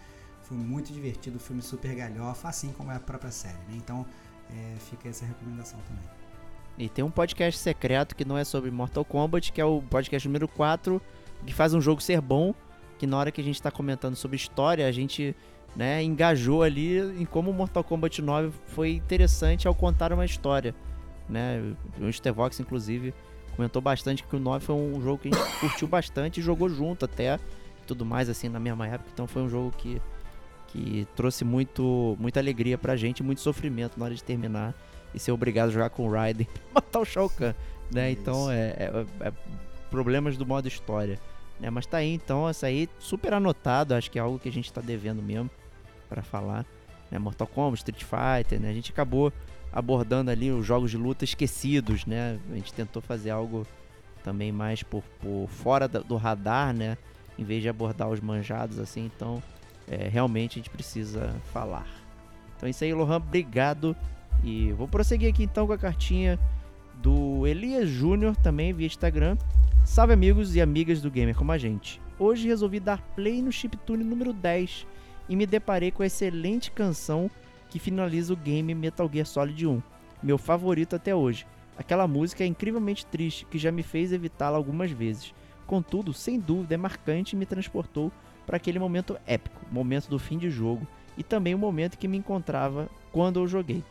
Foi 0.43 0.57
muito 0.57 0.93
divertido, 0.93 1.37
o 1.37 1.41
filme 1.41 1.63
super 1.63 1.95
galhofa, 1.95 2.49
assim 2.49 2.73
como 2.73 2.91
é 2.91 2.97
a 2.97 3.01
própria 3.01 3.31
série, 3.31 3.59
né? 3.69 3.75
Então 3.77 4.05
é, 4.51 4.77
fica 4.79 5.09
essa 5.09 5.25
recomendação 5.25 5.79
também. 5.87 6.05
E 6.77 6.89
tem 6.89 7.05
um 7.05 7.11
podcast 7.11 7.61
secreto 7.61 8.17
que 8.17 8.25
não 8.25 8.37
é 8.37 8.45
sobre 8.45 8.71
Mortal 8.71 9.05
Kombat, 9.05 9.53
que 9.53 9.61
é 9.61 9.65
o 9.65 9.81
podcast 9.83 10.27
número 10.27 10.49
4, 10.49 11.01
que 11.47 11.55
faz 11.55 11.73
um 11.73 11.81
jogo 11.81 12.01
ser 12.01 12.21
bom, 12.21 12.55
que 12.99 13.07
na 13.07 13.17
hora 13.17 13.31
que 13.31 13.41
a 13.41 13.45
gente 13.45 13.57
está 13.57 13.71
comentando 13.71 14.17
sobre 14.17 14.37
história, 14.37 14.87
a 14.87 14.93
gente 14.93 15.37
né, 15.77 16.03
engajou 16.03 16.63
ali 16.63 16.99
em 17.21 17.25
como 17.25 17.53
Mortal 17.53 17.85
Kombat 17.85 18.21
9 18.21 18.53
foi 18.67 18.93
interessante 18.95 19.69
ao 19.69 19.75
contar 19.75 20.13
uma 20.13 20.25
história. 20.25 20.75
Né? 21.29 21.75
O 22.01 22.13
Stevox, 22.13 22.61
inclusive, 22.61 23.15
comentou 23.57 23.81
bastante 23.81 24.23
que 24.23 24.37
o 24.37 24.41
9 24.41 24.65
foi 24.65 24.75
um 24.75 25.01
jogo 25.01 25.19
que 25.19 25.29
a 25.29 25.31
gente 25.31 25.61
curtiu 25.61 25.89
bastante 25.89 26.41
e 26.41 26.43
jogou 26.43 26.69
junto 26.69 27.05
até 27.05 27.39
tudo 27.87 28.05
mais 28.05 28.29
assim 28.29 28.49
na 28.49 28.61
mesma 28.61 28.87
época. 28.87 29.11
Então 29.13 29.27
foi 29.27 29.43
um 29.43 29.49
jogo 29.49 29.73
que, 29.77 30.01
que 30.69 31.07
trouxe 31.15 31.45
muito, 31.45 32.17
muita 32.19 32.41
alegria 32.41 32.77
pra 32.77 32.97
gente, 32.97 33.23
muito 33.23 33.41
sofrimento 33.41 33.99
na 33.99 34.07
hora 34.07 34.15
de 34.15 34.23
terminar 34.23 34.75
e 35.15 35.19
ser 35.19 35.33
obrigado 35.33 35.69
a 35.69 35.73
jogar 35.73 35.91
com 35.91 36.09
o 36.09 36.11
Raiden 36.11 36.47
pra 36.47 36.63
matar 36.75 37.01
o 37.01 37.05
Shao 37.05 37.31
Kahn, 37.31 37.55
né? 37.93 38.11
Isso. 38.11 38.21
Então 38.21 38.51
é, 38.51 38.71
é, 38.71 39.07
é, 39.21 39.33
problemas 39.91 40.37
do 40.37 40.45
modo 40.45 40.67
história. 40.67 41.19
Né? 41.61 41.71
Mas 41.71 41.87
tá 41.87 41.99
aí, 41.99 42.13
então, 42.13 42.49
essa 42.49 42.67
aí 42.67 42.89
super 42.99 43.33
anotado, 43.33 43.95
acho 43.95 44.11
que 44.11 44.19
é 44.19 44.23
algo 44.23 44.39
que 44.39 44.49
a 44.49 44.53
gente 44.53 44.73
tá 44.73 44.81
devendo 44.81 45.23
mesmo 45.23 45.51
para 46.09 46.23
falar. 46.23 46.67
Né? 47.11 47.19
Mortal 47.19 47.47
Kombat, 47.47 47.77
Street 47.77 48.03
Fighter, 48.03 48.61
né? 48.61 48.71
A 48.71 48.73
gente 48.73 48.91
acabou 48.91 49.33
abordando 49.75 50.31
ali 50.31 50.53
os 50.53 50.65
jogos 50.65 50.93
de 50.93 50.97
luta 50.97 51.25
esquecidos, 51.25 52.07
né? 52.07 52.39
A 52.53 52.55
gente 52.55 52.73
tentou 52.73 53.03
fazer 53.03 53.31
algo 53.31 53.67
também 54.23 54.53
mais 54.53 54.85
por, 54.85 55.03
por 55.21 55.49
fora 55.49 55.89
do 55.89 56.17
radar, 56.17 56.73
né? 56.73 56.97
Em 57.37 57.43
vez 57.43 57.61
de 57.61 57.69
abordar 57.69 58.09
os 58.09 58.21
manjados 58.21 58.79
assim, 58.79 59.11
então 59.13 59.43
é, 59.89 60.09
realmente 60.09 60.53
a 60.53 60.63
gente 60.63 60.71
precisa 60.71 61.35
falar. 61.53 61.89
Então 62.57 62.69
é 62.69 62.71
isso 62.71 62.85
aí, 62.85 62.95
Lohan, 62.95 63.17
obrigado 63.17 63.97
e 64.45 64.71
vou 64.73 64.87
prosseguir 64.87 65.29
aqui 65.29 65.43
então 65.43 65.67
com 65.67 65.73
a 65.73 65.79
cartinha 65.79 66.39
do 67.03 67.45
Elias 67.45 67.89
Júnior, 67.89 68.37
também 68.37 68.73
via 68.73 68.87
Instagram. 68.87 69.37
Salve 69.85 70.13
amigos 70.13 70.55
e 70.55 70.61
amigas 70.61 71.03
do 71.03 71.11
Gamer 71.11 71.35
como 71.35 71.51
a 71.51 71.59
gente. 71.59 72.01
Hoje 72.17 72.47
resolvi 72.47 72.79
dar 72.79 73.03
play 73.17 73.43
no 73.43 73.51
chiptune 73.51 74.05
número 74.05 74.33
10 74.33 74.87
e 75.29 75.35
me 75.35 75.47
deparei 75.47 75.91
com 75.91 76.05
a 76.05 76.07
excelente 76.07 76.71
canção 76.71 77.29
que 77.75 77.81
finaliza 77.81 78.33
o 78.33 78.37
game 78.37 78.73
Metal 78.73 79.11
Gear 79.13 79.27
Solid 79.27 79.67
1, 79.67 79.83
meu 80.23 80.39
favorito 80.39 80.95
até 80.95 81.13
hoje. 81.13 81.45
Aquela 81.77 82.07
música 82.07 82.45
é 82.45 82.47
incrivelmente 82.47 83.05
triste 83.05 83.45
que 83.47 83.59
já 83.59 83.73
me 83.73 83.83
fez 83.83 84.13
evitá-la 84.13 84.57
algumas 84.57 84.93
vezes. 84.93 85.35
Contudo, 85.67 86.13
sem 86.13 86.39
dúvida 86.39 86.75
é 86.75 86.77
marcante 86.77 87.35
e 87.35 87.37
me 87.37 87.45
transportou 87.45 88.13
para 88.47 88.59
aquele 88.59 88.79
momento 88.79 89.19
épico, 89.27 89.61
momento 89.73 90.09
do 90.09 90.21
fim 90.21 90.39
de 90.39 90.51
jogo 90.51 90.87
e 91.19 91.25
também 91.25 91.53
o 91.53 91.59
momento 91.59 91.99
que 91.99 92.07
me 92.07 92.17
encontrava 92.17 92.89
quando 93.11 93.41
eu 93.41 93.49
joguei. 93.49 93.83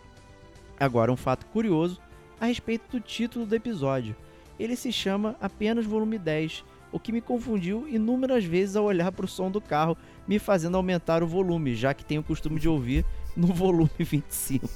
Agora, 0.79 1.11
um 1.11 1.17
fato 1.17 1.45
curioso 1.47 1.99
a 2.39 2.45
respeito 2.45 2.89
do 2.89 3.01
título 3.01 3.45
do 3.45 3.53
episódio. 3.53 4.15
Ele 4.57 4.77
se 4.77 4.93
chama 4.93 5.35
apenas 5.41 5.85
Volume 5.85 6.17
10, 6.17 6.63
o 6.89 6.99
que 6.99 7.11
me 7.11 7.19
confundiu 7.19 7.85
inúmeras 7.89 8.45
vezes 8.45 8.77
ao 8.77 8.85
olhar 8.85 9.11
para 9.11 9.25
o 9.25 9.27
som 9.27 9.51
do 9.51 9.59
carro, 9.59 9.97
me 10.25 10.39
fazendo 10.39 10.77
aumentar 10.77 11.21
o 11.21 11.27
volume, 11.27 11.75
já 11.75 11.93
que 11.93 12.05
tenho 12.05 12.21
o 12.21 12.23
costume 12.23 12.61
de 12.61 12.69
ouvir 12.69 13.03
no 13.35 13.47
volume 13.47 13.89
25. 13.99 14.67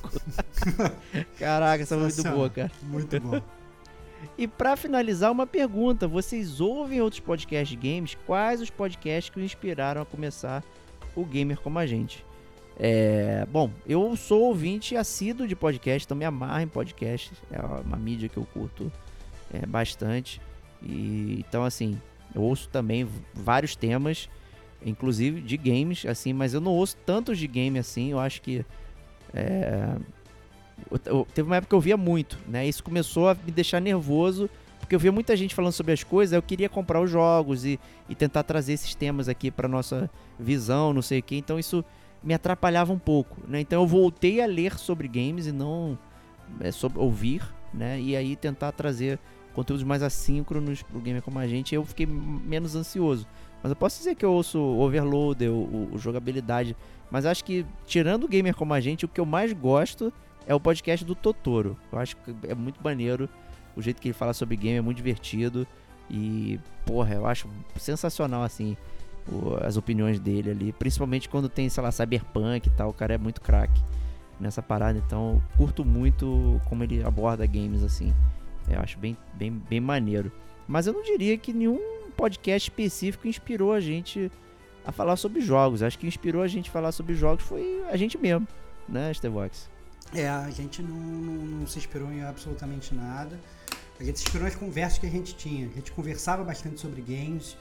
Caraca, 1.37 1.83
essa 1.83 1.95
é 1.95 1.97
muito 1.97 2.23
boa, 2.23 2.49
cara. 2.49 2.71
Muito 2.83 3.19
bom. 3.19 3.41
E 4.37 4.47
para 4.47 4.75
finalizar, 4.75 5.31
uma 5.31 5.47
pergunta: 5.47 6.07
vocês 6.07 6.59
ouvem 6.59 7.01
outros 7.01 7.19
podcasts 7.19 7.69
de 7.69 7.75
games? 7.75 8.17
Quais 8.25 8.61
os 8.61 8.69
podcasts 8.69 9.29
que 9.29 9.39
o 9.39 9.43
inspiraram 9.43 10.01
a 10.01 10.05
começar 10.05 10.63
o 11.15 11.25
gamer 11.25 11.59
como 11.59 11.79
a 11.79 11.85
gente? 11.85 12.25
É, 12.79 13.45
bom, 13.49 13.71
eu 13.87 14.15
sou 14.15 14.43
ouvinte 14.43 14.95
assíduo 14.95 15.47
de 15.47 15.55
podcast, 15.55 16.05
então 16.05 16.15
me 16.15 16.25
amarro 16.25 16.61
em 16.61 16.67
podcast. 16.67 17.31
É 17.51 17.59
uma 17.59 17.97
mídia 17.97 18.29
que 18.29 18.37
eu 18.37 18.45
curto 18.45 18.91
é, 19.51 19.65
bastante. 19.65 20.39
E 20.81 21.43
então 21.47 21.63
assim, 21.63 21.99
eu 22.35 22.41
ouço 22.41 22.69
também 22.69 23.07
vários 23.33 23.75
temas, 23.75 24.29
inclusive 24.85 25.41
de 25.41 25.57
games, 25.57 26.05
assim, 26.05 26.33
mas 26.33 26.53
eu 26.53 26.61
não 26.61 26.71
ouço 26.71 26.97
tantos 27.05 27.37
de 27.37 27.47
game 27.47 27.77
assim. 27.77 28.11
Eu 28.11 28.19
acho 28.19 28.41
que 28.41 28.65
é, 29.33 29.95
eu, 31.05 31.27
teve 31.33 31.47
uma 31.47 31.57
época 31.57 31.69
que 31.69 31.75
eu 31.75 31.81
via 31.81 31.97
muito, 31.97 32.37
né? 32.47 32.67
Isso 32.67 32.83
começou 32.83 33.29
a 33.29 33.35
me 33.35 33.51
deixar 33.51 33.79
nervoso 33.79 34.49
porque 34.87 34.95
eu 34.95 34.99
via 34.99 35.11
muita 35.11 35.35
gente 35.35 35.53
falando 35.53 35.73
sobre 35.73 35.91
as 35.91 36.01
coisas, 36.01 36.33
eu 36.33 36.41
queria 36.41 36.69
comprar 36.69 37.01
os 37.01 37.11
jogos 37.11 37.65
e, 37.65 37.77
e 38.07 38.15
tentar 38.15 38.43
trazer 38.43 38.71
esses 38.71 38.95
temas 38.95 39.27
aqui 39.27 39.51
para 39.51 39.67
nossa 39.67 40.09
visão, 40.39 40.93
não 40.93 41.01
sei 41.01 41.19
o 41.19 41.23
que. 41.23 41.35
Então 41.35 41.59
isso 41.59 41.83
me 42.23 42.33
atrapalhava 42.33 42.93
um 42.93 42.99
pouco, 42.99 43.37
né? 43.47 43.59
Então 43.59 43.81
eu 43.81 43.87
voltei 43.87 44.41
a 44.41 44.45
ler 44.45 44.77
sobre 44.77 45.09
games 45.09 45.45
e 45.45 45.51
não 45.51 45.99
é, 46.61 46.71
sobre 46.71 46.99
ouvir, 46.99 47.41
né? 47.73 47.99
E 47.99 48.15
aí 48.15 48.37
tentar 48.37 48.71
trazer 48.71 49.19
conteúdos 49.53 49.83
mais 49.83 50.01
assíncronos 50.01 50.83
pro 50.83 51.01
gamer 51.01 51.21
como 51.21 51.37
a 51.37 51.47
gente, 51.47 51.75
eu 51.75 51.83
fiquei 51.83 52.05
menos 52.05 52.73
ansioso. 52.73 53.27
Mas 53.67 53.71
eu 53.71 53.75
posso 53.75 53.97
dizer 53.97 54.15
que 54.15 54.23
eu 54.23 54.31
ouço 54.31 54.57
Overloader, 54.57 55.51
o, 55.51 55.55
o, 55.55 55.89
o 55.95 55.97
jogabilidade, 55.97 56.73
mas 57.11 57.25
acho 57.25 57.43
que 57.43 57.65
tirando 57.85 58.23
o 58.23 58.27
gamer 58.29 58.55
como 58.55 58.73
a 58.73 58.79
gente, 58.79 59.03
o 59.03 59.09
que 59.09 59.19
eu 59.19 59.25
mais 59.25 59.51
gosto 59.51 60.11
é 60.47 60.55
o 60.55 60.59
podcast 60.59 61.05
do 61.05 61.13
Totoro. 61.13 61.77
Eu 61.91 61.99
acho 61.99 62.15
que 62.15 62.33
é 62.47 62.55
muito 62.55 62.81
maneiro 62.81 63.27
o 63.75 63.81
jeito 63.81 64.01
que 64.01 64.07
ele 64.07 64.13
fala 64.13 64.31
sobre 64.31 64.55
game, 64.55 64.77
é 64.77 64.81
muito 64.81 64.95
divertido 64.95 65.67
e 66.09 66.57
porra, 66.85 67.15
eu 67.15 67.27
acho 67.27 67.49
sensacional 67.75 68.41
assim 68.41 68.77
as 69.61 69.75
opiniões 69.75 70.17
dele 70.17 70.51
ali, 70.51 70.71
principalmente 70.71 71.27
quando 71.27 71.49
tem, 71.49 71.67
sei 71.67 71.83
lá, 71.83 71.91
cyberpunk 71.91 72.67
e 72.67 72.71
tal, 72.71 72.91
o 72.91 72.93
cara 72.93 73.15
é 73.15 73.17
muito 73.17 73.41
craque 73.41 73.81
nessa 74.39 74.63
parada, 74.63 74.97
então 74.97 75.43
curto 75.57 75.83
muito 75.83 76.61
como 76.69 76.85
ele 76.85 77.03
aborda 77.03 77.45
games 77.45 77.83
assim. 77.83 78.13
Eu 78.69 78.79
acho 78.79 78.97
bem, 78.97 79.17
bem, 79.33 79.51
bem 79.51 79.81
maneiro. 79.81 80.31
Mas 80.65 80.87
eu 80.87 80.93
não 80.93 81.03
diria 81.03 81.37
que 81.37 81.51
nenhum 81.51 81.96
podcast 82.17 82.69
específico 82.69 83.27
inspirou 83.27 83.71
a 83.71 83.79
gente 83.79 84.31
a 84.83 84.91
falar 84.91 85.15
sobre 85.15 85.39
jogos. 85.39 85.83
Acho 85.83 85.99
que 85.99 86.07
inspirou 86.07 86.41
a 86.41 86.47
gente 86.47 86.69
a 86.69 86.73
falar 86.73 86.91
sobre 86.91 87.13
jogos 87.13 87.45
foi 87.45 87.83
a 87.89 87.95
gente 87.95 88.17
mesmo, 88.17 88.47
né, 88.89 89.13
Stevox? 89.13 89.69
É, 90.13 90.27
a 90.27 90.49
gente 90.49 90.81
não, 90.81 90.95
não, 90.97 91.45
não, 91.45 91.67
se 91.67 91.77
inspirou 91.77 92.11
em 92.11 92.23
absolutamente 92.23 92.95
nada. 92.95 93.39
A 93.99 94.03
gente 94.03 94.19
se 94.19 94.25
inspirou 94.25 94.45
nas 94.45 94.55
conversas 94.55 94.97
que 94.97 95.05
a 95.05 95.09
gente 95.09 95.35
tinha. 95.35 95.67
A 95.67 95.73
gente 95.73 95.91
conversava 95.91 96.43
bastante 96.43 96.79
sobre 96.79 97.01
games. 97.01 97.57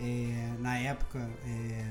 É, 0.00 0.52
na 0.58 0.76
época, 0.78 1.28
é, 1.46 1.86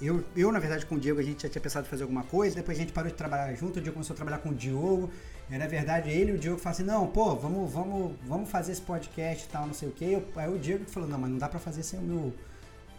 eu, 0.00 0.22
eu, 0.36 0.52
na 0.52 0.58
verdade, 0.58 0.84
com 0.86 0.94
o 0.96 1.00
Diego, 1.00 1.18
a 1.18 1.22
gente 1.22 1.42
já 1.42 1.48
tinha 1.48 1.62
pensado 1.62 1.86
em 1.86 1.90
fazer 1.90 2.02
alguma 2.02 2.22
coisa. 2.22 2.54
Depois 2.54 2.76
a 2.76 2.80
gente 2.80 2.92
parou 2.92 3.10
de 3.10 3.16
trabalhar 3.16 3.54
junto. 3.54 3.78
O 3.78 3.82
Diego 3.82 3.94
começou 3.94 4.14
a 4.14 4.16
trabalhar 4.16 4.38
com 4.38 4.50
o 4.50 4.54
Diogo. 4.54 5.10
E, 5.50 5.58
na 5.58 5.66
verdade, 5.66 6.10
ele 6.10 6.32
e 6.32 6.34
o 6.34 6.38
Diogo 6.38 6.58
falaram 6.58 6.76
assim: 6.76 6.90
não, 6.90 7.06
pô, 7.06 7.34
vamos, 7.36 7.70
vamos, 7.70 8.16
vamos 8.26 8.50
fazer 8.50 8.72
esse 8.72 8.80
podcast 8.80 9.44
e 9.44 9.48
tal, 9.48 9.66
não 9.66 9.74
sei 9.74 9.88
o 9.88 9.92
quê. 9.92 10.22
Aí 10.36 10.48
o 10.48 10.58
Diego 10.58 10.84
falou: 10.86 11.08
não, 11.08 11.18
mas 11.18 11.30
não 11.30 11.38
dá 11.38 11.48
pra 11.48 11.58
fazer 11.58 11.82
sem 11.82 11.98
o 11.98 12.02
meu, 12.02 12.32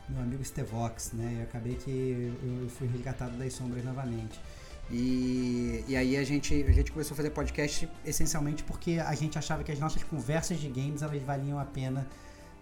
meu 0.10 0.22
amigo 0.22 0.43
Stevox, 0.43 1.12
né? 1.14 1.38
E 1.39 1.41
acabei 1.43 1.76
que 1.76 2.34
eu 2.43 2.70
fui 2.70 2.88
resgatado 2.88 3.36
das 3.38 3.54
sombras 3.54 3.84
novamente. 3.84 4.39
E, 4.91 5.84
e 5.88 5.96
aí 5.96 6.16
a 6.16 6.24
gente, 6.24 6.54
a 6.68 6.72
gente 6.72 6.91
começou 6.91 7.16
a 7.16 7.18
fazer 7.18 7.32
podcast 7.32 7.89
essencialmente 8.06 8.64
porque 8.64 9.00
a 9.04 9.16
gente 9.16 9.38
achava 9.38 9.64
que 9.64 9.72
as 9.72 9.80
nossas 9.80 10.04
conversas 10.04 10.60
de 10.60 10.70
games 10.70 11.02
elas 11.02 11.22
valiam 11.24 11.58
a 11.58 11.66
pena 11.66 12.08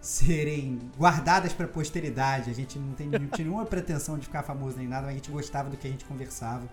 serem 0.00 0.78
guardadas 0.96 1.52
para 1.52 1.66
posteridade. 1.66 2.50
A 2.50 2.54
gente 2.54 2.78
não, 2.78 2.92
tem, 2.94 3.08
não 3.08 3.26
tinha 3.26 3.44
nenhuma 3.46 3.66
pretensão 3.66 4.18
de 4.18 4.24
ficar 4.24 4.42
famoso 4.42 4.76
nem 4.76 4.88
nada, 4.88 5.02
mas 5.02 5.12
a 5.12 5.14
gente 5.14 5.30
gostava 5.30 5.68
do 5.68 5.76
que 5.76 5.86
a 5.86 5.90
gente 5.90 6.04
conversava. 6.04 6.68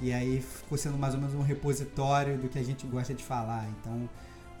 E 0.00 0.12
aí 0.12 0.40
ficou 0.40 0.76
sendo 0.76 0.98
mais 0.98 1.14
ou 1.14 1.20
menos 1.20 1.34
um 1.34 1.42
repositório 1.42 2.36
do 2.38 2.48
que 2.48 2.58
a 2.58 2.62
gente 2.62 2.86
gosta 2.86 3.14
de 3.14 3.22
falar. 3.22 3.68
Então, 3.68 4.08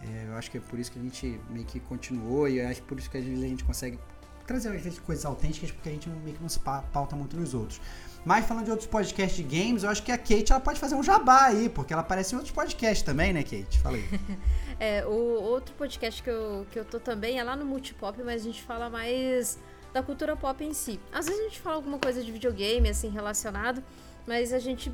é, 0.02 0.26
eu 0.28 0.34
acho 0.34 0.50
que 0.50 0.58
é 0.58 0.60
por 0.60 0.78
isso 0.78 0.90
que 0.90 0.98
a 0.98 1.02
gente 1.02 1.40
meio 1.50 1.64
que 1.64 1.80
continuou 1.80 2.48
e 2.48 2.58
eu 2.58 2.68
acho 2.68 2.82
por 2.82 2.98
isso 2.98 3.10
que 3.10 3.18
às 3.18 3.24
vezes 3.24 3.42
a 3.42 3.46
gente 3.46 3.64
consegue 3.64 3.98
trazer 4.46 4.68
às 4.68 4.82
vezes 4.82 4.98
coisas 4.98 5.24
autênticas 5.24 5.70
porque 5.70 5.88
a 5.88 5.92
gente 5.92 6.08
meio 6.08 6.36
que 6.36 6.42
não 6.42 6.48
se 6.48 6.58
pauta 6.58 7.16
muito 7.16 7.36
nos 7.36 7.54
outros. 7.54 7.80
Mas 8.24 8.46
falando 8.46 8.66
de 8.66 8.70
outros 8.70 8.88
podcasts 8.88 9.36
de 9.36 9.42
games, 9.42 9.82
eu 9.82 9.90
acho 9.90 10.02
que 10.02 10.12
a 10.12 10.18
Kate 10.18 10.52
ela 10.52 10.60
pode 10.60 10.78
fazer 10.78 10.94
um 10.94 11.02
jabá 11.02 11.46
aí, 11.46 11.68
porque 11.68 11.92
ela 11.92 12.02
aparece 12.02 12.34
em 12.34 12.38
outros 12.38 12.54
podcasts 12.54 13.02
também, 13.02 13.32
né, 13.32 13.42
Kate? 13.42 13.80
Fala 13.80 13.96
aí. 13.96 14.04
é, 14.78 15.04
o 15.04 15.42
outro 15.42 15.74
podcast 15.74 16.22
que 16.22 16.30
eu, 16.30 16.66
que 16.70 16.78
eu 16.78 16.84
tô 16.84 17.00
também 17.00 17.40
é 17.40 17.42
lá 17.42 17.56
no 17.56 17.64
Multipop, 17.64 18.22
mas 18.22 18.42
a 18.42 18.44
gente 18.44 18.62
fala 18.62 18.88
mais 18.88 19.58
da 19.92 20.02
cultura 20.02 20.36
pop 20.36 20.62
em 20.64 20.72
si. 20.72 21.00
Às 21.12 21.26
vezes 21.26 21.40
a 21.40 21.44
gente 21.44 21.60
fala 21.60 21.76
alguma 21.76 21.98
coisa 21.98 22.22
de 22.22 22.30
videogame, 22.30 22.88
assim, 22.88 23.08
relacionado, 23.08 23.82
mas 24.24 24.52
a 24.52 24.60
gente 24.60 24.92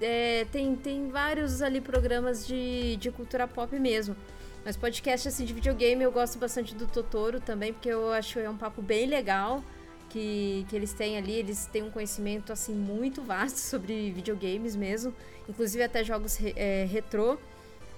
é, 0.00 0.46
tem, 0.50 0.74
tem 0.74 1.08
vários 1.08 1.62
ali 1.62 1.80
programas 1.80 2.46
de, 2.46 2.96
de 2.96 3.10
cultura 3.10 3.46
pop 3.46 3.78
mesmo. 3.78 4.16
Mas 4.64 4.76
podcast 4.76 5.28
assim 5.28 5.44
de 5.44 5.54
videogame 5.54 6.02
eu 6.02 6.12
gosto 6.12 6.38
bastante 6.38 6.74
do 6.74 6.86
Totoro 6.86 7.40
também, 7.40 7.72
porque 7.72 7.88
eu 7.88 8.12
acho 8.12 8.34
que 8.34 8.40
é 8.40 8.50
um 8.50 8.56
papo 8.56 8.82
bem 8.82 9.06
legal 9.06 9.62
que, 10.10 10.66
que 10.68 10.76
eles 10.76 10.92
têm 10.92 11.16
ali. 11.16 11.32
Eles 11.32 11.66
têm 11.66 11.82
um 11.82 11.90
conhecimento 11.90 12.52
assim 12.52 12.74
muito 12.74 13.22
vasto 13.22 13.56
sobre 13.60 14.10
videogames 14.10 14.76
mesmo, 14.76 15.14
inclusive 15.48 15.82
até 15.82 16.04
jogos 16.04 16.36
re, 16.36 16.52
é, 16.56 16.86
retrô. 16.90 17.38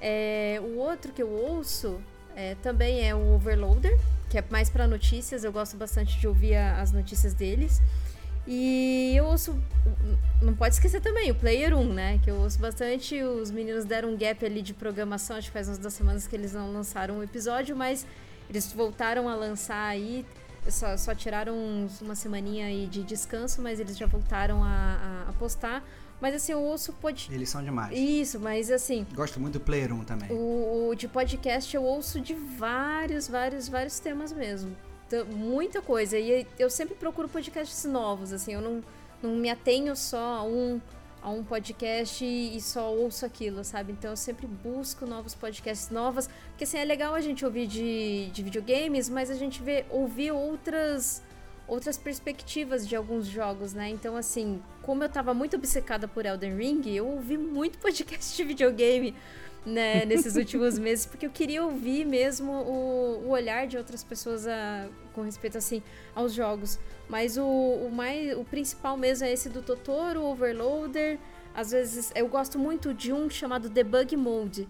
É, 0.00 0.60
o 0.62 0.78
outro 0.78 1.12
que 1.12 1.22
eu 1.22 1.30
ouço 1.30 2.00
é, 2.34 2.56
também 2.56 3.06
é 3.06 3.14
o 3.14 3.34
Overloader, 3.34 3.96
que 4.28 4.38
é 4.38 4.44
mais 4.50 4.70
para 4.70 4.86
notícias. 4.86 5.44
Eu 5.44 5.52
gosto 5.52 5.76
bastante 5.76 6.18
de 6.18 6.26
ouvir 6.26 6.56
a, 6.56 6.80
as 6.80 6.92
notícias 6.92 7.34
deles. 7.34 7.80
E 8.46 9.12
eu 9.16 9.26
ouço. 9.26 9.56
Não 10.40 10.54
pode 10.54 10.74
esquecer 10.74 11.00
também 11.00 11.30
o 11.30 11.34
Player 11.34 11.76
1, 11.76 11.92
né? 11.92 12.18
Que 12.18 12.30
eu 12.30 12.36
ouço 12.36 12.58
bastante. 12.58 13.22
Os 13.22 13.50
meninos 13.50 13.84
deram 13.84 14.10
um 14.10 14.16
gap 14.16 14.44
ali 14.44 14.62
de 14.62 14.74
programação, 14.74 15.36
acho 15.36 15.48
que 15.48 15.52
faz 15.52 15.68
umas 15.68 15.78
duas 15.78 15.94
semanas 15.94 16.26
que 16.26 16.34
eles 16.34 16.52
não 16.52 16.72
lançaram 16.72 17.18
um 17.18 17.22
episódio, 17.22 17.76
mas 17.76 18.06
eles 18.50 18.72
voltaram 18.72 19.28
a 19.28 19.34
lançar 19.34 19.86
aí. 19.86 20.26
Só, 20.68 20.96
só 20.96 21.12
tiraram 21.14 21.56
uns, 21.56 22.00
uma 22.00 22.14
semaninha 22.14 22.66
aí 22.66 22.86
de 22.86 23.02
descanso, 23.02 23.60
mas 23.60 23.80
eles 23.80 23.96
já 23.96 24.06
voltaram 24.06 24.62
a, 24.62 25.24
a, 25.26 25.30
a 25.30 25.32
postar. 25.32 25.84
Mas 26.20 26.36
assim, 26.36 26.52
eu 26.52 26.62
ouço 26.62 26.92
podcast. 26.92 27.34
Eles 27.34 27.48
são 27.48 27.64
demais. 27.64 27.98
Isso, 27.98 28.38
mas 28.38 28.70
assim. 28.70 29.04
Gosto 29.12 29.40
muito 29.40 29.54
do 29.54 29.60
Player 29.60 29.92
1 29.92 30.04
também. 30.04 30.30
O, 30.30 30.90
o 30.90 30.94
de 30.94 31.08
podcast 31.08 31.74
eu 31.74 31.82
ouço 31.82 32.20
de 32.20 32.34
vários, 32.34 33.26
vários, 33.28 33.68
vários 33.68 33.98
temas 33.98 34.32
mesmo 34.32 34.76
muita 35.24 35.80
coisa. 35.80 36.18
E 36.18 36.46
eu 36.58 36.70
sempre 36.70 36.94
procuro 36.94 37.28
podcasts 37.28 37.84
novos, 37.84 38.32
assim, 38.32 38.54
eu 38.54 38.60
não, 38.60 38.82
não 39.22 39.36
me 39.36 39.50
atenho 39.50 39.94
só 39.96 40.36
a 40.36 40.42
um, 40.44 40.80
a 41.22 41.30
um 41.30 41.44
podcast 41.44 42.24
e 42.24 42.60
só 42.60 42.92
ouço 42.92 43.24
aquilo, 43.24 43.64
sabe? 43.64 43.92
Então 43.92 44.10
eu 44.10 44.16
sempre 44.16 44.46
busco 44.46 45.06
novos 45.06 45.34
podcasts 45.34 45.90
novos, 45.90 46.28
porque 46.48 46.64
assim, 46.64 46.78
é 46.78 46.84
legal 46.84 47.14
a 47.14 47.20
gente 47.20 47.44
ouvir 47.44 47.66
de, 47.66 48.30
de 48.32 48.42
videogames, 48.42 49.08
mas 49.08 49.30
a 49.30 49.34
gente 49.34 49.62
vê, 49.62 49.84
ouvir 49.90 50.32
outras 50.32 51.22
outras 51.66 51.96
perspectivas 51.96 52.86
de 52.86 52.94
alguns 52.94 53.26
jogos, 53.26 53.72
né? 53.72 53.88
Então, 53.88 54.16
assim, 54.16 54.60
como 54.82 55.04
eu 55.04 55.08
tava 55.08 55.32
muito 55.32 55.56
obcecada 55.56 56.06
por 56.06 56.26
Elden 56.26 56.56
Ring, 56.56 56.82
eu 56.88 57.06
ouvi 57.06 57.38
muito 57.38 57.78
podcast 57.80 58.36
de 58.36 58.44
videogame 58.44 59.14
né, 59.64 60.04
nesses 60.04 60.36
últimos 60.36 60.78
meses, 60.78 61.06
porque 61.06 61.26
eu 61.26 61.30
queria 61.30 61.62
ouvir 61.64 62.04
mesmo 62.04 62.52
o, 62.52 63.26
o 63.26 63.28
olhar 63.30 63.66
de 63.66 63.76
outras 63.76 64.02
pessoas 64.02 64.46
a, 64.46 64.88
com 65.12 65.22
respeito 65.22 65.56
assim 65.56 65.82
aos 66.14 66.32
jogos. 66.32 66.78
Mas 67.08 67.36
o, 67.36 67.44
o, 67.44 67.90
mais, 67.92 68.36
o 68.36 68.44
principal 68.44 68.96
mesmo 68.96 69.26
é 69.26 69.32
esse 69.32 69.48
do 69.48 69.62
Totoro, 69.62 70.24
Overloader. 70.24 71.18
Às 71.54 71.70
vezes 71.70 72.12
eu 72.14 72.26
gosto 72.28 72.58
muito 72.58 72.92
de 72.94 73.12
um 73.12 73.28
chamado 73.28 73.68
Debug 73.68 74.16
Mode, 74.16 74.66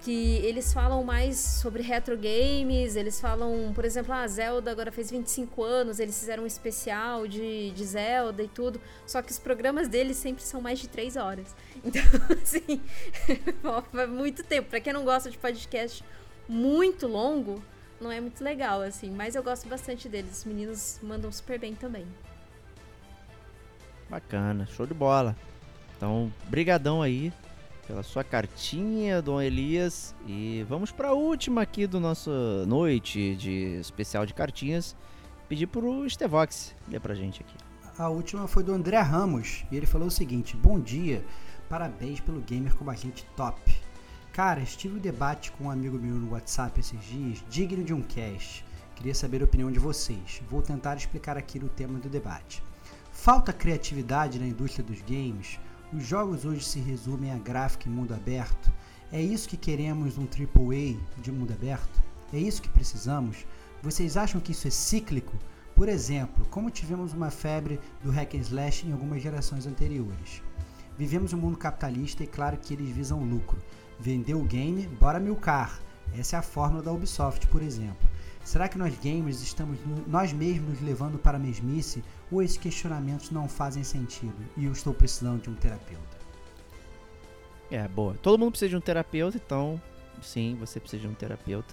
que 0.00 0.36
eles 0.44 0.72
falam 0.72 1.02
mais 1.02 1.38
sobre 1.38 1.82
retro 1.82 2.16
games, 2.16 2.96
eles 2.96 3.20
falam, 3.20 3.72
por 3.74 3.84
exemplo, 3.84 4.12
a 4.12 4.22
ah, 4.22 4.28
Zelda 4.28 4.70
agora 4.70 4.92
fez 4.92 5.10
25 5.10 5.62
anos, 5.62 5.98
eles 5.98 6.18
fizeram 6.18 6.44
um 6.44 6.46
especial 6.46 7.26
de, 7.26 7.70
de 7.70 7.84
Zelda 7.84 8.42
e 8.42 8.48
tudo, 8.48 8.80
só 9.06 9.22
que 9.22 9.32
os 9.32 9.38
programas 9.38 9.88
deles 9.88 10.16
sempre 10.16 10.42
são 10.42 10.60
mais 10.60 10.78
de 10.78 10.88
3 10.88 11.16
horas. 11.16 11.54
Então, 11.84 12.02
assim, 12.42 12.80
é 13.98 14.06
muito 14.06 14.42
tempo. 14.42 14.68
Pra 14.68 14.80
quem 14.80 14.92
não 14.92 15.04
gosta 15.04 15.30
de 15.30 15.38
podcast 15.38 16.04
muito 16.48 17.06
longo, 17.06 17.62
não 18.00 18.10
é 18.10 18.20
muito 18.20 18.42
legal, 18.42 18.80
assim, 18.80 19.10
mas 19.10 19.34
eu 19.34 19.42
gosto 19.42 19.68
bastante 19.68 20.08
deles. 20.08 20.38
Os 20.38 20.44
meninos 20.44 20.98
mandam 21.02 21.30
super 21.30 21.58
bem 21.58 21.74
também. 21.74 22.06
Bacana, 24.08 24.66
show 24.66 24.86
de 24.86 24.94
bola. 24.94 25.36
Então, 25.96 26.32
brigadão 26.48 27.02
aí 27.02 27.32
pela 27.86 28.02
sua 28.02 28.22
cartinha, 28.22 29.20
Dom 29.20 29.40
Elias. 29.40 30.14
E 30.26 30.64
vamos 30.68 30.92
para 30.92 31.08
a 31.08 31.12
última 31.12 31.62
aqui 31.62 31.86
do 31.86 31.98
nosso 31.98 32.30
noite 32.66 33.34
de 33.34 33.78
especial 33.80 34.26
de 34.26 34.34
cartinhas. 34.34 34.94
Pedir 35.48 35.66
pro 35.66 36.06
Estevox 36.06 36.74
ler 36.88 37.00
pra 37.00 37.14
gente 37.14 37.40
aqui. 37.40 37.56
A 37.98 38.08
última 38.08 38.46
foi 38.46 38.62
do 38.62 38.72
André 38.72 39.00
Ramos 39.00 39.64
e 39.72 39.76
ele 39.76 39.86
falou 39.86 40.08
o 40.08 40.10
seguinte: 40.10 40.56
Bom 40.56 40.78
dia, 40.78 41.24
parabéns 41.68 42.20
pelo 42.20 42.40
gamer 42.40 42.74
como 42.74 42.90
top. 43.36 43.60
Cara, 44.32 44.60
estive 44.60 44.96
um 44.96 45.00
debate 45.00 45.52
com 45.52 45.64
um 45.64 45.70
amigo 45.70 45.98
meu 45.98 46.14
no 46.14 46.32
WhatsApp 46.32 46.80
esses 46.80 47.00
dias, 47.02 47.44
digno 47.50 47.84
de 47.84 47.92
um 47.92 48.02
cast. 48.02 48.64
Queria 48.94 49.14
saber 49.14 49.42
a 49.42 49.44
opinião 49.44 49.70
de 49.70 49.78
vocês. 49.78 50.42
Vou 50.48 50.62
tentar 50.62 50.96
explicar 50.96 51.36
aqui 51.36 51.58
o 51.58 51.68
tema 51.68 51.98
do 51.98 52.08
debate. 52.08 52.62
Falta 53.12 53.52
criatividade 53.52 54.38
na 54.38 54.46
indústria 54.46 54.84
dos 54.84 55.00
games? 55.02 55.58
Os 55.92 56.06
jogos 56.06 56.44
hoje 56.44 56.64
se 56.64 56.78
resumem 56.78 57.32
a 57.32 57.38
gráfico 57.38 57.88
e 57.88 57.90
mundo 57.90 58.14
aberto? 58.14 58.72
É 59.10 59.20
isso 59.20 59.48
que 59.48 59.56
queremos 59.56 60.16
num 60.16 60.24
AAA 60.26 61.00
de 61.20 61.32
mundo 61.32 61.52
aberto? 61.52 62.02
É 62.32 62.38
isso 62.38 62.62
que 62.62 62.68
precisamos? 62.68 63.46
Vocês 63.82 64.16
acham 64.16 64.40
que 64.40 64.52
isso 64.52 64.68
é 64.68 64.70
cíclico? 64.70 65.36
Por 65.74 65.88
exemplo, 65.88 66.44
como 66.50 66.70
tivemos 66.70 67.12
uma 67.12 67.30
febre 67.30 67.80
do 68.02 68.10
hack 68.10 68.34
and 68.34 68.40
slash 68.40 68.86
em 68.86 68.92
algumas 68.92 69.22
gerações 69.22 69.66
anteriores. 69.66 70.42
Vivemos 70.98 71.32
um 71.32 71.38
mundo 71.38 71.56
capitalista 71.56 72.24
e 72.24 72.26
claro 72.26 72.56
que 72.56 72.74
eles 72.74 72.90
visam 72.90 73.22
lucro. 73.22 73.56
Vender 74.00 74.34
o 74.34 74.42
game, 74.42 74.88
bora 75.00 75.20
milcar. 75.20 75.80
Essa 76.12 76.34
é 76.34 76.38
a 76.40 76.42
fórmula 76.42 76.82
da 76.82 76.90
Ubisoft, 76.90 77.46
por 77.46 77.62
exemplo. 77.62 78.08
Será 78.42 78.68
que 78.68 78.76
nós 78.76 78.98
gamers 78.98 79.40
estamos 79.40 79.78
nós 80.08 80.32
mesmos 80.32 80.80
levando 80.80 81.16
para 81.16 81.36
a 81.36 81.40
mesmice 81.40 82.02
ou 82.32 82.42
esses 82.42 82.56
questionamentos 82.56 83.30
não 83.30 83.48
fazem 83.48 83.84
sentido 83.84 84.34
e 84.56 84.64
eu 84.64 84.72
estou 84.72 84.92
precisando 84.92 85.42
de 85.42 85.50
um 85.50 85.54
terapeuta? 85.54 86.18
É, 87.70 87.86
boa. 87.86 88.14
Todo 88.20 88.36
mundo 88.36 88.50
precisa 88.50 88.70
de 88.70 88.76
um 88.76 88.80
terapeuta, 88.80 89.36
então 89.36 89.80
sim, 90.20 90.56
você 90.58 90.80
precisa 90.80 91.02
de 91.02 91.08
um 91.08 91.14
terapeuta 91.14 91.72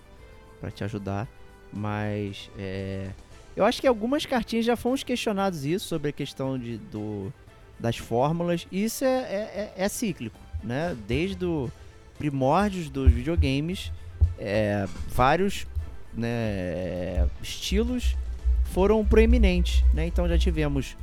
para 0.59 0.69
te 0.69 0.83
ajudar. 0.83 1.27
Mas 1.73 2.51
é, 2.59 3.09
eu 3.55 3.65
acho 3.65 3.81
que 3.81 3.87
algumas 3.87 4.23
cartinhas 4.23 4.65
já 4.65 4.75
foram 4.75 4.97
questionados 4.97 5.65
isso 5.65 5.87
sobre 5.87 6.09
a 6.09 6.13
questão 6.13 6.59
de, 6.59 6.77
do, 6.77 7.33
das 7.79 7.97
fórmulas. 7.97 8.67
Isso 8.71 9.03
é, 9.03 9.07
é, 9.07 9.73
é, 9.77 9.83
é 9.83 9.89
cíclico, 9.89 10.39
né? 10.63 10.95
Desde 11.07 11.45
o 11.45 11.71
primórdios 12.17 12.89
dos 12.89 13.11
videogames, 13.11 13.91
é, 14.39 14.87
vários 15.09 15.67
né, 16.13 17.27
estilos 17.41 18.15
foram 18.65 19.03
proeminentes, 19.05 19.83
né? 19.93 20.07
Então 20.07 20.27
já 20.27 20.37
tivemos 20.37 20.95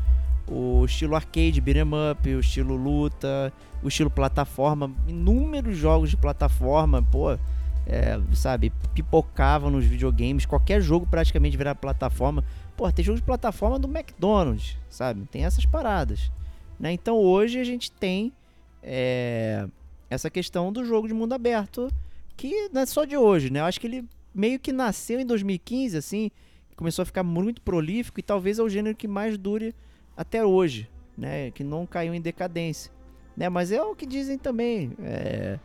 o 0.49 0.85
estilo 0.85 1.15
arcade, 1.15 1.61
beat'em 1.61 1.85
up, 2.11 2.29
o 2.29 2.41
estilo 2.41 2.75
luta, 2.77 3.53
o 3.83 3.89
estilo 3.89 4.11
plataforma, 4.11 4.91
inúmeros 5.07 5.77
jogos 5.77 6.11
de 6.11 6.17
plataforma, 6.17 7.03
pô, 7.03 7.33
é, 7.87 8.21
sabe, 8.35 8.73
pipocavam 8.95 9.71
nos 9.71 9.85
videogames, 9.85 10.47
qualquer 10.47 10.81
jogo 10.81 11.07
praticamente 11.07 11.57
virar 11.57 11.75
plataforma. 11.75 12.45
Pô, 12.77 12.91
tem 12.91 13.05
jogo 13.05 13.19
de 13.19 13.25
plataforma 13.25 13.79
do 13.79 13.89
McDonald's, 13.89 14.77
sabe? 14.89 15.25
Tem 15.31 15.45
essas 15.45 15.67
paradas, 15.67 16.31
né? 16.83 16.93
Então 16.93 17.17
hoje 17.17 17.61
a 17.61 17.65
gente 17.65 17.93
tem 17.93 18.33
é, 18.83 19.69
essa 20.11 20.29
questão 20.29 20.73
do 20.73 20.85
jogo 20.85 21.07
de 21.07 21.15
mundo 21.15 21.33
aberto, 21.33 21.89
que 22.37 22.69
não 22.73 22.81
é 22.81 22.87
só 22.87 23.05
de 23.05 23.17
hoje, 23.17 23.51
né? 23.51 23.61
Eu 23.61 23.67
acho 23.67 23.81
que 23.81 23.87
ele 23.87 24.05
meio 24.35 24.59
que 24.59 24.73
nasceu 24.73 25.21
em 25.21 25.25
2015, 25.25 25.97
assim, 25.97 26.31
começou 26.75 27.05
a 27.05 27.07
ficar 27.07 27.23
muito 27.23 27.63
prolífico 27.63 28.19
e 28.19 28.23
talvez 28.23 28.59
é 28.59 28.63
o 28.65 28.69
gênero 28.69 28.97
que 28.97 29.07
mais 29.07 29.39
dure 29.39 29.73
até 30.17 30.45
hoje, 30.45 30.91
né? 31.17 31.53
Que 31.53 31.63
não 31.63 31.87
caiu 31.87 32.13
em 32.13 32.21
decadência, 32.21 32.91
né? 33.37 33.49
Mas 33.49 33.71
é 33.71 33.81
o 33.81 33.95
que 33.95 34.05
dizem 34.05 34.37
também. 34.37 34.93
É... 34.99 35.61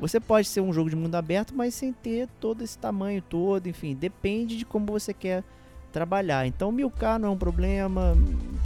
Você 0.00 0.18
pode 0.18 0.48
ser 0.48 0.62
um 0.62 0.72
jogo 0.72 0.88
de 0.88 0.96
mundo 0.96 1.14
aberto, 1.16 1.54
mas 1.54 1.74
sem 1.74 1.92
ter 1.92 2.26
todo 2.40 2.64
esse 2.64 2.78
tamanho 2.78 3.20
todo, 3.20 3.68
enfim, 3.68 3.94
depende 3.94 4.56
de 4.56 4.64
como 4.64 4.86
você 4.86 5.12
quer 5.12 5.44
trabalhar. 5.92 6.46
Então, 6.46 6.72
1000K 6.72 7.18
não 7.18 7.28
é 7.28 7.32
um 7.32 7.36
problema, 7.36 8.16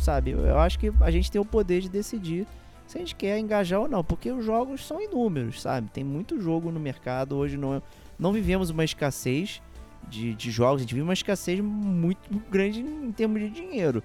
sabe? 0.01 0.31
Eu 0.31 0.59
acho 0.59 0.79
que 0.79 0.93
a 1.01 1.11
gente 1.11 1.31
tem 1.31 1.41
o 1.41 1.45
poder 1.45 1.81
de 1.81 1.89
decidir 1.89 2.47
se 2.87 2.97
a 2.97 3.01
gente 3.01 3.17
quer 3.17 3.39
engajar 3.39 3.81
ou 3.81 3.89
não, 3.89 4.05
porque 4.05 4.31
os 4.31 4.45
jogos 4.45 4.87
são 4.87 5.01
inúmeros, 5.01 5.61
sabe? 5.61 5.91
Tem 5.91 6.05
muito 6.05 6.41
jogo 6.41 6.71
no 6.71 6.79
mercado, 6.79 7.37
hoje 7.37 7.57
não, 7.57 7.83
não 8.19 8.33
vivemos 8.33 8.71
uma 8.71 8.85
escassez 8.85 9.61
de, 10.09 10.35
de 10.35 10.51
jogos, 10.53 10.81
a 10.81 10.83
gente 10.83 10.95
vive 10.95 11.03
uma 11.03 11.13
escassez 11.13 11.61
muito 11.61 12.21
grande 12.49 12.81
em 12.81 13.11
termos 13.11 13.41
de 13.41 13.51
dinheiro 13.51 14.03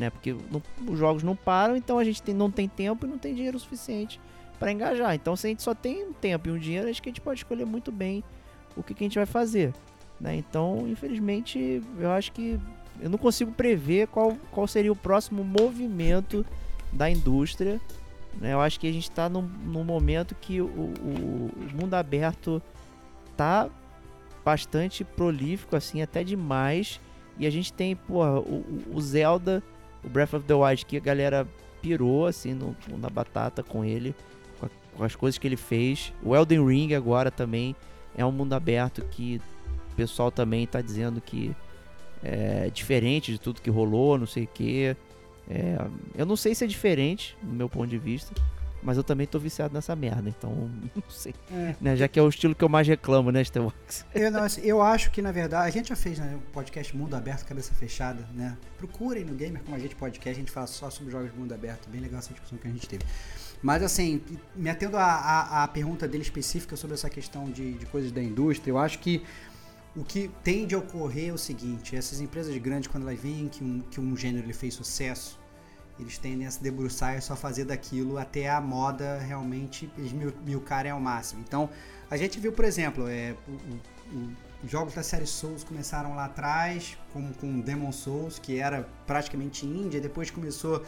né? 0.00 0.10
Porque 0.10 0.34
não, 0.50 0.62
os 0.88 0.98
jogos 0.98 1.22
não 1.22 1.36
param, 1.36 1.76
então 1.76 1.98
a 1.98 2.04
gente 2.04 2.22
tem, 2.22 2.34
não 2.34 2.50
tem 2.50 2.68
tempo 2.68 3.06
e 3.06 3.08
não 3.08 3.18
tem 3.18 3.34
dinheiro 3.34 3.58
suficiente 3.58 4.20
para 4.58 4.72
engajar. 4.72 5.14
Então, 5.14 5.36
se 5.36 5.46
a 5.46 5.50
gente 5.50 5.62
só 5.62 5.74
tem 5.74 6.08
um 6.08 6.12
tempo 6.12 6.48
e 6.48 6.52
um 6.52 6.58
dinheiro, 6.58 6.88
acho 6.88 7.02
que 7.02 7.08
a 7.08 7.12
gente 7.12 7.20
pode 7.20 7.40
escolher 7.40 7.64
muito 7.64 7.92
bem 7.92 8.24
o 8.76 8.82
que, 8.82 8.94
que 8.94 9.04
a 9.04 9.06
gente 9.06 9.18
vai 9.18 9.26
fazer, 9.26 9.72
né? 10.20 10.36
Então, 10.36 10.86
infelizmente, 10.88 11.82
eu 11.98 12.10
acho 12.10 12.32
que 12.32 12.58
eu 13.00 13.08
não 13.08 13.18
consigo 13.18 13.52
prever 13.52 14.08
qual, 14.08 14.36
qual 14.50 14.66
seria 14.66 14.92
o 14.92 14.96
próximo 14.96 15.42
movimento 15.42 16.44
da 16.92 17.08
indústria. 17.08 17.80
Né? 18.38 18.52
Eu 18.52 18.60
acho 18.60 18.78
que 18.78 18.86
a 18.86 18.92
gente 18.92 19.08
está 19.08 19.28
num, 19.28 19.42
num, 19.42 19.84
momento 19.84 20.34
que 20.34 20.60
o, 20.60 20.66
o, 20.66 21.50
o 21.56 21.76
mundo 21.80 21.94
aberto 21.94 22.60
tá 23.36 23.70
bastante 24.44 25.02
prolífico, 25.02 25.74
assim, 25.74 26.02
até 26.02 26.22
demais. 26.22 27.00
E 27.38 27.46
a 27.46 27.50
gente 27.50 27.72
tem, 27.72 27.96
porra, 27.96 28.38
o, 28.38 28.64
o 28.92 29.00
Zelda 29.00 29.62
o 30.04 30.08
Breath 30.08 30.34
of 30.34 30.46
the 30.46 30.54
Wild 30.54 30.86
que 30.86 30.96
a 30.96 31.00
galera 31.00 31.46
pirou 31.80 32.26
assim 32.26 32.54
no, 32.54 32.76
na 32.98 33.08
batata 33.08 33.62
com 33.62 33.84
ele, 33.84 34.14
com, 34.58 34.66
a, 34.66 34.68
com, 34.96 35.04
as 35.04 35.14
coisas 35.14 35.38
que 35.38 35.46
ele 35.46 35.56
fez. 35.56 36.12
O 36.22 36.34
Elden 36.34 36.66
Ring 36.66 36.94
agora 36.94 37.30
também 37.30 37.74
é 38.16 38.24
um 38.24 38.32
mundo 38.32 38.52
aberto 38.52 39.02
que 39.06 39.40
pessoal 40.00 40.30
também 40.30 40.66
tá 40.66 40.80
dizendo 40.80 41.20
que 41.20 41.54
é 42.24 42.70
diferente 42.72 43.32
de 43.32 43.38
tudo 43.38 43.60
que 43.60 43.68
rolou, 43.68 44.16
não 44.16 44.26
sei 44.26 44.44
o 44.44 44.46
que. 44.46 44.96
É, 45.48 45.76
eu 46.16 46.24
não 46.24 46.36
sei 46.36 46.54
se 46.54 46.64
é 46.64 46.66
diferente, 46.66 47.36
no 47.42 47.52
meu 47.52 47.68
ponto 47.68 47.88
de 47.88 47.98
vista, 47.98 48.32
mas 48.82 48.96
eu 48.96 49.04
também 49.04 49.26
tô 49.26 49.38
viciado 49.38 49.74
nessa 49.74 49.94
merda, 49.94 50.30
então 50.30 50.70
não 50.96 51.10
sei. 51.10 51.34
É. 51.52 51.74
Né, 51.78 51.96
já 51.96 52.08
que 52.08 52.18
é 52.18 52.22
o 52.22 52.28
estilo 52.30 52.54
que 52.54 52.64
eu 52.64 52.68
mais 52.68 52.88
reclamo, 52.88 53.30
né, 53.30 53.42
Starbucks? 53.42 54.06
Eu, 54.14 54.30
não, 54.30 54.44
assim, 54.44 54.62
eu 54.62 54.80
acho 54.80 55.10
que, 55.10 55.20
na 55.20 55.32
verdade, 55.32 55.68
a 55.68 55.70
gente 55.70 55.90
já 55.90 55.96
fez 55.96 56.18
né, 56.18 56.34
um 56.34 56.50
podcast 56.50 56.96
Mundo 56.96 57.14
Aberto, 57.14 57.44
Cabeça 57.44 57.74
Fechada, 57.74 58.26
né? 58.32 58.56
Procurem 58.78 59.22
no 59.24 59.34
Gamer 59.34 59.62
como 59.62 59.76
a 59.76 59.78
gente 59.78 59.94
podcast, 59.96 60.30
a 60.30 60.40
gente 60.40 60.50
fala 60.50 60.66
só 60.66 60.88
sobre 60.88 61.12
jogos 61.12 61.30
de 61.30 61.38
mundo 61.38 61.52
aberto, 61.52 61.90
bem 61.90 62.00
legal 62.00 62.20
essa 62.20 62.32
discussão 62.32 62.56
que 62.56 62.66
a 62.66 62.70
gente 62.70 62.88
teve. 62.88 63.04
Mas 63.62 63.82
assim, 63.82 64.22
me 64.56 64.70
atendo 64.70 64.96
à, 64.96 65.68
pergunta 65.72 66.08
dele 66.08 66.22
específica 66.22 66.76
sobre 66.76 66.94
essa 66.94 67.10
questão 67.10 67.50
de, 67.50 67.74
de 67.74 67.84
coisas 67.86 68.10
da 68.10 68.22
indústria, 68.22 68.72
eu 68.72 68.78
acho 68.78 68.98
que 69.00 69.22
o 69.96 70.04
que 70.04 70.30
tende 70.44 70.74
a 70.74 70.78
ocorrer 70.78 71.30
é 71.30 71.32
o 71.32 71.38
seguinte, 71.38 71.96
essas 71.96 72.20
empresas 72.20 72.56
grandes, 72.58 72.88
quando 72.88 73.08
elas 73.08 73.18
veem 73.20 73.48
que 73.48 73.64
um, 73.64 73.80
que 73.80 74.00
um 74.00 74.16
gênero 74.16 74.46
ele 74.46 74.52
fez 74.52 74.74
sucesso, 74.74 75.38
eles 75.98 76.16
tendem 76.16 76.46
a 76.46 76.50
se 76.50 76.62
debruçar 76.62 77.16
e 77.18 77.20
só 77.20 77.36
fazer 77.36 77.64
daquilo 77.64 78.16
até 78.16 78.48
a 78.48 78.60
moda 78.60 79.18
realmente 79.18 79.90
eles 79.98 80.12
milcarem 80.12 80.90
ao 80.90 81.00
máximo. 81.00 81.42
Então, 81.46 81.68
a 82.10 82.16
gente 82.16 82.40
viu, 82.40 82.52
por 82.52 82.64
exemplo, 82.64 83.06
é, 83.08 83.34
o, 83.46 83.52
o, 84.16 84.32
os 84.62 84.70
jogos 84.70 84.94
da 84.94 85.02
série 85.02 85.26
Souls 85.26 85.64
começaram 85.64 86.14
lá 86.14 86.26
atrás, 86.26 86.96
como 87.12 87.32
com 87.34 87.60
Demon 87.60 87.92
Souls, 87.92 88.38
que 88.38 88.58
era 88.58 88.88
praticamente 89.06 89.66
índia, 89.66 90.00
depois 90.00 90.30
começou 90.30 90.84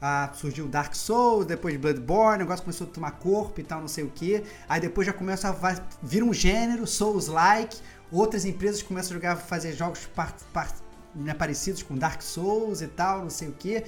a 0.00 0.32
surgir 0.34 0.62
o 0.62 0.68
Dark 0.68 0.94
Souls, 0.94 1.46
depois 1.46 1.76
Bloodborne, 1.76 2.38
o 2.38 2.38
negócio 2.40 2.64
começou 2.64 2.88
a 2.88 2.90
tomar 2.90 3.12
corpo 3.12 3.60
e 3.60 3.62
tal, 3.62 3.80
não 3.80 3.86
sei 3.86 4.02
o 4.02 4.10
que. 4.10 4.42
Aí 4.68 4.80
depois 4.80 5.06
já 5.06 5.12
começa 5.12 5.48
a 5.48 5.80
vir 6.02 6.24
um 6.24 6.34
gênero, 6.34 6.86
Souls-like, 6.88 7.80
outras 8.12 8.44
empresas 8.44 8.82
começam 8.82 9.12
a 9.12 9.14
jogar, 9.14 9.36
fazer 9.36 9.72
jogos 9.72 10.08
né, 11.14 11.34
parecidos 11.34 11.82
com 11.82 11.96
Dark 11.96 12.22
Souls 12.22 12.82
e 12.82 12.86
tal, 12.86 13.22
não 13.22 13.30
sei 13.30 13.48
o 13.48 13.52
que. 13.52 13.84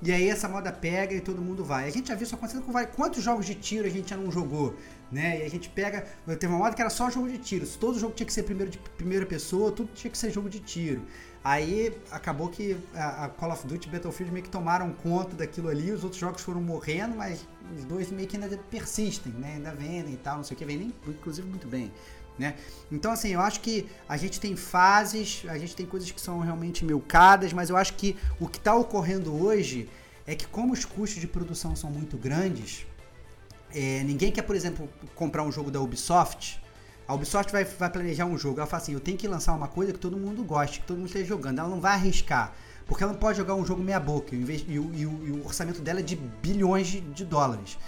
E 0.00 0.12
aí 0.12 0.28
essa 0.28 0.48
moda 0.48 0.70
pega 0.70 1.12
e 1.14 1.20
todo 1.20 1.42
mundo 1.42 1.64
vai. 1.64 1.88
A 1.88 1.90
gente 1.90 2.08
já 2.08 2.14
viu 2.14 2.24
isso 2.24 2.34
acontecendo 2.34 2.62
com 2.62 2.70
vários. 2.70 2.94
Quantos 2.94 3.22
jogos 3.22 3.44
de 3.44 3.54
tiro 3.54 3.84
a 3.84 3.90
gente 3.90 4.10
já 4.10 4.16
não 4.16 4.30
jogou? 4.30 4.76
Né? 5.10 5.40
E 5.40 5.42
a 5.42 5.50
gente 5.50 5.68
pega. 5.68 6.06
Teve 6.38 6.46
uma 6.46 6.58
moda 6.58 6.74
que 6.74 6.80
era 6.80 6.90
só 6.90 7.10
jogo 7.10 7.28
de 7.28 7.38
tiro. 7.38 7.66
Todo 7.66 7.98
jogo 7.98 8.14
tinha 8.14 8.26
que 8.26 8.32
ser 8.32 8.44
primeiro 8.44 8.70
de 8.70 8.78
primeira 8.78 9.26
pessoa, 9.26 9.72
tudo 9.72 9.90
tinha 9.94 10.10
que 10.10 10.16
ser 10.16 10.30
jogo 10.30 10.48
de 10.48 10.60
tiro. 10.60 11.02
Aí 11.42 11.96
acabou 12.10 12.48
que 12.48 12.76
a, 12.94 13.24
a 13.24 13.28
Call 13.28 13.52
of 13.52 13.66
Duty 13.66 13.88
e 13.88 13.90
Battlefield 13.90 14.32
meio 14.32 14.44
que 14.44 14.50
tomaram 14.50 14.92
conta 14.92 15.34
daquilo 15.34 15.68
ali, 15.68 15.90
os 15.90 16.04
outros 16.04 16.20
jogos 16.20 16.42
foram 16.42 16.60
morrendo, 16.60 17.16
mas 17.16 17.46
os 17.76 17.84
dois 17.84 18.10
meio 18.10 18.28
que 18.28 18.36
ainda 18.36 18.56
persistem, 18.70 19.32
né? 19.32 19.54
Ainda 19.54 19.72
vendem 19.72 20.14
e 20.14 20.16
tal, 20.16 20.36
não 20.36 20.44
sei 20.44 20.54
o 20.54 20.58
que, 20.58 20.64
vendem 20.64 20.92
inclusive 21.06 21.48
muito 21.48 21.66
bem. 21.66 21.90
Né? 22.38 22.54
Então, 22.90 23.10
assim, 23.10 23.30
eu 23.30 23.40
acho 23.40 23.60
que 23.60 23.88
a 24.08 24.16
gente 24.16 24.38
tem 24.38 24.54
fases, 24.54 25.42
a 25.48 25.58
gente 25.58 25.74
tem 25.74 25.84
coisas 25.84 26.10
que 26.10 26.20
são 26.20 26.38
realmente 26.38 26.84
milcadas, 26.84 27.52
mas 27.52 27.68
eu 27.68 27.76
acho 27.76 27.94
que 27.94 28.16
o 28.38 28.46
que 28.46 28.58
está 28.58 28.74
ocorrendo 28.74 29.34
hoje 29.34 29.88
é 30.26 30.34
que, 30.34 30.46
como 30.46 30.72
os 30.72 30.84
custos 30.84 31.20
de 31.20 31.26
produção 31.26 31.74
são 31.74 31.90
muito 31.90 32.16
grandes, 32.16 32.86
é, 33.74 34.02
ninguém 34.04 34.30
quer, 34.30 34.42
por 34.42 34.54
exemplo, 34.54 34.88
comprar 35.14 35.42
um 35.42 35.50
jogo 35.50 35.70
da 35.70 35.80
Ubisoft. 35.80 36.62
A 37.06 37.14
Ubisoft 37.14 37.50
vai, 37.50 37.64
vai 37.64 37.90
planejar 37.90 38.26
um 38.26 38.38
jogo, 38.38 38.60
ela 38.60 38.66
fala 38.66 38.82
assim: 38.82 38.92
eu 38.92 39.00
tenho 39.00 39.16
que 39.16 39.26
lançar 39.26 39.54
uma 39.54 39.68
coisa 39.68 39.92
que 39.92 39.98
todo 39.98 40.16
mundo 40.16 40.44
goste, 40.44 40.80
que 40.80 40.86
todo 40.86 40.98
mundo 40.98 41.06
esteja 41.06 41.24
jogando. 41.24 41.58
Ela 41.58 41.68
não 41.68 41.80
vai 41.80 41.94
arriscar, 41.94 42.52
porque 42.86 43.02
ela 43.02 43.12
não 43.12 43.18
pode 43.18 43.38
jogar 43.38 43.54
um 43.54 43.64
jogo 43.64 43.82
meia-boca, 43.82 44.34
e, 44.34 44.38
e, 44.38 44.72
e, 44.72 44.74
e, 44.74 45.06
o 45.06 45.44
orçamento 45.44 45.80
dela 45.80 46.00
é 46.00 46.02
de 46.02 46.16
bilhões 46.16 46.86
de, 46.86 47.00
de 47.00 47.24
dólares. 47.24 47.78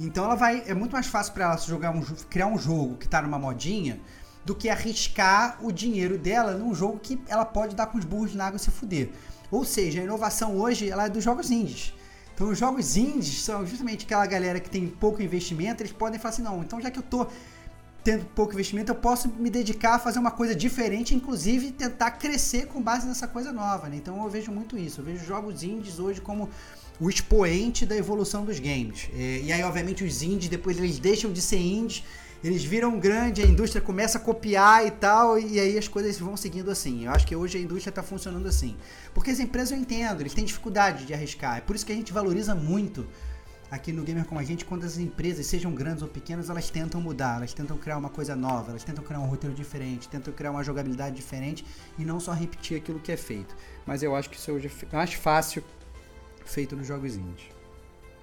Então 0.00 0.24
ela 0.24 0.34
vai. 0.34 0.64
É 0.66 0.74
muito 0.74 0.92
mais 0.92 1.06
fácil 1.06 1.34
para 1.34 1.44
ela 1.44 1.56
jogar 1.58 1.90
um, 1.90 2.00
criar 2.30 2.46
um 2.46 2.58
jogo 2.58 2.96
que 2.96 3.06
tá 3.06 3.20
numa 3.20 3.38
modinha 3.38 4.00
do 4.44 4.54
que 4.54 4.70
arriscar 4.70 5.58
o 5.60 5.70
dinheiro 5.70 6.16
dela 6.16 6.54
num 6.54 6.74
jogo 6.74 6.98
que 6.98 7.20
ela 7.28 7.44
pode 7.44 7.76
dar 7.76 7.86
com 7.86 7.98
os 7.98 8.04
burros 8.04 8.34
na 8.34 8.46
água 8.46 8.56
e 8.56 8.60
se 8.60 8.70
fuder. 8.70 9.10
Ou 9.50 9.64
seja, 9.64 10.00
a 10.00 10.04
inovação 10.04 10.56
hoje 10.56 10.88
ela 10.88 11.04
é 11.04 11.08
dos 11.10 11.22
jogos 11.22 11.50
indies. 11.50 11.92
Então 12.34 12.48
os 12.48 12.58
jogos 12.58 12.96
indies 12.96 13.42
são 13.42 13.66
justamente 13.66 14.06
aquela 14.06 14.24
galera 14.24 14.58
que 14.58 14.70
tem 14.70 14.88
pouco 14.88 15.20
investimento, 15.20 15.82
eles 15.82 15.92
podem 15.92 16.18
falar 16.18 16.32
assim, 16.32 16.42
não, 16.42 16.62
então 16.62 16.80
já 16.80 16.90
que 16.90 16.98
eu 16.98 17.02
tô 17.02 17.26
tendo 18.02 18.24
pouco 18.34 18.54
investimento, 18.54 18.90
eu 18.90 18.96
posso 18.96 19.28
me 19.28 19.50
dedicar 19.50 19.96
a 19.96 19.98
fazer 19.98 20.18
uma 20.18 20.30
coisa 20.30 20.54
diferente, 20.54 21.14
inclusive 21.14 21.70
tentar 21.72 22.12
crescer 22.12 22.66
com 22.66 22.80
base 22.80 23.06
nessa 23.06 23.28
coisa 23.28 23.52
nova, 23.52 23.90
né? 23.90 23.96
Então 23.96 24.22
eu 24.22 24.30
vejo 24.30 24.50
muito 24.50 24.78
isso. 24.78 25.02
Eu 25.02 25.04
vejo 25.04 25.22
jogos 25.24 25.62
indies 25.62 25.98
hoje 25.98 26.18
como 26.18 26.48
o 27.00 27.08
expoente 27.08 27.86
da 27.86 27.96
evolução 27.96 28.44
dos 28.44 28.58
games. 28.58 29.08
É, 29.16 29.40
e 29.42 29.52
aí, 29.52 29.62
obviamente, 29.62 30.04
os 30.04 30.22
indies 30.22 30.48
depois 30.48 30.78
eles 30.78 30.98
deixam 30.98 31.32
de 31.32 31.40
ser 31.40 31.58
indies, 31.58 32.04
eles 32.44 32.62
viram 32.62 32.98
grande, 32.98 33.42
a 33.42 33.46
indústria 33.46 33.82
começa 33.82 34.18
a 34.18 34.20
copiar 34.20 34.86
e 34.86 34.90
tal, 34.90 35.38
e 35.38 35.58
aí 35.58 35.76
as 35.76 35.88
coisas 35.88 36.18
vão 36.18 36.36
seguindo 36.36 36.70
assim. 36.70 37.04
Eu 37.04 37.12
acho 37.12 37.26
que 37.26 37.34
hoje 37.36 37.58
a 37.58 37.60
indústria 37.60 37.90
está 37.90 38.02
funcionando 38.02 38.46
assim. 38.46 38.76
Porque 39.14 39.30
as 39.30 39.40
empresas 39.40 39.72
eu 39.72 39.78
entendo, 39.78 40.20
eles 40.20 40.34
têm 40.34 40.44
dificuldade 40.44 41.04
de 41.04 41.12
arriscar. 41.12 41.58
É 41.58 41.60
por 41.60 41.76
isso 41.76 41.84
que 41.84 41.92
a 41.92 41.94
gente 41.94 42.12
valoriza 42.12 42.54
muito 42.54 43.06
aqui 43.70 43.92
no 43.92 44.02
Gamer 44.02 44.24
Como 44.24 44.40
a 44.40 44.42
Gente, 44.42 44.64
quando 44.64 44.84
as 44.84 44.98
empresas, 44.98 45.46
sejam 45.46 45.72
grandes 45.72 46.02
ou 46.02 46.08
pequenas, 46.08 46.50
elas 46.50 46.68
tentam 46.70 47.00
mudar, 47.00 47.36
elas 47.36 47.52
tentam 47.52 47.76
criar 47.76 47.98
uma 47.98 48.08
coisa 48.08 48.34
nova, 48.34 48.70
elas 48.70 48.82
tentam 48.82 49.04
criar 49.04 49.20
um 49.20 49.26
roteiro 49.26 49.54
diferente, 49.54 50.08
tentam 50.08 50.32
criar 50.32 50.50
uma 50.50 50.64
jogabilidade 50.64 51.14
diferente 51.14 51.64
e 51.98 52.04
não 52.04 52.18
só 52.18 52.32
repetir 52.32 52.76
aquilo 52.76 52.98
que 52.98 53.12
é 53.12 53.16
feito. 53.16 53.54
Mas 53.86 54.02
eu 54.02 54.16
acho 54.16 54.28
que 54.28 54.36
isso 54.36 54.50
hoje 54.50 54.68
é 54.68 54.96
mais 54.96 55.12
fácil 55.12 55.62
feito 56.50 56.76
nos 56.76 56.86
jogos 56.86 57.16
indies. 57.16 57.48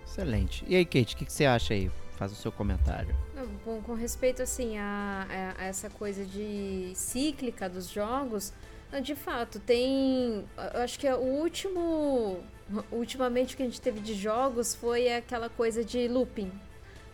Excelente. 0.06 0.64
E 0.68 0.76
aí, 0.76 0.86
Kate, 0.86 1.16
o 1.16 1.18
que, 1.18 1.26
que, 1.26 1.34
você 1.34 1.46
acha 1.46 1.74
aí? 1.74 1.92
Faz 2.18 2.32
o 2.32 2.36
seu 2.36 2.52
comentário. 2.52 3.16
Bom, 3.64 3.82
com 3.82 3.94
respeito 3.94 4.42
assim 4.42 4.78
a, 4.78 5.28
a, 5.30 5.62
a 5.62 5.66
essa 5.66 5.90
coisa 5.90 6.26
de 6.26 6.92
cíclica 6.96 7.70
dos 7.70 7.90
jogos, 7.90 8.52
de 9.04 9.16
fato, 9.16 9.60
tem. 9.60 10.46
Eu 10.74 10.82
acho 10.82 10.98
que 10.98 11.06
é 11.06 11.14
o 11.14 11.20
último 11.20 12.40
ultimamente 12.92 13.54
o 13.54 13.58
que 13.58 13.64
a 13.64 13.66
gente 13.66 13.80
teve 13.80 14.00
de 14.00 14.14
jogos 14.14 14.76
foi 14.76 15.14
aquela 15.14 15.50
coisa 15.50 15.84
de 15.84 16.08
looping, 16.08 16.52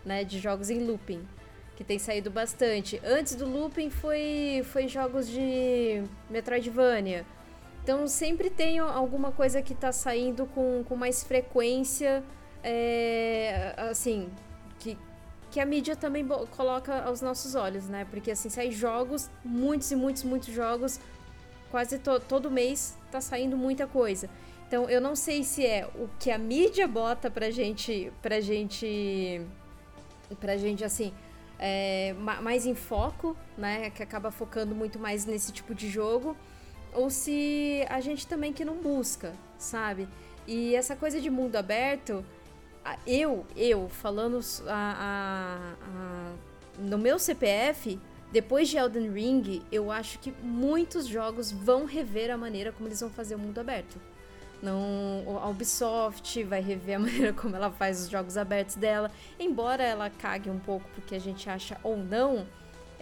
né? 0.06 0.24
De 0.24 0.40
jogos 0.40 0.70
em 0.70 0.80
looping, 0.80 1.22
que 1.76 1.84
tem 1.84 2.00
saído 2.00 2.32
bastante. 2.32 3.02
Antes 3.04 3.36
do 3.36 3.48
looping 3.48 3.90
foi, 3.90 4.64
foi 4.66 4.88
jogos 4.88 5.28
de 5.28 6.04
Metroidvania. 6.30 7.26
Então 7.84 8.08
sempre 8.08 8.50
tem 8.50 8.80
alguma 8.80 9.34
coisa 9.34 9.62
que 9.62 9.74
está 9.74 9.92
saindo 9.92 10.46
com, 10.46 10.86
com 10.86 10.96
mais 10.96 11.22
frequência, 11.22 12.24
é, 12.64 13.76
assim, 13.78 14.30
que, 14.80 14.98
que 15.52 15.60
a 15.60 15.66
mídia 15.66 15.94
também 15.94 16.26
coloca 16.56 17.04
aos 17.04 17.22
nossos 17.22 17.56
olhos, 17.56 17.90
né? 17.90 18.08
Porque 18.10 18.32
assim, 18.32 18.50
sai 18.50 18.72
jogos, 18.72 19.30
muitos 19.44 19.92
e 19.92 19.98
muitos, 19.98 20.24
muitos 20.24 20.54
jogos, 20.54 20.98
quase 21.70 22.00
to, 22.00 22.22
todo 22.22 22.50
mês 22.50 22.98
tá 23.12 23.20
saindo 23.20 23.58
muita 23.58 23.86
coisa. 23.86 24.30
Então, 24.66 24.90
eu 24.90 25.02
não 25.02 25.14
sei 25.14 25.44
se 25.44 25.66
é 25.66 25.86
o 25.94 26.08
que 26.18 26.32
a 26.32 26.38
mídia 26.38 26.88
bota 26.88 27.30
pra 27.30 27.52
gente, 27.52 28.14
pra 28.22 28.40
gente, 28.40 29.46
pra 30.40 30.56
gente 30.56 30.86
assim, 30.86 31.14
é, 31.60 32.16
mais 32.42 32.66
em 32.66 32.74
foco, 32.74 33.36
né, 33.58 33.90
que 33.90 34.02
acaba 34.02 34.32
focando 34.32 34.74
muito 34.74 34.98
mais 34.98 35.26
nesse 35.26 35.52
tipo 35.52 35.76
de 35.76 35.90
jogo, 35.90 36.36
ou 36.96 37.10
se 37.10 37.86
a 37.90 38.00
gente 38.02 38.28
também 38.28 38.54
que 38.54 38.64
não 38.64 38.76
busca, 38.76 39.34
sabe? 39.58 40.08
E 40.48 40.76
essa 40.76 40.96
coisa 40.96 41.22
de 41.22 41.30
mundo 41.30 41.56
aberto, 41.56 42.24
eu, 43.08 43.46
eu, 43.56 43.88
falando 43.90 44.40
a, 44.68 44.74
a, 44.74 45.76
a, 45.88 46.34
no 46.78 46.98
meu 46.98 47.18
CPF, 47.18 48.00
depois 48.32 48.68
de 48.68 48.78
Elden 48.78 49.12
Ring, 49.12 49.62
eu 49.72 49.92
acho 49.92 50.20
que 50.20 50.34
muitos 50.42 51.06
jogos 51.08 51.52
vão 51.52 51.86
rever 51.86 52.32
a 52.32 52.38
maneira 52.38 52.72
como 52.72 52.88
eles 52.88 53.00
vão 53.00 53.10
fazer 53.10 53.36
o 53.36 53.40
mundo 53.40 53.60
aberto. 53.60 54.00
Não, 54.62 55.40
a 55.42 55.50
Ubisoft 55.50 56.42
vai 56.46 56.62
rever 56.62 56.96
a 56.96 57.00
maneira 57.00 57.34
como 57.34 57.56
ela 57.56 57.70
faz 57.70 58.02
os 58.02 58.10
jogos 58.10 58.38
abertos 58.38 58.76
dela. 58.76 59.12
Embora 59.40 59.84
ela 59.84 60.10
cague 60.10 60.50
um 60.50 60.58
pouco 60.58 60.90
porque 60.96 61.16
a 61.16 61.20
gente 61.20 61.50
acha 61.50 61.78
ou 61.84 61.98
não, 61.98 62.48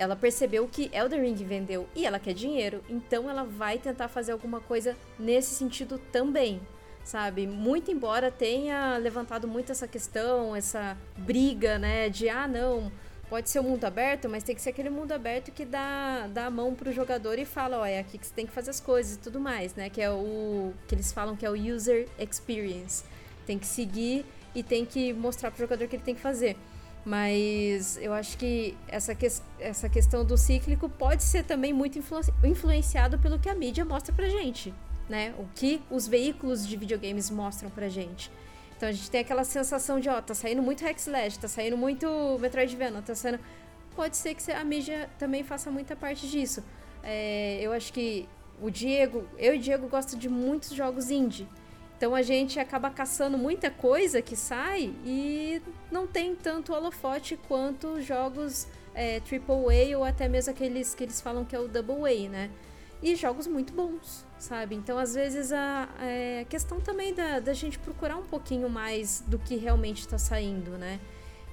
ela 0.01 0.15
percebeu 0.15 0.67
que 0.67 0.89
Elden 0.91 1.21
Ring 1.21 1.35
vendeu 1.35 1.87
e 1.95 2.07
ela 2.07 2.17
quer 2.17 2.33
dinheiro, 2.33 2.83
então 2.89 3.29
ela 3.29 3.43
vai 3.43 3.77
tentar 3.77 4.07
fazer 4.07 4.31
alguma 4.31 4.59
coisa 4.59 4.97
nesse 5.19 5.53
sentido 5.53 5.99
também, 6.11 6.59
sabe? 7.03 7.45
Muito 7.45 7.91
embora 7.91 8.31
tenha 8.31 8.97
levantado 8.97 9.47
muito 9.47 9.71
essa 9.71 9.87
questão, 9.87 10.55
essa 10.55 10.97
briga, 11.15 11.77
né, 11.77 12.09
de 12.09 12.27
ah, 12.29 12.47
não, 12.47 12.91
pode 13.29 13.51
ser 13.51 13.59
um 13.59 13.63
mundo 13.63 13.85
aberto, 13.85 14.27
mas 14.27 14.43
tem 14.43 14.55
que 14.55 14.61
ser 14.63 14.71
aquele 14.71 14.89
mundo 14.89 15.11
aberto 15.11 15.51
que 15.51 15.65
dá, 15.65 16.27
dá 16.33 16.47
a 16.47 16.49
mão 16.49 16.73
pro 16.73 16.91
jogador 16.91 17.37
e 17.37 17.45
fala, 17.45 17.77
ó, 17.77 17.85
é 17.85 17.99
aqui 17.99 18.17
que 18.17 18.25
você 18.25 18.33
tem 18.33 18.47
que 18.47 18.51
fazer 18.51 18.71
as 18.71 18.79
coisas 18.79 19.17
e 19.17 19.19
tudo 19.19 19.39
mais, 19.39 19.75
né? 19.75 19.87
Que 19.87 20.01
é 20.01 20.09
o 20.09 20.73
que 20.87 20.95
eles 20.95 21.13
falam 21.13 21.35
que 21.35 21.45
é 21.45 21.49
o 21.49 21.53
user 21.53 22.07
experience. 22.17 23.03
Tem 23.45 23.59
que 23.59 23.67
seguir 23.67 24.25
e 24.55 24.63
tem 24.63 24.83
que 24.83 25.13
mostrar 25.13 25.51
pro 25.51 25.59
jogador 25.59 25.85
o 25.85 25.87
que 25.87 25.97
ele 25.97 26.03
tem 26.03 26.15
que 26.15 26.21
fazer. 26.21 26.57
Mas 27.03 27.97
eu 27.97 28.13
acho 28.13 28.37
que 28.37 28.77
essa, 28.87 29.15
que, 29.15 29.27
essa 29.59 29.89
questão 29.89 30.23
do 30.23 30.37
cíclico 30.37 30.87
pode 30.87 31.23
ser 31.23 31.43
também 31.43 31.73
muito 31.73 31.97
influ, 31.97 32.19
influenciado 32.43 33.17
pelo 33.17 33.39
que 33.39 33.49
a 33.49 33.55
mídia 33.55 33.83
mostra 33.83 34.13
pra 34.13 34.29
gente, 34.29 34.73
né? 35.09 35.33
O 35.39 35.45
que 35.55 35.81
os 35.89 36.07
veículos 36.07 36.67
de 36.67 36.77
videogames 36.77 37.31
mostram 37.31 37.71
pra 37.71 37.89
gente. 37.89 38.31
Então 38.77 38.87
a 38.87 38.91
gente 38.91 39.09
tem 39.09 39.21
aquela 39.21 39.43
sensação 39.43 39.99
de, 39.99 40.09
ó, 40.09 40.21
tá 40.21 40.33
saindo 40.33 40.61
muito 40.61 40.83
Hack 40.83 40.97
Slash, 40.97 41.39
tá 41.39 41.47
saindo 41.47 41.77
muito 41.77 42.37
Metroidvania, 42.39 43.01
tá 43.01 43.15
saindo... 43.15 43.39
Pode 43.95 44.15
ser 44.15 44.35
que 44.35 44.51
a 44.51 44.63
mídia 44.63 45.09
também 45.19 45.43
faça 45.43 45.69
muita 45.69 45.95
parte 45.95 46.27
disso. 46.27 46.63
É, 47.03 47.59
eu 47.61 47.73
acho 47.73 47.91
que 47.91 48.27
o 48.61 48.69
Diego, 48.69 49.27
eu 49.37 49.55
e 49.55 49.57
o 49.57 49.61
Diego 49.61 49.87
gosto 49.87 50.15
de 50.15 50.29
muitos 50.29 50.71
jogos 50.71 51.11
indie. 51.11 51.47
Então 52.01 52.15
a 52.15 52.23
gente 52.23 52.59
acaba 52.59 52.89
caçando 52.89 53.37
muita 53.37 53.69
coisa 53.69 54.23
que 54.23 54.35
sai 54.35 54.91
e 55.05 55.61
não 55.91 56.07
tem 56.07 56.35
tanto 56.35 56.73
holofote 56.73 57.37
quanto 57.47 58.01
jogos 58.01 58.65
é, 58.95 59.17
AAA 59.17 59.95
ou 59.95 60.03
até 60.03 60.27
mesmo 60.27 60.49
aqueles 60.49 60.95
que 60.95 61.03
eles 61.03 61.21
falam 61.21 61.45
que 61.45 61.55
é 61.55 61.59
o 61.59 61.67
Double 61.67 62.03
A, 62.11 62.27
né? 62.27 62.49
E 63.03 63.15
jogos 63.15 63.45
muito 63.45 63.71
bons 63.71 64.25
sabe? 64.39 64.73
Então, 64.73 64.97
às 64.97 65.13
vezes, 65.13 65.53
a, 65.53 65.87
é, 65.99 66.43
questão 66.49 66.81
também 66.81 67.13
da, 67.13 67.39
da 67.39 67.53
gente 67.53 67.77
procurar 67.77 68.17
um 68.17 68.23
pouquinho 68.23 68.67
mais 68.67 69.23
do 69.27 69.37
que 69.37 69.55
realmente 69.55 69.99
está 69.99 70.17
saindo, 70.17 70.79
né? 70.79 70.99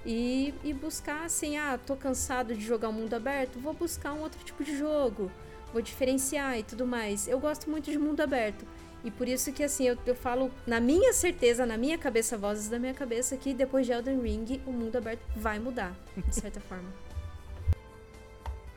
E, 0.06 0.54
e 0.64 0.72
buscar 0.72 1.26
assim, 1.26 1.58
ah, 1.58 1.78
tô 1.78 1.94
cansado 1.94 2.54
de 2.54 2.64
jogar 2.64 2.88
o 2.88 2.92
mundo 2.94 3.12
aberto, 3.12 3.58
vou 3.58 3.74
buscar 3.74 4.14
um 4.14 4.22
outro 4.22 4.42
tipo 4.42 4.64
de 4.64 4.78
jogo, 4.78 5.30
vou 5.74 5.82
diferenciar 5.82 6.58
e 6.58 6.62
tudo 6.62 6.86
mais. 6.86 7.28
Eu 7.28 7.38
gosto 7.38 7.68
muito 7.68 7.90
de 7.90 7.98
mundo 7.98 8.22
aberto. 8.22 8.64
E 9.04 9.10
por 9.10 9.28
isso 9.28 9.52
que 9.52 9.62
assim, 9.62 9.86
eu, 9.86 9.96
eu 10.04 10.14
falo 10.14 10.50
na 10.66 10.80
minha 10.80 11.12
certeza, 11.12 11.64
na 11.64 11.76
minha 11.76 11.96
cabeça, 11.96 12.36
vozes 12.36 12.68
da 12.68 12.78
minha 12.78 12.94
cabeça, 12.94 13.36
que 13.36 13.54
depois 13.54 13.86
de 13.86 13.92
Elden 13.92 14.20
Ring, 14.20 14.60
o 14.66 14.72
mundo 14.72 14.96
aberto 14.96 15.20
vai 15.36 15.58
mudar, 15.58 15.94
de 16.16 16.34
certa 16.34 16.60
forma. 16.68 16.88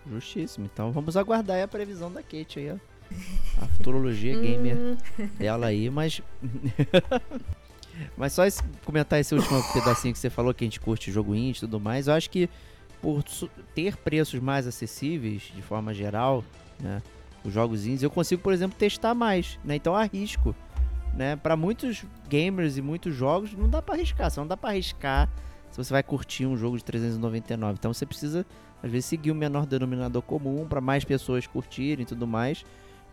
Justíssimo. 0.08 0.70
Então 0.72 0.92
vamos 0.92 1.18
aguardar 1.18 1.62
a 1.62 1.68
previsão 1.68 2.12
da 2.12 2.22
Kate 2.22 2.60
aí, 2.60 2.72
ó 2.72 2.92
a 3.58 3.68
futurologia 3.68 4.34
gamer 4.40 4.78
hum. 4.78 4.98
dela 5.38 5.68
aí, 5.68 5.90
mas. 5.90 6.22
mas 8.18 8.34
só 8.34 8.46
esse, 8.46 8.64
comentar 8.86 9.20
esse 9.20 9.34
último 9.36 9.62
pedacinho 9.74 10.14
que 10.14 10.20
você 10.20 10.30
falou 10.30 10.54
que 10.54 10.64
a 10.64 10.68
gente 10.68 10.80
curte 10.80 11.12
jogo 11.12 11.36
indie 11.36 11.58
e 11.58 11.62
tudo 11.62 11.80
mais, 11.80 12.08
eu 12.08 12.14
acho 12.14 12.30
que 12.30 12.50
por 13.02 13.24
ter 13.74 13.98
preços 13.98 14.40
mais 14.40 14.68
acessíveis 14.68 15.52
de 15.56 15.62
forma 15.62 15.94
geral, 15.94 16.44
né, 16.80 17.02
os 17.44 17.54
jogos 17.54 17.86
indies, 17.86 18.04
eu 18.04 18.10
consigo, 18.10 18.42
por 18.42 18.54
exemplo, 18.54 18.78
testar 18.78 19.14
mais, 19.14 19.60
né? 19.64 19.76
Então 19.76 19.96
arrisco, 19.96 20.56
né? 21.14 21.36
Para 21.36 21.56
muitos 21.56 22.06
gamers 22.30 22.78
e 22.78 22.82
muitos 22.82 23.16
jogos 23.16 23.54
não 23.54 23.70
dá 23.70 23.82
para 23.82 23.96
arriscar, 23.96 24.30
só 24.30 24.42
não 24.42 24.48
dá 24.48 24.58
para 24.58 24.70
arriscar 24.72 25.30
se 25.72 25.78
você 25.78 25.94
vai 25.94 26.04
curtir 26.04 26.46
um 26.46 26.58
jogo 26.58 26.78
de 26.78 26.84
399. 26.84 27.76
Então 27.80 27.94
você 27.94 28.06
precisa 28.06 28.46
às 28.84 28.92
vezes 28.92 29.06
seguir 29.06 29.32
o 29.32 29.36
menor 29.36 29.66
denominador 29.66 30.22
comum 30.22 30.66
para 30.68 30.82
mais 30.82 31.04
pessoas 31.04 31.48
curtirem 31.48 32.04
e 32.04 32.06
tudo 32.06 32.28
mais. 32.28 32.66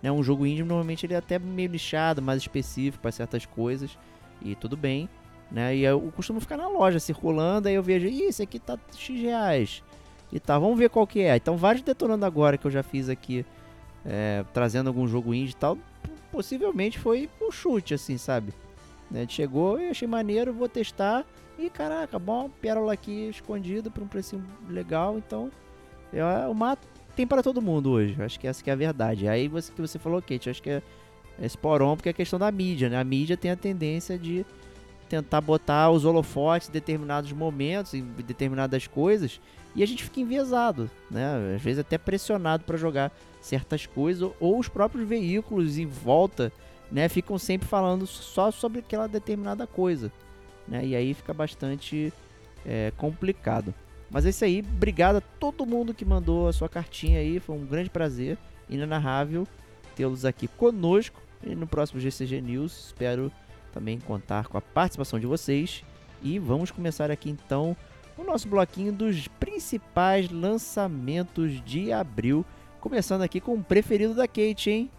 Né? 0.02 0.10
Um 0.10 0.22
jogo 0.22 0.46
indie 0.46 0.62
normalmente 0.62 1.06
ele 1.06 1.14
é 1.14 1.18
até 1.18 1.38
meio 1.38 1.70
lixado, 1.70 2.20
mais 2.22 2.40
específico 2.40 3.00
para 3.00 3.12
certas 3.12 3.46
coisas 3.46 3.96
e 4.42 4.54
tudo 4.54 4.76
bem. 4.76 5.08
Né? 5.50 5.76
E 5.76 5.84
eu 5.84 6.00
costumo 6.14 6.40
ficar 6.40 6.56
na 6.56 6.68
loja 6.68 6.98
circulando, 6.98 7.68
aí 7.68 7.74
eu 7.74 7.82
vejo, 7.82 8.06
Ih, 8.06 8.24
esse 8.24 8.42
aqui 8.42 8.58
tá 8.58 8.78
X 8.96 9.20
reais. 9.20 9.82
E 10.30 10.38
tá, 10.38 10.58
vamos 10.58 10.78
ver 10.78 10.90
qual 10.90 11.06
que 11.06 11.20
é. 11.20 11.36
Então 11.36 11.56
vários 11.56 11.82
detonando 11.82 12.26
agora 12.26 12.58
que 12.58 12.66
eu 12.66 12.70
já 12.70 12.82
fiz 12.82 13.08
aqui, 13.08 13.46
é, 14.08 14.44
trazendo 14.54 14.88
algum 14.88 15.06
jogo 15.06 15.34
indie 15.34 15.52
e 15.52 15.56
tal, 15.56 15.78
possivelmente 16.32 16.98
foi 16.98 17.28
um 17.40 17.50
chute, 17.50 17.92
assim, 17.94 18.16
sabe? 18.16 18.52
Né? 19.10 19.26
Chegou 19.28 19.78
e 19.78 19.90
achei 19.90 20.08
maneiro, 20.08 20.52
vou 20.52 20.68
testar. 20.68 21.24
E 21.58 21.68
caraca, 21.68 22.18
bom, 22.18 22.48
pérola 22.60 22.92
aqui 22.92 23.28
escondido 23.28 23.90
por 23.90 24.02
um 24.02 24.08
preço 24.08 24.40
legal, 24.68 25.18
então 25.18 25.50
é 26.12 26.22
uma 26.46 26.78
tem 27.14 27.26
para 27.26 27.42
todo 27.42 27.60
mundo 27.60 27.90
hoje. 27.90 28.16
Acho 28.22 28.38
que 28.38 28.46
essa 28.46 28.62
que 28.62 28.70
é 28.70 28.72
a 28.72 28.76
verdade. 28.76 29.26
Aí 29.26 29.48
você 29.48 29.72
que 29.72 29.80
você 29.80 29.98
falou, 29.98 30.22
Kate, 30.22 30.48
acho 30.48 30.62
que 30.62 30.70
é, 30.70 30.82
é 31.40 31.44
esporão 31.44 31.96
porque 31.96 32.08
é 32.08 32.12
questão 32.12 32.38
da 32.38 32.50
mídia, 32.52 32.88
né? 32.88 32.96
A 32.96 33.02
mídia 33.02 33.36
tem 33.36 33.50
a 33.50 33.56
tendência 33.56 34.16
de 34.16 34.46
tentar 35.08 35.40
botar 35.40 35.90
os 35.90 36.04
holofotes 36.04 36.68
em 36.68 36.72
determinados 36.72 37.32
momentos, 37.32 37.92
em 37.92 38.04
determinadas 38.24 38.86
coisas, 38.86 39.40
e 39.78 39.82
a 39.82 39.86
gente 39.86 40.02
fica 40.02 40.18
enviesado, 40.18 40.90
né? 41.08 41.54
Às 41.54 41.62
vezes 41.62 41.78
até 41.78 41.96
pressionado 41.96 42.64
para 42.64 42.76
jogar 42.76 43.12
certas 43.40 43.86
coisas, 43.86 44.28
ou 44.40 44.58
os 44.58 44.68
próprios 44.68 45.08
veículos 45.08 45.78
em 45.78 45.86
volta, 45.86 46.52
né, 46.90 47.08
ficam 47.08 47.38
sempre 47.38 47.68
falando 47.68 48.04
só 48.06 48.50
sobre 48.50 48.80
aquela 48.80 49.06
determinada 49.06 49.68
coisa, 49.68 50.10
né? 50.66 50.84
E 50.84 50.96
aí 50.96 51.14
fica 51.14 51.32
bastante 51.32 52.12
é, 52.66 52.92
complicado. 52.96 53.72
Mas 54.10 54.26
é 54.26 54.30
isso 54.30 54.44
aí. 54.44 54.64
Obrigado 54.66 55.16
a 55.16 55.20
todo 55.20 55.64
mundo 55.64 55.94
que 55.94 56.04
mandou 56.04 56.48
a 56.48 56.52
sua 56.52 56.68
cartinha 56.68 57.20
aí. 57.20 57.38
Foi 57.38 57.54
um 57.54 57.64
grande 57.64 57.88
prazer, 57.88 58.36
inenarrável 58.68 59.46
tê-los 59.94 60.24
aqui 60.24 60.48
conosco. 60.48 61.20
E 61.44 61.54
no 61.54 61.66
próximo 61.66 62.00
GCG 62.00 62.40
News, 62.40 62.86
espero 62.86 63.30
também 63.72 64.00
contar 64.00 64.48
com 64.48 64.58
a 64.58 64.60
participação 64.60 65.20
de 65.20 65.26
vocês. 65.26 65.84
E 66.22 66.38
vamos 66.38 66.72
começar 66.72 67.10
aqui 67.10 67.30
então 67.30 67.76
o 68.18 68.24
nosso 68.24 68.48
bloquinho 68.48 68.92
dos 68.92 69.28
principais 69.28 70.28
lançamentos 70.30 71.64
de 71.64 71.92
abril. 71.92 72.44
Começando 72.80 73.22
aqui 73.22 73.40
com 73.40 73.54
o 73.54 73.62
preferido 73.62 74.12
da 74.12 74.26
Kate, 74.26 74.70
hein? 74.70 74.90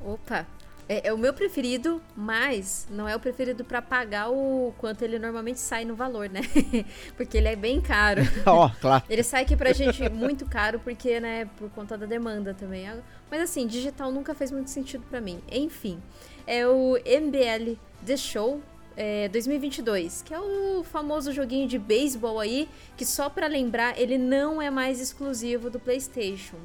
Opa! 0.00 0.46
É, 0.88 1.08
é, 1.08 1.12
o 1.12 1.18
meu 1.18 1.34
preferido, 1.34 2.00
mas 2.16 2.88
não 2.90 3.06
é 3.06 3.14
o 3.14 3.20
preferido 3.20 3.62
para 3.62 3.82
pagar 3.82 4.30
o 4.30 4.72
quanto 4.78 5.02
ele 5.02 5.18
normalmente 5.18 5.60
sai 5.60 5.84
no 5.84 5.94
valor, 5.94 6.30
né? 6.30 6.40
porque 7.14 7.36
ele 7.36 7.48
é 7.48 7.54
bem 7.54 7.78
caro. 7.78 8.22
Ó, 8.46 8.66
oh, 8.66 8.70
claro. 8.80 9.04
Ele 9.10 9.22
sai 9.22 9.42
aqui 9.42 9.54
pra 9.54 9.74
gente 9.74 10.08
muito 10.08 10.46
caro 10.46 10.80
porque, 10.80 11.20
né, 11.20 11.44
por 11.58 11.68
conta 11.70 11.98
da 11.98 12.06
demanda 12.06 12.54
também. 12.54 12.88
Mas 13.30 13.42
assim, 13.42 13.66
digital 13.66 14.10
nunca 14.10 14.34
fez 14.34 14.50
muito 14.50 14.70
sentido 14.70 15.04
para 15.10 15.20
mim. 15.20 15.42
Enfim, 15.52 16.00
é 16.46 16.66
o 16.66 16.94
MBL 16.94 17.76
The 18.06 18.16
Show 18.16 18.62
é, 19.00 19.28
2022, 19.28 20.22
que 20.22 20.34
é 20.34 20.40
o 20.40 20.82
famoso 20.82 21.32
joguinho 21.32 21.68
de 21.68 21.78
beisebol 21.78 22.40
aí, 22.40 22.68
que 22.96 23.06
só 23.06 23.30
para 23.30 23.46
lembrar, 23.46 23.96
ele 23.96 24.18
não 24.18 24.60
é 24.60 24.70
mais 24.70 25.00
exclusivo 25.00 25.70
do 25.70 25.78
PlayStation. 25.78 26.56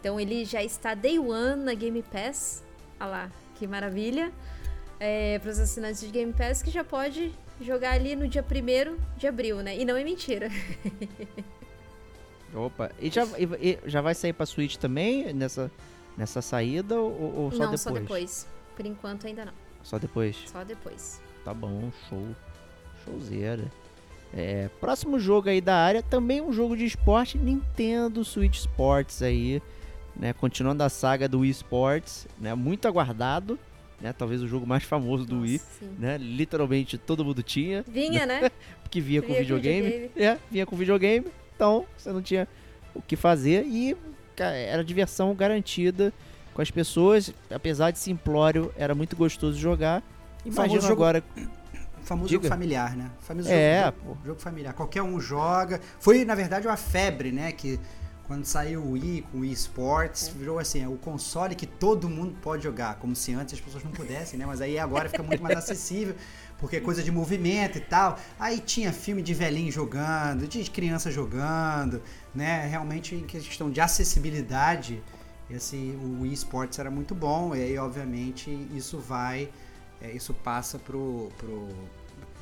Então 0.00 0.18
ele 0.18 0.44
já 0.44 0.64
está 0.64 0.94
day 0.94 1.16
one 1.16 1.62
na 1.62 1.74
Game 1.74 2.02
Pass. 2.02 2.64
Olha 2.98 3.08
lá, 3.08 3.32
que 3.54 3.68
maravilha. 3.68 4.32
É, 4.98 5.38
para 5.38 5.50
os 5.50 5.60
assinantes 5.60 6.00
de 6.00 6.08
Game 6.08 6.32
Pass 6.32 6.60
que 6.60 6.70
já 6.72 6.82
pode 6.82 7.32
jogar 7.60 7.92
ali 7.92 8.16
no 8.16 8.26
dia 8.26 8.44
1 8.44 9.16
de 9.16 9.28
abril, 9.28 9.58
né? 9.58 9.78
E 9.78 9.84
não 9.84 9.96
é 9.96 10.02
mentira. 10.02 10.50
Opa, 12.52 12.90
e 12.98 13.10
já, 13.10 13.24
e, 13.38 13.78
já 13.86 14.00
vai 14.00 14.14
sair 14.14 14.32
para 14.32 14.46
Switch 14.46 14.74
também 14.76 15.32
nessa, 15.32 15.70
nessa 16.16 16.42
saída 16.42 16.98
ou, 16.98 17.36
ou 17.36 17.52
só 17.52 17.58
não, 17.58 17.70
depois? 17.70 17.84
Não, 17.84 17.92
só 17.94 18.00
depois. 18.00 18.48
Por 18.74 18.86
enquanto 18.86 19.26
ainda 19.28 19.44
não. 19.44 19.54
Só 19.84 20.00
depois? 20.00 20.36
Só 20.50 20.64
depois. 20.64 21.24
Tá 21.46 21.54
bom, 21.54 21.90
show. 22.08 22.26
Showzeira. 23.04 23.64
É, 24.34 24.68
próximo 24.80 25.18
jogo 25.18 25.48
aí 25.48 25.60
da 25.60 25.76
área, 25.76 26.02
também 26.02 26.42
um 26.42 26.52
jogo 26.52 26.76
de 26.76 26.84
esporte, 26.84 27.38
Nintendo 27.38 28.24
Switch 28.24 28.56
Sports 28.56 29.22
aí 29.22 29.62
né? 30.18 30.32
Continuando 30.32 30.82
a 30.82 30.88
saga 30.88 31.28
do 31.28 31.40
Wii 31.40 31.50
Sports, 31.50 32.26
né? 32.40 32.54
Muito 32.54 32.88
aguardado, 32.88 33.58
né? 34.00 34.12
Talvez 34.12 34.42
o 34.42 34.48
jogo 34.48 34.66
mais 34.66 34.82
famoso 34.82 35.24
do 35.24 35.40
Wii, 35.40 35.58
sim. 35.58 35.90
né? 35.98 36.16
Literalmente 36.18 36.96
todo 36.96 37.24
mundo 37.24 37.42
tinha. 37.42 37.84
Vinha, 37.86 38.24
né? 38.26 38.50
Porque 38.82 39.00
vinha, 39.00 39.20
vinha 39.20 39.34
com 39.34 39.38
videogame. 39.40 39.90
videogame. 39.90 40.10
É, 40.16 40.38
vinha 40.50 40.66
com 40.66 40.76
videogame. 40.76 41.26
Então, 41.54 41.86
você 41.96 42.12
não 42.12 42.22
tinha 42.22 42.48
o 42.94 43.02
que 43.02 43.16
fazer 43.16 43.64
e 43.66 43.96
era 44.38 44.84
diversão 44.84 45.34
garantida 45.34 46.12
com 46.52 46.62
as 46.62 46.70
pessoas, 46.70 47.32
apesar 47.50 47.90
de 47.90 47.98
simplório, 47.98 48.72
era 48.76 48.94
muito 48.94 49.16
gostoso 49.16 49.58
jogar. 49.58 50.02
Imagina 50.46 50.80
jogo... 50.80 50.92
agora 50.92 51.24
famoso 52.06 52.28
Diga. 52.28 52.44
jogo 52.44 52.54
familiar, 52.54 52.96
né? 52.96 53.10
Famoso 53.20 53.48
é, 53.50 53.86
jogo, 53.86 53.98
jogo, 53.98 54.18
jogo, 54.24 54.40
familiar. 54.40 54.72
Qualquer 54.72 55.02
um 55.02 55.20
joga. 55.20 55.80
Foi, 55.98 56.24
na 56.24 56.34
verdade, 56.34 56.66
uma 56.66 56.76
febre, 56.76 57.32
né? 57.32 57.52
Que 57.52 57.80
quando 58.26 58.44
saiu 58.44 58.82
o 58.82 58.92
Wii 58.92 59.26
com 59.30 59.38
o 59.38 59.40
Wii 59.42 59.52
Sports, 59.52 60.28
é. 60.28 60.38
virou 60.38 60.58
assim, 60.58 60.82
é 60.82 60.88
o 60.88 60.96
console 60.96 61.54
que 61.54 61.66
todo 61.66 62.08
mundo 62.08 62.36
pode 62.42 62.64
jogar, 62.64 62.96
como 62.96 63.14
se 63.14 63.32
antes 63.34 63.54
as 63.54 63.60
pessoas 63.60 63.84
não 63.84 63.90
pudessem, 63.90 64.38
né? 64.38 64.46
Mas 64.46 64.60
aí 64.60 64.78
agora 64.78 65.08
fica 65.08 65.22
muito 65.22 65.42
mais 65.42 65.58
acessível, 65.58 66.14
porque 66.58 66.76
é 66.76 66.80
coisa 66.80 67.02
de 67.02 67.10
movimento 67.10 67.78
e 67.78 67.80
tal. 67.80 68.18
Aí 68.38 68.58
tinha 68.58 68.92
filme 68.92 69.22
de 69.22 69.34
velhinho 69.34 69.70
jogando, 69.70 70.46
de 70.48 70.70
criança 70.70 71.10
jogando, 71.10 72.02
né? 72.34 72.66
Realmente 72.66 73.14
em 73.14 73.24
questão 73.24 73.70
de 73.70 73.80
acessibilidade, 73.80 75.02
esse 75.48 75.76
o 75.76 76.22
Wii 76.22 76.32
Sports 76.32 76.78
era 76.78 76.90
muito 76.90 77.14
bom, 77.14 77.54
e 77.54 77.62
aí 77.62 77.78
obviamente 77.78 78.50
isso 78.74 78.98
vai 78.98 79.48
é, 80.00 80.10
isso 80.12 80.34
passa 80.34 80.78
pro, 80.78 81.30
pro 81.38 81.68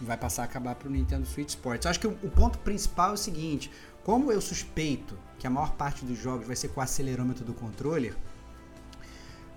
vai 0.01 0.16
passar 0.16 0.43
a 0.43 0.44
acabar 0.44 0.74
pro 0.74 0.90
Nintendo 0.90 1.26
Switch 1.26 1.51
Sports. 1.51 1.85
Eu 1.85 1.90
acho 1.90 2.01
que 2.01 2.06
o, 2.06 2.18
o 2.22 2.31
ponto 2.31 2.59
principal 2.59 3.10
é 3.10 3.14
o 3.14 3.16
seguinte, 3.16 3.70
como 4.02 4.31
eu 4.31 4.40
suspeito 4.40 5.16
que 5.39 5.47
a 5.47 5.51
maior 5.51 5.72
parte 5.72 6.05
dos 6.05 6.18
jogos 6.18 6.47
vai 6.47 6.56
ser 6.56 6.68
com 6.68 6.81
o 6.81 6.82
acelerômetro 6.82 7.44
do 7.44 7.55
controller, 7.55 8.14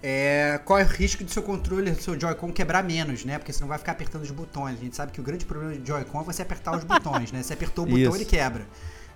é, 0.02 0.60
qual 0.64 0.78
é 0.78 0.84
o 0.84 0.88
risco 0.88 1.24
de 1.24 1.32
seu 1.32 1.42
controle, 1.42 1.92
do 1.92 2.02
seu 2.02 2.20
Joy-Con 2.20 2.52
quebrar 2.52 2.84
menos, 2.84 3.26
né? 3.26 3.38
Porque 3.40 3.52
você 3.52 3.62
não 3.62 3.68
vai 3.68 3.78
ficar 3.78 3.94
apertando 3.94 4.22
os 4.22 4.32
botões. 4.32 4.78
A 4.78 4.84
gente 4.84 4.96
sabe 4.96 5.12
que 5.12 5.20
o 5.20 5.24
grande 5.24 5.46
problema 5.46 5.76
do 5.76 5.86
Joy-Con 5.86 6.22
é 6.22 6.24
você 6.24 6.44
apertar 6.44 6.78
os 6.78 6.84
botões, 6.84 7.32
né? 7.32 7.42
Você 7.42 7.54
apertou 7.54 7.84
o 7.84 7.88
botão, 7.88 8.04
Isso. 8.04 8.16
ele 8.16 8.26
quebra. 8.26 8.68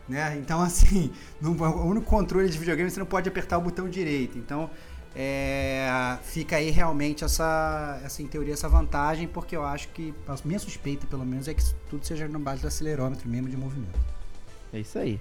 Né? 0.10 0.38
Então, 0.38 0.60
assim, 0.64 1.12
no, 1.40 1.52
o 1.52 1.86
único 1.86 2.06
controle 2.08 2.50
de 2.50 2.58
videogame 2.58 2.90
você 2.90 3.00
não 3.00 3.06
pode 3.06 3.30
apertar 3.30 3.58
o 3.60 3.62
botão 3.62 3.88
direito. 3.88 4.38
Então, 4.38 4.70
é, 5.14 6.18
fica 6.24 6.56
aí 6.56 6.70
realmente 6.70 7.24
essa, 7.24 8.00
essa, 8.04 8.22
em 8.22 8.28
teoria, 8.28 8.54
essa 8.54 8.70
vantagem, 8.70 9.28
porque 9.28 9.56
eu 9.56 9.66
acho 9.66 9.90
que, 9.90 10.14
a 10.28 10.36
minha 10.46 10.60
suspeita, 10.60 11.06
pelo 11.06 11.26
menos, 11.26 11.48
é 11.48 11.54
que 11.54 11.62
tudo 11.90 12.06
seja 12.06 12.28
no 12.28 12.40
base 12.40 12.62
do 12.62 12.68
acelerômetro 12.68 13.28
mesmo 13.28 13.50
de 13.50 13.58
movimento. 13.58 14.00
É 14.72 14.80
isso 14.80 14.98
aí. 14.98 15.20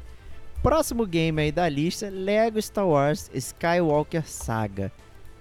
Próximo 0.62 1.06
game 1.06 1.40
aí 1.40 1.50
da 1.50 1.68
lista, 1.68 2.08
Lego 2.08 2.60
Star 2.60 2.86
Wars 2.86 3.30
Skywalker 3.34 4.26
Saga. 4.28 4.92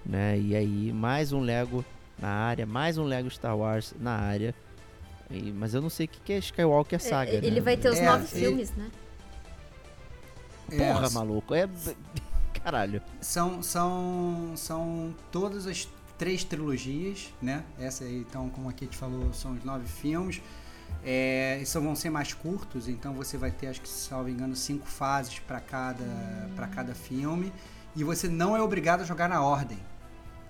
Né? 0.05 0.39
E 0.39 0.55
aí, 0.55 0.93
mais 0.93 1.31
um 1.31 1.41
Lego 1.41 1.85
na 2.17 2.29
área, 2.29 2.65
mais 2.65 2.97
um 2.97 3.03
Lego 3.03 3.29
Star 3.29 3.55
Wars 3.55 3.93
na 3.99 4.15
área. 4.15 4.55
E, 5.29 5.51
mas 5.51 5.75
eu 5.75 5.81
não 5.81 5.89
sei 5.89 6.07
o 6.07 6.09
que, 6.09 6.19
que 6.21 6.33
é 6.33 6.37
Skywalker 6.39 6.99
Saga. 6.99 7.31
É, 7.31 7.41
né? 7.41 7.47
Ele 7.47 7.61
vai 7.61 7.77
ter 7.77 7.89
os 7.89 7.99
é, 7.99 8.05
nove 8.05 8.25
filmes, 8.25 8.71
né? 8.71 8.89
Porra, 10.69 11.07
é, 11.07 11.09
maluco. 11.11 11.53
É. 11.53 11.69
Caralho. 12.63 13.01
São, 13.21 13.61
são, 13.63 14.53
são 14.55 15.15
todas 15.31 15.67
as 15.67 15.87
três 16.17 16.43
trilogias, 16.43 17.33
né? 17.41 17.63
Essa 17.79 18.03
aí, 18.03 18.19
então, 18.19 18.49
como 18.49 18.69
a 18.69 18.73
Kate 18.73 18.95
falou, 18.95 19.31
são 19.33 19.53
os 19.53 19.63
nove 19.63 19.87
filmes. 19.87 20.41
É, 21.03 21.61
vão 21.75 21.95
ser 21.95 22.09
mais 22.09 22.33
curtos, 22.33 22.89
então 22.89 23.13
você 23.13 23.37
vai 23.37 23.51
ter, 23.51 23.67
acho 23.67 23.79
que, 23.79 23.87
se 23.87 24.11
não 24.11 24.23
me 24.23 24.31
engano, 24.31 24.55
cinco 24.55 24.85
fases 24.85 25.39
para 25.39 25.61
cada, 25.61 26.03
para 26.55 26.67
cada 26.67 26.93
filme. 26.93 27.53
E 27.95 28.03
você 28.03 28.27
não 28.27 28.55
é 28.55 28.61
obrigado 28.61 29.01
a 29.01 29.05
jogar 29.05 29.29
na 29.29 29.41
ordem. 29.41 29.77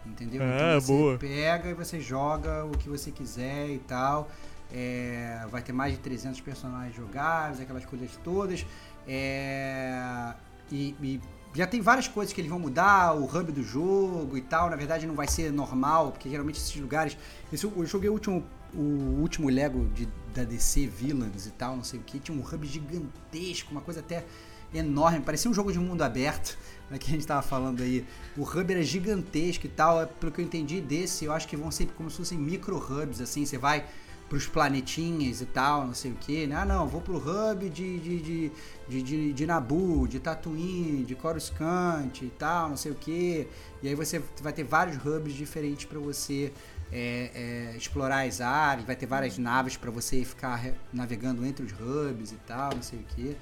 Entendeu? 0.05 0.41
Ah, 0.41 0.77
então 0.77 0.81
você 0.81 0.87
boa. 0.87 1.17
pega 1.17 1.69
e 1.69 1.73
você 1.73 1.99
joga 1.99 2.65
o 2.65 2.71
que 2.71 2.89
você 2.89 3.11
quiser 3.11 3.69
e 3.69 3.79
tal. 3.79 4.29
É, 4.71 5.45
vai 5.49 5.61
ter 5.61 5.71
mais 5.71 5.93
de 5.93 5.99
300 5.99 6.41
personagens 6.41 6.95
jogáveis, 6.95 7.59
aquelas 7.59 7.85
coisas 7.85 8.09
todas. 8.23 8.65
É, 9.07 10.33
e, 10.71 10.95
e, 11.01 11.21
já 11.53 11.65
tem 11.65 11.81
várias 11.81 12.07
coisas 12.07 12.33
que 12.33 12.39
eles 12.41 12.49
vão 12.49 12.59
mudar, 12.59 13.15
o 13.15 13.25
hub 13.25 13.51
do 13.51 13.63
jogo 13.63 14.37
e 14.37 14.41
tal. 14.41 14.69
Na 14.69 14.75
verdade, 14.75 15.07
não 15.07 15.15
vai 15.15 15.27
ser 15.27 15.51
normal, 15.51 16.11
porque 16.11 16.29
geralmente 16.29 16.57
esses 16.57 16.75
lugares. 16.75 17.17
Eu 17.51 17.85
joguei 17.85 18.09
o 18.09 18.13
último 18.13 18.45
o 18.73 19.21
último 19.21 19.49
Lego 19.49 19.87
de, 19.89 20.07
da 20.33 20.43
DC 20.43 20.85
Villains 20.87 21.47
e 21.47 21.51
tal, 21.51 21.75
não 21.75 21.83
sei 21.83 21.99
o 21.99 22.03
que, 22.03 22.19
tinha 22.19 22.37
um 22.37 22.41
hub 22.41 22.65
gigantesco, 22.65 23.71
uma 23.71 23.81
coisa 23.81 23.99
até 23.99 24.25
enorme, 24.73 25.21
parecia 25.21 25.49
um 25.49 25.53
jogo 25.53 25.71
de 25.71 25.79
mundo 25.79 26.03
aberto, 26.03 26.57
né, 26.89 26.97
que 26.97 27.07
a 27.07 27.11
gente 27.11 27.21
estava 27.21 27.41
falando 27.41 27.81
aí. 27.81 28.05
O 28.37 28.43
hub 28.43 28.71
era 28.71 28.83
gigantesco 28.83 29.65
e 29.65 29.69
tal, 29.69 30.01
é, 30.01 30.05
pelo 30.05 30.31
que 30.31 30.39
eu 30.39 30.45
entendi 30.45 30.79
desse, 30.81 31.25
eu 31.25 31.33
acho 31.33 31.47
que 31.47 31.57
vão 31.57 31.71
ser 31.71 31.87
como 31.97 32.09
se 32.09 32.17
fossem 32.17 32.37
micro 32.37 32.77
hubs, 32.77 33.19
assim, 33.21 33.45
você 33.45 33.57
vai 33.57 33.85
para 34.29 34.37
os 34.37 34.45
planetinhas 34.45 35.41
e 35.41 35.45
tal, 35.47 35.87
não 35.87 35.93
sei 35.95 36.11
o 36.11 36.15
que, 36.15 36.45
né? 36.45 36.55
Ah, 36.55 36.65
não, 36.65 36.87
vou 36.87 37.01
pro 37.01 37.17
hub 37.17 37.67
de, 37.67 37.99
de, 37.99 38.19
de, 38.21 38.51
de, 38.87 39.03
de, 39.03 39.33
de 39.33 39.45
Nabu, 39.47 40.07
de 40.07 40.19
Tatooine, 40.19 41.03
de 41.03 41.15
Coruscant 41.15 42.21
e 42.21 42.29
tal, 42.37 42.69
não 42.69 42.77
sei 42.77 42.91
o 42.91 42.95
que. 42.95 43.47
E 43.81 43.87
aí 43.87 43.95
você 43.95 44.21
vai 44.41 44.53
ter 44.53 44.63
vários 44.63 44.97
hubs 45.03 45.33
diferentes 45.33 45.85
para 45.85 45.99
você 45.99 46.53
é, 46.91 47.71
é, 47.73 47.77
explorar 47.77 48.27
as 48.27 48.39
áreas, 48.39 48.85
vai 48.85 48.95
ter 48.95 49.07
várias 49.07 49.37
naves 49.39 49.75
para 49.75 49.89
você 49.89 50.23
ficar 50.23 50.73
navegando 50.93 51.43
entre 51.43 51.65
os 51.65 51.71
hubs 51.71 52.31
e 52.31 52.37
tal, 52.47 52.75
não 52.75 52.83
sei 52.83 52.99
o 52.99 53.03
que. 53.03 53.35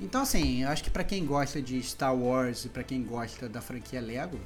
Então, 0.00 0.22
assim, 0.22 0.62
eu 0.62 0.68
acho 0.70 0.82
que 0.82 0.90
para 0.90 1.04
quem 1.04 1.24
gosta 1.24 1.62
de 1.62 1.80
Star 1.82 2.16
Wars 2.16 2.64
e 2.64 2.68
para 2.68 2.82
quem 2.82 3.04
gosta 3.04 3.48
da 3.48 3.60
franquia 3.60 4.00
Lego, 4.00 4.40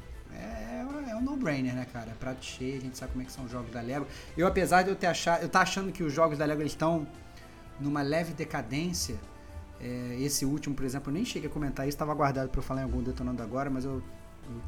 é, 0.45 1.11
é 1.11 1.17
um 1.17 1.21
no-brainer, 1.21 1.75
né, 1.75 1.87
cara? 1.93 2.11
É 2.11 2.15
prato 2.15 2.45
cheio, 2.45 2.79
a 2.79 2.81
gente 2.81 2.97
sabe 2.97 3.13
como 3.13 3.23
é 3.23 3.25
que 3.25 3.33
são 3.33 3.45
os 3.45 3.51
jogos 3.51 3.71
da 3.73 3.81
Lego. 3.81 4.07
Eu, 4.37 4.47
apesar 4.47 4.83
de 4.83 4.91
eu 4.91 4.97
ter 4.97 5.07
achado, 5.07 5.43
eu 5.43 5.49
tá 5.49 5.61
achando 5.61 5.93
que 5.93 6.03
os 6.03 6.13
jogos 6.13 6.39
da 6.39 6.45
Lego 6.45 6.63
estão 6.63 7.07
numa 7.81 8.03
leve 8.03 8.33
decadência. 8.33 9.17
É, 9.81 10.17
esse 10.21 10.45
último, 10.45 10.75
por 10.75 10.85
exemplo, 10.85 11.11
eu 11.11 11.15
nem 11.15 11.25
cheguei 11.25 11.49
a 11.49 11.53
comentar 11.53 11.87
isso, 11.87 11.95
estava 11.95 12.15
guardado 12.15 12.49
para 12.49 12.59
eu 12.59 12.63
falar 12.63 12.83
em 12.83 12.85
algum 12.85 13.03
detonando 13.03 13.43
agora, 13.43 13.69
mas 13.69 13.85
eu, 13.85 14.03
eu 14.45 14.63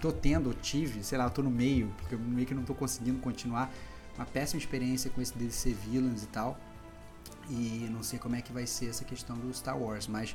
tô 0.00 0.12
tendo, 0.12 0.52
tive, 0.54 1.02
sei 1.02 1.16
lá, 1.16 1.24
eu 1.24 1.30
tô 1.30 1.42
no 1.42 1.50
meio, 1.50 1.92
porque 1.98 2.14
eu 2.14 2.18
meio 2.18 2.46
que 2.46 2.54
não 2.54 2.64
tô 2.64 2.74
conseguindo 2.74 3.18
continuar. 3.20 3.70
Uma 4.16 4.26
péssima 4.26 4.58
experiência 4.58 5.10
com 5.10 5.20
esse 5.20 5.36
DLC 5.36 5.72
Villains 5.72 6.22
e 6.22 6.26
tal. 6.28 6.58
E 7.48 7.88
não 7.90 8.02
sei 8.02 8.18
como 8.18 8.34
é 8.34 8.42
que 8.42 8.52
vai 8.52 8.66
ser 8.66 8.88
essa 8.88 9.04
questão 9.04 9.36
do 9.36 9.52
Star 9.54 9.78
Wars, 9.78 10.06
mas 10.06 10.34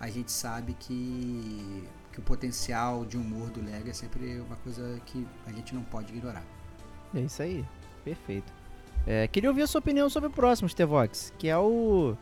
a 0.00 0.08
gente 0.08 0.30
sabe 0.32 0.74
que, 0.74 1.84
que 2.12 2.18
o 2.18 2.22
potencial 2.22 3.04
de 3.04 3.16
humor 3.16 3.50
do 3.50 3.64
Lego 3.64 3.88
é 3.88 3.92
sempre 3.92 4.40
uma 4.40 4.56
coisa 4.56 5.00
que 5.06 5.26
a 5.46 5.52
gente 5.52 5.74
não 5.74 5.82
pode 5.82 6.12
ignorar. 6.12 6.44
É 7.14 7.20
isso 7.20 7.42
aí, 7.42 7.64
perfeito. 8.04 8.52
É, 9.06 9.26
queria 9.26 9.48
ouvir 9.48 9.62
a 9.62 9.66
sua 9.66 9.78
opinião 9.78 10.08
sobre 10.10 10.28
o 10.28 10.32
próximo, 10.32 10.68
Stevox, 10.68 11.32
que 11.38 11.48
é 11.48 11.56
o 11.56 12.16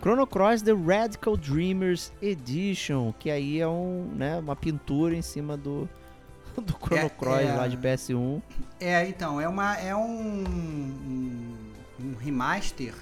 Chrono 0.00 0.26
Cross 0.26 0.62
The 0.62 0.72
Radical 0.72 1.36
Dreamers 1.36 2.12
Edition, 2.20 3.12
que 3.18 3.30
aí 3.30 3.60
é 3.60 3.68
um, 3.68 4.10
né, 4.14 4.36
uma 4.38 4.54
pintura 4.54 5.14
em 5.14 5.22
cima 5.22 5.56
do, 5.56 5.88
do 6.56 6.74
Chrono 6.74 7.06
É, 7.06 7.08
Cross 7.08 7.40
é. 7.40 7.52
lá 7.54 7.68
de 7.68 7.76
PS1. 7.76 8.42
É, 8.78 9.08
então, 9.08 9.40
é, 9.40 9.48
uma, 9.48 9.76
é 9.78 9.96
um, 9.96 10.44
um, 10.48 11.56
um 12.00 12.14
remaster 12.16 12.94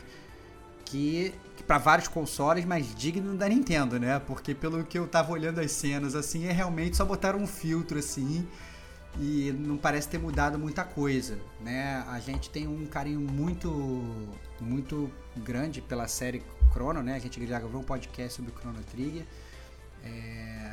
que, 0.84 1.34
que 1.34 1.43
para 1.66 1.78
vários 1.78 2.08
consoles, 2.08 2.64
mas 2.64 2.94
digno 2.94 3.36
da 3.36 3.48
Nintendo, 3.48 3.98
né? 3.98 4.18
Porque 4.18 4.54
pelo 4.54 4.84
que 4.84 4.98
eu 4.98 5.06
tava 5.06 5.32
olhando 5.32 5.60
as 5.60 5.72
cenas, 5.72 6.14
assim, 6.14 6.46
é 6.46 6.52
realmente 6.52 6.96
só 6.96 7.04
botaram 7.04 7.38
um 7.38 7.46
filtro, 7.46 7.98
assim, 7.98 8.46
e 9.18 9.52
não 9.52 9.76
parece 9.76 10.08
ter 10.08 10.18
mudado 10.18 10.58
muita 10.58 10.84
coisa, 10.84 11.38
né? 11.60 12.04
A 12.08 12.20
gente 12.20 12.50
tem 12.50 12.66
um 12.66 12.86
carinho 12.86 13.20
muito, 13.20 13.68
muito 14.60 15.10
grande 15.36 15.80
pela 15.80 16.08
série 16.08 16.42
Chrono, 16.72 17.02
né? 17.02 17.14
A 17.14 17.18
gente 17.18 17.46
já 17.46 17.58
gravou 17.58 17.80
um 17.80 17.84
podcast 17.84 18.34
sobre 18.34 18.52
Chrono 18.52 18.82
Trigger. 18.90 19.24
É, 20.02 20.68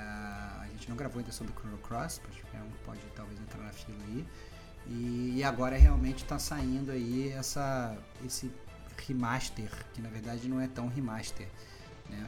a 0.59 0.65
gente 0.71 0.89
não 0.89 0.97
gravou 0.97 1.19
ainda 1.19 1.31
sobre 1.31 1.53
Chrono 1.53 1.77
Cross, 1.77 2.19
pode 2.85 3.01
talvez 3.15 3.39
entrar 3.39 3.63
na 3.63 3.71
fila 3.71 3.97
aí. 4.07 4.25
E, 4.87 5.33
e 5.37 5.43
agora 5.43 5.77
realmente 5.77 6.23
está 6.23 6.39
saindo 6.39 6.91
aí 6.91 7.29
essa, 7.29 7.95
esse 8.25 8.51
remaster, 9.07 9.69
que 9.93 10.01
na 10.01 10.09
verdade 10.09 10.47
não 10.47 10.59
é 10.59 10.67
tão 10.67 10.87
remaster, 10.87 11.47
né? 12.09 12.27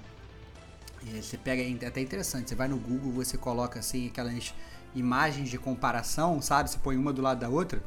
E 1.04 1.22
você 1.22 1.38
pega, 1.38 1.62
é 1.62 1.88
até 1.88 2.00
interessante, 2.02 2.50
você 2.50 2.56
vai 2.56 2.68
no 2.68 2.78
Google, 2.78 3.12
você 3.12 3.38
coloca 3.38 3.80
assim 3.80 4.08
aquelas 4.08 4.54
imagens 4.96 5.50
de 5.50 5.58
comparação, 5.58 6.42
sabe? 6.42 6.70
Você 6.70 6.78
põe 6.78 6.96
uma 6.96 7.12
do 7.12 7.22
lado 7.22 7.40
da 7.40 7.50
outra, 7.50 7.84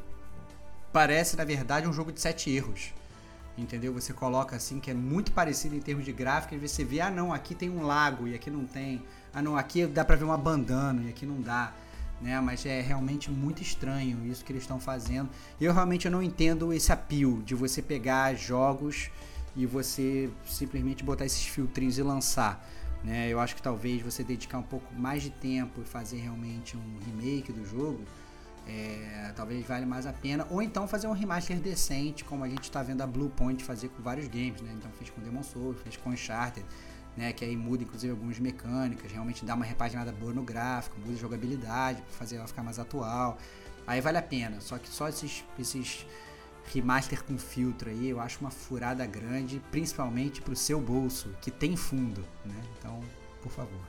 parece 0.93 1.35
na 1.35 1.43
verdade 1.43 1.87
um 1.87 1.93
jogo 1.93 2.11
de 2.11 2.21
sete 2.21 2.49
erros. 2.49 2.93
Entendeu? 3.57 3.91
Você 3.93 4.13
coloca 4.13 4.55
assim 4.55 4.79
que 4.79 4.91
é 4.91 4.93
muito 4.93 5.31
parecido 5.31 5.75
em 5.75 5.79
termos 5.79 6.05
de 6.05 6.13
gráfico 6.13 6.53
e 6.53 6.59
você 6.59 6.83
vê, 6.83 7.01
ah 7.01 7.09
não, 7.09 7.33
aqui 7.33 7.55
tem 7.55 7.71
um 7.71 7.81
lago 7.81 8.27
e 8.27 8.35
aqui 8.35 8.51
não 8.51 8.65
tem. 8.65 9.01
Ah 9.33 9.41
não, 9.41 9.57
aqui 9.57 9.87
dá 9.87 10.05
pra 10.05 10.15
ver 10.15 10.25
uma 10.25 10.37
bandana 10.37 11.01
e 11.01 11.09
aqui 11.09 11.25
não 11.25 11.41
dá. 11.41 11.73
Né? 12.21 12.39
Mas 12.41 12.65
é 12.65 12.81
realmente 12.81 13.29
muito 13.29 13.61
estranho 13.61 14.25
isso 14.25 14.43
que 14.43 14.51
eles 14.51 14.63
estão 14.63 14.79
fazendo. 14.79 15.29
Eu 15.59 15.73
realmente 15.73 16.09
não 16.09 16.21
entendo 16.21 16.73
esse 16.73 16.91
apio 16.91 17.41
de 17.45 17.53
você 17.53 17.81
pegar 17.81 18.33
jogos 18.35 19.09
e 19.55 19.65
você 19.65 20.29
simplesmente 20.45 21.03
botar 21.03 21.25
esses 21.25 21.45
filtrinhos 21.45 21.97
e 21.97 22.03
lançar. 22.03 22.67
Né? 23.03 23.29
Eu 23.29 23.39
acho 23.39 23.55
que 23.55 23.61
talvez 23.61 24.01
você 24.01 24.23
dedicar 24.23 24.57
um 24.57 24.63
pouco 24.63 24.93
mais 24.95 25.23
de 25.23 25.29
tempo 25.29 25.81
e 25.81 25.85
fazer 25.85 26.17
realmente 26.17 26.75
um 26.75 26.99
remake 27.05 27.51
do 27.51 27.65
jogo, 27.65 28.01
é, 28.67 29.31
talvez 29.35 29.65
vale 29.65 29.85
mais 29.85 30.05
a 30.05 30.13
pena. 30.13 30.45
Ou 30.49 30.61
então 30.61 30.87
fazer 30.87 31.07
um 31.07 31.13
remaster 31.13 31.57
decente, 31.57 32.23
como 32.23 32.43
a 32.43 32.49
gente 32.49 32.63
está 32.63 32.83
vendo 32.83 33.01
a 33.01 33.07
Blue 33.07 33.29
Point 33.29 33.63
fazer 33.63 33.89
com 33.89 34.01
vários 34.01 34.27
games. 34.27 34.61
Né? 34.61 34.73
Então 34.77 34.91
fez 34.91 35.09
com 35.09 35.21
Demon 35.21 35.43
Souls, 35.43 35.77
fez 35.83 35.95
com 35.97 36.09
Uncharted, 36.09 36.65
né? 37.17 37.33
que 37.33 37.43
aí 37.43 37.57
muda 37.57 37.83
inclusive 37.83 38.11
algumas 38.11 38.39
mecânicas, 38.39 39.11
realmente 39.11 39.43
dá 39.43 39.55
uma 39.55 39.65
repaginada 39.65 40.11
boa 40.11 40.33
no 40.33 40.43
gráfico, 40.43 40.97
muda 40.99 41.13
a 41.13 41.17
jogabilidade 41.17 42.01
para 42.01 42.11
fazer 42.11 42.37
ela 42.37 42.47
ficar 42.47 42.63
mais 42.63 42.77
atual. 42.77 43.37
Aí 43.85 43.99
vale 43.99 44.17
a 44.17 44.21
pena. 44.21 44.61
Só 44.61 44.77
que 44.77 44.87
só 44.87 45.07
esses, 45.07 45.43
esses 45.57 46.05
remaster 46.73 47.23
com 47.23 47.37
filtro 47.37 47.89
aí, 47.89 48.09
eu 48.09 48.19
acho 48.19 48.39
uma 48.41 48.51
furada 48.51 49.05
grande, 49.05 49.61
principalmente 49.71 50.41
pro 50.41 50.55
seu 50.55 50.79
bolso, 50.79 51.29
que 51.41 51.49
tem 51.49 51.75
fundo, 51.75 52.21
né? 52.45 52.55
Então, 52.77 52.99
por 53.41 53.51
favor. 53.51 53.79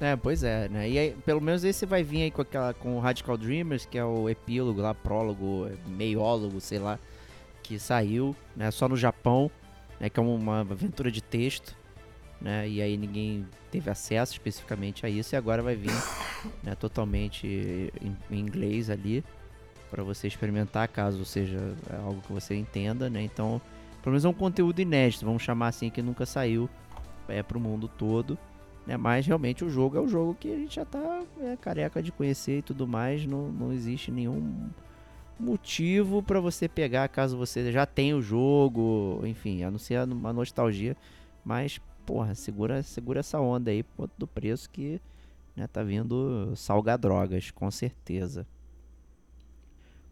É, 0.00 0.16
pois 0.16 0.42
é, 0.42 0.68
né? 0.68 0.88
E 0.88 0.98
aí, 0.98 1.16
pelo 1.24 1.40
menos 1.40 1.62
esse 1.62 1.84
vai 1.84 2.02
vir 2.02 2.22
aí 2.22 2.30
com 2.30 2.40
aquela 2.40 2.72
com 2.72 2.96
o 2.96 3.00
Radical 3.00 3.36
Dreamers, 3.36 3.84
que 3.84 3.98
é 3.98 4.04
o 4.04 4.28
epílogo 4.28 4.80
lá, 4.80 4.94
prólogo, 4.94 5.70
meiólogo, 5.86 6.58
sei 6.60 6.78
lá, 6.78 6.98
que 7.62 7.78
saiu, 7.78 8.34
né, 8.56 8.70
só 8.70 8.88
no 8.88 8.96
Japão, 8.96 9.50
né, 10.00 10.08
que 10.08 10.18
é 10.18 10.22
uma 10.22 10.60
aventura 10.60 11.10
de 11.10 11.22
texto, 11.22 11.76
né? 12.40 12.68
E 12.68 12.80
aí 12.80 12.96
ninguém 12.96 13.46
teve 13.70 13.90
acesso 13.90 14.32
especificamente 14.32 15.04
a 15.04 15.08
isso 15.08 15.34
e 15.34 15.36
agora 15.36 15.62
vai 15.62 15.76
vir, 15.76 15.92
né, 16.62 16.74
totalmente 16.74 17.46
em, 18.00 18.16
em 18.30 18.38
inglês 18.38 18.90
ali 18.90 19.24
para 19.90 20.02
você 20.02 20.28
experimentar, 20.28 20.86
caso 20.88 21.24
seja 21.24 21.58
algo 22.04 22.20
que 22.22 22.32
você 22.32 22.54
entenda, 22.54 23.10
né? 23.10 23.22
Então, 23.22 23.60
pelo 24.02 24.12
menos 24.12 24.24
é 24.24 24.28
um 24.28 24.32
conteúdo 24.32 24.80
inédito, 24.80 25.26
vamos 25.26 25.42
chamar 25.42 25.68
assim, 25.68 25.90
que 25.90 26.00
nunca 26.00 26.24
saiu 26.24 26.70
é, 27.28 27.42
pro 27.42 27.60
mundo 27.60 27.88
todo. 27.88 28.38
Né? 28.86 28.96
Mas 28.96 29.26
realmente 29.26 29.64
o 29.64 29.70
jogo 29.70 29.96
é 29.96 30.00
o 30.00 30.08
jogo 30.08 30.34
que 30.38 30.52
a 30.52 30.56
gente 30.56 30.76
já 30.76 30.84
tá 30.84 31.22
é, 31.40 31.56
careca 31.56 32.02
de 32.02 32.10
conhecer 32.12 32.58
e 32.58 32.62
tudo 32.62 32.86
mais. 32.86 33.26
Não, 33.26 33.50
não 33.50 33.72
existe 33.72 34.10
nenhum 34.10 34.70
motivo 35.38 36.22
para 36.22 36.40
você 36.40 36.68
pegar 36.68 37.08
caso 37.08 37.36
você 37.36 37.72
já 37.72 37.86
tenha 37.86 38.16
o 38.16 38.22
jogo, 38.22 39.20
enfim, 39.24 39.62
a 39.62 39.70
não 39.70 39.78
ser 39.78 40.02
uma 40.04 40.32
nostalgia. 40.32 40.96
Mas, 41.44 41.80
porra, 42.10 42.34
segura, 42.34 42.82
segura 42.82 43.20
essa 43.20 43.38
onda 43.40 43.70
aí 43.70 43.84
por 43.84 44.10
do 44.18 44.26
preço 44.26 44.68
que 44.68 45.00
né, 45.54 45.68
tá 45.68 45.80
vindo 45.84 46.52
salgar 46.56 46.98
drogas, 46.98 47.52
com 47.52 47.70
certeza. 47.70 48.44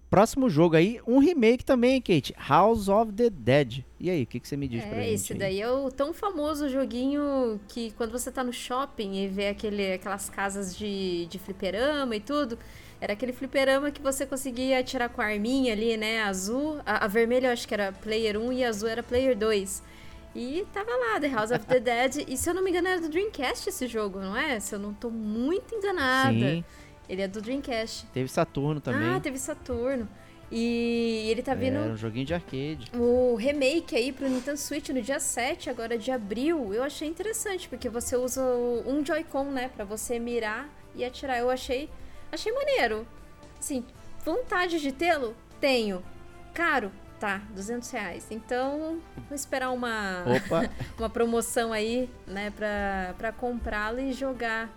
Próximo 0.09 0.49
jogo 0.49 0.77
aí, 0.77 1.01
um 1.07 1.19
remake 1.19 1.65
também, 1.65 2.01
Kate. 2.01 2.33
House 2.39 2.89
of 2.89 3.13
the 3.13 3.29
Dead. 3.29 3.85
E 4.01 4.09
aí, 4.09 4.23
o 4.23 4.27
que, 4.27 4.39
que 4.41 4.47
você 4.49 4.57
me 4.57 4.67
diz 4.69 4.83
pra 4.85 4.97
É, 4.99 5.03
gente? 5.03 5.15
esse 5.15 5.33
aí? 5.35 5.39
daí 5.39 5.61
é 5.61 5.69
o 5.71 5.91
tão 5.91 6.15
famoso 6.15 6.69
joguinho 6.69 7.61
que 7.69 7.91
quando 7.91 8.13
você 8.13 8.31
tá 8.31 8.43
no 8.45 8.53
shopping 8.53 9.17
e 9.17 9.29
vê 9.29 9.49
aquele, 9.49 9.93
aquelas 9.95 10.31
casas 10.31 10.75
de, 10.75 11.27
de 11.27 11.39
fliperama 11.39 12.15
e 12.17 12.21
tudo, 12.21 12.57
era 13.01 13.13
aquele 13.13 13.33
fliperama 13.35 13.91
que 13.91 14.01
você 14.01 14.25
conseguia 14.25 14.79
atirar 14.79 15.09
com 15.11 15.21
a 15.21 15.27
arminha 15.27 15.73
ali, 15.75 15.97
né? 15.97 16.23
Azul, 16.23 16.79
a, 16.87 17.05
a 17.05 17.09
vermelha 17.09 17.49
eu 17.49 17.53
acho 17.53 17.67
que 17.69 17.75
era 17.75 17.93
player 17.93 18.41
1 18.41 18.53
e 18.53 18.65
a 18.65 18.69
azul 18.69 18.89
era 18.89 19.03
player 19.03 19.37
2. 19.37 19.83
E 20.41 20.65
tava 20.73 20.91
lá, 20.95 21.19
The 21.21 21.27
House 21.29 21.51
of 21.51 21.67
the 21.67 21.81
Dead. 21.81 22.25
E 22.29 22.37
se 22.37 22.49
eu 22.49 22.55
não 22.55 22.63
me 22.63 22.71
engano, 22.71 22.87
era 22.87 23.01
do 23.01 23.09
Dreamcast 23.09 23.69
esse 23.69 23.89
jogo, 23.89 24.21
não 24.21 24.37
é? 24.37 24.61
Se 24.61 24.73
eu 24.75 24.79
não 24.79 24.95
tô 24.95 25.11
muito 25.11 25.75
enganada. 25.75 26.33
Sim, 26.33 26.65
Ele 27.09 27.23
é 27.23 27.27
do 27.27 27.41
Dreamcast. 27.43 28.07
teve 28.13 28.29
Saturno 28.29 28.81
também. 28.81 29.09
Ah, 29.09 29.19
teve 29.21 29.37
Saturno. 29.39 30.09
E 30.51 31.27
ele 31.29 31.43
tá 31.43 31.55
vindo 31.55 31.77
Era 31.77 31.93
um 31.93 31.97
joguinho 31.97 32.25
de 32.25 32.33
arcade. 32.33 32.91
o 32.95 33.35
remake 33.35 33.95
aí 33.97 34.13
pro 34.13 34.29
Nintendo 34.29 34.57
Switch 34.57 34.89
no 34.91 35.03
dia 35.03 35.21
7 35.21 35.69
agora 35.69 35.99
de 35.99 36.11
abril, 36.11 36.73
eu 36.73 36.83
achei 36.83 37.07
interessante, 37.07 37.69
porque 37.69 37.87
você 37.89 38.17
usa 38.17 38.41
um 38.87 39.05
Joy-Con, 39.05 39.45
né, 39.51 39.69
pra 39.75 39.85
você 39.85 40.19
mirar 40.19 40.67
e 40.95 41.05
atirar. 41.05 41.39
Eu 41.39 41.51
achei, 41.51 41.91
achei 42.33 42.51
maneiro. 42.53 43.07
Assim, 43.59 43.85
vontade 44.25 44.81
de 44.81 44.91
tê-lo? 44.93 45.35
Tenho. 45.61 46.03
Caro? 46.55 46.91
Tá, 47.21 47.41
200 47.55 47.91
reais. 47.91 48.27
Então, 48.31 48.99
vou 49.29 49.35
esperar 49.35 49.71
uma, 49.71 50.25
Opa, 50.25 50.71
uma 50.99 51.11
promoção 51.11 51.73
aí, 51.73 52.09
né, 52.27 52.51
pra, 52.55 53.15
pra 53.19 53.33
comprá-lo 53.33 53.99
e 53.99 54.13
jogar 54.13 54.71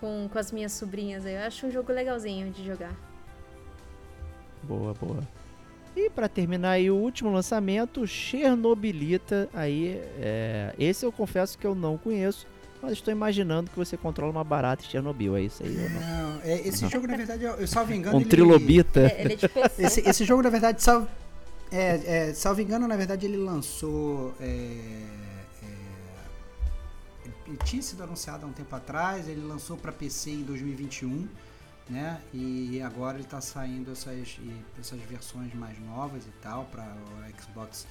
com, 0.00 0.28
com 0.32 0.38
as 0.38 0.50
minhas 0.50 0.72
sobrinhas. 0.72 1.24
aí. 1.24 1.34
Eu 1.34 1.42
acho 1.42 1.66
um 1.66 1.70
jogo 1.70 1.92
legalzinho 1.92 2.50
de 2.50 2.64
jogar. 2.64 2.92
boa, 4.62 4.92
boa. 4.94 5.20
E 5.96 6.10
pra 6.10 6.28
terminar 6.28 6.70
aí 6.72 6.90
o 6.90 6.96
último 6.96 7.30
lançamento, 7.30 8.04
Chernobylita. 8.04 9.48
Aí, 9.54 10.00
é, 10.18 10.74
esse 10.76 11.06
eu 11.06 11.12
confesso 11.12 11.56
que 11.56 11.64
eu 11.64 11.72
não 11.76 11.96
conheço, 11.96 12.48
mas 12.82 12.94
estou 12.94 13.12
imaginando 13.12 13.70
que 13.70 13.76
você 13.76 13.96
controla 13.96 14.32
uma 14.32 14.42
barata 14.42 14.82
em 14.84 14.88
Chernobyl. 14.88 15.36
É 15.36 15.42
isso 15.42 15.62
aí 15.62 15.76
ou 15.80 15.90
não? 15.90 16.00
Não, 16.00 16.40
é, 16.42 16.66
esse 16.66 16.88
jogo, 16.88 17.06
na 17.06 17.16
verdade, 17.16 17.44
eu, 17.44 17.52
eu 17.52 17.68
salvo 17.68 17.92
engano. 17.94 18.16
Um 18.16 18.20
ele- 18.20 18.28
trilobita. 18.28 19.02
É, 19.06 19.20
ele 19.20 19.32
é 19.34 19.36
de 19.36 19.48
PC. 19.48 19.82
Esse, 19.84 20.00
esse 20.08 20.24
jogo, 20.24 20.42
na 20.42 20.50
verdade, 20.50 20.82
salvo, 20.82 21.06
é, 21.74 22.28
é, 22.28 22.34
salvo 22.34 22.60
engano, 22.60 22.86
na 22.86 22.96
verdade, 22.96 23.26
ele 23.26 23.36
lançou. 23.36 24.32
É, 24.40 24.44
é, 25.62 25.66
ele 27.46 27.56
tinha 27.64 27.82
sido 27.82 28.02
anunciado 28.02 28.46
há 28.46 28.48
um 28.48 28.52
tempo 28.52 28.74
atrás, 28.74 29.28
ele 29.28 29.42
lançou 29.42 29.76
para 29.76 29.90
PC 29.90 30.30
em 30.30 30.42
2021, 30.42 31.28
né? 31.90 32.22
E 32.32 32.80
agora 32.80 33.16
ele 33.16 33.24
está 33.24 33.40
saindo 33.40 33.90
essas, 33.90 34.38
essas 34.78 35.00
versões 35.00 35.52
mais 35.52 35.78
novas 35.80 36.24
e 36.24 36.30
tal 36.40 36.64
para 36.66 36.84
o 36.84 37.42
Xbox. 37.42 37.86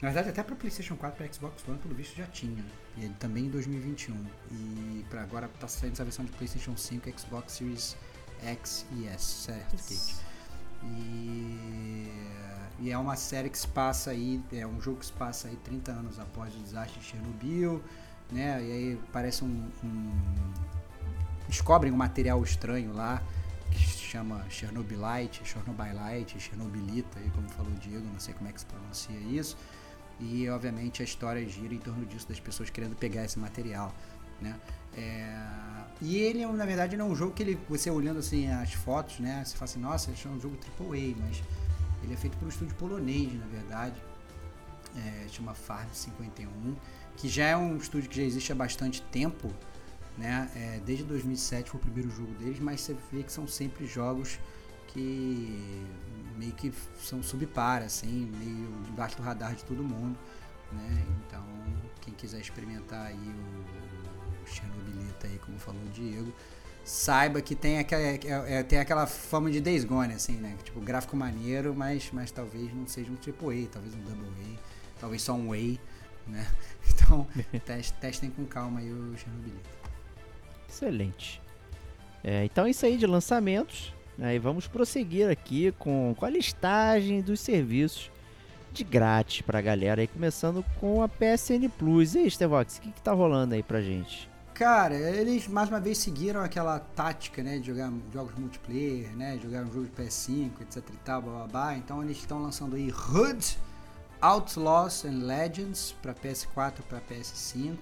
Na 0.00 0.08
verdade, 0.08 0.30
até 0.30 0.42
para 0.42 0.56
PlayStation 0.56 0.96
4 0.96 1.18
para 1.18 1.30
Xbox 1.30 1.62
One, 1.68 1.78
pelo 1.78 1.94
visto, 1.94 2.16
já 2.16 2.26
tinha. 2.26 2.64
E 2.96 3.04
ele 3.04 3.14
também 3.20 3.44
em 3.44 3.50
2021. 3.50 4.16
E 4.50 5.04
para 5.10 5.20
agora 5.20 5.46
está 5.54 5.68
saindo 5.68 5.92
essa 5.92 6.04
versão 6.04 6.24
de 6.24 6.32
PlayStation 6.32 6.74
5, 6.74 7.20
Xbox 7.20 7.52
Series 7.52 7.96
X 8.42 8.86
e 8.96 9.06
S, 9.06 9.44
certo, 9.44 9.76
Kate? 9.76 10.29
E, 10.82 12.10
e 12.78 12.90
é 12.90 12.96
uma 12.98 13.16
série 13.16 13.50
que 13.50 13.58
se 13.58 13.68
passa 13.68 14.10
aí, 14.10 14.42
é 14.52 14.66
um 14.66 14.80
jogo 14.80 14.98
que 14.98 15.06
se 15.06 15.12
passa 15.12 15.48
aí 15.48 15.56
30 15.56 15.92
anos 15.92 16.18
após 16.18 16.54
o 16.54 16.58
desastre 16.58 16.98
de 17.00 17.06
Chernobyl, 17.06 17.82
né? 18.30 18.62
E 18.62 18.72
aí 18.72 19.00
parece 19.12 19.44
um, 19.44 19.68
um- 19.84 20.52
descobrem 21.48 21.92
um 21.92 21.96
material 21.96 22.42
estranho 22.42 22.92
lá 22.92 23.22
que 23.70 23.78
se 23.86 23.98
chama 23.98 24.44
Chernobylite, 24.48 25.42
Chernobylite, 25.44 26.40
Chernobylita, 26.40 27.18
aí 27.18 27.30
como 27.30 27.48
falou 27.50 27.70
o 27.70 27.76
Diego, 27.76 28.04
não 28.12 28.18
sei 28.18 28.34
como 28.34 28.48
é 28.48 28.52
que 28.52 28.60
se 28.60 28.66
pronuncia 28.66 29.16
isso. 29.18 29.56
E 30.18 30.48
obviamente 30.48 31.02
a 31.02 31.04
história 31.04 31.46
gira 31.48 31.72
em 31.74 31.78
torno 31.78 32.04
disso 32.04 32.28
das 32.28 32.40
pessoas 32.40 32.68
querendo 32.70 32.96
pegar 32.96 33.24
esse 33.24 33.38
material, 33.38 33.94
né? 34.40 34.58
É, 34.96 35.36
E 36.00 36.16
ele, 36.18 36.46
na 36.46 36.64
verdade, 36.66 36.96
não 36.96 37.08
é 37.08 37.10
um 37.10 37.14
jogo 37.16 37.32
que 37.34 37.42
ele, 37.42 37.58
você 37.68 37.90
olhando 37.90 38.18
assim 38.20 38.50
as 38.50 38.72
fotos, 38.72 39.18
né? 39.20 39.42
Você 39.44 39.54
fala 39.56 39.70
assim, 39.70 39.80
nossa, 39.80 40.10
ele 40.10 40.18
é 40.24 40.28
um 40.28 40.40
jogo 40.40 40.56
AAA, 40.78 41.14
mas 41.18 41.42
ele 42.02 42.14
é 42.14 42.16
feito 42.16 42.36
por 42.38 42.46
um 42.46 42.48
estúdio 42.48 42.74
polonês, 42.76 43.32
na 43.34 43.46
verdade. 43.46 44.00
é, 44.96 45.28
chama 45.28 45.54
Farm 45.54 45.88
51, 45.92 46.76
que 47.16 47.28
já 47.28 47.44
é 47.46 47.56
um 47.56 47.76
estúdio 47.76 48.10
que 48.10 48.16
já 48.16 48.22
existe 48.22 48.52
há 48.52 48.54
bastante 48.54 49.02
tempo, 49.02 49.52
né? 50.18 50.50
É, 50.54 50.80
desde 50.84 51.04
2007 51.04 51.70
foi 51.70 51.78
o 51.80 51.82
primeiro 51.82 52.10
jogo 52.10 52.32
deles, 52.34 52.58
mas 52.60 52.80
você 52.80 52.96
vê 53.12 53.22
que 53.22 53.32
são 53.32 53.46
sempre 53.46 53.86
jogos 53.86 54.38
que 54.88 55.86
meio 56.36 56.52
que 56.52 56.72
são 57.00 57.22
subpar, 57.22 57.82
assim, 57.82 58.26
meio 58.38 58.82
debaixo 58.84 59.16
do 59.16 59.22
radar 59.22 59.54
de 59.54 59.64
todo 59.64 59.82
mundo, 59.84 60.18
né? 60.72 61.06
Então, 61.26 61.44
quem 62.00 62.14
quiser 62.14 62.40
experimentar 62.40 63.06
aí 63.06 63.16
o, 63.16 64.19
o 64.50 64.54
Chernobylita 64.54 65.26
aí, 65.26 65.38
como 65.38 65.58
falou 65.58 65.80
o 65.82 65.88
Diego, 65.88 66.32
saiba 66.84 67.40
que 67.40 67.54
tem 67.54 67.78
aquela, 67.78 68.02
é, 68.02 68.18
é, 68.58 68.62
tem 68.62 68.78
aquela 68.78 69.06
fama 69.06 69.50
de 69.50 69.60
Days 69.60 69.84
Gone, 69.84 70.14
assim, 70.14 70.36
né? 70.36 70.56
Tipo, 70.64 70.80
gráfico 70.80 71.16
maneiro, 71.16 71.74
mas, 71.74 72.10
mas 72.12 72.30
talvez 72.30 72.74
não 72.74 72.86
seja 72.86 73.10
um 73.10 73.14
AAA, 73.14 73.68
talvez 73.70 73.94
um 73.94 74.00
Double 74.00 74.28
A, 74.28 75.00
talvez 75.00 75.22
só 75.22 75.34
um 75.34 75.52
A, 75.52 75.78
né? 76.26 76.46
Então, 76.92 77.26
testem 78.00 78.30
com 78.30 78.44
calma 78.44 78.80
aí 78.80 78.90
o 78.90 79.16
Chernobylita. 79.16 79.70
Excelente. 80.68 81.40
É, 82.22 82.44
então 82.44 82.66
é 82.66 82.70
isso 82.70 82.84
aí 82.84 82.96
de 82.96 83.06
lançamentos. 83.06 83.92
Né? 84.16 84.34
E 84.34 84.38
vamos 84.38 84.66
prosseguir 84.66 85.30
aqui 85.30 85.72
com, 85.78 86.14
com 86.16 86.24
a 86.26 86.30
listagem 86.30 87.22
dos 87.22 87.40
serviços 87.40 88.10
de 88.72 88.84
grátis 88.84 89.40
pra 89.40 89.60
galera 89.60 90.00
aí, 90.00 90.06
começando 90.06 90.64
com 90.78 91.02
a 91.02 91.08
PSN 91.08 91.68
Plus. 91.76 92.14
E 92.14 92.20
aí, 92.20 92.30
Stevox, 92.30 92.76
o 92.76 92.80
que, 92.82 92.92
que 92.92 93.02
tá 93.02 93.12
rolando 93.12 93.54
aí 93.54 93.62
pra 93.62 93.80
gente? 93.80 94.29
Cara, 94.60 94.94
eles 94.94 95.48
mais 95.48 95.70
uma 95.70 95.80
vez 95.80 95.96
seguiram 95.96 96.42
aquela 96.42 96.78
tática, 96.78 97.42
né, 97.42 97.58
de 97.58 97.68
jogar 97.68 97.90
jogos 98.12 98.34
multiplayer, 98.34 99.08
né, 99.16 99.38
jogar 99.42 99.62
um 99.62 99.72
jogo 99.72 99.86
de 99.86 99.92
PS5, 99.92 100.50
etc 100.60 100.84
e 100.92 100.96
tal, 100.98 101.22
blá, 101.22 101.32
blá, 101.32 101.46
blá. 101.46 101.76
Então 101.78 102.02
eles 102.02 102.18
estão 102.18 102.42
lançando 102.42 102.76
aí 102.76 102.92
Hood, 102.92 103.58
Outlaws 104.20 105.06
and 105.06 105.24
Legends 105.24 105.96
para 106.02 106.12
PS4 106.12 106.82
para 106.86 107.00
PS5. 107.00 107.78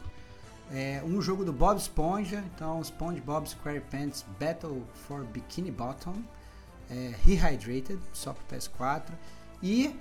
É, 0.70 1.02
um 1.04 1.20
jogo 1.20 1.44
do 1.44 1.52
Bob 1.52 1.78
Esponja, 1.78 2.44
então 2.54 2.80
SpongeBob 2.84 3.48
SquarePants 3.48 4.24
Battle 4.38 4.84
for 5.08 5.24
Bikini 5.24 5.72
Bottom, 5.72 6.22
é, 6.88 7.12
Rehydrated, 7.24 7.98
só 8.12 8.32
para 8.32 8.56
PS4. 8.56 9.10
E 9.60 9.96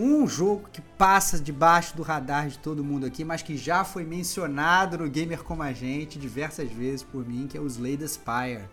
um 0.00 0.26
jogo 0.26 0.68
que 0.72 0.80
passa 0.80 1.38
debaixo 1.38 1.96
do 1.96 2.02
radar 2.02 2.48
de 2.48 2.58
todo 2.58 2.82
mundo 2.82 3.06
aqui, 3.06 3.24
mas 3.24 3.42
que 3.42 3.56
já 3.56 3.84
foi 3.84 4.04
mencionado 4.04 4.98
no 4.98 5.08
Gamer 5.08 5.42
Como 5.42 5.62
a 5.62 5.72
Gente 5.72 6.18
diversas 6.18 6.70
vezes 6.70 7.02
por 7.02 7.26
mim, 7.26 7.46
que 7.46 7.56
é 7.56 7.60
o 7.60 7.66
Slay 7.66 7.96
the 7.96 8.06
Spire. 8.06 8.64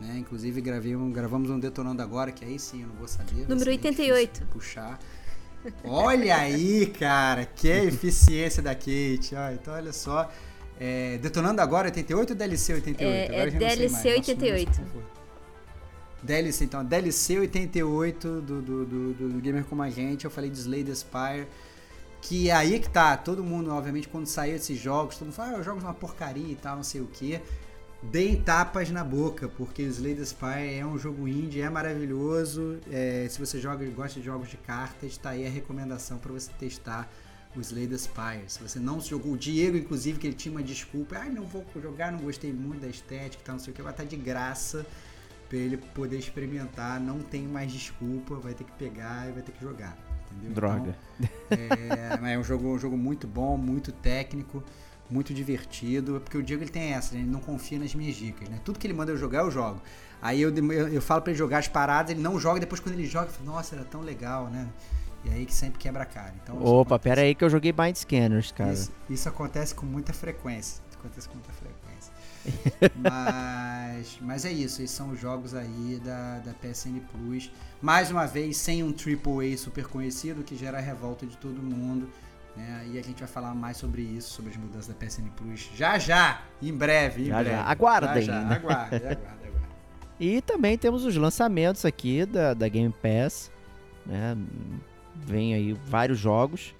Né? 0.00 0.18
Inclusive 0.18 0.60
gravei 0.60 0.94
um, 0.94 1.10
gravamos 1.10 1.48
um 1.48 1.58
Detonando 1.58 2.02
Agora, 2.02 2.30
que 2.30 2.44
aí 2.44 2.58
sim 2.58 2.82
eu 2.82 2.88
não 2.88 2.96
vou 2.96 3.08
saber. 3.08 3.48
Número 3.48 3.70
88. 3.70 4.46
Puxar. 4.46 4.98
Olha 5.82 6.36
aí, 6.36 6.86
cara, 6.86 7.44
que 7.44 7.68
eficiência 7.88 8.62
da 8.62 8.74
Kate. 8.74 9.34
Ah, 9.34 9.52
então, 9.52 9.74
olha 9.74 9.92
só. 9.92 10.30
É, 10.78 11.18
Detonando 11.18 11.62
Agora 11.62 11.86
88 11.88 12.30
ou 12.30 12.36
DLC 12.36 12.74
88? 12.74 13.32
É, 13.32 13.34
agora 13.34 13.48
é 13.48 13.50
DLC 13.50 14.12
88. 14.12 15.15
DLC, 16.26 16.64
então, 16.64 16.84
DLC 16.84 17.38
88 17.38 18.40
do, 18.40 18.60
do, 18.60 18.84
do, 18.84 19.14
do 19.14 19.40
Gamer 19.40 19.64
Como 19.64 19.80
a 19.80 19.88
Gente, 19.88 20.24
eu 20.24 20.30
falei 20.30 20.50
de 20.50 20.58
Slay 20.58 20.82
the 20.82 20.94
Spire, 20.94 21.46
que 22.20 22.50
é 22.50 22.52
aí 22.52 22.80
que 22.80 22.90
tá, 22.90 23.16
todo 23.16 23.44
mundo, 23.44 23.70
obviamente, 23.70 24.08
quando 24.08 24.26
saiu 24.26 24.56
esses 24.56 24.76
jogos, 24.78 25.16
todo 25.16 25.26
mundo 25.26 25.34
fala, 25.34 25.58
ah, 25.58 25.62
jogos 25.62 25.84
uma 25.84 25.94
porcaria 25.94 26.50
e 26.50 26.56
tal, 26.56 26.76
não 26.76 26.82
sei 26.82 27.00
o 27.00 27.06
que. 27.06 27.40
Deem 28.02 28.42
tapas 28.42 28.90
na 28.90 29.04
boca, 29.04 29.48
porque 29.48 29.82
Slay 29.82 30.14
the 30.14 30.24
Spire 30.24 30.74
é 30.74 30.84
um 30.84 30.98
jogo 30.98 31.28
indie, 31.28 31.60
é 31.60 31.70
maravilhoso. 31.70 32.78
É, 32.90 33.26
se 33.30 33.38
você 33.38 33.60
joga 33.60 33.84
gosta 33.86 34.18
de 34.18 34.26
jogos 34.26 34.48
de 34.48 34.56
cartas, 34.56 35.12
está 35.12 35.30
aí 35.30 35.46
a 35.46 35.50
recomendação 35.50 36.18
para 36.18 36.32
você 36.32 36.50
testar 36.58 37.08
o 37.56 37.60
Slay 37.60 37.86
the 37.86 37.96
Spire. 37.96 38.44
Se 38.48 38.60
você 38.60 38.80
não 38.80 39.00
jogou, 39.00 39.32
o 39.32 39.38
Diego, 39.38 39.76
inclusive, 39.76 40.18
que 40.18 40.26
ele 40.26 40.36
tinha 40.36 40.52
uma 40.52 40.62
desculpa, 40.62 41.16
ah, 41.18 41.24
não 41.26 41.44
vou 41.44 41.64
jogar, 41.80 42.10
não 42.10 42.18
gostei 42.18 42.52
muito 42.52 42.80
da 42.80 42.88
estética 42.88 43.42
tal, 43.44 43.54
não 43.54 43.62
sei 43.62 43.72
o 43.72 43.76
que, 43.76 43.82
vai 43.82 43.92
estar 43.92 44.02
tá 44.02 44.08
de 44.08 44.16
graça 44.16 44.84
para 45.48 45.58
ele 45.58 45.76
poder 45.76 46.18
experimentar, 46.18 47.00
não 47.00 47.20
tem 47.20 47.42
mais 47.42 47.72
desculpa, 47.72 48.34
vai 48.36 48.54
ter 48.54 48.64
que 48.64 48.72
pegar 48.72 49.28
e 49.28 49.32
vai 49.32 49.42
ter 49.42 49.52
que 49.52 49.62
jogar. 49.62 49.96
Entendeu? 50.32 50.54
Droga. 50.54 50.96
Então, 51.20 52.26
é, 52.26 52.34
é 52.34 52.38
um 52.38 52.44
jogo, 52.44 52.68
um 52.68 52.78
jogo 52.78 52.96
muito 52.96 53.26
bom, 53.26 53.56
muito 53.56 53.92
técnico, 53.92 54.62
muito 55.10 55.32
divertido, 55.32 56.20
porque 56.20 56.36
o 56.36 56.42
Diego 56.42 56.62
ele 56.62 56.70
tem 56.70 56.92
essa, 56.92 57.14
né? 57.14 57.20
ele 57.20 57.30
não 57.30 57.40
confia 57.40 57.78
nas 57.78 57.94
minhas 57.94 58.16
dicas, 58.16 58.48
né? 58.48 58.60
Tudo 58.64 58.78
que 58.78 58.86
ele 58.86 58.94
manda 58.94 59.12
eu 59.12 59.16
jogar, 59.16 59.40
eu 59.40 59.50
jogo. 59.50 59.80
Aí 60.20 60.40
eu, 60.40 60.52
eu, 60.54 60.88
eu 60.88 61.02
falo 61.02 61.22
para 61.22 61.30
ele 61.30 61.38
jogar 61.38 61.58
as 61.58 61.68
paradas, 61.68 62.10
ele 62.10 62.20
não 62.20 62.40
joga, 62.40 62.58
depois 62.58 62.80
quando 62.80 62.94
ele 62.94 63.06
joga, 63.06 63.26
eu 63.26 63.32
falo, 63.32 63.46
nossa, 63.46 63.76
era 63.76 63.84
tão 63.84 64.00
legal, 64.00 64.48
né? 64.48 64.68
E 65.24 65.30
aí 65.30 65.46
que 65.46 65.54
sempre 65.54 65.78
quebra 65.78 66.02
a 66.02 66.06
cara. 66.06 66.32
Então, 66.42 66.62
Opa, 66.62 66.98
pera 66.98 67.22
aí 67.22 67.34
que 67.34 67.44
eu 67.44 67.50
joguei 67.50 67.72
Mind 67.76 67.96
Scanners, 67.96 68.52
cara. 68.52 68.72
Isso, 68.72 68.92
isso 69.10 69.28
acontece 69.28 69.74
com 69.74 69.84
muita 69.84 70.12
frequência. 70.12 70.82
Acontece 70.98 71.28
com 71.28 71.34
muita 71.34 71.52
frequência. 71.52 71.65
Mas, 72.96 74.18
mas 74.20 74.44
é 74.44 74.52
isso, 74.52 74.82
esses 74.82 74.90
são 74.90 75.10
os 75.10 75.20
jogos 75.20 75.54
aí 75.54 76.00
da, 76.04 76.38
da 76.38 76.52
PSN 76.54 77.00
Plus. 77.12 77.50
Mais 77.80 78.10
uma 78.10 78.26
vez, 78.26 78.56
sem 78.56 78.82
um 78.82 78.88
AAA 78.88 79.56
super 79.56 79.86
conhecido 79.86 80.42
que 80.42 80.56
gera 80.56 80.78
a 80.78 80.80
revolta 80.80 81.26
de 81.26 81.36
todo 81.36 81.62
mundo. 81.62 82.08
Né? 82.56 82.88
E 82.92 82.98
a 82.98 83.02
gente 83.02 83.18
vai 83.18 83.28
falar 83.28 83.54
mais 83.54 83.76
sobre 83.76 84.02
isso, 84.02 84.30
sobre 84.30 84.50
as 84.50 84.56
mudanças 84.56 84.86
da 84.86 84.94
PSN 84.94 85.28
Plus 85.36 85.70
já 85.74 85.98
já, 85.98 86.42
em 86.62 86.72
breve, 86.72 87.24
em 87.24 87.26
já, 87.26 87.38
breve. 87.40 87.56
Já. 87.56 87.62
Aguardem. 87.62 88.22
Já, 88.22 88.32
já. 88.32 88.54
Aguarde, 88.54 88.96
aguarde, 88.96 89.16
aguarde. 89.16 89.66
E 90.18 90.40
também 90.40 90.78
temos 90.78 91.04
os 91.04 91.14
lançamentos 91.16 91.84
aqui 91.84 92.24
da, 92.24 92.54
da 92.54 92.68
Game 92.68 92.94
Pass. 93.02 93.50
Né? 94.06 94.36
Vem 95.14 95.54
aí 95.54 95.72
vários 95.72 96.18
jogos. 96.18 96.74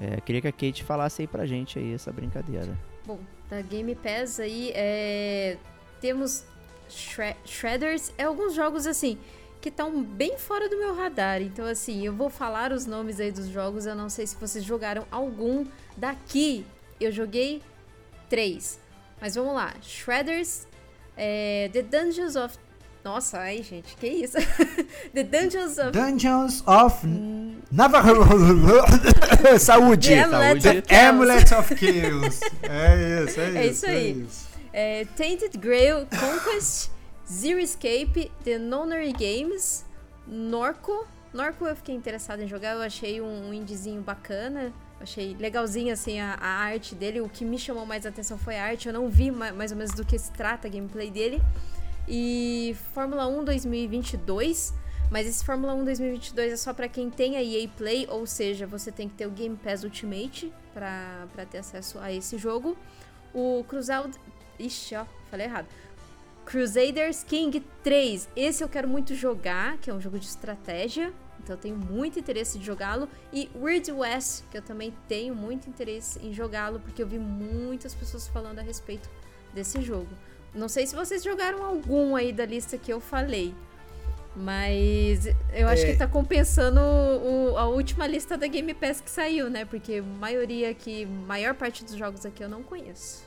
É, 0.00 0.20
queria 0.20 0.40
que 0.40 0.48
a 0.48 0.52
Kate 0.52 0.84
falasse 0.84 1.22
aí 1.22 1.28
pra 1.28 1.44
gente 1.44 1.78
aí 1.78 1.92
essa 1.92 2.12
brincadeira. 2.12 2.78
Bom, 3.04 3.18
da 3.48 3.60
Game 3.62 3.94
Pass 3.94 4.40
aí 4.40 4.72
é, 4.74 5.56
temos 6.00 6.44
Shred 6.88 7.36
Shredders, 7.44 8.12
é 8.18 8.24
alguns 8.24 8.54
jogos 8.54 8.86
assim 8.86 9.18
que 9.60 9.68
estão 9.68 10.02
bem 10.02 10.38
fora 10.38 10.68
do 10.68 10.78
meu 10.78 10.94
radar. 10.94 11.42
Então 11.42 11.64
assim, 11.64 12.04
eu 12.04 12.14
vou 12.14 12.30
falar 12.30 12.72
os 12.72 12.86
nomes 12.86 13.18
aí 13.18 13.32
dos 13.32 13.48
jogos, 13.48 13.86
eu 13.86 13.94
não 13.94 14.08
sei 14.08 14.26
se 14.26 14.36
vocês 14.36 14.64
jogaram 14.64 15.06
algum 15.10 15.66
daqui. 15.96 16.64
Eu 17.00 17.10
joguei 17.10 17.62
três. 18.28 18.78
Mas 19.20 19.34
vamos 19.34 19.54
lá. 19.54 19.74
Shredders, 19.82 20.66
é, 21.16 21.68
The 21.72 21.82
Dungeons 21.82 22.36
of 22.36 22.56
nossa, 23.04 23.38
ai, 23.38 23.62
gente, 23.62 23.96
que 23.96 24.06
isso? 24.06 24.36
The 25.14 25.24
Dungeons 25.24 25.78
of. 25.78 25.92
Dungeons 25.92 26.62
of. 26.66 27.06
Navarro. 27.70 28.24
Saúde! 29.58 30.08
The 30.08 30.22
Amulet 30.22 30.62
Saúde. 30.62 30.78
of. 30.78 30.94
Amulet 30.94 31.54
of 31.54 31.76
Chaos. 31.76 32.40
É 32.62 33.24
isso, 33.24 33.40
é, 33.40 33.44
É 33.44 33.66
isso. 33.66 33.70
isso 33.70 33.86
aí. 33.86 33.96
É 33.96 34.10
isso. 34.10 34.48
É, 34.72 35.04
Tainted 35.16 35.56
Grail 35.58 36.06
Conquest, 36.06 36.90
Zero 37.30 37.58
Escape, 37.58 38.30
The 38.44 38.58
Nonary 38.58 39.12
Games, 39.12 39.84
Norco. 40.26 41.06
Norco 41.32 41.66
eu 41.66 41.76
fiquei 41.76 41.94
interessado 41.94 42.40
em 42.40 42.48
jogar, 42.48 42.74
eu 42.74 42.82
achei 42.82 43.20
um, 43.20 43.48
um 43.48 43.54
indiezinho 43.54 44.02
bacana. 44.02 44.72
Achei 45.00 45.36
legalzinho 45.38 45.92
assim 45.92 46.18
a, 46.18 46.34
a, 46.34 46.48
arte 46.48 46.94
dele. 46.94 47.20
O 47.20 47.28
que 47.28 47.44
me 47.44 47.58
chamou 47.58 47.86
mais 47.86 48.04
atenção 48.04 48.36
foi 48.36 48.56
a 48.56 48.64
arte. 48.64 48.88
Eu 48.88 48.92
não 48.92 49.08
vi 49.08 49.30
ma 49.30 49.52
mais 49.52 49.70
ou 49.70 49.76
menos 49.76 49.92
do 49.92 50.04
que 50.04 50.18
se 50.18 50.32
trata 50.32 50.66
a 50.66 50.70
gameplay 50.70 51.10
dele. 51.10 51.40
E 52.08 52.74
Fórmula 52.94 53.26
1 53.26 53.44
2022, 53.44 54.74
mas 55.10 55.26
esse 55.26 55.44
Fórmula 55.44 55.74
1 55.74 55.84
2022 55.84 56.52
é 56.52 56.56
só 56.56 56.74
para 56.74 56.88
quem 56.88 57.08
tem 57.08 57.36
a 57.36 57.42
EA 57.42 57.68
Play, 57.68 58.06
ou 58.10 58.26
seja, 58.26 58.66
você 58.66 58.92
tem 58.92 59.08
que 59.08 59.14
ter 59.14 59.26
o 59.26 59.30
Game 59.30 59.56
Pass 59.56 59.84
Ultimate 59.84 60.52
para 60.74 61.46
ter 61.50 61.58
acesso 61.58 61.98
a 61.98 62.12
esse 62.12 62.36
jogo. 62.36 62.76
O 63.32 63.64
Crusader. 63.68 64.20
Ixi, 64.58 64.96
ó, 64.96 65.06
falei 65.30 65.46
errado. 65.46 65.66
Crusaders 66.44 67.22
King 67.24 67.64
3. 67.82 68.28
Esse 68.34 68.64
eu 68.64 68.68
quero 68.68 68.88
muito 68.88 69.14
jogar, 69.14 69.78
que 69.78 69.90
é 69.90 69.94
um 69.94 70.00
jogo 70.00 70.18
de 70.18 70.26
estratégia. 70.26 71.12
Então 71.42 71.54
eu 71.56 71.60
tenho 71.60 71.76
muito 71.76 72.18
interesse 72.18 72.58
de 72.58 72.64
jogá-lo. 72.64 73.08
E 73.32 73.50
Weird 73.54 73.92
West, 73.92 74.44
que 74.50 74.58
eu 74.58 74.62
também 74.62 74.94
tenho 75.06 75.34
muito 75.34 75.68
interesse 75.68 76.18
em 76.20 76.32
jogá-lo, 76.32 76.80
porque 76.80 77.02
eu 77.02 77.06
vi 77.06 77.18
muitas 77.18 77.94
pessoas 77.94 78.26
falando 78.28 78.58
a 78.58 78.62
respeito 78.62 79.08
desse 79.54 79.80
jogo. 79.80 80.08
Não 80.54 80.68
sei 80.68 80.86
se 80.86 80.96
vocês 80.96 81.22
jogaram 81.22 81.62
algum 81.62 82.16
aí 82.16 82.32
da 82.32 82.44
lista 82.44 82.76
que 82.76 82.92
eu 82.92 83.00
falei. 83.00 83.54
Mas 84.38 85.26
eu 85.52 85.66
acho 85.68 85.82
É. 85.84 85.92
que 85.92 85.96
tá 85.98 86.06
compensando 86.06 86.80
o- 86.80 87.56
a 87.58 87.66
última 87.66 88.06
lista 88.06 88.38
da 88.38 88.46
Game 88.46 88.72
Pass 88.72 89.00
que 89.00 89.10
saiu, 89.10 89.50
né? 89.50 89.64
Porque 89.64 89.94
a 89.96 90.02
maioria 90.02 90.70
aqui, 90.70 91.04
maior 91.06 91.54
parte 91.54 91.84
dos 91.84 91.96
jogos 91.96 92.24
aqui 92.24 92.42
eu 92.44 92.48
não 92.48 92.62
conheço. 92.62 93.26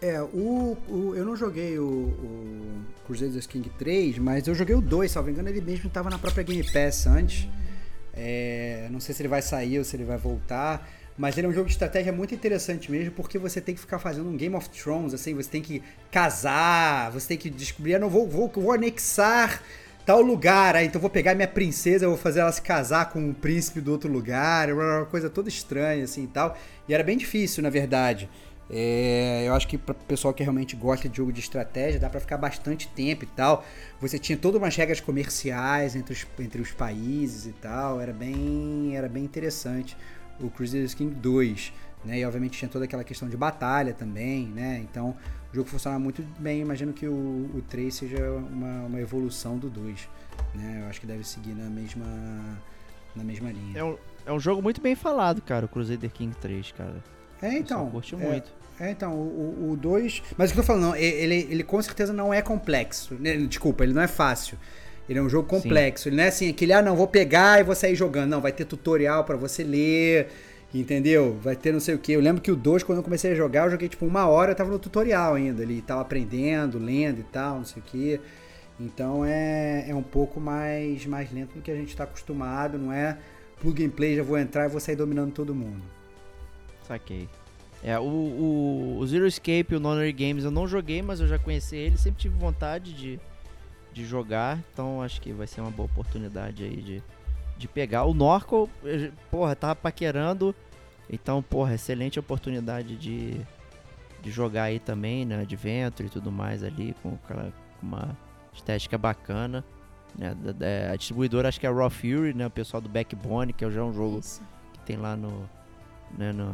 É, 0.00 0.20
o, 0.22 0.76
o- 0.88 1.14
eu 1.16 1.24
não 1.24 1.34
joguei 1.34 1.78
o, 1.78 1.84
o 1.84 2.84
Crusaders 3.06 3.46
King 3.46 3.68
3, 3.78 4.18
mas 4.18 4.46
eu 4.46 4.54
joguei 4.54 4.74
o 4.74 4.80
2, 4.80 5.10
salvo 5.10 5.30
engano, 5.30 5.48
ele 5.48 5.60
mesmo 5.60 5.88
estava 5.88 6.08
na 6.10 6.18
própria 6.18 6.44
Game 6.44 6.62
Pass 6.70 7.06
antes. 7.06 7.48
É, 8.14 8.88
não 8.90 9.00
sei 9.00 9.14
se 9.14 9.22
ele 9.22 9.28
vai 9.28 9.42
sair 9.42 9.78
ou 9.78 9.84
se 9.84 9.96
ele 9.96 10.04
vai 10.04 10.16
voltar, 10.16 10.88
mas 11.16 11.36
ele 11.38 11.46
é 11.46 11.50
um 11.50 11.52
jogo 11.52 11.66
de 11.66 11.72
estratégia 11.72 12.12
muito 12.12 12.34
interessante 12.34 12.90
mesmo, 12.90 13.10
porque 13.12 13.38
você 13.38 13.60
tem 13.60 13.74
que 13.74 13.80
ficar 13.80 13.98
fazendo 13.98 14.28
um 14.28 14.36
Game 14.36 14.54
of 14.54 14.68
Thrones, 14.68 15.14
assim, 15.14 15.34
você 15.34 15.48
tem 15.48 15.62
que 15.62 15.82
casar, 16.10 17.10
você 17.10 17.28
tem 17.28 17.38
que 17.38 17.48
descobrir, 17.48 17.94
ah, 17.94 17.98
não 17.98 18.10
vou, 18.10 18.28
vou, 18.28 18.48
vou 18.54 18.72
anexar 18.72 19.62
tal 20.06 20.20
lugar, 20.20 20.82
então 20.84 21.00
vou 21.00 21.10
pegar 21.10 21.34
minha 21.34 21.48
princesa, 21.48 22.06
vou 22.06 22.16
fazer 22.16 22.38
ela 22.38 22.52
se 22.52 22.62
casar 22.62 23.10
com 23.10 23.18
um 23.18 23.34
príncipe 23.34 23.80
do 23.80 23.90
outro 23.90 24.10
lugar, 24.10 24.72
uma 24.72 25.04
coisa 25.06 25.28
toda 25.28 25.48
estranha 25.48 26.04
assim 26.04 26.24
e 26.24 26.28
tal. 26.28 26.56
E 26.88 26.94
era 26.94 27.02
bem 27.02 27.18
difícil, 27.18 27.60
na 27.60 27.70
verdade. 27.70 28.30
É, 28.70 29.44
eu 29.46 29.54
acho 29.54 29.66
que 29.66 29.78
para 29.78 29.92
o 29.92 29.94
pessoal 29.94 30.32
que 30.32 30.42
realmente 30.42 30.74
gosta 30.76 31.08
de 31.08 31.16
jogo 31.16 31.32
de 31.32 31.40
estratégia, 31.40 31.98
dá 31.98 32.08
para 32.08 32.20
ficar 32.20 32.36
bastante 32.36 32.86
tempo 32.88 33.24
e 33.24 33.26
tal. 33.26 33.64
Você 34.00 34.16
tinha 34.16 34.38
todas 34.38 34.60
umas 34.60 34.76
regras 34.76 35.00
comerciais 35.00 35.96
entre 35.96 36.12
os, 36.12 36.26
entre 36.38 36.62
os 36.62 36.70
países 36.70 37.46
e 37.46 37.52
tal. 37.52 38.00
Era 38.00 38.12
bem, 38.12 38.96
era 38.96 39.08
bem 39.08 39.24
interessante 39.24 39.96
o 40.40 40.50
Crusader 40.50 40.94
King 40.94 41.14
2. 41.14 41.72
Né? 42.04 42.20
E 42.20 42.24
obviamente 42.24 42.58
tinha 42.58 42.68
toda 42.68 42.84
aquela 42.84 43.04
questão 43.04 43.28
de 43.28 43.36
batalha 43.36 43.92
também. 43.92 44.46
Né? 44.46 44.84
Então 44.88 45.16
o 45.52 45.54
jogo 45.54 45.68
funciona 45.68 45.98
muito 45.98 46.22
bem. 46.38 46.60
Imagino 46.60 46.92
que 46.92 47.06
o, 47.06 47.12
o 47.12 47.62
3 47.68 47.94
seja 47.94 48.30
uma, 48.30 48.86
uma 48.86 49.00
evolução 49.00 49.58
do 49.58 49.68
2. 49.68 50.08
Né? 50.54 50.82
Eu 50.82 50.88
acho 50.88 51.00
que 51.00 51.06
deve 51.06 51.24
seguir 51.24 51.54
na 51.54 51.68
mesma, 51.68 52.06
na 53.14 53.24
mesma 53.24 53.50
linha. 53.50 53.78
É 53.78 53.84
um, 53.84 53.96
é 54.26 54.32
um 54.32 54.40
jogo 54.40 54.62
muito 54.62 54.80
bem 54.80 54.94
falado, 54.94 55.40
cara, 55.42 55.66
o 55.66 55.68
Crusader 55.68 56.10
King 56.10 56.34
3, 56.40 56.72
cara. 56.72 57.02
É, 57.40 57.52
então. 57.58 57.90
Curte 57.90 58.14
é, 58.14 58.18
muito. 58.18 58.52
É, 58.78 58.90
então, 58.90 59.12
o 59.14 59.76
2. 59.80 60.22
Mas 60.36 60.50
o 60.50 60.54
que 60.54 60.60
eu 60.60 60.64
tô 60.64 60.66
falando, 60.66 60.96
ele, 60.96 61.46
ele 61.50 61.62
com 61.62 61.80
certeza 61.80 62.12
não 62.12 62.32
é 62.32 62.42
complexo. 62.42 63.14
Né, 63.14 63.36
desculpa, 63.36 63.84
ele 63.84 63.92
não 63.92 64.02
é 64.02 64.08
fácil. 64.08 64.58
Ele 65.08 65.18
é 65.18 65.22
um 65.22 65.28
jogo 65.28 65.48
complexo. 65.48 66.04
Sim. 66.04 66.10
Ele 66.10 66.16
não 66.16 66.24
é 66.24 66.28
assim, 66.28 66.48
aquele, 66.48 66.72
ah, 66.72 66.82
não, 66.82 66.96
vou 66.96 67.06
pegar 67.06 67.60
e 67.60 67.62
vou 67.62 67.74
sair 67.74 67.94
jogando. 67.94 68.30
Não, 68.30 68.40
vai 68.40 68.52
ter 68.52 68.64
tutorial 68.64 69.24
para 69.24 69.36
você 69.36 69.62
ler, 69.62 70.28
entendeu? 70.74 71.38
Vai 71.40 71.54
ter 71.54 71.72
não 71.72 71.80
sei 71.80 71.94
o 71.94 71.98
que. 71.98 72.12
Eu 72.12 72.20
lembro 72.20 72.42
que 72.42 72.50
o 72.50 72.56
2, 72.56 72.82
quando 72.82 72.98
eu 72.98 73.04
comecei 73.04 73.32
a 73.32 73.34
jogar, 73.34 73.66
eu 73.66 73.70
joguei 73.70 73.88
tipo 73.88 74.04
uma 74.04 74.26
hora, 74.26 74.52
eu 74.52 74.56
tava 74.56 74.70
no 74.70 74.78
tutorial 74.78 75.34
ainda. 75.34 75.62
Ele 75.62 75.80
tava 75.80 76.00
aprendendo, 76.00 76.78
lendo 76.78 77.20
e 77.20 77.24
tal, 77.24 77.58
não 77.58 77.64
sei 77.64 77.82
o 77.82 77.84
que. 77.84 78.20
Então 78.78 79.24
é, 79.24 79.86
é 79.88 79.94
um 79.94 80.02
pouco 80.02 80.38
mais, 80.38 81.06
mais 81.06 81.32
lento 81.32 81.54
do 81.54 81.62
que 81.62 81.70
a 81.70 81.74
gente 81.74 81.88
está 81.88 82.04
acostumado, 82.04 82.76
não 82.78 82.92
é 82.92 83.16
plug 83.60 83.84
and 83.84 83.90
play, 83.90 84.16
já 84.16 84.22
vou 84.22 84.38
entrar 84.38 84.66
e 84.66 84.68
vou 84.68 84.80
sair 84.80 84.96
dominando 84.96 85.32
todo 85.32 85.54
mundo. 85.54 85.82
Saquei. 86.86 87.28
É, 87.82 87.98
o, 87.98 88.02
o, 88.02 88.98
o 88.98 89.06
Zero 89.06 89.26
Escape 89.26 89.66
e 89.70 89.76
o 89.76 89.80
Nonary 89.80 90.12
Games 90.12 90.44
eu 90.44 90.50
não 90.50 90.66
joguei, 90.66 91.02
mas 91.02 91.20
eu 91.20 91.26
já 91.26 91.38
conheci 91.38 91.76
ele, 91.76 91.96
sempre 91.96 92.20
tive 92.20 92.36
vontade 92.36 92.92
de, 92.92 93.20
de 93.96 94.04
jogar, 94.04 94.58
então 94.70 95.00
acho 95.00 95.22
que 95.22 95.32
vai 95.32 95.46
ser 95.46 95.62
uma 95.62 95.70
boa 95.70 95.86
oportunidade 95.86 96.62
aí 96.62 96.76
de, 96.76 97.02
de 97.56 97.66
pegar. 97.66 98.04
O 98.04 98.12
Norco, 98.12 98.68
porra, 99.30 99.56
tava 99.56 99.74
paquerando, 99.74 100.54
então, 101.08 101.42
porra, 101.42 101.76
excelente 101.76 102.20
oportunidade 102.20 102.94
de, 102.94 103.40
de 104.20 104.30
jogar 104.30 104.64
aí 104.64 104.78
também, 104.78 105.24
né, 105.24 105.40
Adventure 105.40 106.08
e 106.08 106.10
tudo 106.10 106.30
mais 106.30 106.62
ali, 106.62 106.94
com, 107.02 107.14
aquela, 107.24 107.50
com 107.80 107.86
uma 107.86 108.14
estética 108.52 108.98
bacana. 108.98 109.64
Né, 110.14 110.34
da, 110.34 110.52
da, 110.52 110.92
a 110.92 110.96
distribuidora 110.96 111.48
acho 111.48 111.58
que 111.58 111.66
é 111.66 111.70
a 111.70 111.72
Raw 111.72 111.88
Fury, 111.88 112.34
né, 112.34 112.46
o 112.46 112.50
pessoal 112.50 112.82
do 112.82 112.90
Backbone, 112.90 113.54
que 113.54 113.64
é 113.64 113.70
já 113.70 113.82
um 113.82 113.94
jogo 113.94 114.18
Isso. 114.18 114.42
que 114.74 114.80
tem 114.80 114.98
lá 114.98 115.16
no 115.16 115.48
né, 116.18 116.32
no, 116.32 116.52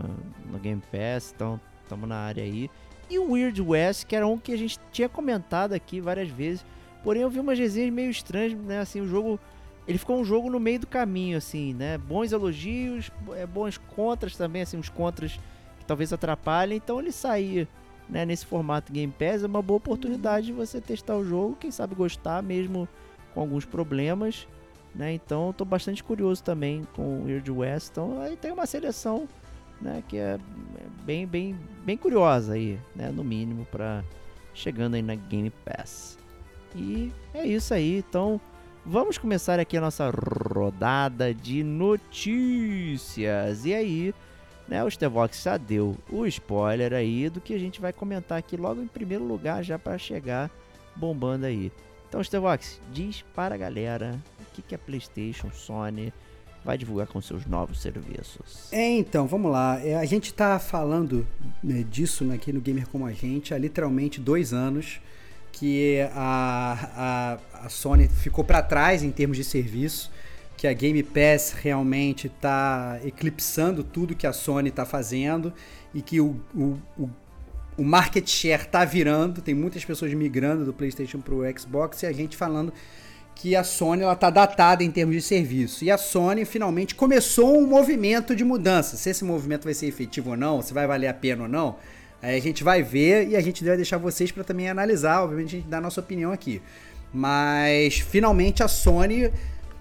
no 0.49 0.59
Game 0.61 0.83
Pass, 0.93 1.33
então 1.35 1.61
estamos 1.83 2.09
na 2.09 2.19
área 2.19 2.45
aí. 2.45 2.71
E 3.11 3.19
o 3.19 3.33
Weird 3.33 3.61
West, 3.61 4.07
que 4.07 4.15
era 4.15 4.29
um 4.29 4.39
que 4.39 4.53
a 4.53 4.57
gente 4.57 4.79
tinha 4.93 5.09
comentado 5.09 5.73
aqui 5.73 6.01
várias 6.01 6.29
vezes, 6.29 6.65
porém 7.03 7.23
eu 7.23 7.31
vi 7.31 7.41
umas 7.41 7.59
resenhas 7.59 7.93
meio 7.93 8.11
estranhas, 8.11 8.55
né, 8.55 8.81
assim, 8.81 9.01
o 9.01 9.07
jogo, 9.07 9.39
ele 9.87 9.99
ficou 9.99 10.19
um 10.21 10.25
jogo 10.25 10.51
no 10.51 10.61
meio 10.61 10.81
do 10.81 10.87
caminho, 10.87 11.39
assim, 11.39 11.75
né, 11.75 11.99
bons 11.99 12.33
elogios, 12.33 13.11
é, 13.35 13.47
bons 13.47 13.79
contras 13.79 14.37
também, 14.37 14.63
assim, 14.63 14.77
uns 14.77 14.89
contras 14.89 15.39
que 15.79 15.85
talvez 15.85 16.13
atrapalhem, 16.13 16.77
então 16.77 17.01
ele 17.01 17.13
sair, 17.13 17.69
né, 18.09 18.25
nesse 18.25 18.47
formato 18.47 18.93
Game 18.93 19.13
Pass 19.19 19.43
é 19.43 19.47
uma 19.47 19.63
boa 19.63 19.79
oportunidade 19.79 20.47
de 20.47 20.53
você 20.53 20.81
testar 20.81 21.17
o 21.17 21.25
jogo, 21.25 21.57
quem 21.57 21.71
sabe 21.71 21.95
gostar 21.95 22.43
mesmo 22.43 22.89
com 23.35 23.41
alguns 23.41 23.65
problemas, 23.65 24.47
né, 24.95 25.13
então 25.13 25.51
estou 25.51 25.67
bastante 25.67 26.05
curioso 26.05 26.43
também 26.43 26.87
com 26.95 27.21
o 27.21 27.25
Weird 27.25 27.51
West, 27.51 27.89
então 27.91 28.21
aí 28.21 28.37
tem 28.37 28.53
uma 28.53 28.67
seleção 28.67 29.29
né, 29.83 30.03
que 30.09 30.17
é, 30.17 30.39
é 30.39 31.05
bem, 31.05 31.27
bem, 31.27 31.59
bem 31.85 31.97
curiosa 31.97 32.55
aí, 32.55 32.79
né, 32.95 33.11
no 33.11 33.25
mínimo, 33.25 33.67
para 33.71 34.05
chegando 34.55 34.95
aí 34.95 35.03
na 35.03 35.15
Game 35.15 35.51
Pass. 35.65 36.22
E 36.75 37.13
é 37.35 37.47
isso 37.47 37.73
aí, 37.75 37.99
então 37.99 38.41
vamos 38.85 39.17
começar 39.19 39.61
aqui 39.61 39.77
a 39.77 39.81
nossa 39.81 40.11
rodada 40.11 41.33
de 41.33 41.63
notícias. 41.63 42.05
E 43.65 43.73
aí, 43.75 44.15
né, 44.69 44.83
o 44.83 44.91
Stevox 44.91 45.43
já 45.43 45.57
deu 45.57 45.97
o 46.11 46.27
spoiler 46.27 46.93
aí 46.93 47.29
do 47.29 47.41
que 47.41 47.55
a 47.55 47.59
gente 47.59 47.81
vai 47.81 47.93
comentar 47.93 48.39
aqui 48.39 48.57
logo 48.57 48.83
em 48.83 48.87
primeiro 48.87 49.25
lugar 49.25 49.63
já 49.63 49.79
para 49.79 49.99
chegar 49.99 50.51
bombando 50.97 51.47
aí. 51.47 51.73
Então, 52.09 52.23
Stevox, 52.23 52.81
diz 52.93 53.25
para 53.35 53.55
a 53.55 53.59
galera 53.59 54.21
o 54.41 54.45
que, 54.55 54.61
que 54.61 54.75
é 54.75 54.79
PlayStation, 54.79 55.51
Sony, 55.51 56.13
vai 56.65 56.77
divulgar 56.77 57.07
com 57.07 57.21
seus 57.21 57.47
novos 57.47 57.81
serviços. 57.81 58.71
É, 58.73 58.91
então, 58.91 59.27
vamos 59.27 59.51
lá. 59.51 59.81
É, 59.81 59.97
a 59.97 60.05
gente 60.05 60.27
está 60.27 60.59
falando 60.59 61.27
né, 61.63 61.83
disso 61.89 62.31
aqui 62.31 62.53
no 62.53 62.61
Gamer 62.61 62.87
Como 62.89 63.07
a 63.07 63.13
Gente 63.13 63.55
há 63.55 63.59
literalmente 63.59 64.21
dois 64.21 64.53
anos 64.53 65.01
que 65.53 66.01
a, 66.15 67.39
a, 67.63 67.67
a 67.67 67.69
Sony 67.69 68.09
ficou 68.09 68.43
para 68.43 68.63
trás 68.63 69.03
em 69.03 69.11
termos 69.11 69.37
de 69.37 69.45
serviço, 69.45 70.11
que 70.57 70.67
a 70.67 70.73
Game 70.73 71.03
Pass 71.03 71.53
realmente 71.53 72.27
está 72.27 72.99
eclipsando 73.05 73.85
tudo 73.85 74.15
que 74.15 74.27
a 74.27 74.33
Sony 74.33 74.71
está 74.71 74.85
fazendo 74.85 75.53
e 75.95 76.01
que 76.01 76.21
o, 76.21 76.41
o, 76.55 76.79
o, 76.99 77.11
o 77.77 77.85
market 77.85 78.29
share 78.29 78.63
está 78.63 78.85
virando, 78.85 79.43
tem 79.43 79.55
muitas 79.55 79.85
pessoas 79.85 80.13
migrando 80.15 80.65
do 80.65 80.73
PlayStation 80.73 81.21
para 81.21 81.35
o 81.35 81.59
Xbox 81.59 82.03
e 82.03 82.07
a 82.07 82.13
gente 82.13 82.37
falando 82.37 82.73
que 83.35 83.57
a 83.57 83.65
Sony 83.65 84.03
ela 84.03 84.15
tá 84.15 84.31
datada 84.31 84.85
em 84.85 84.91
termos 84.91 85.17
de 85.17 85.23
serviço. 85.23 85.85
E 85.85 85.91
a 85.91 85.99
Sony 85.99 86.45
finalmente 86.45 86.95
começou 86.95 87.59
um 87.59 87.67
movimento 87.67 88.37
de 88.37 88.45
mudança. 88.45 88.97
Se 88.97 89.11
esse 89.11 89.25
movimento 89.25 89.65
vai 89.65 89.75
ser 89.75 89.87
efetivo 89.87 90.31
ou 90.31 90.37
não, 90.37 90.63
se 90.63 90.73
vai 90.73 90.87
valer 90.87 91.09
a 91.09 91.15
pena 91.15 91.43
ou 91.43 91.49
não, 91.49 91.77
aí 92.23 92.37
a 92.37 92.41
gente 92.41 92.63
vai 92.63 92.83
ver 92.83 93.29
e 93.29 93.37
a 93.37 93.41
gente 93.41 93.63
vai 93.65 93.77
deixar 93.77 93.99
vocês 93.99 94.31
para 94.31 94.45
também 94.45 94.71
analisar, 94.71 95.23
obviamente 95.23 95.57
a 95.57 95.59
gente 95.59 95.69
dá 95.69 95.79
a 95.79 95.81
nossa 95.83 96.01
opinião 96.01 96.33
aqui. 96.33 96.63
Mas 97.13 97.99
finalmente 97.99 98.63
a 98.63 98.69
Sony 98.69 99.31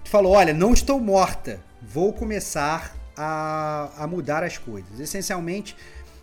falou: 0.04 0.32
olha, 0.32 0.52
não 0.52 0.72
estou 0.74 1.00
morta, 1.00 1.60
vou 1.80 2.12
começar 2.12 2.94
a, 3.16 3.90
a 3.96 4.06
mudar 4.06 4.42
as 4.42 4.58
coisas. 4.58 5.00
Essencialmente, 5.00 5.76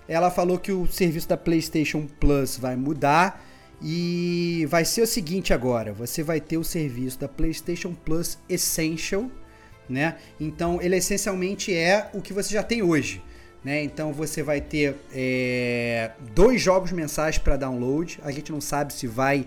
ela 0.07 0.29
falou 0.29 0.59
que 0.59 0.71
o 0.71 0.85
serviço 0.87 1.27
da 1.27 1.37
PlayStation 1.37 2.05
Plus 2.19 2.57
vai 2.57 2.75
mudar 2.75 3.43
e 3.81 4.67
vai 4.69 4.83
ser 4.83 5.01
o 5.01 5.07
seguinte 5.07 5.53
agora, 5.53 5.93
você 5.93 6.21
vai 6.21 6.41
ter 6.41 6.57
o 6.57 6.63
serviço 6.63 7.19
da 7.19 7.29
PlayStation 7.29 7.93
Plus 7.93 8.37
Essential, 8.49 9.31
né? 9.87 10.17
Então 10.39 10.81
ele 10.81 10.97
essencialmente 10.97 11.73
é 11.73 12.09
o 12.13 12.21
que 12.21 12.33
você 12.33 12.53
já 12.53 12.61
tem 12.61 12.83
hoje, 12.83 13.23
né? 13.63 13.83
Então 13.83 14.13
você 14.13 14.41
vai 14.41 14.61
ter 14.61 14.95
é, 15.13 16.11
dois 16.33 16.61
jogos 16.61 16.91
mensais 16.91 17.37
para 17.37 17.57
download. 17.57 18.19
A 18.23 18.31
gente 18.31 18.51
não 18.51 18.61
sabe 18.61 18.93
se 18.93 19.07
vai 19.07 19.45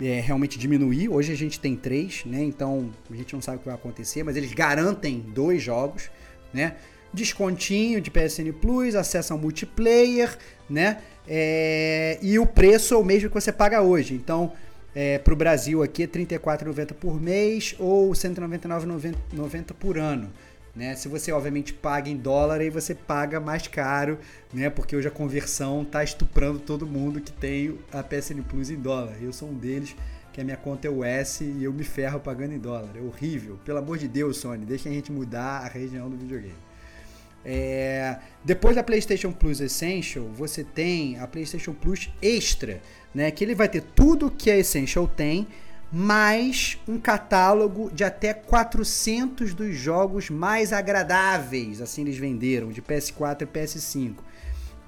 é, 0.00 0.20
realmente 0.20 0.58
diminuir. 0.58 1.08
Hoje 1.08 1.32
a 1.32 1.36
gente 1.36 1.60
tem 1.60 1.76
três, 1.76 2.24
né? 2.24 2.42
Então 2.42 2.90
a 3.10 3.14
gente 3.14 3.32
não 3.34 3.40
sabe 3.40 3.58
o 3.58 3.60
que 3.60 3.66
vai 3.66 3.74
acontecer, 3.74 4.22
mas 4.22 4.36
eles 4.36 4.52
garantem 4.52 5.20
dois 5.20 5.62
jogos, 5.62 6.10
né? 6.52 6.76
Descontinho 7.12 8.00
de 8.00 8.10
PSN 8.10 8.52
Plus, 8.60 8.96
acesso 8.96 9.32
ao 9.32 9.38
multiplayer, 9.38 10.36
né? 10.68 10.98
É, 11.26 12.18
e 12.20 12.38
o 12.38 12.46
preço 12.46 12.94
é 12.94 12.96
o 12.96 13.04
mesmo 13.04 13.28
que 13.28 13.34
você 13.34 13.52
paga 13.52 13.80
hoje. 13.82 14.14
Então, 14.14 14.52
é, 14.94 15.18
para 15.18 15.32
o 15.32 15.36
Brasil 15.36 15.82
aqui 15.82 16.02
é 16.02 16.06
R$ 16.06 16.26
34,90 16.26 16.94
por 16.94 17.20
mês 17.20 17.74
ou 17.78 18.10
R$ 18.10 18.16
199,90 18.16 19.72
por 19.78 19.98
ano. 19.98 20.30
Né? 20.74 20.96
Se 20.96 21.06
você 21.06 21.30
obviamente 21.30 21.72
paga 21.72 22.08
em 22.08 22.16
dólar, 22.16 22.60
aí 22.60 22.68
você 22.68 22.94
paga 22.94 23.38
mais 23.38 23.68
caro, 23.68 24.18
né? 24.52 24.68
Porque 24.68 24.96
hoje 24.96 25.06
a 25.06 25.10
conversão 25.10 25.82
está 25.82 26.02
estuprando 26.02 26.58
todo 26.58 26.84
mundo 26.84 27.20
que 27.20 27.30
tem 27.32 27.78
a 27.92 28.02
PSN 28.02 28.42
Plus 28.42 28.70
em 28.70 28.76
dólar. 28.76 29.14
Eu 29.22 29.32
sou 29.32 29.50
um 29.50 29.54
deles, 29.54 29.94
que 30.32 30.40
a 30.40 30.44
minha 30.44 30.56
conta 30.56 30.88
é 30.88 30.90
o 30.90 31.04
S 31.04 31.44
e 31.44 31.62
eu 31.62 31.72
me 31.72 31.84
ferro 31.84 32.18
pagando 32.18 32.54
em 32.54 32.58
dólar. 32.58 32.90
É 32.96 33.00
horrível. 33.00 33.56
Pelo 33.64 33.78
amor 33.78 33.98
de 33.98 34.08
Deus, 34.08 34.38
Sony, 34.38 34.64
deixa 34.64 34.88
a 34.88 34.92
gente 34.92 35.12
mudar 35.12 35.64
a 35.64 35.68
região 35.68 36.10
do 36.10 36.16
videogame. 36.16 36.56
É, 37.44 38.16
depois 38.42 38.74
da 38.74 38.82
PlayStation 38.82 39.30
Plus 39.30 39.60
Essential, 39.60 40.24
você 40.34 40.64
tem 40.64 41.18
a 41.20 41.26
PlayStation 41.28 41.72
Plus 41.72 42.10
Extra, 42.20 42.80
né? 43.14 43.30
Que 43.30 43.44
ele 43.44 43.54
vai 43.54 43.68
ter 43.68 43.82
tudo 43.94 44.28
que 44.28 44.50
a 44.50 44.56
Essential 44.56 45.06
tem, 45.06 45.46
mais 45.94 46.76
um 46.88 46.98
catálogo 46.98 47.88
de 47.94 48.02
até 48.02 48.34
400 48.34 49.54
dos 49.54 49.76
jogos 49.76 50.28
mais 50.28 50.72
agradáveis, 50.72 51.80
assim 51.80 52.02
eles 52.02 52.18
venderam, 52.18 52.72
de 52.72 52.82
PS4 52.82 53.42
e 53.42 53.46
PS5, 53.46 54.16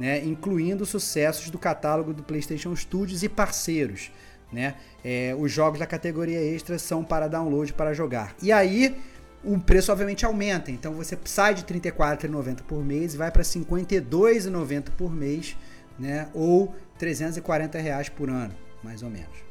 né? 0.01 0.25
Incluindo 0.25 0.85
sucessos 0.85 1.49
do 1.49 1.59
catálogo 1.59 2.13
do 2.13 2.25
PlayStation 2.25 2.75
Studios 2.75 3.23
e 3.23 3.29
parceiros, 3.29 4.11
né? 4.53 4.75
É, 5.05 5.33
os 5.39 5.53
jogos 5.53 5.79
da 5.79 5.87
categoria 5.87 6.43
Extra 6.43 6.77
são 6.77 7.05
para 7.05 7.29
download 7.29 7.73
para 7.73 7.95
jogar. 7.95 8.35
E 8.43 8.51
aí 8.51 9.01
o 9.45 9.61
preço 9.61 9.93
obviamente 9.93 10.27
aumenta. 10.27 10.73
Então 10.73 10.93
você 10.93 11.17
sai 11.25 11.55
de 11.55 11.61
R$ 11.73 11.81
34,90 11.81 12.63
por 12.63 12.85
mês 12.85 13.15
e 13.15 13.17
vai 13.17 13.31
para 13.31 13.43
R$ 13.43 13.49
52,90 13.49 14.91
por 14.97 15.15
mês, 15.15 15.57
né? 15.97 16.29
Ou 16.35 16.75
340 16.99 17.79
reais 17.79 18.09
por 18.09 18.29
ano, 18.29 18.55
mais 18.83 19.05
ou 19.05 19.09
menos. 19.09 19.46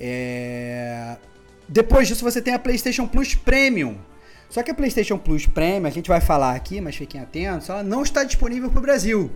É... 0.00 1.16
depois 1.68 2.08
disso 2.08 2.24
você 2.24 2.42
tem 2.42 2.54
a 2.54 2.58
PlayStation 2.58 3.06
Plus 3.06 3.34
Premium. 3.34 3.96
Só 4.50 4.62
que 4.62 4.70
a 4.70 4.74
PlayStation 4.74 5.18
Plus 5.18 5.46
Premium, 5.46 5.86
a 5.86 5.90
gente 5.90 6.08
vai 6.08 6.20
falar 6.20 6.54
aqui, 6.54 6.80
mas 6.80 6.94
fiquem 6.94 7.20
atentos, 7.20 7.68
ela 7.68 7.82
não 7.82 8.02
está 8.02 8.22
disponível 8.22 8.70
para 8.70 8.78
o 8.78 8.82
Brasil. 8.82 9.30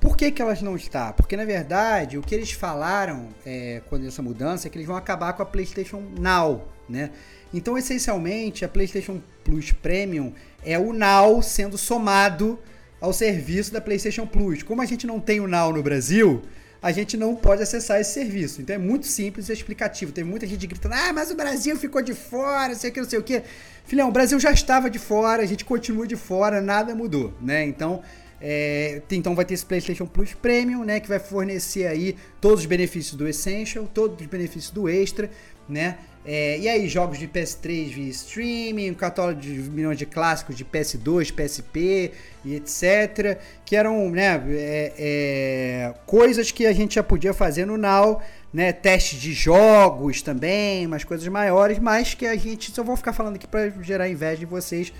Por 0.00 0.16
que, 0.16 0.30
que 0.30 0.42
elas 0.42 0.60
não 0.60 0.76
está? 0.76 1.12
Porque 1.12 1.36
na 1.36 1.44
verdade 1.44 2.18
o 2.18 2.22
que 2.22 2.34
eles 2.34 2.52
falaram 2.52 3.28
é, 3.44 3.82
quando 3.88 4.06
essa 4.06 4.22
mudança 4.22 4.66
é 4.66 4.70
que 4.70 4.76
eles 4.76 4.86
vão 4.86 4.96
acabar 4.96 5.32
com 5.32 5.42
a 5.42 5.46
PlayStation 5.46 6.02
Now, 6.18 6.68
né? 6.88 7.10
Então 7.52 7.78
essencialmente 7.78 8.64
a 8.64 8.68
PlayStation 8.68 9.20
Plus 9.42 9.72
Premium 9.72 10.32
é 10.64 10.78
o 10.78 10.92
Now 10.92 11.42
sendo 11.42 11.78
somado 11.78 12.58
ao 13.00 13.12
serviço 13.12 13.72
da 13.72 13.80
PlayStation 13.80 14.26
Plus. 14.26 14.62
Como 14.62 14.82
a 14.82 14.86
gente 14.86 15.06
não 15.06 15.18
tem 15.18 15.40
o 15.40 15.46
Now 15.46 15.72
no 15.72 15.82
Brasil, 15.82 16.42
a 16.82 16.92
gente 16.92 17.16
não 17.16 17.34
pode 17.34 17.62
acessar 17.62 18.00
esse 18.00 18.12
serviço. 18.12 18.60
Então 18.60 18.74
é 18.74 18.78
muito 18.78 19.06
simples 19.06 19.48
e 19.48 19.52
explicativo. 19.52 20.12
Tem 20.12 20.24
muita 20.24 20.46
gente 20.46 20.66
gritando: 20.66 20.94
ah, 20.94 21.12
mas 21.12 21.30
o 21.30 21.34
Brasil 21.34 21.76
ficou 21.76 22.02
de 22.02 22.14
fora, 22.14 22.74
sei 22.74 22.90
o 22.90 22.92
que, 22.92 23.00
não 23.00 23.08
sei 23.08 23.18
o 23.18 23.22
que. 23.22 23.42
Filhão, 23.84 24.08
o 24.08 24.12
Brasil 24.12 24.38
já 24.38 24.50
estava 24.50 24.90
de 24.90 24.98
fora, 24.98 25.42
a 25.42 25.46
gente 25.46 25.64
continua 25.64 26.06
de 26.06 26.16
fora, 26.16 26.60
nada 26.60 26.94
mudou, 26.94 27.32
né? 27.40 27.64
Então. 27.64 28.02
É, 28.38 29.00
então 29.10 29.34
vai 29.34 29.46
ter 29.46 29.54
esse 29.54 29.64
PlayStation 29.64 30.04
Plus 30.04 30.34
Premium, 30.34 30.84
né, 30.84 31.00
que 31.00 31.08
vai 31.08 31.18
fornecer 31.18 31.86
aí 31.86 32.14
todos 32.38 32.60
os 32.60 32.66
benefícios 32.66 33.16
do 33.16 33.26
Essential, 33.26 33.88
todos 33.94 34.20
os 34.20 34.26
benefícios 34.26 34.70
do 34.70 34.90
Extra, 34.90 35.30
né? 35.66 35.96
É, 36.28 36.58
e 36.58 36.68
aí, 36.68 36.88
jogos 36.88 37.20
de 37.20 37.28
PS3 37.28 37.88
via 37.92 38.08
streaming, 38.08 38.90
um 38.90 38.94
catálogo 38.94 39.40
de 39.40 39.48
milhões 39.70 39.96
de 39.96 40.04
clássicos 40.04 40.56
de 40.56 40.64
PS2, 40.64 41.32
PSP 41.32 42.10
e 42.44 42.56
etc. 42.56 43.38
Que 43.64 43.76
eram 43.76 44.10
né, 44.10 44.42
é, 44.48 44.92
é, 44.98 45.94
coisas 46.04 46.50
que 46.50 46.66
a 46.66 46.72
gente 46.72 46.96
já 46.96 47.02
podia 47.04 47.32
fazer 47.32 47.64
no 47.64 47.76
Now, 47.76 48.20
né? 48.52 48.72
Testes 48.72 49.20
de 49.20 49.32
jogos 49.32 50.20
também, 50.20 50.84
umas 50.84 51.04
coisas 51.04 51.28
maiores, 51.28 51.78
mas 51.78 52.14
que 52.14 52.26
a 52.26 52.34
gente 52.34 52.72
só 52.72 52.82
vou 52.82 52.96
ficar 52.96 53.12
falando 53.12 53.36
aqui 53.36 53.46
para 53.46 53.70
gerar 53.80 54.08
inveja 54.08 54.38
de 54.38 54.46
vocês. 54.46 54.92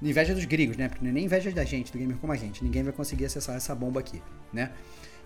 Inveja 0.00 0.34
dos 0.34 0.46
gringos, 0.46 0.78
né? 0.78 0.88
Porque 0.88 1.06
é 1.06 1.12
nem 1.12 1.26
inveja 1.26 1.50
da 1.50 1.64
gente, 1.64 1.92
do 1.92 1.98
gamer 1.98 2.16
como 2.16 2.32
a 2.32 2.36
gente. 2.36 2.64
Ninguém 2.64 2.82
vai 2.82 2.94
conseguir 2.94 3.26
acessar 3.26 3.56
essa 3.56 3.74
bomba 3.74 4.00
aqui, 4.00 4.22
né? 4.50 4.70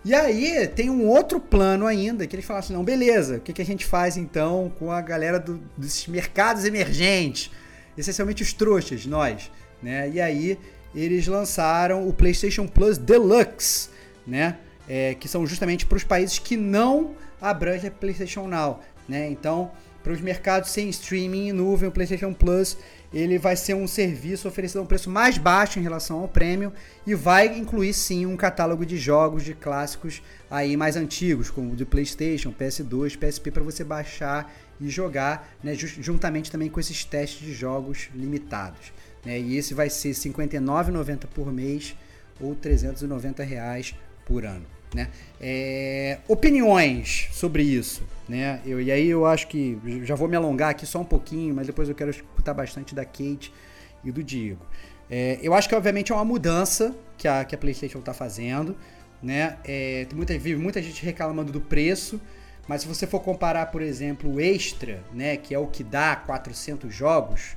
E 0.05 0.13
aí 0.13 0.67
tem 0.67 0.89
um 0.89 1.07
outro 1.07 1.39
plano 1.39 1.85
ainda, 1.85 2.25
que 2.25 2.35
eles 2.35 2.45
falam 2.45 2.59
assim, 2.59 2.73
não, 2.73 2.83
beleza, 2.83 3.37
o 3.37 3.39
que, 3.39 3.51
que 3.51 3.61
a 3.61 3.65
gente 3.65 3.85
faz 3.85 4.15
então 4.15 4.71
com 4.77 4.91
a 4.91 5.01
galera 5.01 5.39
do, 5.39 5.59
desses 5.75 6.07
mercados 6.07 6.65
emergentes? 6.65 7.51
Essencialmente 7.97 8.43
os 8.43 8.53
trouxas, 8.53 9.05
nós, 9.05 9.51
né? 9.81 10.09
E 10.09 10.21
aí 10.21 10.57
eles 10.95 11.27
lançaram 11.27 12.07
o 12.07 12.13
PlayStation 12.13 12.67
Plus 12.67 12.97
Deluxe, 12.97 13.89
né? 14.25 14.57
É, 14.87 15.15
que 15.15 15.27
são 15.27 15.45
justamente 15.45 15.85
para 15.85 15.97
os 15.97 16.03
países 16.03 16.39
que 16.39 16.55
não 16.55 17.15
abrangem 17.41 17.89
a 17.89 17.91
PlayStation 17.91 18.47
Now, 18.47 18.79
né? 19.09 19.29
Então, 19.29 19.71
para 20.07 20.13
os 20.13 20.21
mercados 20.21 20.69
sem 20.69 20.87
streaming 20.87 21.49
em 21.49 21.51
nuvem, 21.51 21.89
o 21.89 21.91
PlayStation 21.91 22.33
Plus 22.33 22.77
ele 23.13 23.37
vai 23.37 23.57
ser 23.57 23.73
um 23.73 23.85
serviço 23.85 24.47
oferecido 24.47 24.79
a 24.79 24.83
um 24.83 24.85
preço 24.85 25.09
mais 25.09 25.37
baixo 25.37 25.79
em 25.79 25.81
relação 25.81 26.19
ao 26.19 26.29
prêmio 26.29 26.71
e 27.05 27.13
vai 27.13 27.57
incluir 27.57 27.93
sim 27.93 28.25
um 28.25 28.37
catálogo 28.37 28.85
de 28.85 28.97
jogos 28.97 29.43
de 29.43 29.53
clássicos 29.53 30.21
aí 30.49 30.77
mais 30.77 30.95
antigos, 30.95 31.49
como 31.49 31.75
de 31.75 31.83
PlayStation, 31.83 32.53
PS2, 32.57 33.17
PSP 33.17 33.51
para 33.51 33.63
você 33.63 33.83
baixar 33.83 34.49
e 34.79 34.87
jogar, 34.87 35.53
né, 35.61 35.75
juntamente 35.75 36.49
também 36.49 36.69
com 36.69 36.79
esses 36.79 37.03
testes 37.03 37.45
de 37.45 37.53
jogos 37.53 38.07
limitados. 38.15 38.93
Né, 39.25 39.37
e 39.37 39.57
esse 39.57 39.73
vai 39.73 39.89
ser 39.89 40.13
R$ 40.13 40.13
59,90 40.13 41.25
por 41.35 41.51
mês 41.51 41.97
ou 42.39 42.55
390 42.55 43.43
reais 43.43 43.93
por 44.25 44.45
ano. 44.45 44.76
Né? 44.93 45.09
É, 45.39 46.19
opiniões 46.27 47.27
sobre 47.33 47.61
isso, 47.61 48.01
né? 48.27 48.61
Eu, 48.65 48.79
e 48.79 48.89
aí 48.89 49.07
eu 49.07 49.25
acho 49.25 49.47
que 49.47 49.77
já 50.03 50.15
vou 50.15 50.29
me 50.29 50.35
alongar 50.37 50.69
aqui 50.69 50.85
só 50.85 51.01
um 51.01 51.05
pouquinho, 51.05 51.53
mas 51.53 51.67
depois 51.67 51.89
eu 51.89 51.95
quero 51.95 52.09
escutar 52.09 52.53
bastante 52.53 52.95
da 52.95 53.03
Kate 53.03 53.53
e 54.03 54.11
do 54.11 54.23
Diego. 54.23 54.65
É, 55.09 55.39
eu 55.41 55.53
acho 55.53 55.67
que 55.67 55.75
obviamente 55.75 56.11
é 56.11 56.15
uma 56.15 56.25
mudança 56.25 56.95
que 57.17 57.27
a, 57.27 57.43
que 57.43 57.53
a 57.53 57.57
PlayStation 57.57 57.99
está 57.99 58.13
fazendo, 58.13 58.77
né? 59.21 59.57
É, 59.65 60.05
tem 60.05 60.15
muita, 60.15 60.33
muita 60.57 60.81
gente 60.81 61.03
reclamando 61.03 61.51
do 61.51 61.61
preço, 61.61 62.19
mas 62.67 62.81
se 62.81 62.87
você 62.87 63.07
for 63.07 63.21
comparar, 63.21 63.67
por 63.67 63.81
exemplo, 63.81 64.33
o 64.33 64.39
Extra, 64.39 65.01
né, 65.13 65.37
que 65.37 65.53
é 65.53 65.59
o 65.59 65.67
que 65.67 65.83
dá 65.83 66.15
400 66.15 66.93
jogos, 66.93 67.55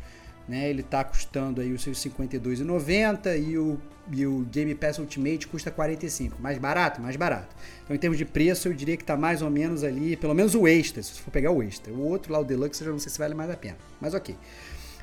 né? 0.48 0.68
Ele 0.68 0.80
está 0.80 1.04
custando 1.04 1.60
aí 1.60 1.72
os 1.72 1.82
seus 1.82 2.02
R$ 2.02 2.10
52,90 2.10 3.40
e 3.40 3.58
o, 3.58 3.78
e 4.12 4.26
o 4.26 4.40
Game 4.50 4.74
Pass 4.74 4.98
Ultimate 4.98 5.46
custa 5.46 5.70
45. 5.70 6.40
Mais 6.40 6.58
barato? 6.58 7.00
Mais 7.00 7.16
barato. 7.16 7.54
Então, 7.84 7.94
em 7.94 7.98
termos 7.98 8.18
de 8.18 8.24
preço, 8.24 8.68
eu 8.68 8.74
diria 8.74 8.96
que 8.96 9.02
está 9.02 9.16
mais 9.16 9.42
ou 9.42 9.50
menos 9.50 9.84
ali, 9.84 10.16
pelo 10.16 10.34
menos 10.34 10.54
o 10.54 10.66
extra, 10.66 11.02
se 11.02 11.20
for 11.20 11.30
pegar 11.30 11.50
o 11.52 11.62
extra. 11.62 11.92
O 11.92 12.00
outro 12.00 12.32
lá, 12.32 12.40
o 12.40 12.44
Deluxe, 12.44 12.80
eu 12.80 12.86
já 12.86 12.92
não 12.92 12.98
sei 12.98 13.10
se 13.10 13.18
vale 13.18 13.34
mais 13.34 13.50
a 13.50 13.56
pena. 13.56 13.76
Mas 14.00 14.14
ok. 14.14 14.36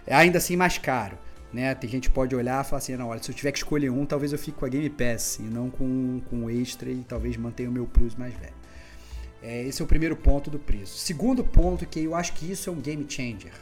É 0.06 0.16
ainda 0.16 0.38
assim 0.38 0.56
mais 0.56 0.78
caro. 0.78 1.18
Né? 1.54 1.74
Tem 1.76 1.90
gente 1.90 2.10
que 2.10 2.14
pode 2.14 2.36
olhar 2.36 2.64
e 2.64 2.68
falar 2.68 2.80
assim, 2.80 2.96
não, 2.98 3.08
olha, 3.08 3.24
se 3.24 3.32
eu 3.32 3.36
tiver 3.36 3.52
que 3.52 3.58
escolher 3.58 3.90
um, 3.90 4.06
talvez 4.06 4.34
eu 4.34 4.38
fique 4.38 4.58
com 4.58 4.66
a 4.66 4.70
Game 4.70 4.90
Pass 4.90 5.40
e 5.40 5.44
não 5.44 5.70
com, 5.70 6.22
com 6.30 6.46
o 6.46 6.50
Extra 6.50 6.90
e 6.90 7.04
talvez 7.08 7.38
mantenha 7.38 7.70
o 7.70 7.72
meu 7.72 7.86
Plus 7.86 8.16
mais 8.16 8.34
velho. 8.34 8.54
É, 9.42 9.64
esse 9.64 9.82
é 9.82 9.86
o 9.86 9.88
primeiro 9.88 10.16
ponto 10.16 10.50
do 10.50 10.60
preço. 10.60 10.98
Segundo 10.98 11.44
ponto, 11.44 11.86
que 11.86 12.02
eu 12.02 12.16
acho 12.16 12.34
que 12.34 12.52
isso 12.52 12.70
é 12.70 12.74
um 12.74 12.82
game 12.82 13.06
changer. 13.08 13.54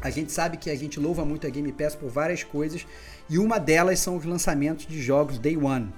A 0.00 0.10
gente 0.10 0.30
sabe 0.30 0.56
que 0.56 0.70
a 0.70 0.76
gente 0.76 1.00
louva 1.00 1.24
muito 1.24 1.46
a 1.46 1.50
Game 1.50 1.72
Pass 1.72 1.94
por 1.94 2.10
várias 2.10 2.44
coisas 2.44 2.86
e 3.28 3.38
uma 3.38 3.58
delas 3.58 3.98
são 3.98 4.16
os 4.16 4.24
lançamentos 4.24 4.86
de 4.86 5.00
jogos 5.00 5.38
Day 5.38 5.56
One. 5.56 5.92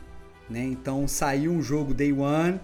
Né? 0.49 0.65
Então 0.65 1.07
saiu 1.07 1.53
um 1.53 1.63
jogo 1.63 1.93
Day 1.93 2.13
One 2.13 2.61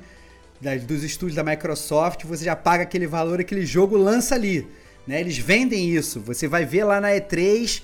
dos 0.87 1.03
estúdios 1.03 1.37
da 1.37 1.45
Microsoft, 1.45 2.25
você 2.25 2.45
já 2.45 2.57
paga 2.57 2.85
aquele 2.85 3.07
valor, 3.07 3.41
aquele 3.41 3.67
jogo 3.67 3.97
lança 3.97 4.35
ali. 4.35 4.67
Né? 5.07 5.21
Eles 5.21 5.37
vendem 5.37 5.91
isso. 5.91 6.21
Você 6.21 6.49
vai 6.49 6.65
ver 6.65 6.85
lá 6.85 7.01
na 7.01 7.11
E3, 7.11 7.83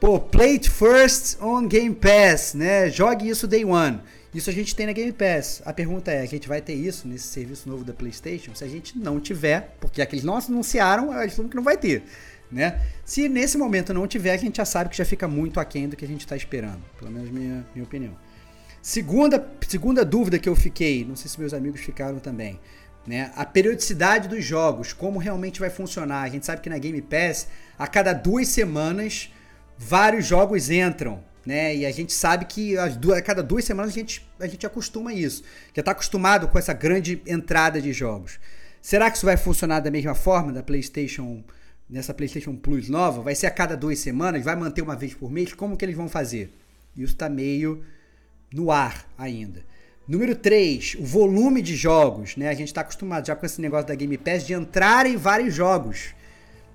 pô, 0.00 0.18
play 0.18 0.52
it 0.52 0.70
first 0.70 1.36
on 1.42 1.66
Game 1.66 1.94
Pass, 1.94 2.54
né? 2.54 2.88
Jogue 2.88 3.28
isso 3.28 3.46
Day 3.46 3.64
One. 3.64 4.00
Isso 4.34 4.48
a 4.48 4.52
gente 4.52 4.74
tem 4.74 4.86
na 4.86 4.92
Game 4.92 5.12
Pass. 5.12 5.60
A 5.66 5.74
pergunta 5.74 6.10
é, 6.10 6.22
a 6.22 6.26
gente 6.26 6.48
vai 6.48 6.62
ter 6.62 6.72
isso 6.72 7.06
nesse 7.06 7.26
serviço 7.26 7.68
novo 7.68 7.84
da 7.84 7.92
PlayStation? 7.92 8.54
Se 8.54 8.64
a 8.64 8.68
gente 8.68 8.96
não 8.96 9.20
tiver, 9.20 9.76
porque 9.78 10.00
aqueles 10.00 10.24
não 10.24 10.38
anunciaram, 10.38 11.20
eles 11.20 11.34
falam 11.34 11.50
que 11.50 11.56
não 11.56 11.62
vai 11.62 11.76
ter 11.76 12.02
né? 12.52 12.80
Se 13.04 13.28
nesse 13.28 13.56
momento 13.56 13.94
não 13.94 14.06
tiver, 14.06 14.32
a 14.32 14.36
gente 14.36 14.58
já 14.58 14.64
sabe 14.64 14.90
que 14.90 14.96
já 14.96 15.04
fica 15.04 15.26
muito 15.26 15.58
aquém 15.58 15.88
do 15.88 15.96
que 15.96 16.04
a 16.04 16.08
gente 16.08 16.20
está 16.20 16.36
esperando. 16.36 16.82
Pelo 16.98 17.10
menos 17.10 17.30
minha, 17.30 17.66
minha 17.74 17.84
opinião. 17.84 18.14
Segunda, 18.82 19.44
segunda 19.66 20.04
dúvida 20.04 20.38
que 20.38 20.48
eu 20.48 20.54
fiquei, 20.54 21.04
não 21.04 21.16
sei 21.16 21.30
se 21.30 21.40
meus 21.40 21.54
amigos 21.54 21.80
ficaram 21.80 22.18
também, 22.18 22.60
né? 23.06 23.32
A 23.36 23.44
periodicidade 23.44 24.28
dos 24.28 24.44
jogos, 24.44 24.92
como 24.92 25.18
realmente 25.18 25.60
vai 25.60 25.70
funcionar. 25.70 26.22
A 26.22 26.28
gente 26.28 26.44
sabe 26.44 26.60
que 26.60 26.68
na 26.68 26.78
Game 26.78 27.00
Pass, 27.00 27.48
a 27.78 27.86
cada 27.86 28.12
duas 28.12 28.48
semanas, 28.48 29.32
vários 29.78 30.26
jogos 30.26 30.68
entram, 30.68 31.22
né? 31.46 31.74
E 31.76 31.86
a 31.86 31.92
gente 31.92 32.12
sabe 32.12 32.44
que 32.44 32.76
as 32.76 32.96
duas, 32.96 33.18
a 33.18 33.22
cada 33.22 33.42
duas 33.42 33.64
semanas 33.64 33.92
a 33.92 33.94
gente, 33.94 34.28
a 34.38 34.48
gente 34.48 34.66
acostuma 34.66 35.14
isso. 35.14 35.44
Já 35.74 35.80
está 35.80 35.92
acostumado 35.92 36.48
com 36.48 36.58
essa 36.58 36.72
grande 36.72 37.22
entrada 37.24 37.80
de 37.80 37.92
jogos. 37.92 38.40
Será 38.80 39.08
que 39.10 39.16
isso 39.16 39.26
vai 39.26 39.36
funcionar 39.36 39.78
da 39.78 39.92
mesma 39.92 40.14
forma 40.14 40.52
da 40.52 40.62
PlayStation 40.62 41.44
nessa 41.92 42.14
PlayStation 42.14 42.56
Plus 42.56 42.88
nova, 42.88 43.20
vai 43.20 43.34
ser 43.34 43.46
a 43.46 43.50
cada 43.50 43.76
duas 43.76 43.98
semanas, 43.98 44.42
vai 44.42 44.56
manter 44.56 44.80
uma 44.80 44.96
vez 44.96 45.12
por 45.12 45.30
mês, 45.30 45.52
como 45.52 45.76
que 45.76 45.84
eles 45.84 45.94
vão 45.94 46.08
fazer? 46.08 46.50
Isso 46.96 47.12
está 47.12 47.28
meio 47.28 47.84
no 48.50 48.70
ar 48.70 49.06
ainda. 49.16 49.62
Número 50.08 50.34
3, 50.34 50.96
o 50.98 51.04
volume 51.04 51.60
de 51.60 51.76
jogos, 51.76 52.34
né? 52.34 52.48
A 52.48 52.54
gente 52.54 52.68
está 52.68 52.80
acostumado 52.80 53.26
já 53.26 53.36
com 53.36 53.44
esse 53.44 53.60
negócio 53.60 53.86
da 53.86 53.94
Game 53.94 54.16
Pass 54.16 54.46
de 54.46 54.54
entrar 54.54 55.04
em 55.04 55.16
vários 55.16 55.54
jogos, 55.54 56.14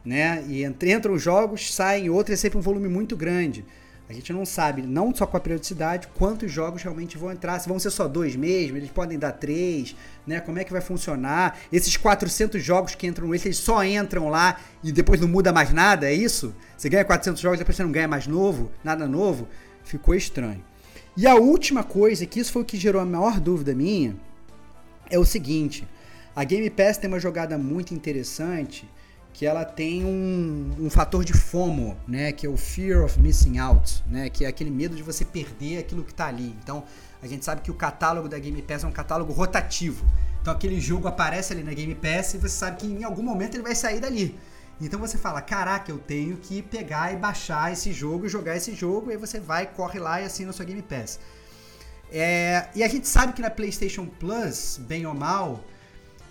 né? 0.06 0.45
E 0.48 0.64
entram 0.64 1.18
jogos, 1.18 1.73
saem 1.73 2.11
outros, 2.11 2.35
é 2.35 2.38
sempre 2.38 2.60
um 2.60 2.61
volume 2.61 2.88
muito 2.88 3.18
grande. 3.18 3.65
A 4.10 4.14
gente 4.14 4.32
não 4.32 4.46
sabe, 4.46 4.82
não 4.82 5.14
só 5.14 5.26
com 5.26 5.36
a 5.36 5.40
periodicidade, 5.40 6.08
quantos 6.16 6.50
jogos 6.50 6.82
realmente 6.82 7.18
vão 7.18 7.30
entrar. 7.30 7.60
Se 7.60 7.68
vão 7.68 7.78
ser 7.78 7.90
só 7.90 8.08
dois 8.08 8.38
mesmo, 8.38 8.78
eles 8.78 8.90
podem 8.90 9.20
dar 9.20 9.34
três, 9.34 9.98
né? 10.26 10.40
Como 10.40 10.58
é 10.58 10.64
que 10.64 10.72
vai 10.72 10.80
funcionar? 10.80 11.60
Esses 11.74 11.98
400 11.98 12.64
jogos 12.64 12.96
que 12.96 13.06
entram 13.06 13.36
eles 13.36 13.58
só 13.58 13.84
entram 13.84 14.30
lá 14.30 14.62
e 14.82 14.94
depois 14.94 15.20
não 15.20 15.28
muda 15.28 15.52
mais 15.52 15.74
nada, 15.74 16.10
é 16.10 16.14
isso? 16.14 16.56
Você 16.78 16.88
ganha 16.88 17.04
400 17.04 17.42
jogos 17.42 17.58
e 17.58 17.60
depois 17.60 17.76
você 17.76 17.84
não 17.84 17.92
ganha 17.92 18.08
mais 18.08 18.28
novo, 18.28 18.72
nada 18.82 19.08
novo? 19.10 19.46
Ficou 19.84 20.16
estranho. 20.16 20.64
E 21.18 21.28
a 21.28 21.36
última 21.36 21.84
coisa, 21.84 22.26
que 22.26 22.40
isso 22.40 22.54
foi 22.54 22.62
o 22.62 22.66
que 22.66 22.78
gerou 22.78 23.02
a 23.02 23.06
maior 23.06 23.42
dúvida 23.42 23.76
minha, 23.76 24.16
é 25.10 25.20
o 25.20 25.26
seguinte: 25.26 25.86
a 26.34 26.46
Game 26.46 26.70
Pass 26.70 26.98
tem 26.98 27.10
uma 27.10 27.20
jogada 27.20 27.58
muito 27.58 27.94
interessante 27.94 28.88
que 29.38 29.45
ela 29.45 29.64
tem 29.64 30.03
um, 30.03 30.76
um 30.80 30.89
fator 30.89 31.23
de 31.23 31.31
FOMO, 31.31 31.95
né, 32.07 32.31
que 32.31 32.47
é 32.47 32.49
o 32.49 32.57
Fear 32.57 33.05
of 33.05 33.19
Missing 33.19 33.59
Out, 33.59 34.03
né, 34.07 34.31
que 34.31 34.43
é 34.43 34.47
aquele 34.47 34.72
medo 34.72 34.95
de 34.95 35.03
você 35.03 35.23
perder 35.23 35.77
aquilo 35.77 36.03
que 36.03 36.09
está 36.09 36.26
ali. 36.26 36.57
Então, 36.64 36.84
a 37.22 37.27
gente 37.27 37.45
sabe 37.45 37.61
que 37.61 37.69
o 37.69 37.76
catálogo 37.76 38.27
da 38.27 38.39
Game 38.39 38.59
Pass 38.64 38.84
é 38.84 38.88
um 38.88 38.91
catálogo 38.91 39.31
rotativo. 39.31 40.03
Então, 40.41 40.51
aquele 40.51 40.81
jogo 40.81 41.07
aparece 41.07 41.53
ali 41.53 41.61
na 41.61 41.72
Game 41.72 41.93
Pass 41.93 42.34
e 42.34 42.39
você 42.39 42.49
sabe 42.49 42.77
que 42.77 42.88
em 42.88 43.03
algum 43.03 43.22
momento 43.22 43.53
ele 43.53 43.61
vai 43.61 43.76
sair 43.76 43.99
dali. 43.99 44.35
Então 44.81 44.99
você 44.99 45.19
fala, 45.19 45.39
caraca, 45.39 45.91
eu 45.91 45.99
tenho 45.99 46.38
que 46.38 46.64
pegar 46.64 47.14
e 47.14 47.15
baixar 47.15 47.72
esse 47.72 47.93
jogo 47.93 48.26
e 48.26 48.30
jogar 48.30 48.55
esse 48.55 48.73
jogo, 48.73 49.11
e 49.11 49.14
aí 49.14 49.18
você 49.18 49.39
vai, 49.39 49.68
corre 49.68 49.99
lá 49.99 50.19
e 50.19 50.26
assina 50.26 50.49
a 50.49 50.53
sua 50.53 50.65
Game 50.65 50.81
Pass. 50.81 51.19
É, 52.11 52.69
e 52.73 52.84
a 52.84 52.88
gente 52.88 53.07
sabe 53.07 53.34
que 53.34 53.41
na 53.41 53.51
PlayStation 53.51 54.07
Plus, 54.07 54.80
bem 54.81 55.05
ou 55.05 55.14
mal, 55.14 55.64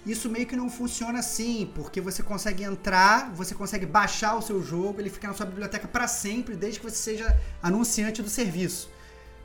isso 0.07 0.31
meio 0.31 0.47
que 0.47 0.55
não 0.55 0.71
funciona 0.71 1.19
assim, 1.19 1.71
porque 1.75 2.01
você 2.01 2.23
consegue 2.23 2.63
entrar, 2.63 3.33
você 3.35 3.55
consegue 3.55 3.85
baixar 3.85 4.37
o 4.37 4.43
seu 4.43 4.63
jogo, 4.63 5.01
ele 5.01 5.11
fica 5.11 5.27
na 5.27 5.35
sua 5.35 5.45
biblioteca 5.45 5.89
para 5.89 6.07
sempre, 6.07 6.55
desde 6.55 6.79
que 6.79 6.89
você 6.89 6.97
seja 6.97 7.37
anunciante 7.61 8.23
do 8.23 8.31
serviço. 8.31 8.89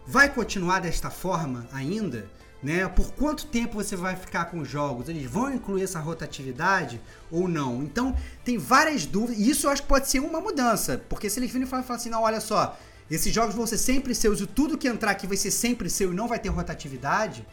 Vai 0.05 0.29
continuar 0.29 0.79
desta 0.79 1.09
forma 1.09 1.67
ainda? 1.73 2.29
Né? 2.61 2.88
Por 2.88 3.11
quanto 3.13 3.47
tempo 3.47 3.73
você 3.73 3.95
vai 3.95 4.15
ficar 4.15 4.45
com 4.45 4.59
os 4.59 4.69
jogos? 4.69 5.09
Eles 5.09 5.29
vão 5.29 5.51
incluir 5.51 5.81
essa 5.81 5.99
rotatividade 5.99 7.01
ou 7.31 7.47
não? 7.47 7.81
Então, 7.81 8.15
tem 8.45 8.59
várias 8.59 9.03
dúvidas. 9.03 9.39
E 9.39 9.49
isso 9.49 9.65
eu 9.65 9.71
acho 9.71 9.81
que 9.81 9.88
pode 9.88 10.07
ser 10.07 10.19
uma 10.19 10.39
mudança. 10.39 11.03
Porque 11.09 11.27
se 11.27 11.39
eles 11.39 11.49
virem 11.49 11.65
e 11.65 11.69
falar 11.69 11.83
assim, 11.95 12.09
não, 12.09 12.21
olha 12.21 12.39
só, 12.39 12.77
esses 13.09 13.33
jogos 13.33 13.55
vão 13.55 13.65
ser 13.65 13.79
sempre 13.79 14.13
seus 14.13 14.39
e 14.39 14.45
tudo 14.45 14.77
que 14.77 14.88
entrar 14.88 15.09
aqui 15.09 15.25
vai 15.25 15.38
ser 15.38 15.49
sempre 15.49 15.89
seu 15.89 16.13
e 16.13 16.15
não 16.15 16.27
vai 16.27 16.38
ter 16.38 16.49
rotatividade, 16.49 17.45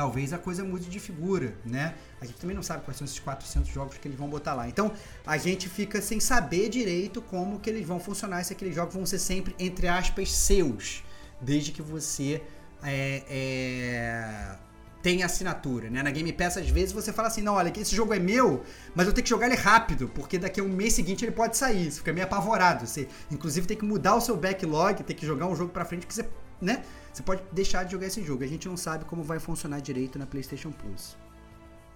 talvez 0.00 0.32
a 0.32 0.38
coisa 0.38 0.64
mude 0.64 0.88
de 0.88 0.98
figura, 0.98 1.54
né? 1.62 1.94
A 2.22 2.24
gente 2.24 2.38
também 2.38 2.56
não 2.56 2.62
sabe 2.62 2.82
quais 2.86 2.96
são 2.96 3.04
esses 3.04 3.18
400 3.18 3.70
jogos 3.70 3.98
que 3.98 4.08
eles 4.08 4.18
vão 4.18 4.30
botar 4.30 4.54
lá. 4.54 4.66
Então, 4.66 4.90
a 5.26 5.36
gente 5.36 5.68
fica 5.68 6.00
sem 6.00 6.18
saber 6.18 6.70
direito 6.70 7.20
como 7.20 7.60
que 7.60 7.68
eles 7.68 7.86
vão 7.86 8.00
funcionar, 8.00 8.42
se 8.42 8.54
aqueles 8.54 8.74
jogos 8.74 8.94
vão 8.94 9.04
ser 9.04 9.18
sempre, 9.18 9.54
entre 9.58 9.88
aspas, 9.88 10.32
seus. 10.32 11.04
Desde 11.38 11.70
que 11.70 11.82
você 11.82 12.42
é, 12.82 13.24
é, 13.28 14.56
tem 15.02 15.22
assinatura, 15.22 15.90
né? 15.90 16.02
Na 16.02 16.10
Game 16.10 16.32
Pass, 16.32 16.56
às 16.56 16.70
vezes, 16.70 16.92
você 16.92 17.12
fala 17.12 17.28
assim, 17.28 17.42
não, 17.42 17.56
olha, 17.56 17.70
esse 17.78 17.94
jogo 17.94 18.14
é 18.14 18.18
meu, 18.18 18.64
mas 18.94 19.06
eu 19.06 19.12
tenho 19.12 19.24
que 19.24 19.28
jogar 19.28 19.48
ele 19.48 19.56
rápido, 19.56 20.08
porque 20.14 20.38
daqui 20.38 20.60
a 20.60 20.64
um 20.64 20.68
mês 20.70 20.94
seguinte 20.94 21.26
ele 21.26 21.32
pode 21.32 21.58
sair. 21.58 21.92
Você 21.92 21.98
fica 21.98 22.10
meio 22.10 22.24
apavorado. 22.24 22.86
Você, 22.86 23.06
inclusive, 23.30 23.66
tem 23.66 23.76
que 23.76 23.84
mudar 23.84 24.14
o 24.14 24.20
seu 24.22 24.34
backlog, 24.34 25.02
tem 25.02 25.14
que 25.14 25.26
jogar 25.26 25.46
um 25.46 25.54
jogo 25.54 25.70
pra 25.70 25.84
frente, 25.84 26.06
porque 26.06 26.22
você, 26.22 26.26
né? 26.58 26.84
Você 27.12 27.22
pode 27.22 27.42
deixar 27.52 27.84
de 27.84 27.92
jogar 27.92 28.06
esse 28.06 28.22
jogo. 28.22 28.44
A 28.44 28.46
gente 28.46 28.68
não 28.68 28.76
sabe 28.76 29.04
como 29.04 29.22
vai 29.22 29.38
funcionar 29.38 29.80
direito 29.80 30.18
na 30.18 30.26
PlayStation 30.26 30.70
Plus. 30.70 31.16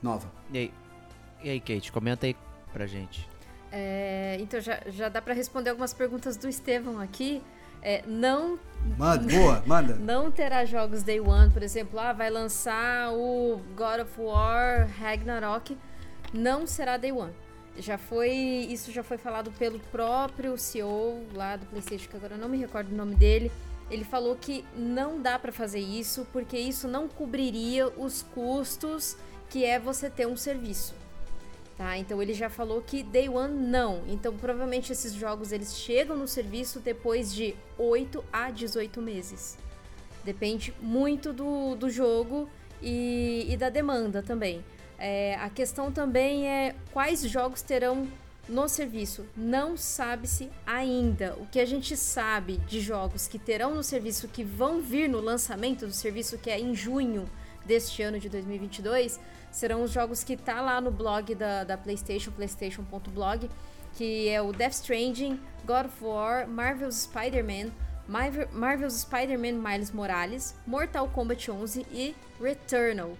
Nova. 0.02 0.30
E 0.52 0.58
aí, 0.58 0.74
e 1.42 1.50
aí 1.50 1.60
Kate, 1.60 1.92
comenta 1.92 2.26
aí 2.26 2.36
pra 2.72 2.86
gente. 2.86 3.28
É, 3.70 4.36
então 4.40 4.60
já, 4.60 4.80
já 4.86 5.08
dá 5.08 5.20
para 5.20 5.34
responder 5.34 5.70
algumas 5.70 5.92
perguntas 5.92 6.36
do 6.36 6.48
Estevão 6.48 7.00
aqui. 7.00 7.42
É, 7.82 8.02
não. 8.06 8.58
Manda, 8.96 9.30
boa, 9.30 9.62
manda. 9.66 9.94
Não 10.00 10.30
terá 10.30 10.64
jogos 10.64 11.02
Day 11.02 11.20
One, 11.20 11.50
por 11.50 11.62
exemplo, 11.62 11.98
ah, 11.98 12.12
vai 12.12 12.30
lançar 12.30 13.12
o 13.12 13.60
God 13.76 14.00
of 14.00 14.20
War 14.20 14.88
Ragnarok. 14.98 15.76
Não 16.32 16.66
será 16.66 16.96
Day 16.96 17.12
One. 17.12 17.32
Já 17.76 17.98
foi. 17.98 18.30
Isso 18.30 18.90
já 18.90 19.02
foi 19.02 19.18
falado 19.18 19.50
pelo 19.52 19.78
próprio 19.78 20.56
CEO 20.56 21.26
lá 21.34 21.56
do 21.56 21.66
PlayStation, 21.66 22.08
que 22.08 22.16
agora 22.16 22.34
eu 22.34 22.38
não 22.38 22.48
me 22.48 22.56
recordo 22.56 22.90
o 22.90 22.96
nome 22.96 23.16
dele. 23.16 23.50
Ele 23.90 24.04
falou 24.04 24.36
que 24.36 24.64
não 24.76 25.20
dá 25.20 25.38
para 25.38 25.52
fazer 25.52 25.80
isso 25.80 26.26
porque 26.32 26.58
isso 26.58 26.88
não 26.88 27.08
cobriria 27.08 27.88
os 27.88 28.22
custos 28.22 29.16
que 29.50 29.64
é 29.64 29.78
você 29.78 30.08
ter 30.08 30.26
um 30.26 30.36
serviço. 30.36 30.94
Tá? 31.76 31.98
Então 31.98 32.22
ele 32.22 32.34
já 32.34 32.48
falou 32.48 32.80
que 32.80 33.02
Day 33.02 33.28
One 33.28 33.54
não. 33.54 34.02
Então 34.06 34.36
provavelmente 34.36 34.92
esses 34.92 35.12
jogos 35.12 35.52
eles 35.52 35.76
chegam 35.76 36.16
no 36.16 36.28
serviço 36.28 36.80
depois 36.80 37.34
de 37.34 37.54
8 37.76 38.24
a 38.32 38.50
18 38.50 39.02
meses. 39.02 39.58
Depende 40.24 40.74
muito 40.80 41.32
do, 41.32 41.74
do 41.74 41.90
jogo 41.90 42.48
e, 42.80 43.46
e 43.48 43.56
da 43.56 43.68
demanda 43.68 44.22
também. 44.22 44.64
É, 44.98 45.34
a 45.36 45.50
questão 45.50 45.90
também 45.90 46.48
é 46.48 46.74
quais 46.92 47.22
jogos 47.22 47.60
terão 47.60 48.08
no 48.48 48.68
serviço. 48.68 49.26
Não 49.36 49.76
sabe-se 49.76 50.50
ainda. 50.66 51.34
O 51.38 51.46
que 51.46 51.60
a 51.60 51.64
gente 51.64 51.96
sabe 51.96 52.58
de 52.58 52.80
jogos 52.80 53.26
que 53.26 53.38
terão 53.38 53.74
no 53.74 53.82
serviço, 53.82 54.28
que 54.28 54.44
vão 54.44 54.80
vir 54.80 55.08
no 55.08 55.20
lançamento 55.20 55.86
do 55.86 55.92
serviço, 55.92 56.38
que 56.38 56.50
é 56.50 56.58
em 56.58 56.74
junho 56.74 57.28
deste 57.64 58.02
ano 58.02 58.18
de 58.18 58.28
2022, 58.28 59.18
serão 59.50 59.82
os 59.82 59.90
jogos 59.90 60.22
que 60.22 60.36
tá 60.36 60.60
lá 60.60 60.80
no 60.80 60.90
blog 60.90 61.34
da, 61.34 61.64
da 61.64 61.78
PlayStation, 61.78 62.30
PlayStation.blog, 62.32 63.48
que 63.94 64.28
é 64.28 64.42
o 64.42 64.52
Death 64.52 64.72
Stranding, 64.72 65.40
God 65.64 65.86
of 65.86 66.04
War, 66.04 66.48
Marvel's 66.48 67.02
Spider-Man, 67.02 67.70
Marvel's 68.06 69.00
Spider-Man 69.00 69.52
Miles 69.52 69.90
Morales, 69.90 70.54
Mortal 70.66 71.08
Kombat 71.08 71.50
11 71.50 71.86
e 71.90 72.14
Returnal. 72.40 73.16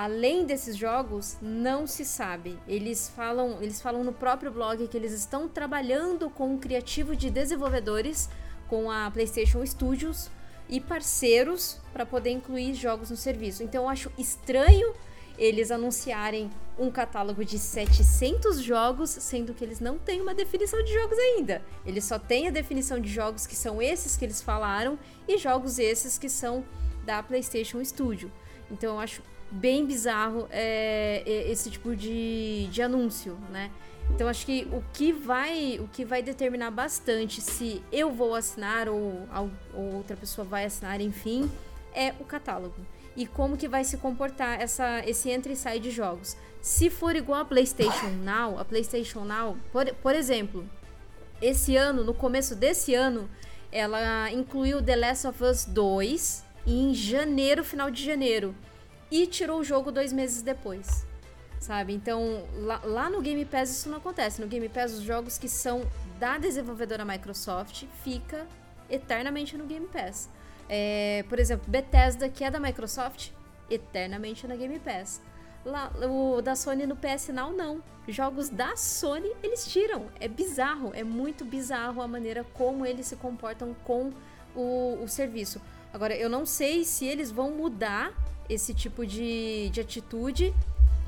Além 0.00 0.46
desses 0.46 0.78
jogos, 0.78 1.36
não 1.42 1.86
se 1.86 2.06
sabe. 2.06 2.58
Eles 2.66 3.12
falam, 3.14 3.58
eles 3.60 3.82
falam 3.82 4.02
no 4.02 4.14
próprio 4.14 4.50
blog 4.50 4.88
que 4.88 4.96
eles 4.96 5.12
estão 5.12 5.46
trabalhando 5.46 6.30
com 6.30 6.54
um 6.54 6.58
criativo 6.58 7.14
de 7.14 7.28
desenvolvedores, 7.28 8.26
com 8.66 8.90
a 8.90 9.10
PlayStation 9.10 9.62
Studios 9.66 10.30
e 10.70 10.80
parceiros 10.80 11.78
para 11.92 12.06
poder 12.06 12.30
incluir 12.30 12.72
jogos 12.72 13.10
no 13.10 13.16
serviço. 13.16 13.62
Então 13.62 13.82
eu 13.82 13.90
acho 13.90 14.10
estranho 14.16 14.94
eles 15.36 15.70
anunciarem 15.70 16.48
um 16.78 16.90
catálogo 16.90 17.44
de 17.44 17.58
700 17.58 18.62
jogos, 18.62 19.10
sendo 19.10 19.52
que 19.52 19.62
eles 19.62 19.80
não 19.80 19.98
têm 19.98 20.22
uma 20.22 20.34
definição 20.34 20.82
de 20.82 20.94
jogos 20.94 21.18
ainda. 21.18 21.60
Eles 21.84 22.06
só 22.06 22.18
têm 22.18 22.48
a 22.48 22.50
definição 22.50 22.98
de 22.98 23.12
jogos 23.12 23.46
que 23.46 23.54
são 23.54 23.82
esses 23.82 24.16
que 24.16 24.24
eles 24.24 24.40
falaram 24.40 24.98
e 25.28 25.36
jogos 25.36 25.78
esses 25.78 26.16
que 26.16 26.30
são 26.30 26.64
da 27.04 27.22
PlayStation 27.22 27.84
Studio. 27.84 28.32
Então 28.70 28.94
eu 28.94 28.98
acho 28.98 29.22
bem 29.50 29.84
bizarro 29.84 30.46
é, 30.50 31.22
esse 31.26 31.70
tipo 31.70 31.96
de, 31.96 32.68
de 32.70 32.82
anúncio, 32.82 33.36
né? 33.50 33.70
Então 34.14 34.28
acho 34.28 34.44
que 34.44 34.66
o 34.72 34.82
que 34.92 35.12
vai 35.12 35.78
o 35.80 35.88
que 35.88 36.04
vai 36.04 36.22
determinar 36.22 36.70
bastante 36.70 37.40
se 37.40 37.82
eu 37.92 38.10
vou 38.10 38.34
assinar 38.34 38.88
ou, 38.88 39.28
ou 39.74 39.94
outra 39.94 40.16
pessoa 40.16 40.44
vai 40.44 40.64
assinar, 40.64 41.00
enfim, 41.00 41.50
é 41.94 42.12
o 42.18 42.24
catálogo 42.24 42.74
e 43.16 43.26
como 43.26 43.56
que 43.56 43.68
vai 43.68 43.84
se 43.84 43.96
comportar 43.96 44.60
essa, 44.60 45.02
esse 45.06 45.30
entra 45.30 45.52
e 45.52 45.56
sai 45.56 45.80
de 45.80 45.90
jogos. 45.90 46.36
Se 46.60 46.90
for 46.90 47.16
igual 47.16 47.40
a 47.40 47.44
PlayStation 47.44 48.10
Now, 48.22 48.58
a 48.58 48.64
PlayStation 48.64 49.24
Now, 49.24 49.56
por, 49.72 49.86
por 49.94 50.14
exemplo, 50.14 50.64
esse 51.40 51.76
ano, 51.76 52.04
no 52.04 52.14
começo 52.14 52.54
desse 52.54 52.94
ano, 52.94 53.28
ela 53.72 54.30
incluiu 54.30 54.82
The 54.82 54.96
Last 54.96 55.26
of 55.26 55.42
Us 55.42 55.64
2 55.64 56.44
em 56.66 56.94
janeiro, 56.94 57.64
final 57.64 57.90
de 57.90 58.04
janeiro 58.04 58.54
e 59.10 59.26
tirou 59.26 59.60
o 59.60 59.64
jogo 59.64 59.90
dois 59.90 60.12
meses 60.12 60.42
depois. 60.42 61.06
Sabe? 61.58 61.92
Então, 61.92 62.44
lá, 62.54 62.80
lá, 62.84 63.10
no 63.10 63.20
Game 63.20 63.44
Pass 63.44 63.70
isso 63.70 63.90
não 63.90 63.98
acontece. 63.98 64.40
No 64.40 64.46
Game 64.46 64.68
Pass, 64.68 64.92
os 64.92 65.02
jogos 65.02 65.36
que 65.36 65.48
são 65.48 65.82
da 66.18 66.38
desenvolvedora 66.38 67.04
Microsoft 67.04 67.84
fica 68.02 68.46
eternamente 68.88 69.56
no 69.56 69.66
Game 69.66 69.86
Pass. 69.86 70.30
É, 70.68 71.24
por 71.28 71.38
exemplo, 71.38 71.68
Bethesda, 71.68 72.28
que 72.28 72.44
é 72.44 72.50
da 72.50 72.58
Microsoft, 72.58 73.30
eternamente 73.68 74.46
na 74.46 74.56
Game 74.56 74.78
Pass. 74.78 75.20
Lá, 75.64 75.92
o 76.08 76.40
da 76.40 76.56
Sony 76.56 76.86
no 76.86 76.96
PS 76.96 77.28
Now, 77.28 77.52
não. 77.52 77.82
Jogos 78.08 78.48
da 78.48 78.76
Sony, 78.76 79.30
eles 79.42 79.66
tiram. 79.66 80.06
É 80.18 80.26
bizarro, 80.26 80.92
é 80.94 81.04
muito 81.04 81.44
bizarro 81.44 82.00
a 82.00 82.08
maneira 82.08 82.44
como 82.54 82.86
eles 82.86 83.06
se 83.06 83.16
comportam 83.16 83.74
com 83.84 84.12
o, 84.54 84.98
o 85.02 85.08
serviço. 85.08 85.60
Agora, 85.92 86.16
eu 86.16 86.28
não 86.28 86.46
sei 86.46 86.84
se 86.84 87.04
eles 87.04 87.30
vão 87.30 87.50
mudar 87.50 88.14
esse 88.50 88.74
tipo 88.74 89.06
de, 89.06 89.70
de 89.70 89.80
atitude, 89.80 90.54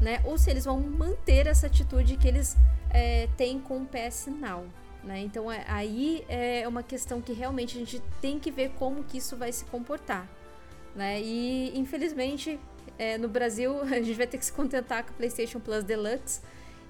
né? 0.00 0.22
Ou 0.24 0.38
se 0.38 0.50
eles 0.50 0.64
vão 0.64 0.80
manter 0.80 1.46
essa 1.46 1.66
atitude 1.66 2.16
que 2.16 2.28
eles 2.28 2.56
é, 2.90 3.28
têm 3.36 3.58
com 3.58 3.82
o 3.82 3.86
PS 3.86 4.28
Now. 4.28 4.64
Né? 5.02 5.20
Então 5.20 5.50
é, 5.50 5.64
aí 5.66 6.24
é 6.28 6.66
uma 6.66 6.82
questão 6.82 7.20
que 7.20 7.32
realmente 7.32 7.76
a 7.76 7.80
gente 7.80 8.00
tem 8.20 8.38
que 8.38 8.50
ver 8.50 8.70
como 8.78 9.02
que 9.02 9.18
isso 9.18 9.36
vai 9.36 9.52
se 9.52 9.64
comportar. 9.64 10.28
Né? 10.94 11.20
E 11.20 11.76
infelizmente 11.76 12.60
é, 12.98 13.18
no 13.18 13.28
Brasil 13.28 13.80
a 13.90 14.00
gente 14.00 14.14
vai 14.14 14.26
ter 14.26 14.38
que 14.38 14.44
se 14.44 14.52
contentar 14.52 15.04
com 15.04 15.10
o 15.10 15.14
PlayStation 15.14 15.58
Plus 15.58 15.82
Deluxe, 15.82 16.40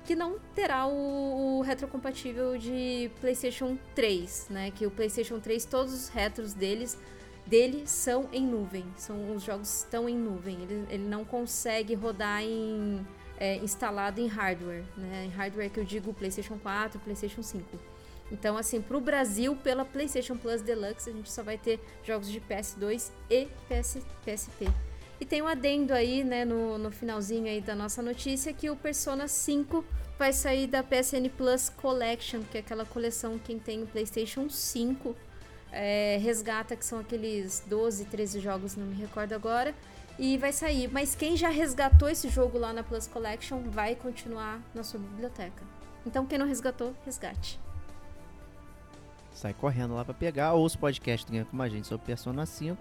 que 0.04 0.14
não 0.14 0.38
terá 0.54 0.86
o, 0.86 1.58
o 1.58 1.60
retrocompatível 1.62 2.58
de 2.58 3.10
PlayStation 3.20 3.78
3, 3.94 4.48
né? 4.50 4.72
Que 4.72 4.84
o 4.84 4.90
PlayStation 4.90 5.38
3 5.38 5.64
todos 5.64 5.94
os 5.94 6.08
retros 6.08 6.52
deles 6.52 6.98
dele 7.46 7.86
são 7.86 8.28
em 8.32 8.44
nuvem. 8.44 8.84
São 8.96 9.34
os 9.34 9.42
jogos 9.42 9.80
estão 9.80 10.08
em 10.08 10.16
nuvem. 10.16 10.62
Ele, 10.62 10.86
ele 10.88 11.04
não 11.04 11.24
consegue 11.24 11.94
rodar 11.94 12.42
em 12.42 13.06
é, 13.38 13.56
instalado 13.56 14.20
em 14.20 14.26
hardware, 14.26 14.84
né? 14.96 15.24
Em 15.26 15.30
hardware 15.30 15.70
que 15.70 15.80
eu 15.80 15.84
digo 15.84 16.12
PlayStation 16.14 16.58
4, 16.58 17.00
PlayStation 17.00 17.42
5. 17.42 17.64
Então, 18.30 18.56
assim, 18.56 18.80
para 18.80 18.96
o 18.96 19.00
Brasil, 19.00 19.54
pela 19.56 19.84
PlayStation 19.84 20.36
Plus 20.36 20.62
Deluxe, 20.62 21.10
a 21.10 21.12
gente 21.12 21.30
só 21.30 21.42
vai 21.42 21.58
ter 21.58 21.78
jogos 22.02 22.30
de 22.30 22.40
PS2 22.40 23.10
e 23.28 23.48
PS, 23.68 23.98
PSP. 24.24 24.68
E 25.20 25.24
tem 25.26 25.42
um 25.42 25.46
adendo 25.46 25.92
aí, 25.92 26.24
né, 26.24 26.44
no, 26.44 26.78
no 26.78 26.90
finalzinho 26.90 27.46
aí 27.46 27.60
da 27.60 27.74
nossa 27.74 28.00
notícia, 28.00 28.52
que 28.52 28.70
o 28.70 28.76
Persona 28.76 29.28
5 29.28 29.84
vai 30.18 30.32
sair 30.32 30.66
da 30.66 30.82
PSN 30.82 31.28
Plus 31.36 31.68
Collection, 31.68 32.42
que 32.50 32.56
é 32.56 32.60
aquela 32.60 32.84
coleção 32.84 33.38
quem 33.38 33.58
tem 33.58 33.82
o 33.82 33.86
PlayStation 33.86 34.48
5 34.48 35.14
é, 35.72 36.18
resgata, 36.22 36.76
que 36.76 36.84
são 36.84 37.00
aqueles 37.00 37.64
12, 37.66 38.04
13 38.04 38.40
jogos, 38.40 38.76
não 38.76 38.86
me 38.86 38.94
recordo 38.94 39.32
agora, 39.32 39.74
e 40.18 40.36
vai 40.36 40.52
sair. 40.52 40.88
Mas 40.92 41.14
quem 41.14 41.36
já 41.36 41.48
resgatou 41.48 42.08
esse 42.08 42.28
jogo 42.28 42.58
lá 42.58 42.72
na 42.72 42.82
Plus 42.82 43.06
Collection 43.06 43.62
vai 43.70 43.94
continuar 43.94 44.60
na 44.74 44.84
sua 44.84 45.00
biblioteca. 45.00 45.62
Então 46.06 46.26
quem 46.26 46.38
não 46.38 46.46
resgatou, 46.46 46.94
resgate. 47.04 47.58
Sai 49.32 49.54
correndo 49.54 49.94
lá 49.94 50.04
para 50.04 50.14
pegar, 50.14 50.52
ou 50.52 50.64
os 50.64 50.76
podcasts 50.76 51.28
do 51.28 51.46
com 51.46 51.62
a 51.62 51.68
gente 51.68 51.86
sobre 51.86 52.06
Persona 52.06 52.44
5, 52.44 52.76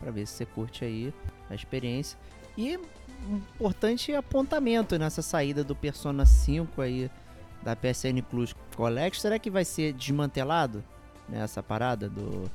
para 0.00 0.10
ver 0.10 0.26
se 0.26 0.34
você 0.34 0.46
curte 0.46 0.84
aí 0.84 1.14
a 1.48 1.54
experiência. 1.54 2.18
E 2.58 2.78
importante 3.58 4.14
apontamento 4.14 4.98
nessa 4.98 5.22
saída 5.22 5.62
do 5.62 5.74
Persona 5.74 6.26
5 6.26 6.80
aí 6.82 7.10
da 7.62 7.76
PSN 7.76 8.20
Plus 8.28 8.54
Collection. 8.76 9.22
Será 9.22 9.38
que 9.38 9.50
vai 9.50 9.64
ser 9.64 9.92
desmantelado 9.92 10.84
nessa 11.28 11.60
né, 11.60 11.64
parada 11.66 12.08
do 12.08 12.50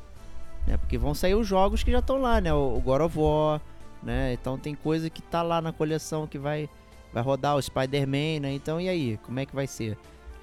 né? 0.68 0.78
Porque 0.78 0.98
vão 0.98 1.14
sair 1.14 1.36
os 1.36 1.48
jogos 1.48 1.84
que 1.84 1.92
já 1.92 2.00
estão 2.00 2.18
lá, 2.22 2.40
né? 2.40 2.54
O 2.54 2.80
God 2.80 3.02
of 3.02 3.18
War, 3.18 3.62
né? 4.04 4.34
Então 4.34 4.58
tem 4.58 4.76
coisa 4.76 5.10
que 5.10 5.22
tá 5.22 5.42
lá 5.42 5.62
na 5.62 5.74
coleção 5.74 6.28
que 6.28 6.38
vai 6.38 6.70
vai 7.12 7.24
rodar 7.24 7.56
o 7.56 7.62
Spider-Man, 7.62 8.42
né? 8.42 8.54
Então 8.54 8.80
e 8.80 8.88
aí, 8.88 9.20
como 9.24 9.40
é 9.40 9.46
que 9.46 9.56
vai 9.56 9.66
ser? 9.66 9.98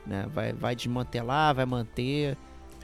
Né? 0.04 0.26
Vai, 0.32 0.52
vai 0.52 0.74
desmantelar, 0.74 1.54
vai 1.54 1.64
manter? 1.64 2.36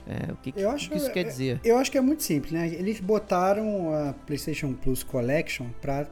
É, 0.05 0.31
o 0.31 0.35
que, 0.37 0.51
que, 0.51 0.63
acho, 0.63 0.89
que 0.89 0.97
isso 0.97 1.11
quer 1.11 1.23
dizer? 1.23 1.61
Eu 1.63 1.77
acho 1.77 1.89
que 1.89 1.97
é 1.97 2.01
muito 2.01 2.23
simples, 2.23 2.51
né? 2.51 2.67
Eles 2.67 2.99
botaram 2.99 3.93
a 3.93 4.13
PlayStation 4.25 4.73
Plus 4.73 5.01
Collection 5.01 5.67
para 5.81 6.07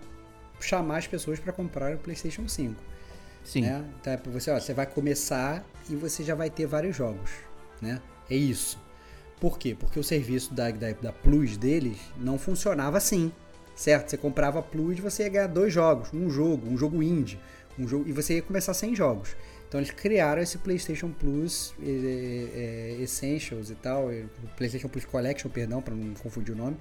chamar 0.61 0.97
as 0.97 1.07
pessoas 1.07 1.39
para 1.39 1.51
comprar 1.51 1.95
o 1.95 1.97
PlayStation 1.97 2.47
5. 2.47 2.75
Sim. 3.43 3.61
Né? 3.61 3.83
Então, 3.99 4.13
é 4.13 4.17
você, 4.17 4.51
ó, 4.51 4.59
você 4.59 4.73
vai 4.73 4.85
começar 4.85 5.65
e 5.89 5.95
você 5.95 6.23
já 6.23 6.35
vai 6.35 6.49
ter 6.49 6.65
vários 6.65 6.95
jogos, 6.95 7.31
né? 7.81 8.01
É 8.29 8.35
isso. 8.35 8.79
Por 9.41 9.57
quê? 9.57 9.75
Porque 9.77 9.99
o 9.99 10.03
serviço 10.03 10.53
da, 10.53 10.69
da, 10.69 10.91
da 10.91 11.11
Plus 11.11 11.57
deles 11.57 11.97
não 12.15 12.37
funcionava 12.37 12.99
assim, 12.99 13.31
certo? 13.75 14.11
Você 14.11 14.17
comprava 14.17 14.59
a 14.59 14.61
Plus 14.61 14.99
e 14.99 15.01
você 15.01 15.23
ia 15.23 15.29
ganhar 15.29 15.47
dois 15.47 15.73
jogos, 15.73 16.13
um 16.13 16.29
jogo, 16.29 16.69
um 16.69 16.77
jogo 16.77 17.01
indie, 17.01 17.39
um 17.77 17.87
jogo, 17.87 18.07
e 18.07 18.11
você 18.11 18.35
ia 18.35 18.43
começar 18.43 18.75
sem 18.75 18.95
jogos. 18.95 19.35
Então 19.67 19.79
eles 19.79 19.89
criaram 19.89 20.43
esse 20.43 20.59
PlayStation 20.59 21.09
Plus 21.09 21.73
é, 21.81 21.87
é, 22.99 23.01
Essentials 23.01 23.71
e 23.71 23.75
tal, 23.75 24.09
PlayStation 24.55 24.87
Plus 24.87 25.05
Collection, 25.05 25.49
perdão, 25.49 25.81
para 25.81 25.95
não 25.95 26.13
confundir 26.13 26.53
o 26.53 26.57
nome. 26.57 26.77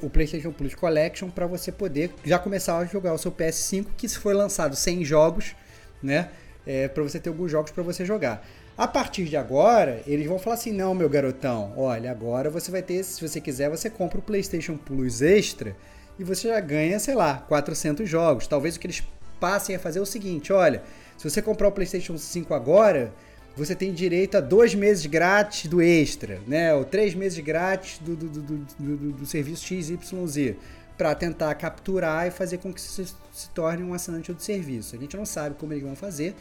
O 0.00 0.08
PlayStation 0.08 0.50
Plus 0.50 0.74
Collection 0.74 1.28
para 1.28 1.46
você 1.46 1.70
poder 1.70 2.10
já 2.24 2.38
começar 2.38 2.78
a 2.78 2.86
jogar 2.86 3.12
o 3.12 3.18
seu 3.18 3.30
PS5 3.30 3.88
que 3.98 4.08
foi 4.08 4.32
lançado 4.32 4.74
sem 4.74 5.04
jogos, 5.04 5.54
né? 6.02 6.30
É, 6.66 6.88
para 6.88 7.02
você 7.02 7.20
ter 7.20 7.28
alguns 7.28 7.50
jogos 7.50 7.70
para 7.70 7.82
você 7.82 8.04
jogar. 8.04 8.46
A 8.78 8.86
partir 8.86 9.24
de 9.24 9.36
agora, 9.36 10.00
eles 10.06 10.28
vão 10.28 10.38
falar 10.38 10.54
assim: 10.54 10.70
não, 10.70 10.94
meu 10.94 11.08
garotão, 11.08 11.72
olha, 11.76 12.12
agora 12.12 12.48
você 12.48 12.70
vai 12.70 12.80
ter, 12.80 13.02
se 13.02 13.20
você 13.20 13.40
quiser, 13.40 13.68
você 13.68 13.90
compra 13.90 14.20
o 14.20 14.22
PlayStation 14.22 14.76
Plus 14.76 15.20
Extra 15.20 15.76
e 16.16 16.22
você 16.22 16.46
já 16.46 16.60
ganha, 16.60 17.00
sei 17.00 17.16
lá, 17.16 17.44
400 17.48 18.08
jogos. 18.08 18.46
Talvez 18.46 18.76
o 18.76 18.80
que 18.80 18.86
eles 18.86 19.02
passem 19.40 19.74
a 19.74 19.80
fazer 19.80 19.98
é 19.98 20.02
o 20.02 20.06
seguinte: 20.06 20.52
olha, 20.52 20.84
se 21.16 21.28
você 21.28 21.42
comprar 21.42 21.66
o 21.66 21.72
PlayStation 21.72 22.16
5 22.16 22.54
agora, 22.54 23.12
você 23.56 23.74
tem 23.74 23.92
direito 23.92 24.36
a 24.36 24.40
dois 24.40 24.76
meses 24.76 25.06
grátis 25.06 25.68
do 25.68 25.82
Extra, 25.82 26.40
né? 26.46 26.72
Ou 26.72 26.84
três 26.84 27.16
meses 27.16 27.40
grátis 27.40 27.98
do, 27.98 28.14
do, 28.14 28.28
do, 28.28 28.66
do, 28.78 29.12
do 29.12 29.26
serviço 29.26 29.66
XYZ 29.66 30.54
para 30.96 31.16
tentar 31.16 31.52
capturar 31.56 32.28
e 32.28 32.30
fazer 32.30 32.58
com 32.58 32.72
que 32.72 32.80
você 32.80 33.04
se 33.32 33.50
torne 33.50 33.82
um 33.82 33.92
assinante 33.92 34.32
do 34.32 34.40
serviço. 34.40 34.94
A 34.94 34.98
gente 34.98 35.16
não 35.16 35.26
sabe 35.26 35.56
como 35.56 35.72
eles 35.72 35.82
vão 35.82 35.96
fazer, 35.96 36.36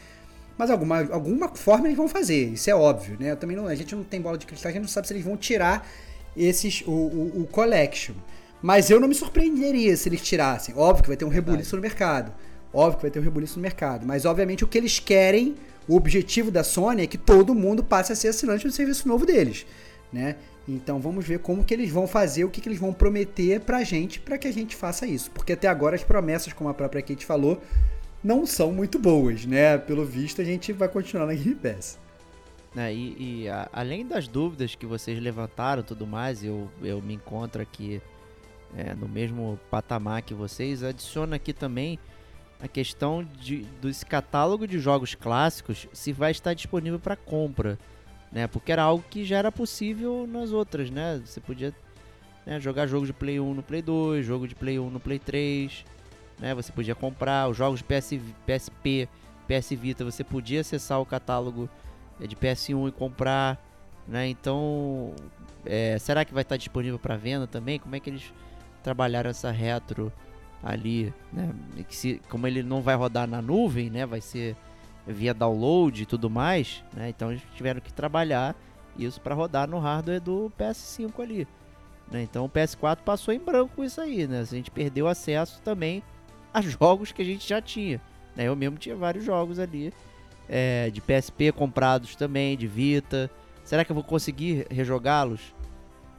mas 0.57 0.71
alguma, 0.71 0.99
alguma 1.11 1.49
forma 1.49 1.87
eles 1.87 1.97
vão 1.97 2.07
fazer, 2.07 2.53
isso 2.53 2.69
é 2.69 2.75
óbvio, 2.75 3.17
né? 3.19 3.35
Também 3.35 3.55
não, 3.55 3.67
a 3.67 3.75
gente 3.75 3.95
não 3.95 4.03
tem 4.03 4.19
bola 4.19 4.37
de 4.37 4.45
cristal, 4.45 4.69
a 4.69 4.73
gente 4.73 4.81
não 4.81 4.89
sabe 4.89 5.07
se 5.07 5.13
eles 5.13 5.23
vão 5.23 5.37
tirar 5.37 5.87
esses 6.35 6.83
o, 6.85 6.91
o, 6.91 7.41
o 7.41 7.47
collection. 7.47 8.15
Mas 8.61 8.89
eu 8.89 8.99
não 8.99 9.07
me 9.07 9.15
surpreenderia 9.15 9.95
se 9.95 10.09
eles 10.09 10.21
tirassem. 10.21 10.73
Óbvio 10.75 11.03
que 11.03 11.09
vai 11.09 11.17
ter 11.17 11.25
um 11.25 11.29
rebuliço 11.29 11.75
no 11.75 11.81
mercado. 11.81 12.31
Óbvio 12.73 12.97
que 12.97 13.01
vai 13.03 13.11
ter 13.11 13.19
um 13.19 13.23
rebuliço 13.23 13.57
no 13.57 13.61
mercado. 13.61 14.05
Mas 14.05 14.25
obviamente 14.25 14.63
o 14.63 14.67
que 14.67 14.77
eles 14.77 14.99
querem, 14.99 15.55
o 15.87 15.95
objetivo 15.95 16.49
da 16.49 16.63
Sony 16.63 17.03
é 17.03 17.07
que 17.07 17.17
todo 17.17 17.53
mundo 17.53 17.83
passe 17.83 18.11
a 18.11 18.15
ser 18.15 18.29
assinante 18.29 18.65
do 18.65 18.73
serviço 18.73 19.07
novo 19.07 19.25
deles, 19.25 19.65
né? 20.11 20.35
Então 20.67 20.99
vamos 20.99 21.25
ver 21.25 21.39
como 21.39 21.63
que 21.63 21.73
eles 21.73 21.89
vão 21.89 22.07
fazer, 22.07 22.43
o 22.43 22.49
que, 22.49 22.59
que 22.59 22.67
eles 22.67 22.79
vão 22.79 22.91
prometer 22.91 23.61
pra 23.61 23.83
gente, 23.83 24.19
para 24.19 24.37
que 24.37 24.47
a 24.47 24.51
gente 24.51 24.75
faça 24.75 25.05
isso. 25.05 25.31
Porque 25.31 25.53
até 25.53 25.67
agora 25.67 25.95
as 25.95 26.03
promessas, 26.03 26.51
como 26.51 26.69
a 26.69 26.73
própria 26.73 27.01
Kate 27.01 27.25
falou, 27.25 27.61
não 28.23 28.45
são 28.45 28.71
muito 28.71 28.97
boas, 28.99 29.45
né? 29.45 29.77
Pelo 29.77 30.05
visto, 30.05 30.41
a 30.41 30.45
gente 30.45 30.73
vai 30.73 30.87
continuar 30.87 31.25
na 31.25 31.33
Game 31.33 31.55
Pass. 31.55 31.99
É, 32.75 32.93
e, 32.93 33.43
e 33.43 33.49
a, 33.49 33.69
além 33.73 34.05
das 34.05 34.27
dúvidas 34.27 34.75
que 34.75 34.85
vocês 34.85 35.19
levantaram 35.19 35.81
tudo 35.81 36.05
mais, 36.05 36.43
eu, 36.43 36.69
eu 36.81 37.01
me 37.01 37.13
encontro 37.13 37.61
aqui 37.61 38.01
é, 38.75 38.93
no 38.93 39.07
mesmo 39.07 39.59
patamar 39.71 40.21
que 40.21 40.33
vocês. 40.33 40.83
Adiciona 40.83 41.37
aqui 41.37 41.53
também 41.53 41.97
a 42.61 42.67
questão 42.67 43.23
de, 43.39 43.65
desse 43.81 44.05
catálogo 44.05 44.67
de 44.67 44.79
jogos 44.79 45.15
clássicos 45.15 45.87
se 45.93 46.11
vai 46.11 46.31
estar 46.31 46.53
disponível 46.53 46.99
para 46.99 47.15
compra, 47.15 47.77
né? 48.31 48.47
Porque 48.47 48.71
era 48.71 48.83
algo 48.83 49.03
que 49.09 49.23
já 49.23 49.37
era 49.37 49.51
possível 49.51 50.27
nas 50.27 50.51
outras, 50.51 50.89
né? 50.89 51.21
Você 51.23 51.39
podia 51.39 51.73
né, 52.45 52.59
jogar 52.59 52.87
jogo 52.87 53.05
de 53.05 53.13
Play 53.13 53.39
1 53.39 53.53
no 53.53 53.63
Play 53.63 53.81
2, 53.81 54.25
jogo 54.25 54.47
de 54.47 54.55
Play 54.55 54.79
1 54.79 54.89
no 54.89 54.99
Play 54.99 55.19
3, 55.19 55.85
né? 56.39 56.53
Você 56.53 56.71
podia 56.71 56.95
comprar 56.95 57.49
os 57.49 57.57
jogos 57.57 57.79
de 57.79 57.85
PS, 57.85 58.13
PSP, 58.45 59.09
PS 59.47 59.69
Vita, 59.71 60.03
você 60.03 60.23
podia 60.23 60.61
acessar 60.61 60.99
o 60.99 61.05
catálogo 61.05 61.69
é, 62.19 62.27
de 62.27 62.35
PS1 62.35 62.89
e 62.89 62.91
comprar, 62.91 63.57
né? 64.07 64.27
Então, 64.27 65.13
é, 65.65 65.97
será 65.99 66.25
que 66.25 66.33
vai 66.33 66.43
estar 66.43 66.57
disponível 66.57 66.99
para 66.99 67.15
venda 67.15 67.47
também? 67.47 67.79
Como 67.79 67.95
é 67.95 67.99
que 67.99 68.09
eles 68.09 68.33
trabalharam 68.83 69.29
essa 69.29 69.51
retro 69.51 70.11
ali, 70.63 71.13
né? 71.31 71.53
Que 71.87 71.95
se, 71.95 72.21
como 72.29 72.45
ele 72.47 72.61
não 72.61 72.81
vai 72.81 72.95
rodar 72.95 73.27
na 73.27 73.41
nuvem, 73.41 73.89
né? 73.89 74.05
Vai 74.05 74.21
ser 74.21 74.55
via 75.05 75.33
download 75.33 76.03
e 76.03 76.05
tudo 76.05 76.29
mais, 76.29 76.83
né? 76.93 77.09
Então 77.09 77.31
eles 77.31 77.43
tiveram 77.55 77.79
que 77.79 77.93
trabalhar 77.93 78.55
isso 78.97 79.21
para 79.21 79.35
rodar 79.35 79.69
no 79.69 79.79
hardware 79.79 80.19
do 80.19 80.51
PS5 80.59 81.21
ali. 81.21 81.47
Né? 82.11 82.23
Então 82.23 82.45
o 82.45 82.49
PS4 82.49 82.97
passou 83.05 83.33
em 83.33 83.39
branco 83.39 83.83
isso 83.83 84.01
aí, 84.01 84.27
né? 84.27 84.41
A 84.41 84.43
gente 84.43 84.71
perdeu 84.71 85.07
acesso 85.07 85.61
também 85.61 86.03
a 86.53 86.61
jogos 86.61 87.11
que 87.11 87.21
a 87.21 87.25
gente 87.25 87.47
já 87.47 87.61
tinha. 87.61 88.01
Né? 88.35 88.45
Eu 88.45 88.55
mesmo 88.55 88.77
tinha 88.77 88.95
vários 88.95 89.23
jogos 89.23 89.59
ali 89.59 89.93
é, 90.47 90.89
de 90.89 91.01
PSP 91.01 91.51
comprados 91.51 92.15
também, 92.15 92.57
de 92.57 92.67
Vita. 92.67 93.29
Será 93.63 93.83
que 93.83 93.91
eu 93.91 93.95
vou 93.95 94.03
conseguir 94.03 94.65
rejogá-los 94.69 95.53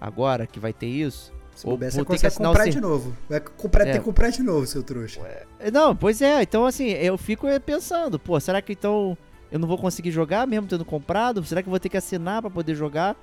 agora 0.01 0.47
que 0.47 0.61
vai 0.61 0.73
ter 0.73 0.87
isso? 0.87 1.33
Se 1.55 1.67
Ou 1.67 1.77
vou 1.77 1.89
ter 2.05 2.19
que 2.19 2.37
comprar 2.37 2.69
de 2.69 2.81
novo. 2.81 3.17
Vai 3.29 3.41
comprar, 3.41 3.89
é. 3.89 3.93
ter 3.93 3.99
que 3.99 4.05
comprar 4.05 4.31
de 4.31 4.43
novo, 4.43 4.65
seu 4.67 4.83
trouxa. 4.83 5.21
É, 5.59 5.71
não, 5.73 5.97
pois 5.97 6.23
é. 6.23 6.43
Então, 6.43 6.65
assim, 6.65 6.89
eu 6.91 7.19
fico 7.19 7.49
pensando, 7.61 8.19
pô, 8.19 8.39
será 8.39 8.63
que 8.63 8.75
então 8.75 9.19
eu 9.51 9.59
não 9.59 9.67
vou 9.67 9.77
conseguir 9.77 10.13
jogar 10.13 10.47
mesmo 10.47 10.69
tendo 10.69 10.85
comprado? 10.85 11.45
Será 11.45 11.63
que 11.63 11.69
eu 11.69 11.71
vou 11.71 11.81
ter 11.81 11.89
que 11.89 11.97
assinar 11.97 12.43
para 12.43 12.51
poder 12.51 12.77
jogar? 12.77 13.17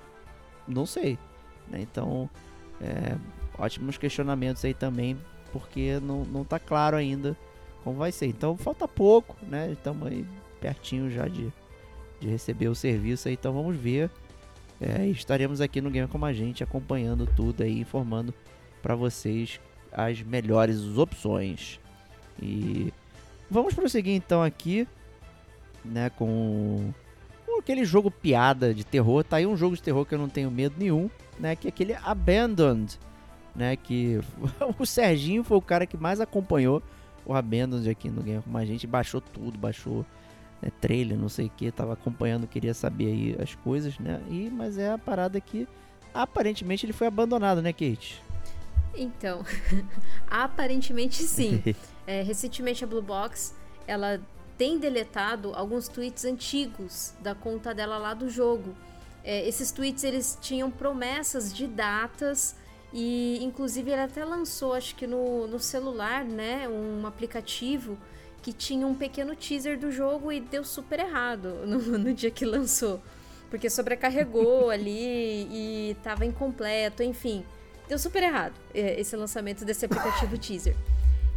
Não 0.67 0.85
sei. 0.85 1.17
Né? 1.69 1.79
Então, 1.81 2.29
é, 2.81 3.15
ótimos 3.57 3.97
questionamentos 3.97 4.65
aí 4.65 4.73
também 4.73 5.17
porque 5.55 6.01
não, 6.01 6.25
não 6.25 6.43
tá 6.43 6.59
claro 6.59 6.97
ainda 6.97 7.33
como 7.81 7.95
vai 7.95 8.11
ser. 8.11 8.25
Então 8.25 8.57
falta 8.57 8.85
pouco, 8.89 9.37
né? 9.47 9.71
Estamos 9.71 10.05
aí 10.05 10.25
pertinho 10.59 11.09
já 11.09 11.29
de, 11.29 11.49
de 12.19 12.27
receber 12.27 12.67
o 12.67 12.75
serviço 12.75 13.29
aí, 13.29 13.35
então 13.35 13.53
vamos 13.53 13.77
ver. 13.77 14.11
É, 14.81 15.07
estaremos 15.07 15.61
aqui 15.61 15.79
no 15.79 15.89
Game 15.89 16.09
Como 16.09 16.25
a 16.25 16.33
Gente 16.33 16.61
acompanhando 16.61 17.25
tudo 17.25 17.63
aí, 17.63 17.79
informando 17.79 18.33
para 18.83 18.95
vocês 18.95 19.61
as 19.93 20.21
melhores 20.21 20.97
opções. 20.97 21.79
E 22.41 22.93
vamos 23.49 23.73
prosseguir 23.73 24.13
então 24.13 24.43
aqui, 24.43 24.85
né, 25.85 26.09
com, 26.09 26.93
aquele 27.57 27.85
jogo 27.85 28.11
piada 28.11 28.73
de 28.73 28.83
terror. 28.83 29.23
Tá 29.23 29.37
aí 29.37 29.47
um 29.47 29.55
jogo 29.55 29.73
de 29.73 29.81
terror 29.81 30.05
que 30.05 30.13
eu 30.13 30.19
não 30.19 30.27
tenho 30.27 30.51
medo 30.51 30.75
nenhum, 30.77 31.09
né, 31.39 31.55
que 31.55 31.65
é 31.65 31.69
aquele 31.69 31.93
Abandoned 31.93 32.99
né? 33.55 33.75
Que 33.75 34.19
o 34.77 34.85
Serginho 34.85 35.43
foi 35.43 35.57
o 35.57 35.61
cara 35.61 35.85
que 35.85 35.97
mais 35.97 36.19
acompanhou 36.19 36.81
o 37.25 37.33
Abandoned 37.33 37.89
aqui 37.89 38.09
no 38.09 38.21
Game 38.21 38.43
com 38.43 38.57
a 38.57 38.65
gente, 38.65 38.85
baixou 38.85 39.19
tudo, 39.19 39.57
baixou 39.57 40.05
né, 40.61 40.71
trailer, 40.79 41.17
não 41.17 41.29
sei 41.29 41.47
o 41.47 41.49
que, 41.49 41.71
tava 41.71 41.93
acompanhando, 41.93 42.47
queria 42.47 42.73
saber 42.73 43.07
aí 43.07 43.37
as 43.41 43.55
coisas, 43.55 43.97
né? 43.97 44.21
E, 44.29 44.49
mas 44.49 44.77
é 44.77 44.91
a 44.91 44.97
parada 44.97 45.39
que 45.41 45.67
aparentemente 46.13 46.85
ele 46.85 46.93
foi 46.93 47.07
abandonado, 47.07 47.61
né, 47.61 47.73
Kate? 47.73 48.21
Então, 48.95 49.43
aparentemente 50.29 51.23
sim. 51.23 51.61
é, 52.05 52.21
recentemente 52.21 52.83
a 52.83 52.87
Blue 52.87 53.01
Box, 53.01 53.55
ela 53.87 54.21
tem 54.57 54.79
deletado 54.79 55.53
alguns 55.53 55.87
tweets 55.87 56.23
antigos 56.23 57.13
da 57.19 57.35
conta 57.35 57.73
dela 57.73 57.97
lá 57.97 58.13
do 58.13 58.29
jogo. 58.29 58.75
É, 59.23 59.45
esses 59.47 59.71
tweets 59.71 60.03
eles 60.03 60.37
tinham 60.39 60.69
promessas 60.71 61.53
de 61.53 61.67
datas 61.67 62.55
e 62.97 63.43
inclusive 63.43 63.91
ele 63.91 63.99
até 63.99 64.23
lançou, 64.23 64.71
acho 64.71 64.95
que 64.95 65.05
no, 65.05 65.47
no 65.47 65.59
celular, 65.59 66.23
né, 66.23 66.65
um 66.69 67.05
aplicativo 67.05 67.97
que 68.41 68.53
tinha 68.53 68.87
um 68.87 68.95
pequeno 68.95 69.35
teaser 69.35 69.77
do 69.77 69.91
jogo 69.91 70.31
e 70.31 70.39
deu 70.39 70.63
super 70.63 71.01
errado 71.01 71.49
no, 71.67 71.77
no 71.97 72.13
dia 72.13 72.31
que 72.31 72.45
lançou. 72.45 73.01
Porque 73.49 73.69
sobrecarregou 73.69 74.69
ali 74.71 75.43
e 75.51 75.97
tava 76.01 76.25
incompleto, 76.25 77.03
enfim. 77.03 77.43
Deu 77.89 77.99
super 77.99 78.23
errado 78.23 78.53
é, 78.73 78.97
esse 78.97 79.13
lançamento 79.17 79.65
desse 79.65 79.85
aplicativo 79.85 80.37
teaser. 80.37 80.75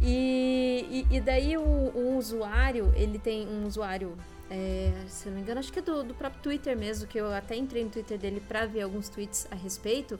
E, 0.01 1.05
e, 1.11 1.17
e 1.17 1.19
daí 1.19 1.57
o, 1.57 1.91
um 1.93 2.17
usuário, 2.17 2.89
ele 2.95 3.19
tem 3.19 3.45
um 3.45 3.67
usuário, 3.67 4.17
é, 4.49 4.93
se 5.09 5.27
não 5.27 5.35
me 5.35 5.41
engano, 5.41 5.59
acho 5.59 5.73
que 5.73 5.79
é 5.79 5.81
do, 5.81 6.03
do 6.03 6.13
próprio 6.13 6.41
Twitter 6.41 6.77
mesmo, 6.77 7.05
que 7.05 7.17
eu 7.17 7.33
até 7.33 7.57
entrei 7.57 7.83
no 7.83 7.89
Twitter 7.89 8.17
dele 8.17 8.41
para 8.47 8.65
ver 8.65 8.83
alguns 8.83 9.09
tweets 9.09 9.45
a 9.51 9.55
respeito 9.55 10.17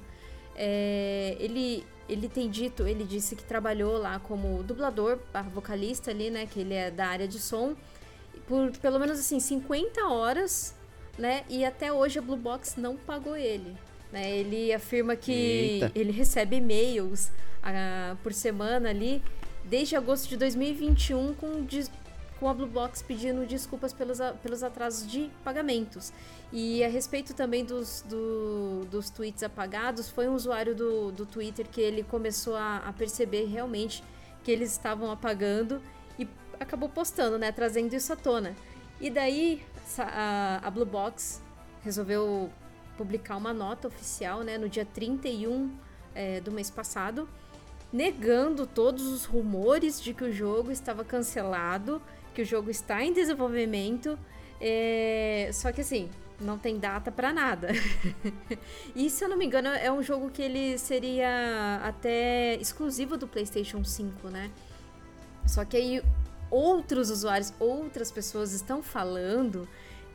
é, 0.62 1.38
ele 1.40 1.86
ele 2.10 2.28
tem 2.28 2.50
dito, 2.50 2.88
ele 2.88 3.04
disse 3.04 3.36
que 3.36 3.44
trabalhou 3.44 3.98
lá 4.00 4.20
como 4.20 4.64
dublador, 4.64 5.20
vocalista 5.54 6.10
ali, 6.10 6.32
né? 6.32 6.48
Que 6.48 6.62
ele 6.62 6.74
é 6.74 6.90
da 6.90 7.06
área 7.06 7.28
de 7.28 7.40
som, 7.40 7.76
por 8.48 8.72
pelo 8.78 9.00
menos 9.00 9.20
assim 9.20 9.40
50 9.40 10.08
horas, 10.08 10.76
né? 11.18 11.44
E 11.48 11.64
até 11.64 11.94
hoje 11.94 12.18
a 12.18 12.22
Blue 12.22 12.36
Box 12.36 12.78
não 12.78 12.98
pagou 12.98 13.38
ele. 13.38 13.78
Né? 14.12 14.40
Ele 14.40 14.74
afirma 14.74 15.16
que 15.16 15.32
Eita. 15.32 15.92
ele 15.94 16.12
recebe 16.12 16.56
e-mails 16.56 17.28
uh, 17.28 18.16
por 18.24 18.34
semana 18.34 18.90
ali 18.90 19.22
desde 19.64 19.96
agosto 19.96 20.28
de 20.28 20.36
2021 20.36 21.36
com, 21.36 21.68
com 22.40 22.50
a 22.50 22.54
Blue 22.56 22.68
Box 22.68 23.04
pedindo 23.04 23.46
desculpas 23.46 23.94
pelos, 23.94 24.18
pelos 24.42 24.64
atrasos 24.64 25.10
de 25.10 25.30
pagamentos. 25.44 26.12
E 26.52 26.84
a 26.84 26.88
respeito 26.88 27.34
também 27.34 27.64
dos, 27.64 28.04
do, 28.08 28.86
dos 28.90 29.10
tweets 29.10 29.44
apagados, 29.44 30.10
foi 30.10 30.28
um 30.28 30.34
usuário 30.34 30.74
do, 30.74 31.12
do 31.12 31.26
Twitter 31.26 31.68
que 31.68 31.80
ele 31.80 32.04
começou 32.04 32.56
a, 32.56 32.78
a 32.78 32.94
perceber 32.94 33.46
realmente 33.46 34.04
que 34.44 34.52
eles 34.52 34.72
estavam 34.72 35.12
apagando 35.12 35.80
e 36.18 36.28
acabou 36.60 36.90
postando, 36.90 37.38
né, 37.38 37.52
trazendo 37.52 37.94
isso 37.94 38.12
à 38.12 38.16
tona. 38.16 38.56
E 39.00 39.12
daí 39.12 39.64
a, 39.98 40.60
a 40.64 40.72
Blue 40.72 40.86
Box 40.86 41.42
resolveu 41.84 42.50
publicar 42.98 43.38
uma 43.38 43.54
nota 43.54 43.88
oficial, 43.88 44.42
né, 44.42 44.58
no 44.58 44.68
dia 44.68 44.86
31 44.86 45.72
é, 46.16 46.42
do 46.42 46.52
mês 46.52 46.72
passado, 46.72 47.30
negando 47.94 48.66
todos 48.66 49.06
os 49.08 49.26
rumores 49.26 50.02
de 50.02 50.14
que 50.14 50.24
o 50.24 50.32
jogo 50.32 50.72
estava 50.72 51.04
cancelado, 51.06 52.02
que 52.34 52.42
o 52.42 52.46
jogo 52.46 52.70
está 52.70 53.04
em 53.04 53.14
desenvolvimento. 53.14 54.18
É... 54.62 55.50
Só 55.54 55.72
que 55.72 55.82
assim, 55.82 56.10
não 56.40 56.58
tem 56.58 56.78
data 56.78 57.12
para 57.12 57.34
nada. 57.34 57.70
e 58.96 59.10
se 59.10 59.24
eu 59.24 59.30
não 59.30 59.38
me 59.38 59.46
engano, 59.46 59.70
é 59.70 59.92
um 59.92 60.02
jogo 60.02 60.30
que 60.30 60.42
ele 60.42 60.78
seria 60.78 61.82
até 61.84 62.56
exclusivo 62.56 63.18
do 63.18 63.28
PlayStation 63.28 63.84
5, 63.84 64.30
né? 64.30 64.52
Só 65.46 65.66
que 65.66 65.78
aí 65.78 66.04
outros 66.50 67.10
usuários, 67.10 67.54
outras 67.60 68.12
pessoas 68.12 68.54
estão 68.54 68.82
falando 68.82 69.68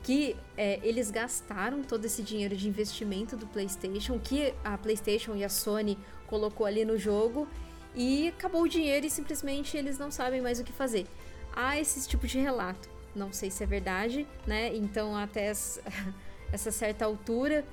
que 0.03 0.37
é, 0.57 0.81
eles 0.83 1.11
gastaram 1.11 1.83
todo 1.83 2.05
esse 2.05 2.23
dinheiro 2.23 2.55
de 2.55 2.69
investimento 2.69 3.37
do 3.37 3.47
PlayStation, 3.47 4.19
que 4.19 4.53
a 4.63 4.77
PlayStation 4.77 5.35
e 5.35 5.43
a 5.43 5.49
Sony 5.49 5.99
colocou 6.27 6.67
ali 6.67 6.85
no 6.85 6.99
jogo, 6.99 7.49
e 7.95 8.29
acabou 8.29 8.63
o 8.63 8.69
dinheiro 8.69 9.07
e 9.07 9.11
simplesmente 9.11 9.77
eles 9.77 9.99
não 9.99 10.11
sabem 10.11 10.43
mais 10.43 10.61
o 10.61 10.65
que 10.65 10.73
fazer. 10.73 11.07
Há 11.55 11.79
esse 11.79 12.07
tipo 12.07 12.27
de 12.27 12.39
relato. 12.39 12.94
Não 13.15 13.33
sei 13.33 13.51
se 13.51 13.63
é 13.63 13.67
verdade, 13.67 14.27
né? 14.47 14.75
Então, 14.75 15.17
até 15.17 15.47
essa 16.53 16.71
certa 16.71 17.05
altura, 17.05 17.65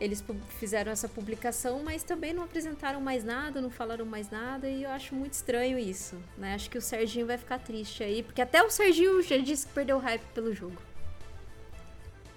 eles 0.00 0.24
fizeram 0.58 0.92
essa 0.92 1.08
publicação, 1.08 1.82
mas 1.82 2.02
também 2.02 2.32
não 2.32 2.44
apresentaram 2.44 3.00
mais 3.00 3.24
nada, 3.24 3.60
não 3.60 3.70
falaram 3.70 4.04
mais 4.04 4.30
nada, 4.30 4.68
e 4.68 4.82
eu 4.82 4.90
acho 4.90 5.14
muito 5.14 5.32
estranho 5.32 5.78
isso, 5.78 6.16
né? 6.36 6.54
Acho 6.54 6.68
que 6.68 6.78
o 6.78 6.82
Serginho 6.82 7.26
vai 7.26 7.38
ficar 7.38 7.58
triste 7.58 8.02
aí, 8.02 8.22
porque 8.22 8.42
até 8.42 8.62
o 8.62 8.70
Serginho 8.70 9.22
já 9.22 9.38
disse 9.38 9.66
que 9.66 9.72
perdeu 9.72 9.96
o 9.96 10.00
hype 10.00 10.24
pelo 10.34 10.54
jogo. 10.54 10.76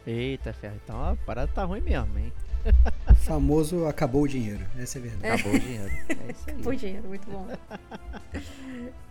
Eita, 0.08 0.54
ferro, 0.54 0.80
então 0.84 1.04
a 1.04 1.16
parada 1.16 1.52
tá 1.54 1.64
ruim 1.66 1.82
mesmo, 1.82 2.18
hein? 2.18 2.34
O 3.10 3.16
famoso 3.16 3.86
acabou 3.86 4.24
o 4.24 4.28
dinheiro, 4.28 4.66
essa 4.78 4.98
é 4.98 5.02
verdade. 5.02 5.42
Acabou 5.42 5.54
o 5.54 5.60
dinheiro. 5.60 5.92
É 6.10 6.32
isso 6.32 6.44
aí. 6.48 6.54
Acabou 6.54 6.74
o 6.74 6.76
dinheiro, 6.76 7.08
muito 7.08 7.30
bom. 7.30 7.48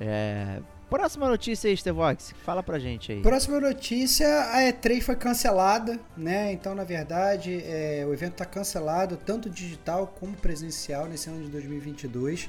É, 0.00 0.60
próxima 0.88 1.28
notícia 1.28 1.68
aí, 1.68 1.76
Stevox, 1.76 2.34
fala 2.44 2.62
pra 2.62 2.78
gente 2.78 3.12
aí. 3.12 3.22
Próxima 3.22 3.60
notícia, 3.60 4.26
a 4.52 4.60
E3 4.62 5.02
foi 5.02 5.16
cancelada, 5.16 5.98
né? 6.16 6.52
Então, 6.52 6.74
na 6.74 6.84
verdade, 6.84 7.62
é, 7.64 8.04
o 8.08 8.12
evento 8.12 8.34
tá 8.34 8.44
cancelado, 8.44 9.16
tanto 9.16 9.48
digital 9.50 10.06
como 10.18 10.36
presencial, 10.36 11.06
nesse 11.06 11.28
ano 11.28 11.44
de 11.44 11.50
2022. 11.50 12.48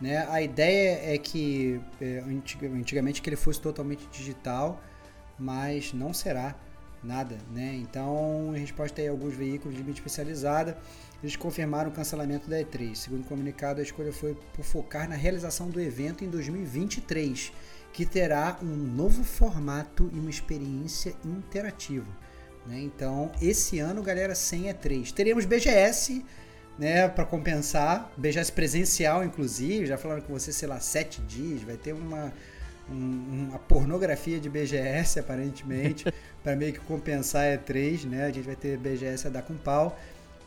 Né? 0.00 0.26
A 0.28 0.40
ideia 0.40 1.14
é 1.14 1.18
que, 1.18 1.80
é, 2.00 2.22
antigamente, 2.74 3.20
que 3.20 3.28
ele 3.28 3.36
fosse 3.36 3.60
totalmente 3.60 4.06
digital, 4.12 4.80
mas 5.38 5.92
não 5.92 6.12
será 6.12 6.54
nada, 7.02 7.38
né? 7.52 7.76
Então, 7.76 8.52
em 8.54 8.60
resposta 8.60 9.00
a 9.00 9.10
alguns 9.10 9.34
veículos 9.34 9.76
de 9.76 9.82
mídia 9.82 10.00
especializada, 10.00 10.76
eles 11.22 11.36
confirmaram 11.36 11.90
o 11.90 11.92
cancelamento 11.92 12.48
da 12.48 12.58
E3. 12.60 12.94
Segundo 12.94 13.22
o 13.22 13.24
comunicado, 13.24 13.80
a 13.80 13.82
escolha 13.82 14.12
foi 14.12 14.36
por 14.52 14.64
focar 14.64 15.08
na 15.08 15.14
realização 15.14 15.68
do 15.68 15.80
evento 15.80 16.24
em 16.24 16.28
2023, 16.28 17.52
que 17.92 18.06
terá 18.06 18.58
um 18.62 18.66
novo 18.66 19.24
formato 19.24 20.10
e 20.12 20.18
uma 20.18 20.30
experiência 20.30 21.14
interativa. 21.24 22.06
Né? 22.66 22.80
Então, 22.80 23.32
esse 23.40 23.78
ano, 23.78 24.02
galera, 24.02 24.34
sem 24.34 24.64
E3. 24.64 25.12
Teremos 25.12 25.44
BGS, 25.44 26.24
né, 26.78 27.08
para 27.08 27.24
compensar, 27.24 28.12
BGS 28.16 28.52
presencial, 28.52 29.24
inclusive, 29.24 29.86
já 29.86 29.98
falaram 29.98 30.22
com 30.22 30.32
você, 30.32 30.52
sei 30.52 30.68
lá, 30.68 30.78
sete 30.78 31.20
dias, 31.22 31.62
vai 31.62 31.76
ter 31.76 31.92
uma 31.92 32.32
um, 32.90 33.48
uma 33.48 33.58
pornografia 33.58 34.40
de 34.40 34.48
BGS, 34.48 35.20
aparentemente, 35.20 36.04
para 36.42 36.56
meio 36.56 36.72
que 36.72 36.80
compensar 36.80 37.44
a 37.44 37.58
E3, 37.58 38.04
né? 38.04 38.24
A 38.24 38.30
gente 38.30 38.44
vai 38.46 38.56
ter 38.56 38.78
BGS 38.78 39.26
a 39.26 39.30
dar 39.30 39.42
com 39.42 39.54
pau. 39.56 39.98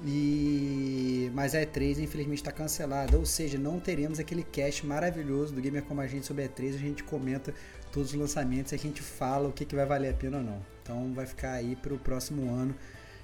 E 0.03 1.31
mas 1.33 1.53
a 1.53 1.59
E3 1.59 1.99
infelizmente 1.99 2.39
está 2.39 2.51
cancelada, 2.51 3.17
ou 3.17 3.25
seja, 3.25 3.57
não 3.57 3.79
teremos 3.79 4.19
aquele 4.19 4.43
cast 4.43 4.85
maravilhoso 4.85 5.53
do 5.53 5.61
Gamer 5.61 5.83
como 5.83 6.01
a 6.01 6.07
gente 6.07 6.25
sobre 6.25 6.43
a 6.43 6.49
E3, 6.49 6.75
a 6.75 6.77
gente 6.77 7.03
comenta 7.03 7.53
todos 7.91 8.09
os 8.09 8.15
lançamentos, 8.15 8.71
e 8.71 8.75
a 8.75 8.77
gente 8.77 9.01
fala 9.01 9.47
o 9.47 9.51
que, 9.51 9.65
que 9.65 9.75
vai 9.75 9.85
valer 9.85 10.11
a 10.11 10.13
pena 10.13 10.37
ou 10.37 10.43
não. 10.43 10.61
Então 10.81 11.13
vai 11.13 11.25
ficar 11.25 11.51
aí 11.51 11.75
para 11.75 11.93
o 11.93 11.99
próximo 11.99 12.51
ano. 12.53 12.75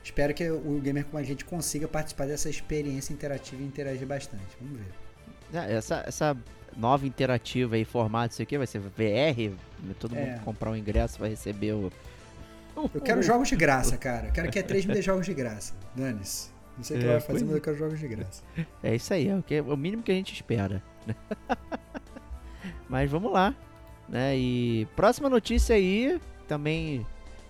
Espero 0.03 0.33
que 0.33 0.49
o 0.49 0.79
Gamer 0.79 1.05
como 1.05 1.17
a 1.17 1.23
gente 1.23 1.43
consiga 1.43 1.87
participar 1.87 2.27
dessa 2.27 2.49
experiência 2.49 3.11
interativa 3.11 3.61
e 3.61 3.65
interagir 3.65 4.07
bastante. 4.07 4.45
Vamos 4.61 4.79
ver. 4.79 5.59
É, 5.59 5.75
essa, 5.75 6.03
essa 6.07 6.37
nova 6.75 7.05
interativa 7.05 7.75
aí, 7.75 7.83
formato, 7.83 8.33
isso 8.33 8.41
aqui, 8.41 8.57
vai 8.57 8.67
ser 8.67 8.79
VR, 8.79 9.53
todo 9.99 10.15
é. 10.15 10.19
mundo 10.19 10.41
comprar 10.43 10.71
um 10.71 10.75
ingresso 10.75 11.19
vai 11.19 11.29
receber 11.29 11.73
o. 11.73 11.91
Eu 12.93 13.01
quero 13.01 13.21
jogos 13.23 13.49
de 13.49 13.55
graça, 13.55 13.97
cara. 13.97 14.27
Eu 14.27 14.31
quero 14.31 14.51
que 14.51 14.59
a 14.59 14.63
3 14.63 14.85
me 14.85 14.93
dê 14.93 15.01
jogos 15.01 15.25
de 15.25 15.33
graça. 15.33 15.73
Dane-se. 15.95 16.56
Não 16.77 16.83
sei 16.83 16.97
o 16.97 16.99
que 16.99 17.05
é, 17.05 17.11
vai 17.11 17.19
fazer, 17.19 17.45
mas 17.45 17.55
eu 17.55 17.61
quero 17.61 17.77
jogos 17.77 17.99
de 17.99 18.07
graça. 18.07 18.43
É 18.83 18.95
isso 18.95 19.13
aí, 19.13 19.27
é 19.27 19.35
o, 19.35 19.41
que, 19.41 19.55
é 19.55 19.61
o 19.61 19.75
mínimo 19.75 20.03
que 20.03 20.11
a 20.11 20.15
gente 20.15 20.33
espera. 20.33 20.83
mas 22.87 23.09
vamos 23.09 23.31
lá. 23.31 23.53
Né? 24.07 24.37
E 24.37 24.87
próxima 24.95 25.29
notícia 25.29 25.75
aí, 25.75 26.19
também 26.47 27.05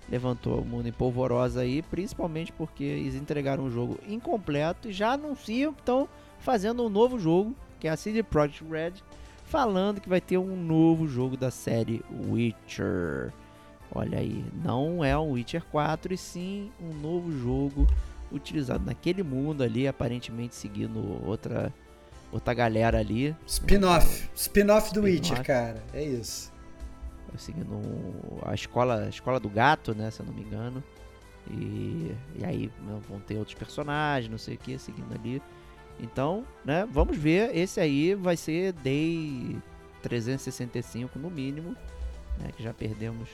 levantou 0.10 0.62
o 0.62 0.66
mundo 0.66 0.88
em 0.88 0.92
polvorosa 0.92 1.62
aí, 1.62 1.82
principalmente 1.82 2.52
porque 2.54 2.84
eles 2.84 3.16
entregaram 3.16 3.66
um 3.66 3.70
jogo 3.70 4.00
incompleto 4.08 4.90
e 4.90 4.94
já 4.94 5.12
anunciam 5.12 5.74
que 5.74 5.82
estão 5.82 6.08
fazendo 6.40 6.86
um 6.86 6.90
novo 6.90 7.20
jogo, 7.20 7.54
que 7.80 7.88
é 7.88 7.92
a 7.92 7.98
CD 7.98 8.24
Projekt 8.24 8.64
Red, 8.64 8.94
falando 9.44 10.00
que 10.00 10.10
vai 10.10 10.22
ter 10.22 10.38
um 10.38 10.56
novo 10.56 11.08
jogo 11.08 11.36
da 11.36 11.52
série 11.52 12.02
Witcher. 12.30 13.34
Olha 13.94 14.20
aí, 14.20 14.44
não 14.64 15.04
é 15.04 15.18
um 15.18 15.32
Witcher 15.32 15.64
4 15.72 16.14
e 16.14 16.18
sim 16.18 16.72
um 16.82 16.94
novo 16.94 17.32
jogo 17.32 17.88
utilizado 18.32 18.86
naquele 18.86 19.24
mundo 19.24 19.64
ali, 19.64 19.88
aparentemente 19.88 20.56
seguindo 20.56 21.26
outra 21.26 21.74
outra 22.32 22.54
galera 22.54 23.00
ali. 23.00 23.36
Spin-off, 23.46 24.30
spin-off 24.36 24.94
do 24.94 25.00
spin 25.00 25.12
Witcher, 25.12 25.44
cara, 25.46 25.84
é 25.94 26.04
isso. 26.04 26.52
Seguindo 27.38 27.80
a 28.46 28.54
escola, 28.54 29.06
a 29.06 29.10
escola 29.10 29.40
do 29.40 29.50
gato, 29.50 29.94
né, 29.94 30.10
se 30.10 30.22
eu 30.22 30.26
não 30.26 30.34
me 30.34 30.42
engano. 30.42 30.84
E, 31.50 32.12
e 32.36 32.46
aí 32.46 32.72
vão 33.08 33.20
ter 33.20 33.38
outros 33.38 33.56
personagens, 33.56 34.30
não 34.30 34.38
sei 34.38 34.56
o 34.56 34.58
que, 34.58 34.78
seguindo 34.78 35.14
ali. 35.14 35.42
Então, 36.00 36.46
né, 36.66 36.88
vamos 36.90 37.18
ver. 37.18 37.56
Esse 37.56 37.80
aí 37.80 38.16
vai 38.16 38.36
ser 38.36 38.74
Day 38.74 39.58
365 40.02 41.20
no 41.20 41.30
mínimo, 41.30 41.76
né, 42.40 42.50
que 42.56 42.64
já 42.64 42.74
perdemos 42.74 43.30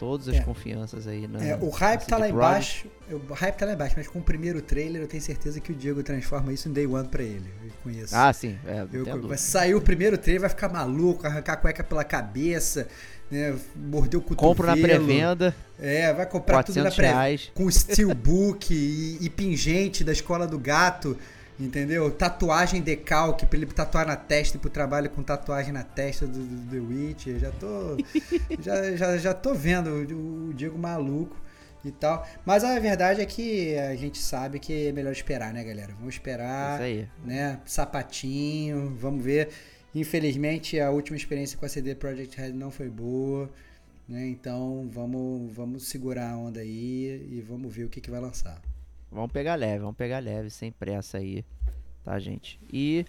todas 0.00 0.28
as 0.28 0.36
é. 0.36 0.40
confianças 0.40 1.06
aí 1.06 1.28
na. 1.28 1.44
É, 1.44 1.58
o 1.60 1.68
hype 1.68 2.06
tá 2.06 2.16
lá 2.16 2.26
embaixo. 2.26 2.88
O 3.10 3.34
hype 3.34 3.54
tá 3.54 3.66
lá 3.66 3.74
embaixo, 3.74 3.94
mas 3.98 4.08
com 4.08 4.18
o 4.18 4.22
primeiro 4.22 4.62
trailer 4.62 5.02
eu 5.02 5.06
tenho 5.06 5.22
certeza 5.22 5.60
que 5.60 5.70
o 5.70 5.74
Diego 5.74 6.02
transforma 6.02 6.50
isso 6.54 6.70
em 6.70 6.72
Day 6.72 6.86
One 6.86 7.06
pra 7.06 7.22
ele. 7.22 7.52
Eu 7.62 7.70
conheço. 7.82 8.16
Ah, 8.16 8.32
sim. 8.32 8.58
É, 8.66 8.86
eu, 8.90 9.28
vai 9.28 9.36
sair 9.36 9.74
o 9.74 9.80
primeiro 9.80 10.16
trailer, 10.16 10.40
vai 10.40 10.50
ficar 10.50 10.70
maluco, 10.70 11.26
arrancar 11.26 11.52
a 11.52 11.56
cueca 11.56 11.84
pela 11.84 12.02
cabeça, 12.02 12.88
né? 13.30 13.54
Morder 13.76 14.18
o 14.18 14.22
cotovelo. 14.22 14.48
Compro 14.48 14.66
na 14.66 14.76
pré-venda. 14.76 15.54
É, 15.78 16.14
vai 16.14 16.24
comprar 16.24 16.62
tudo 16.62 16.82
na 16.82 16.90
pré-venda. 16.90 17.52
Com 17.54 17.70
steelbook 17.70 18.72
e, 18.72 19.18
e 19.20 19.28
pingente 19.28 20.02
da 20.02 20.12
escola 20.12 20.46
do 20.46 20.58
gato. 20.58 21.14
Entendeu? 21.60 22.10
Tatuagem 22.10 22.80
decalque 22.80 23.44
pra 23.44 23.58
ele 23.58 23.66
tatuar 23.66 24.06
na 24.06 24.16
testa 24.16 24.56
e 24.56 24.60
pro 24.60 24.70
trabalho 24.70 25.10
com 25.10 25.22
tatuagem 25.22 25.72
na 25.72 25.82
testa 25.82 26.26
do, 26.26 26.38
do 26.38 26.70
The 26.70 26.78
Witcher. 26.78 27.38
Já 27.38 27.50
tô. 27.52 27.98
já, 28.58 28.96
já, 28.96 29.18
já 29.18 29.34
tô 29.34 29.54
vendo 29.54 29.90
o, 29.90 30.48
o 30.48 30.54
Diego 30.54 30.78
maluco 30.78 31.36
e 31.84 31.90
tal. 31.90 32.26
Mas 32.46 32.64
a 32.64 32.78
verdade 32.78 33.20
é 33.20 33.26
que 33.26 33.76
a 33.76 33.94
gente 33.94 34.18
sabe 34.18 34.58
que 34.58 34.88
é 34.88 34.92
melhor 34.92 35.12
esperar, 35.12 35.52
né, 35.52 35.62
galera? 35.62 35.92
Vamos 35.98 36.14
esperar. 36.14 36.76
Isso 36.76 36.82
aí. 36.82 37.08
Né? 37.22 37.60
Sapatinho, 37.66 38.96
vamos 38.98 39.22
ver. 39.22 39.50
Infelizmente, 39.94 40.80
a 40.80 40.90
última 40.90 41.16
experiência 41.16 41.58
com 41.58 41.66
a 41.66 41.68
CD 41.68 41.94
Projekt 41.94 42.40
Red 42.40 42.52
não 42.52 42.70
foi 42.70 42.88
boa. 42.88 43.50
Né? 44.08 44.28
Então, 44.28 44.88
vamos, 44.90 45.52
vamos 45.54 45.88
segurar 45.88 46.30
a 46.30 46.38
onda 46.38 46.60
aí 46.60 47.28
e 47.30 47.44
vamos 47.46 47.74
ver 47.74 47.84
o 47.84 47.88
que, 47.90 48.00
que 48.00 48.10
vai 48.10 48.20
lançar. 48.20 48.60
Vamos 49.10 49.32
pegar 49.32 49.56
leve, 49.56 49.80
vamos 49.80 49.96
pegar 49.96 50.18
leve, 50.20 50.50
sem 50.50 50.70
pressa 50.70 51.18
aí. 51.18 51.44
tá, 52.04 52.18
gente? 52.18 52.60
E 52.72 53.04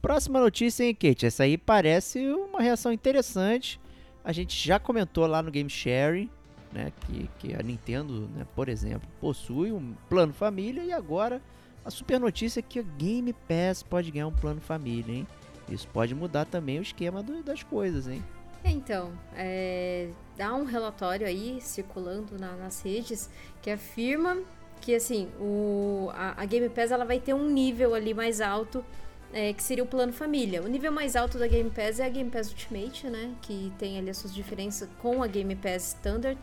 próxima 0.00 0.40
notícia, 0.40 0.84
hein, 0.84 0.94
Kate? 0.94 1.26
Essa 1.26 1.44
aí 1.44 1.58
parece 1.58 2.26
uma 2.30 2.60
reação 2.60 2.92
interessante. 2.92 3.80
A 4.24 4.32
gente 4.32 4.56
já 4.56 4.78
comentou 4.78 5.26
lá 5.26 5.42
no 5.42 5.50
Game 5.50 5.68
Sharing, 5.68 6.30
né, 6.72 6.92
que, 7.00 7.28
que 7.38 7.54
a 7.54 7.62
Nintendo, 7.62 8.28
né, 8.28 8.46
por 8.54 8.68
exemplo, 8.68 9.08
possui 9.20 9.72
um 9.72 9.94
plano 10.08 10.32
família 10.32 10.82
e 10.82 10.92
agora 10.92 11.42
a 11.84 11.90
super 11.90 12.18
notícia 12.18 12.60
é 12.60 12.62
que 12.62 12.80
o 12.80 12.84
Game 12.84 13.32
Pass 13.32 13.82
pode 13.82 14.10
ganhar 14.10 14.28
um 14.28 14.32
plano 14.32 14.60
família, 14.60 15.14
hein? 15.14 15.26
Isso 15.68 15.88
pode 15.88 16.14
mudar 16.14 16.44
também 16.44 16.78
o 16.78 16.82
esquema 16.82 17.22
do, 17.22 17.42
das 17.42 17.62
coisas, 17.62 18.06
hein? 18.06 18.22
Então, 18.64 19.12
é, 19.34 20.08
dá 20.36 20.54
um 20.54 20.64
relatório 20.64 21.26
aí 21.26 21.60
circulando 21.60 22.38
na, 22.38 22.54
nas 22.56 22.82
redes 22.82 23.28
que 23.60 23.70
afirma 23.70 24.38
que 24.82 24.94
assim 24.94 25.28
o, 25.40 26.10
a, 26.12 26.42
a, 26.42 26.44
Game 26.44 26.68
Pass 26.68 26.90
ela 26.90 27.06
vai 27.06 27.18
ter 27.18 27.32
um 27.32 27.48
nível 27.48 27.94
ali 27.94 28.12
mais 28.12 28.42
alto 28.42 28.84
é, 29.32 29.54
que 29.54 29.62
seria 29.62 29.82
o 29.82 29.86
plano 29.86 30.12
família. 30.12 30.60
O 30.62 30.68
nível 30.68 30.92
mais 30.92 31.16
alto 31.16 31.38
da 31.38 31.46
Game 31.46 31.70
Pass 31.70 31.98
é 32.00 32.04
a 32.04 32.08
Game 32.10 32.30
Pass 32.30 32.50
Ultimate, 32.50 33.08
né? 33.08 33.32
Que 33.40 33.72
tem 33.78 33.98
ali 33.98 34.10
as 34.10 34.18
suas 34.18 34.34
diferenças 34.34 34.86
com 35.00 35.22
a 35.22 35.26
Game 35.26 35.56
Pass 35.56 35.94
Standard. 35.94 36.38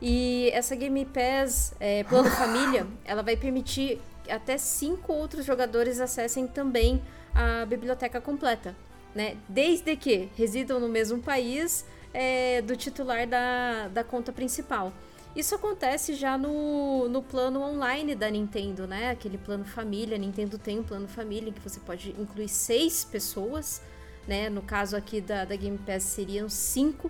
E 0.00 0.48
essa 0.52 0.76
Game 0.76 1.04
Pass 1.06 1.74
é, 1.80 2.04
plano 2.04 2.30
família, 2.30 2.86
ela 3.04 3.22
vai 3.22 3.36
permitir 3.36 4.00
até 4.30 4.56
cinco 4.56 5.12
outros 5.12 5.44
jogadores 5.44 5.98
acessem 5.98 6.46
também 6.46 7.02
a 7.34 7.64
biblioteca 7.64 8.20
completa 8.20 8.76
né? 9.14 9.36
Desde 9.48 9.96
que 9.96 10.28
residam 10.36 10.78
no 10.78 10.88
mesmo 10.88 11.20
país 11.20 11.84
é, 12.12 12.62
do 12.62 12.76
titular 12.76 13.26
da, 13.26 13.88
da 13.88 14.04
conta 14.04 14.32
principal. 14.32 14.92
Isso 15.38 15.54
acontece 15.54 16.14
já 16.14 16.36
no, 16.36 17.08
no 17.08 17.22
plano 17.22 17.62
online 17.62 18.16
da 18.16 18.28
Nintendo, 18.28 18.88
né? 18.88 19.10
Aquele 19.10 19.38
plano 19.38 19.64
família. 19.64 20.16
A 20.16 20.18
Nintendo 20.18 20.58
tem 20.58 20.80
um 20.80 20.82
plano 20.82 21.06
família 21.06 21.48
em 21.48 21.52
que 21.52 21.60
você 21.60 21.78
pode 21.78 22.10
incluir 22.18 22.48
seis 22.48 23.04
pessoas, 23.04 23.80
né? 24.26 24.50
No 24.50 24.62
caso 24.62 24.96
aqui 24.96 25.20
da, 25.20 25.44
da 25.44 25.54
Game 25.54 25.78
Pass 25.78 26.02
seriam 26.02 26.48
cinco. 26.48 27.08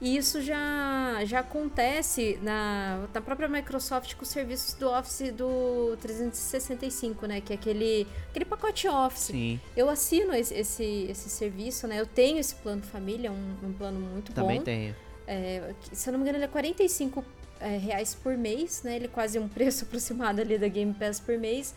E 0.00 0.16
isso 0.16 0.42
já, 0.42 1.24
já 1.24 1.38
acontece 1.38 2.36
na, 2.42 3.06
na 3.14 3.20
própria 3.20 3.48
Microsoft 3.48 4.16
com 4.16 4.24
os 4.24 4.28
serviços 4.28 4.74
do 4.74 4.90
Office 4.90 5.30
do 5.32 5.96
365, 6.00 7.26
né? 7.28 7.40
Que 7.40 7.52
é 7.52 7.56
aquele, 7.56 8.08
aquele 8.28 8.44
pacote 8.44 8.88
Office. 8.88 9.26
Sim. 9.26 9.60
Eu 9.76 9.88
assino 9.88 10.34
esse, 10.34 10.52
esse, 10.52 11.06
esse 11.08 11.28
serviço, 11.28 11.86
né? 11.86 12.00
Eu 12.00 12.06
tenho 12.06 12.38
esse 12.38 12.56
plano 12.56 12.82
família, 12.82 13.30
um, 13.30 13.54
um 13.62 13.72
plano 13.72 14.00
muito 14.00 14.32
Também 14.32 14.58
bom. 14.58 14.64
Também 14.64 14.94
tenho. 14.94 14.96
É, 15.28 15.74
se 15.92 16.08
eu 16.08 16.12
não 16.12 16.18
me 16.18 16.24
engano, 16.24 16.38
ele 16.38 16.46
é 16.46 16.48
45 16.48 17.22
é, 17.60 17.76
reais 17.76 18.14
por 18.14 18.36
mês, 18.36 18.82
né? 18.82 18.96
Ele 18.96 19.06
é 19.06 19.08
quase 19.08 19.38
um 19.38 19.46
preço 19.48 19.84
aproximado 19.84 20.40
ali 20.40 20.58
da 20.58 20.68
Game 20.68 20.94
Pass 20.94 21.20
por 21.20 21.38
mês. 21.38 21.74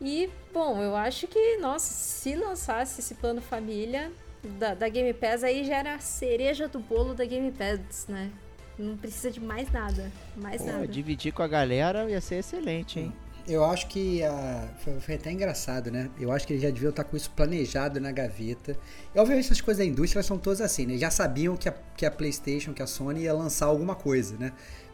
E, 0.00 0.28
bom, 0.52 0.82
eu 0.82 0.96
acho 0.96 1.26
que, 1.28 1.56
nossa, 1.58 1.92
se 1.92 2.34
lançasse 2.34 3.00
esse 3.00 3.14
plano 3.14 3.40
família, 3.40 4.10
da, 4.58 4.74
da 4.74 4.88
Game 4.88 5.12
Pass 5.14 5.44
aí 5.44 5.64
já 5.64 5.76
era 5.76 5.94
a 5.94 5.98
cereja 6.00 6.66
do 6.66 6.80
bolo 6.80 7.14
da 7.14 7.24
Game 7.24 7.52
Pass, 7.52 8.06
né? 8.08 8.30
Não 8.78 8.96
precisa 8.96 9.30
de 9.30 9.40
mais 9.40 9.70
nada. 9.70 10.10
Mais 10.36 10.62
Pô, 10.62 10.68
nada. 10.68 10.88
Dividir 10.88 11.32
com 11.32 11.42
a 11.42 11.48
galera 11.48 12.10
ia 12.10 12.20
ser 12.20 12.36
excelente, 12.36 12.98
hein? 12.98 13.12
Eu 13.46 13.64
acho 13.64 13.88
que 13.88 14.22
a, 14.22 14.68
foi, 14.78 15.00
foi, 15.00 15.14
até 15.16 15.30
engraçado, 15.32 15.90
né? 15.90 16.08
Eu 16.18 16.30
acho 16.30 16.46
que 16.46 16.52
eles 16.52 16.62
já 16.62 16.70
deviam 16.70 16.90
estar 16.90 17.02
com 17.02 17.16
isso 17.16 17.30
planejado 17.30 18.00
na 18.00 18.12
gaveta. 18.12 18.76
E 19.14 19.18
obviamente 19.18 19.46
essas 19.46 19.60
coisas 19.60 19.84
da 19.84 19.90
indústria 19.90 20.22
são 20.22 20.38
todas 20.38 20.60
assim, 20.60 20.86
né? 20.86 20.96
Já 20.96 21.10
sabiam 21.10 21.56
que 21.56 21.68
a, 21.68 21.74
que 21.96 22.06
a 22.06 22.10
PlayStation, 22.10 22.72
que 22.72 22.82
a 22.82 22.86
Sony 22.86 23.22
ia 23.22 23.34
lançar 23.34 23.66
alguma 23.66 23.96
coisa, 23.96 24.36
né? 24.36 24.52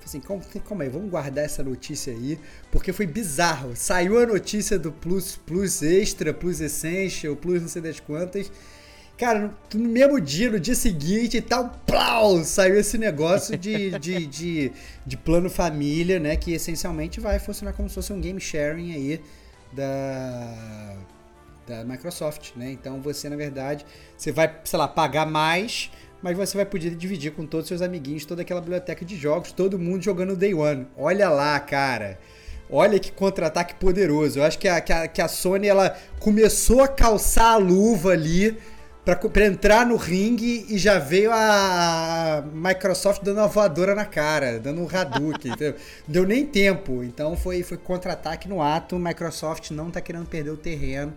Assim, 0.08 0.20
como, 0.20 0.42
como 0.64 0.82
é? 0.82 0.88
Vamos 0.88 1.10
guardar 1.10 1.44
essa 1.44 1.62
notícia 1.62 2.10
aí, 2.14 2.38
porque 2.72 2.94
foi 2.94 3.06
bizarro. 3.06 3.76
Saiu 3.76 4.18
a 4.18 4.24
notícia 4.24 4.78
do 4.78 4.90
Plus, 4.90 5.36
Plus 5.36 5.82
Extra, 5.82 6.32
Plus 6.32 6.62
Essential, 6.62 7.36
Plus 7.36 7.60
não 7.60 7.68
sei 7.68 7.82
das 7.82 8.00
quantas. 8.00 8.50
Cara, 9.18 9.54
no, 9.74 9.80
no 9.80 9.88
mesmo 9.90 10.18
dia, 10.18 10.50
no 10.50 10.58
dia 10.58 10.74
seguinte 10.74 11.36
e 11.36 11.42
tal, 11.42 11.78
plau, 11.84 12.42
saiu 12.42 12.78
esse 12.78 12.96
negócio 12.96 13.58
de, 13.58 13.90
de, 14.00 14.26
de, 14.26 14.72
de, 15.04 15.16
plano 15.18 15.50
família, 15.50 16.18
né? 16.18 16.36
Que 16.36 16.52
essencialmente 16.52 17.20
vai 17.20 17.38
funcionar 17.38 17.74
como 17.74 17.86
se 17.86 17.94
fosse 17.96 18.10
um 18.10 18.20
game 18.20 18.40
sharing 18.40 18.94
aí 18.94 19.20
da, 19.74 20.96
da 21.66 21.84
Microsoft, 21.84 22.52
né? 22.56 22.70
Então 22.72 23.02
você, 23.02 23.28
na 23.28 23.36
verdade, 23.36 23.84
você 24.16 24.32
vai, 24.32 24.58
sei 24.64 24.78
lá, 24.78 24.88
pagar 24.88 25.26
mais, 25.26 25.90
mas 26.22 26.36
você 26.36 26.56
vai 26.56 26.66
poder 26.66 26.94
dividir 26.94 27.32
com 27.32 27.46
todos 27.46 27.64
os 27.64 27.68
seus 27.68 27.82
amiguinhos 27.82 28.24
toda 28.24 28.42
aquela 28.42 28.60
biblioteca 28.60 29.04
de 29.04 29.16
jogos, 29.16 29.52
todo 29.52 29.78
mundo 29.78 30.02
jogando 30.02 30.36
Day 30.36 30.54
One. 30.54 30.86
Olha 30.96 31.28
lá, 31.28 31.58
cara. 31.60 32.18
Olha 32.70 32.98
que 32.98 33.10
contra-ataque 33.10 33.74
poderoso. 33.76 34.38
Eu 34.38 34.44
acho 34.44 34.58
que 34.58 34.68
a, 34.68 34.80
que 34.80 34.92
a, 34.92 35.08
que 35.08 35.22
a 35.22 35.28
Sony 35.28 35.68
ela 35.68 35.96
começou 36.20 36.82
a 36.82 36.88
calçar 36.88 37.52
a 37.52 37.56
luva 37.56 38.10
ali 38.10 38.58
para 39.32 39.46
entrar 39.46 39.86
no 39.86 39.96
ringue 39.96 40.66
e 40.68 40.76
já 40.76 40.98
veio 40.98 41.30
a 41.32 42.44
Microsoft 42.52 43.22
dando 43.22 43.38
uma 43.38 43.48
voadora 43.48 43.94
na 43.94 44.04
cara, 44.04 44.58
dando 44.58 44.82
um 44.82 44.88
Hadouken. 44.88 45.52
Não 45.58 45.74
deu 46.06 46.26
nem 46.26 46.44
tempo. 46.44 47.02
Então 47.02 47.34
foi, 47.34 47.62
foi 47.62 47.78
contra-ataque 47.78 48.48
no 48.48 48.60
ato. 48.60 48.98
Microsoft 48.98 49.70
não 49.70 49.90
tá 49.90 50.00
querendo 50.00 50.26
perder 50.26 50.50
o 50.50 50.56
terreno. 50.56 51.14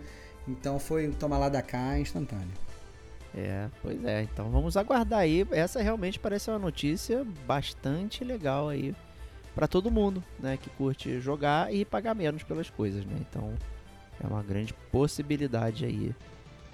Então 0.47 0.79
foi 0.79 1.07
um 1.07 1.11
toma 1.11 1.37
lá 1.37 1.49
da 1.49 1.61
cá 1.61 1.99
instantâneo. 1.99 2.70
É, 3.35 3.69
pois 3.81 4.03
é. 4.03 4.23
Então 4.23 4.49
vamos 4.49 4.75
aguardar 4.75 5.19
aí. 5.19 5.45
Essa 5.51 5.81
realmente 5.81 6.19
parece 6.19 6.49
uma 6.49 6.59
notícia 6.59 7.25
bastante 7.45 8.23
legal 8.23 8.69
aí 8.69 8.93
para 9.55 9.67
todo 9.67 9.91
mundo, 9.91 10.23
né, 10.39 10.57
que 10.57 10.69
curte 10.71 11.19
jogar 11.19 11.73
e 11.73 11.83
pagar 11.83 12.15
menos 12.15 12.41
pelas 12.43 12.69
coisas, 12.69 13.05
né? 13.05 13.17
Então 13.19 13.53
é 14.23 14.27
uma 14.27 14.41
grande 14.41 14.73
possibilidade 14.91 15.85
aí 15.85 16.15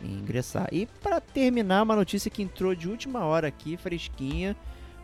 ingressar. 0.01 0.67
E 0.71 0.85
para 1.01 1.19
terminar, 1.19 1.83
uma 1.83 1.95
notícia 1.95 2.29
que 2.29 2.43
entrou 2.43 2.75
de 2.75 2.87
última 2.87 3.25
hora 3.25 3.47
aqui, 3.47 3.77
fresquinha. 3.77 4.55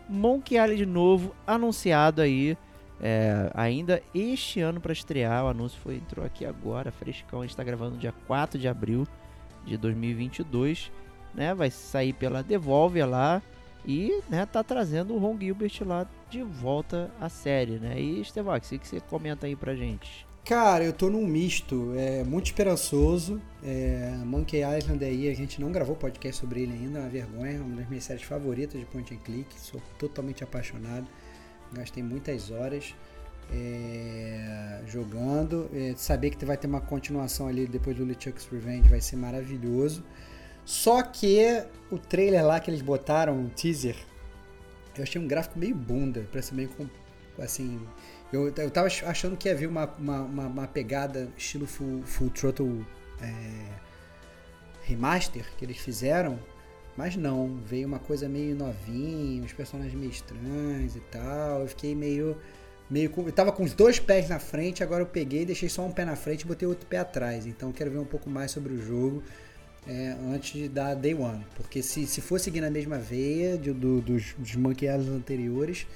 Monkey 0.07 0.55
Island 0.55 0.77
de 0.77 0.85
novo, 0.85 1.33
anunciado 1.47 2.21
aí 2.21 2.57
é, 3.01 3.49
ainda 3.53 4.01
este 4.13 4.59
ano 4.59 4.79
para 4.79 4.93
estrear. 4.93 5.45
O 5.45 5.47
anúncio 5.47 5.79
foi 5.81 5.95
entrou 5.95 6.25
aqui 6.25 6.45
agora, 6.45 6.91
frescão. 6.91 7.39
A 7.39 7.43
gente 7.43 7.51
está 7.51 7.63
gravando 7.63 7.97
dia 7.97 8.13
4 8.27 8.59
de 8.59 8.67
abril 8.67 9.07
de 9.65 9.77
2022. 9.77 10.91
Né, 11.33 11.53
vai 11.53 11.71
sair 11.71 12.13
pela 12.13 12.43
Devolve 12.43 13.03
lá 13.03 13.41
e 13.85 14.21
né, 14.29 14.45
tá 14.45 14.63
trazendo 14.63 15.15
o 15.15 15.17
Ron 15.17 15.37
Gilbert 15.39 15.81
lá 15.85 16.07
de 16.29 16.43
volta 16.43 17.11
à 17.19 17.27
série. 17.27 17.79
Né? 17.79 17.99
E 17.99 18.21
Estevax, 18.21 18.71
o 18.71 18.79
que 18.79 18.87
você 18.87 18.99
comenta 18.99 19.47
aí 19.47 19.55
pra 19.55 19.75
gente? 19.75 20.25
Cara, 20.45 20.83
eu 20.83 20.91
tô 20.91 21.09
num 21.09 21.25
misto, 21.25 21.93
é 21.95 22.21
muito 22.23 22.47
esperançoso. 22.47 23.41
É, 23.63 24.13
Monkey 24.25 24.61
Island 24.61 25.03
aí, 25.03 25.29
a 25.29 25.33
gente 25.33 25.61
não 25.61 25.71
gravou 25.71 25.95
podcast 25.95 26.41
sobre 26.41 26.63
ele 26.63 26.73
ainda, 26.73 26.99
é 26.99 27.01
uma 27.01 27.09
vergonha, 27.09 27.61
uma 27.61 27.77
das 27.77 27.87
minhas 27.87 28.03
séries 28.03 28.23
favoritas 28.23 28.77
de 28.77 28.85
point 28.85 29.13
and 29.13 29.19
click, 29.19 29.47
sou 29.57 29.81
totalmente 29.97 30.43
apaixonado. 30.43 31.07
Gastei 31.71 32.03
muitas 32.03 32.51
horas 32.51 32.93
é, 33.51 34.81
jogando. 34.85 35.69
É, 35.73 35.93
saber 35.95 36.31
que 36.31 36.43
vai 36.43 36.57
ter 36.57 36.67
uma 36.67 36.81
continuação 36.81 37.47
ali 37.47 37.65
depois 37.65 37.95
do 37.95 38.03
LeChuck's 38.03 38.47
Revenge 38.51 38.89
vai 38.89 38.99
ser 38.99 39.15
maravilhoso. 39.15 40.03
Só 40.65 41.01
que 41.01 41.65
o 41.91 41.97
trailer 41.97 42.45
lá 42.45 42.59
que 42.59 42.69
eles 42.69 42.81
botaram, 42.81 43.43
o 43.45 43.49
teaser, 43.49 43.97
eu 44.95 45.03
achei 45.03 45.19
um 45.19 45.27
gráfico 45.27 45.59
meio 45.59 45.75
bunda, 45.75 46.27
pra 46.31 46.41
ser 46.41 46.55
bem 46.55 46.69
assim 47.39 47.79
eu, 48.33 48.47
eu 48.47 48.71
tava 48.71 48.87
achando 48.87 49.37
que 49.37 49.47
ia 49.47 49.55
vir 49.55 49.67
uma, 49.67 49.85
uma, 49.99 50.21
uma, 50.21 50.47
uma 50.47 50.67
pegada 50.67 51.29
estilo 51.37 51.67
Full, 51.67 52.01
full 52.03 52.31
Throttle 52.31 52.83
é, 53.21 53.29
Remaster 54.83 55.45
que 55.55 55.63
eles 55.63 55.77
fizeram, 55.77 56.39
mas 56.97 57.15
não, 57.15 57.59
veio 57.63 57.87
uma 57.87 57.99
coisa 57.99 58.27
meio 58.27 58.55
novinha, 58.55 59.43
os 59.43 59.53
personagens 59.53 59.93
meio 59.93 60.11
estranhos 60.11 60.95
e 60.95 60.99
tal. 61.11 61.61
Eu 61.61 61.67
fiquei 61.67 61.95
meio. 61.95 62.35
meio 62.89 63.09
com, 63.11 63.23
eu 63.25 63.31
tava 63.31 63.51
com 63.51 63.63
os 63.63 63.73
dois 63.73 63.99
pés 63.99 64.27
na 64.27 64.39
frente, 64.39 64.83
agora 64.83 65.03
eu 65.03 65.07
peguei, 65.07 65.45
deixei 65.45 65.69
só 65.69 65.83
um 65.85 65.91
pé 65.91 66.03
na 66.03 66.15
frente 66.15 66.41
e 66.41 66.45
botei 66.45 66.67
outro 66.67 66.87
pé 66.87 66.97
atrás. 66.97 67.45
Então 67.45 67.69
eu 67.69 67.73
quero 67.73 67.91
ver 67.91 67.99
um 67.99 68.05
pouco 68.05 68.29
mais 68.29 68.51
sobre 68.51 68.73
o 68.73 68.81
jogo 68.81 69.23
é, 69.87 70.15
antes 70.33 70.53
de 70.53 70.69
dar 70.69 70.95
Day 70.95 71.13
One. 71.13 71.45
Porque 71.55 71.81
se, 71.81 72.05
se 72.07 72.21
for 72.21 72.39
seguir 72.39 72.61
na 72.61 72.69
mesma 72.69 72.97
veia 72.97 73.57
de, 73.57 73.71
do, 73.71 74.01
dos, 74.01 74.33
dos 74.37 74.55
Monkey 74.55 74.85
Islands 74.85 75.09
anteriores, 75.09 75.87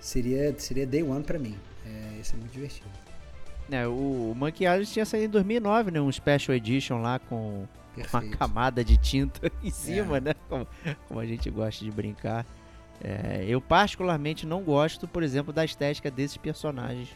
seria, 0.00 0.54
seria 0.58 0.86
Day 0.86 1.02
One 1.02 1.22
para 1.22 1.38
mim. 1.38 1.56
É, 1.86 2.20
isso 2.20 2.34
é 2.34 2.38
muito 2.38 2.52
divertido. 2.52 2.88
É, 3.70 3.86
o 3.86 4.34
Monkey 4.36 4.64
Island 4.64 4.86
tinha 4.86 5.04
saído 5.04 5.26
em 5.26 5.30
2009, 5.30 5.90
né? 5.92 6.00
Um 6.00 6.10
Special 6.10 6.56
Edition 6.56 7.00
lá 7.00 7.18
com 7.18 7.66
Perfeito. 7.94 8.26
uma 8.26 8.36
camada 8.36 8.84
de 8.84 8.96
tinta 8.96 9.50
em 9.62 9.70
cima, 9.70 10.16
é. 10.16 10.20
né? 10.20 10.34
Como, 10.48 10.66
como, 11.06 11.20
a 11.20 11.26
gente 11.26 11.48
gosta 11.50 11.84
de 11.84 11.90
brincar. 11.90 12.44
É, 13.02 13.44
eu 13.48 13.60
particularmente 13.60 14.46
não 14.46 14.62
gosto, 14.62 15.08
por 15.08 15.22
exemplo, 15.22 15.52
da 15.52 15.64
estética 15.64 16.10
desses 16.10 16.36
personagens 16.36 17.08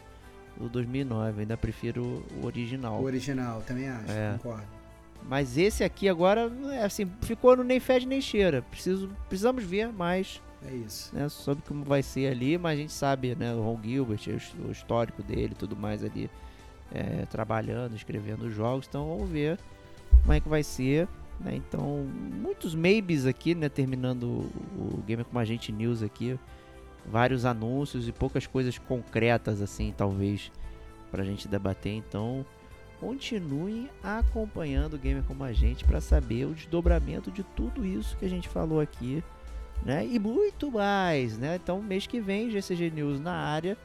do 0.57 0.69
2009. 0.69 1.41
Ainda 1.41 1.57
prefiro 1.57 2.25
o 2.41 2.47
original. 2.47 3.01
O 3.01 3.05
original, 3.05 3.63
também 3.67 3.89
acho, 3.89 4.13
é. 4.13 4.33
concordo. 4.35 4.84
Mas 5.29 5.57
esse 5.57 5.83
aqui 5.83 6.09
agora, 6.09 6.53
é 6.73 6.85
assim, 6.85 7.11
ficou 7.23 7.57
no 7.57 7.65
nem 7.65 7.81
fede 7.81 8.07
nem 8.07 8.21
cheira. 8.21 8.63
Preciso, 8.63 9.09
precisamos 9.29 9.65
ver 9.65 9.93
mais 9.93 10.43
é 10.67 10.75
isso. 10.75 11.15
Né, 11.15 11.29
sobre 11.29 11.63
como 11.63 11.85
vai 11.85 12.03
ser 12.03 12.33
ali, 12.33 12.57
mas 12.57 12.79
a 12.79 12.81
gente 12.81 12.93
sabe, 12.93 13.35
né, 13.35 13.55
o 13.55 13.61
Ron 13.61 13.79
Gilbert, 13.83 14.21
o 14.67 14.71
histórico 14.71 15.23
dele 15.23 15.55
tudo 15.55 15.77
mais 15.77 16.03
ali. 16.03 16.31
é, 16.93 17.27
trabalhando, 17.27 17.97
escrevendo 17.97 18.49
jogos, 18.51 18.87
então 18.89 19.09
vamos 19.09 19.29
ver 19.29 19.59
como 20.23 20.33
é 20.33 20.41
que 20.41 20.49
vai 20.49 20.63
ser. 20.63 21.09
Né? 21.41 21.57
Então, 21.57 22.07
muitos 22.41 22.75
maybes 22.75 23.27
aqui, 23.27 23.55
né? 23.55 23.69
Terminando 23.69 24.25
o, 24.25 24.99
o 25.01 25.03
Gamer 25.05 25.25
com 25.25 25.39
a 25.39 25.45
gente 25.45 25.73
News 25.73 26.03
aqui. 26.03 26.39
Vários 27.05 27.45
anúncios 27.45 28.09
e 28.09 28.13
poucas 28.13 28.47
coisas 28.47 28.79
concretas, 28.79 29.61
assim, 29.61 29.93
talvez, 29.97 30.51
pra 31.11 31.25
gente 31.25 31.49
debater. 31.49 31.93
Então, 31.93 32.47
continuem 33.05 33.91
acompanhando 34.03 34.95
o 34.95 34.99
Gamer 34.99 35.23
como 35.25 35.45
a 35.45 35.53
gente 35.53 35.85
para 35.85 36.01
saber 36.01 36.47
o 36.47 36.55
desdobramento 36.55 37.31
de 37.31 37.43
tudo 37.43 37.85
isso 37.85 38.17
que 38.17 38.25
a 38.25 38.29
gente 38.29 38.49
falou 38.49 38.81
aqui, 38.81 39.23
né? 39.85 40.07
E 40.07 40.19
muito 40.19 40.71
mais, 40.71 41.37
né? 41.37 41.57
Então, 41.57 41.83
mês 41.83 42.07
que 42.07 42.19
vem, 42.19 42.51
GCG 42.51 42.91
News 42.91 43.21
na 43.21 43.35
área. 43.35 43.77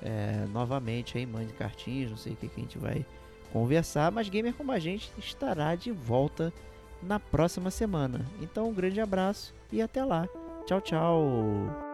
É, 0.00 0.46
novamente 0.52 1.18
aí, 1.18 1.26
mande 1.26 1.52
cartinhas, 1.52 2.10
não 2.10 2.16
sei 2.16 2.32
o 2.32 2.36
que, 2.36 2.48
que 2.48 2.60
a 2.60 2.62
gente 2.62 2.78
vai 2.78 3.04
conversar, 3.52 4.12
mas 4.12 4.28
Gamer 4.28 4.54
como 4.54 4.70
a 4.70 4.78
gente 4.78 5.10
estará 5.18 5.74
de 5.74 5.90
volta 5.90 6.52
na 7.02 7.18
próxima 7.18 7.72
semana. 7.72 8.24
Então, 8.40 8.68
um 8.68 8.72
grande 8.72 9.00
abraço 9.00 9.52
e 9.72 9.82
até 9.82 10.04
lá. 10.04 10.28
Tchau, 10.64 10.80
tchau. 10.80 11.89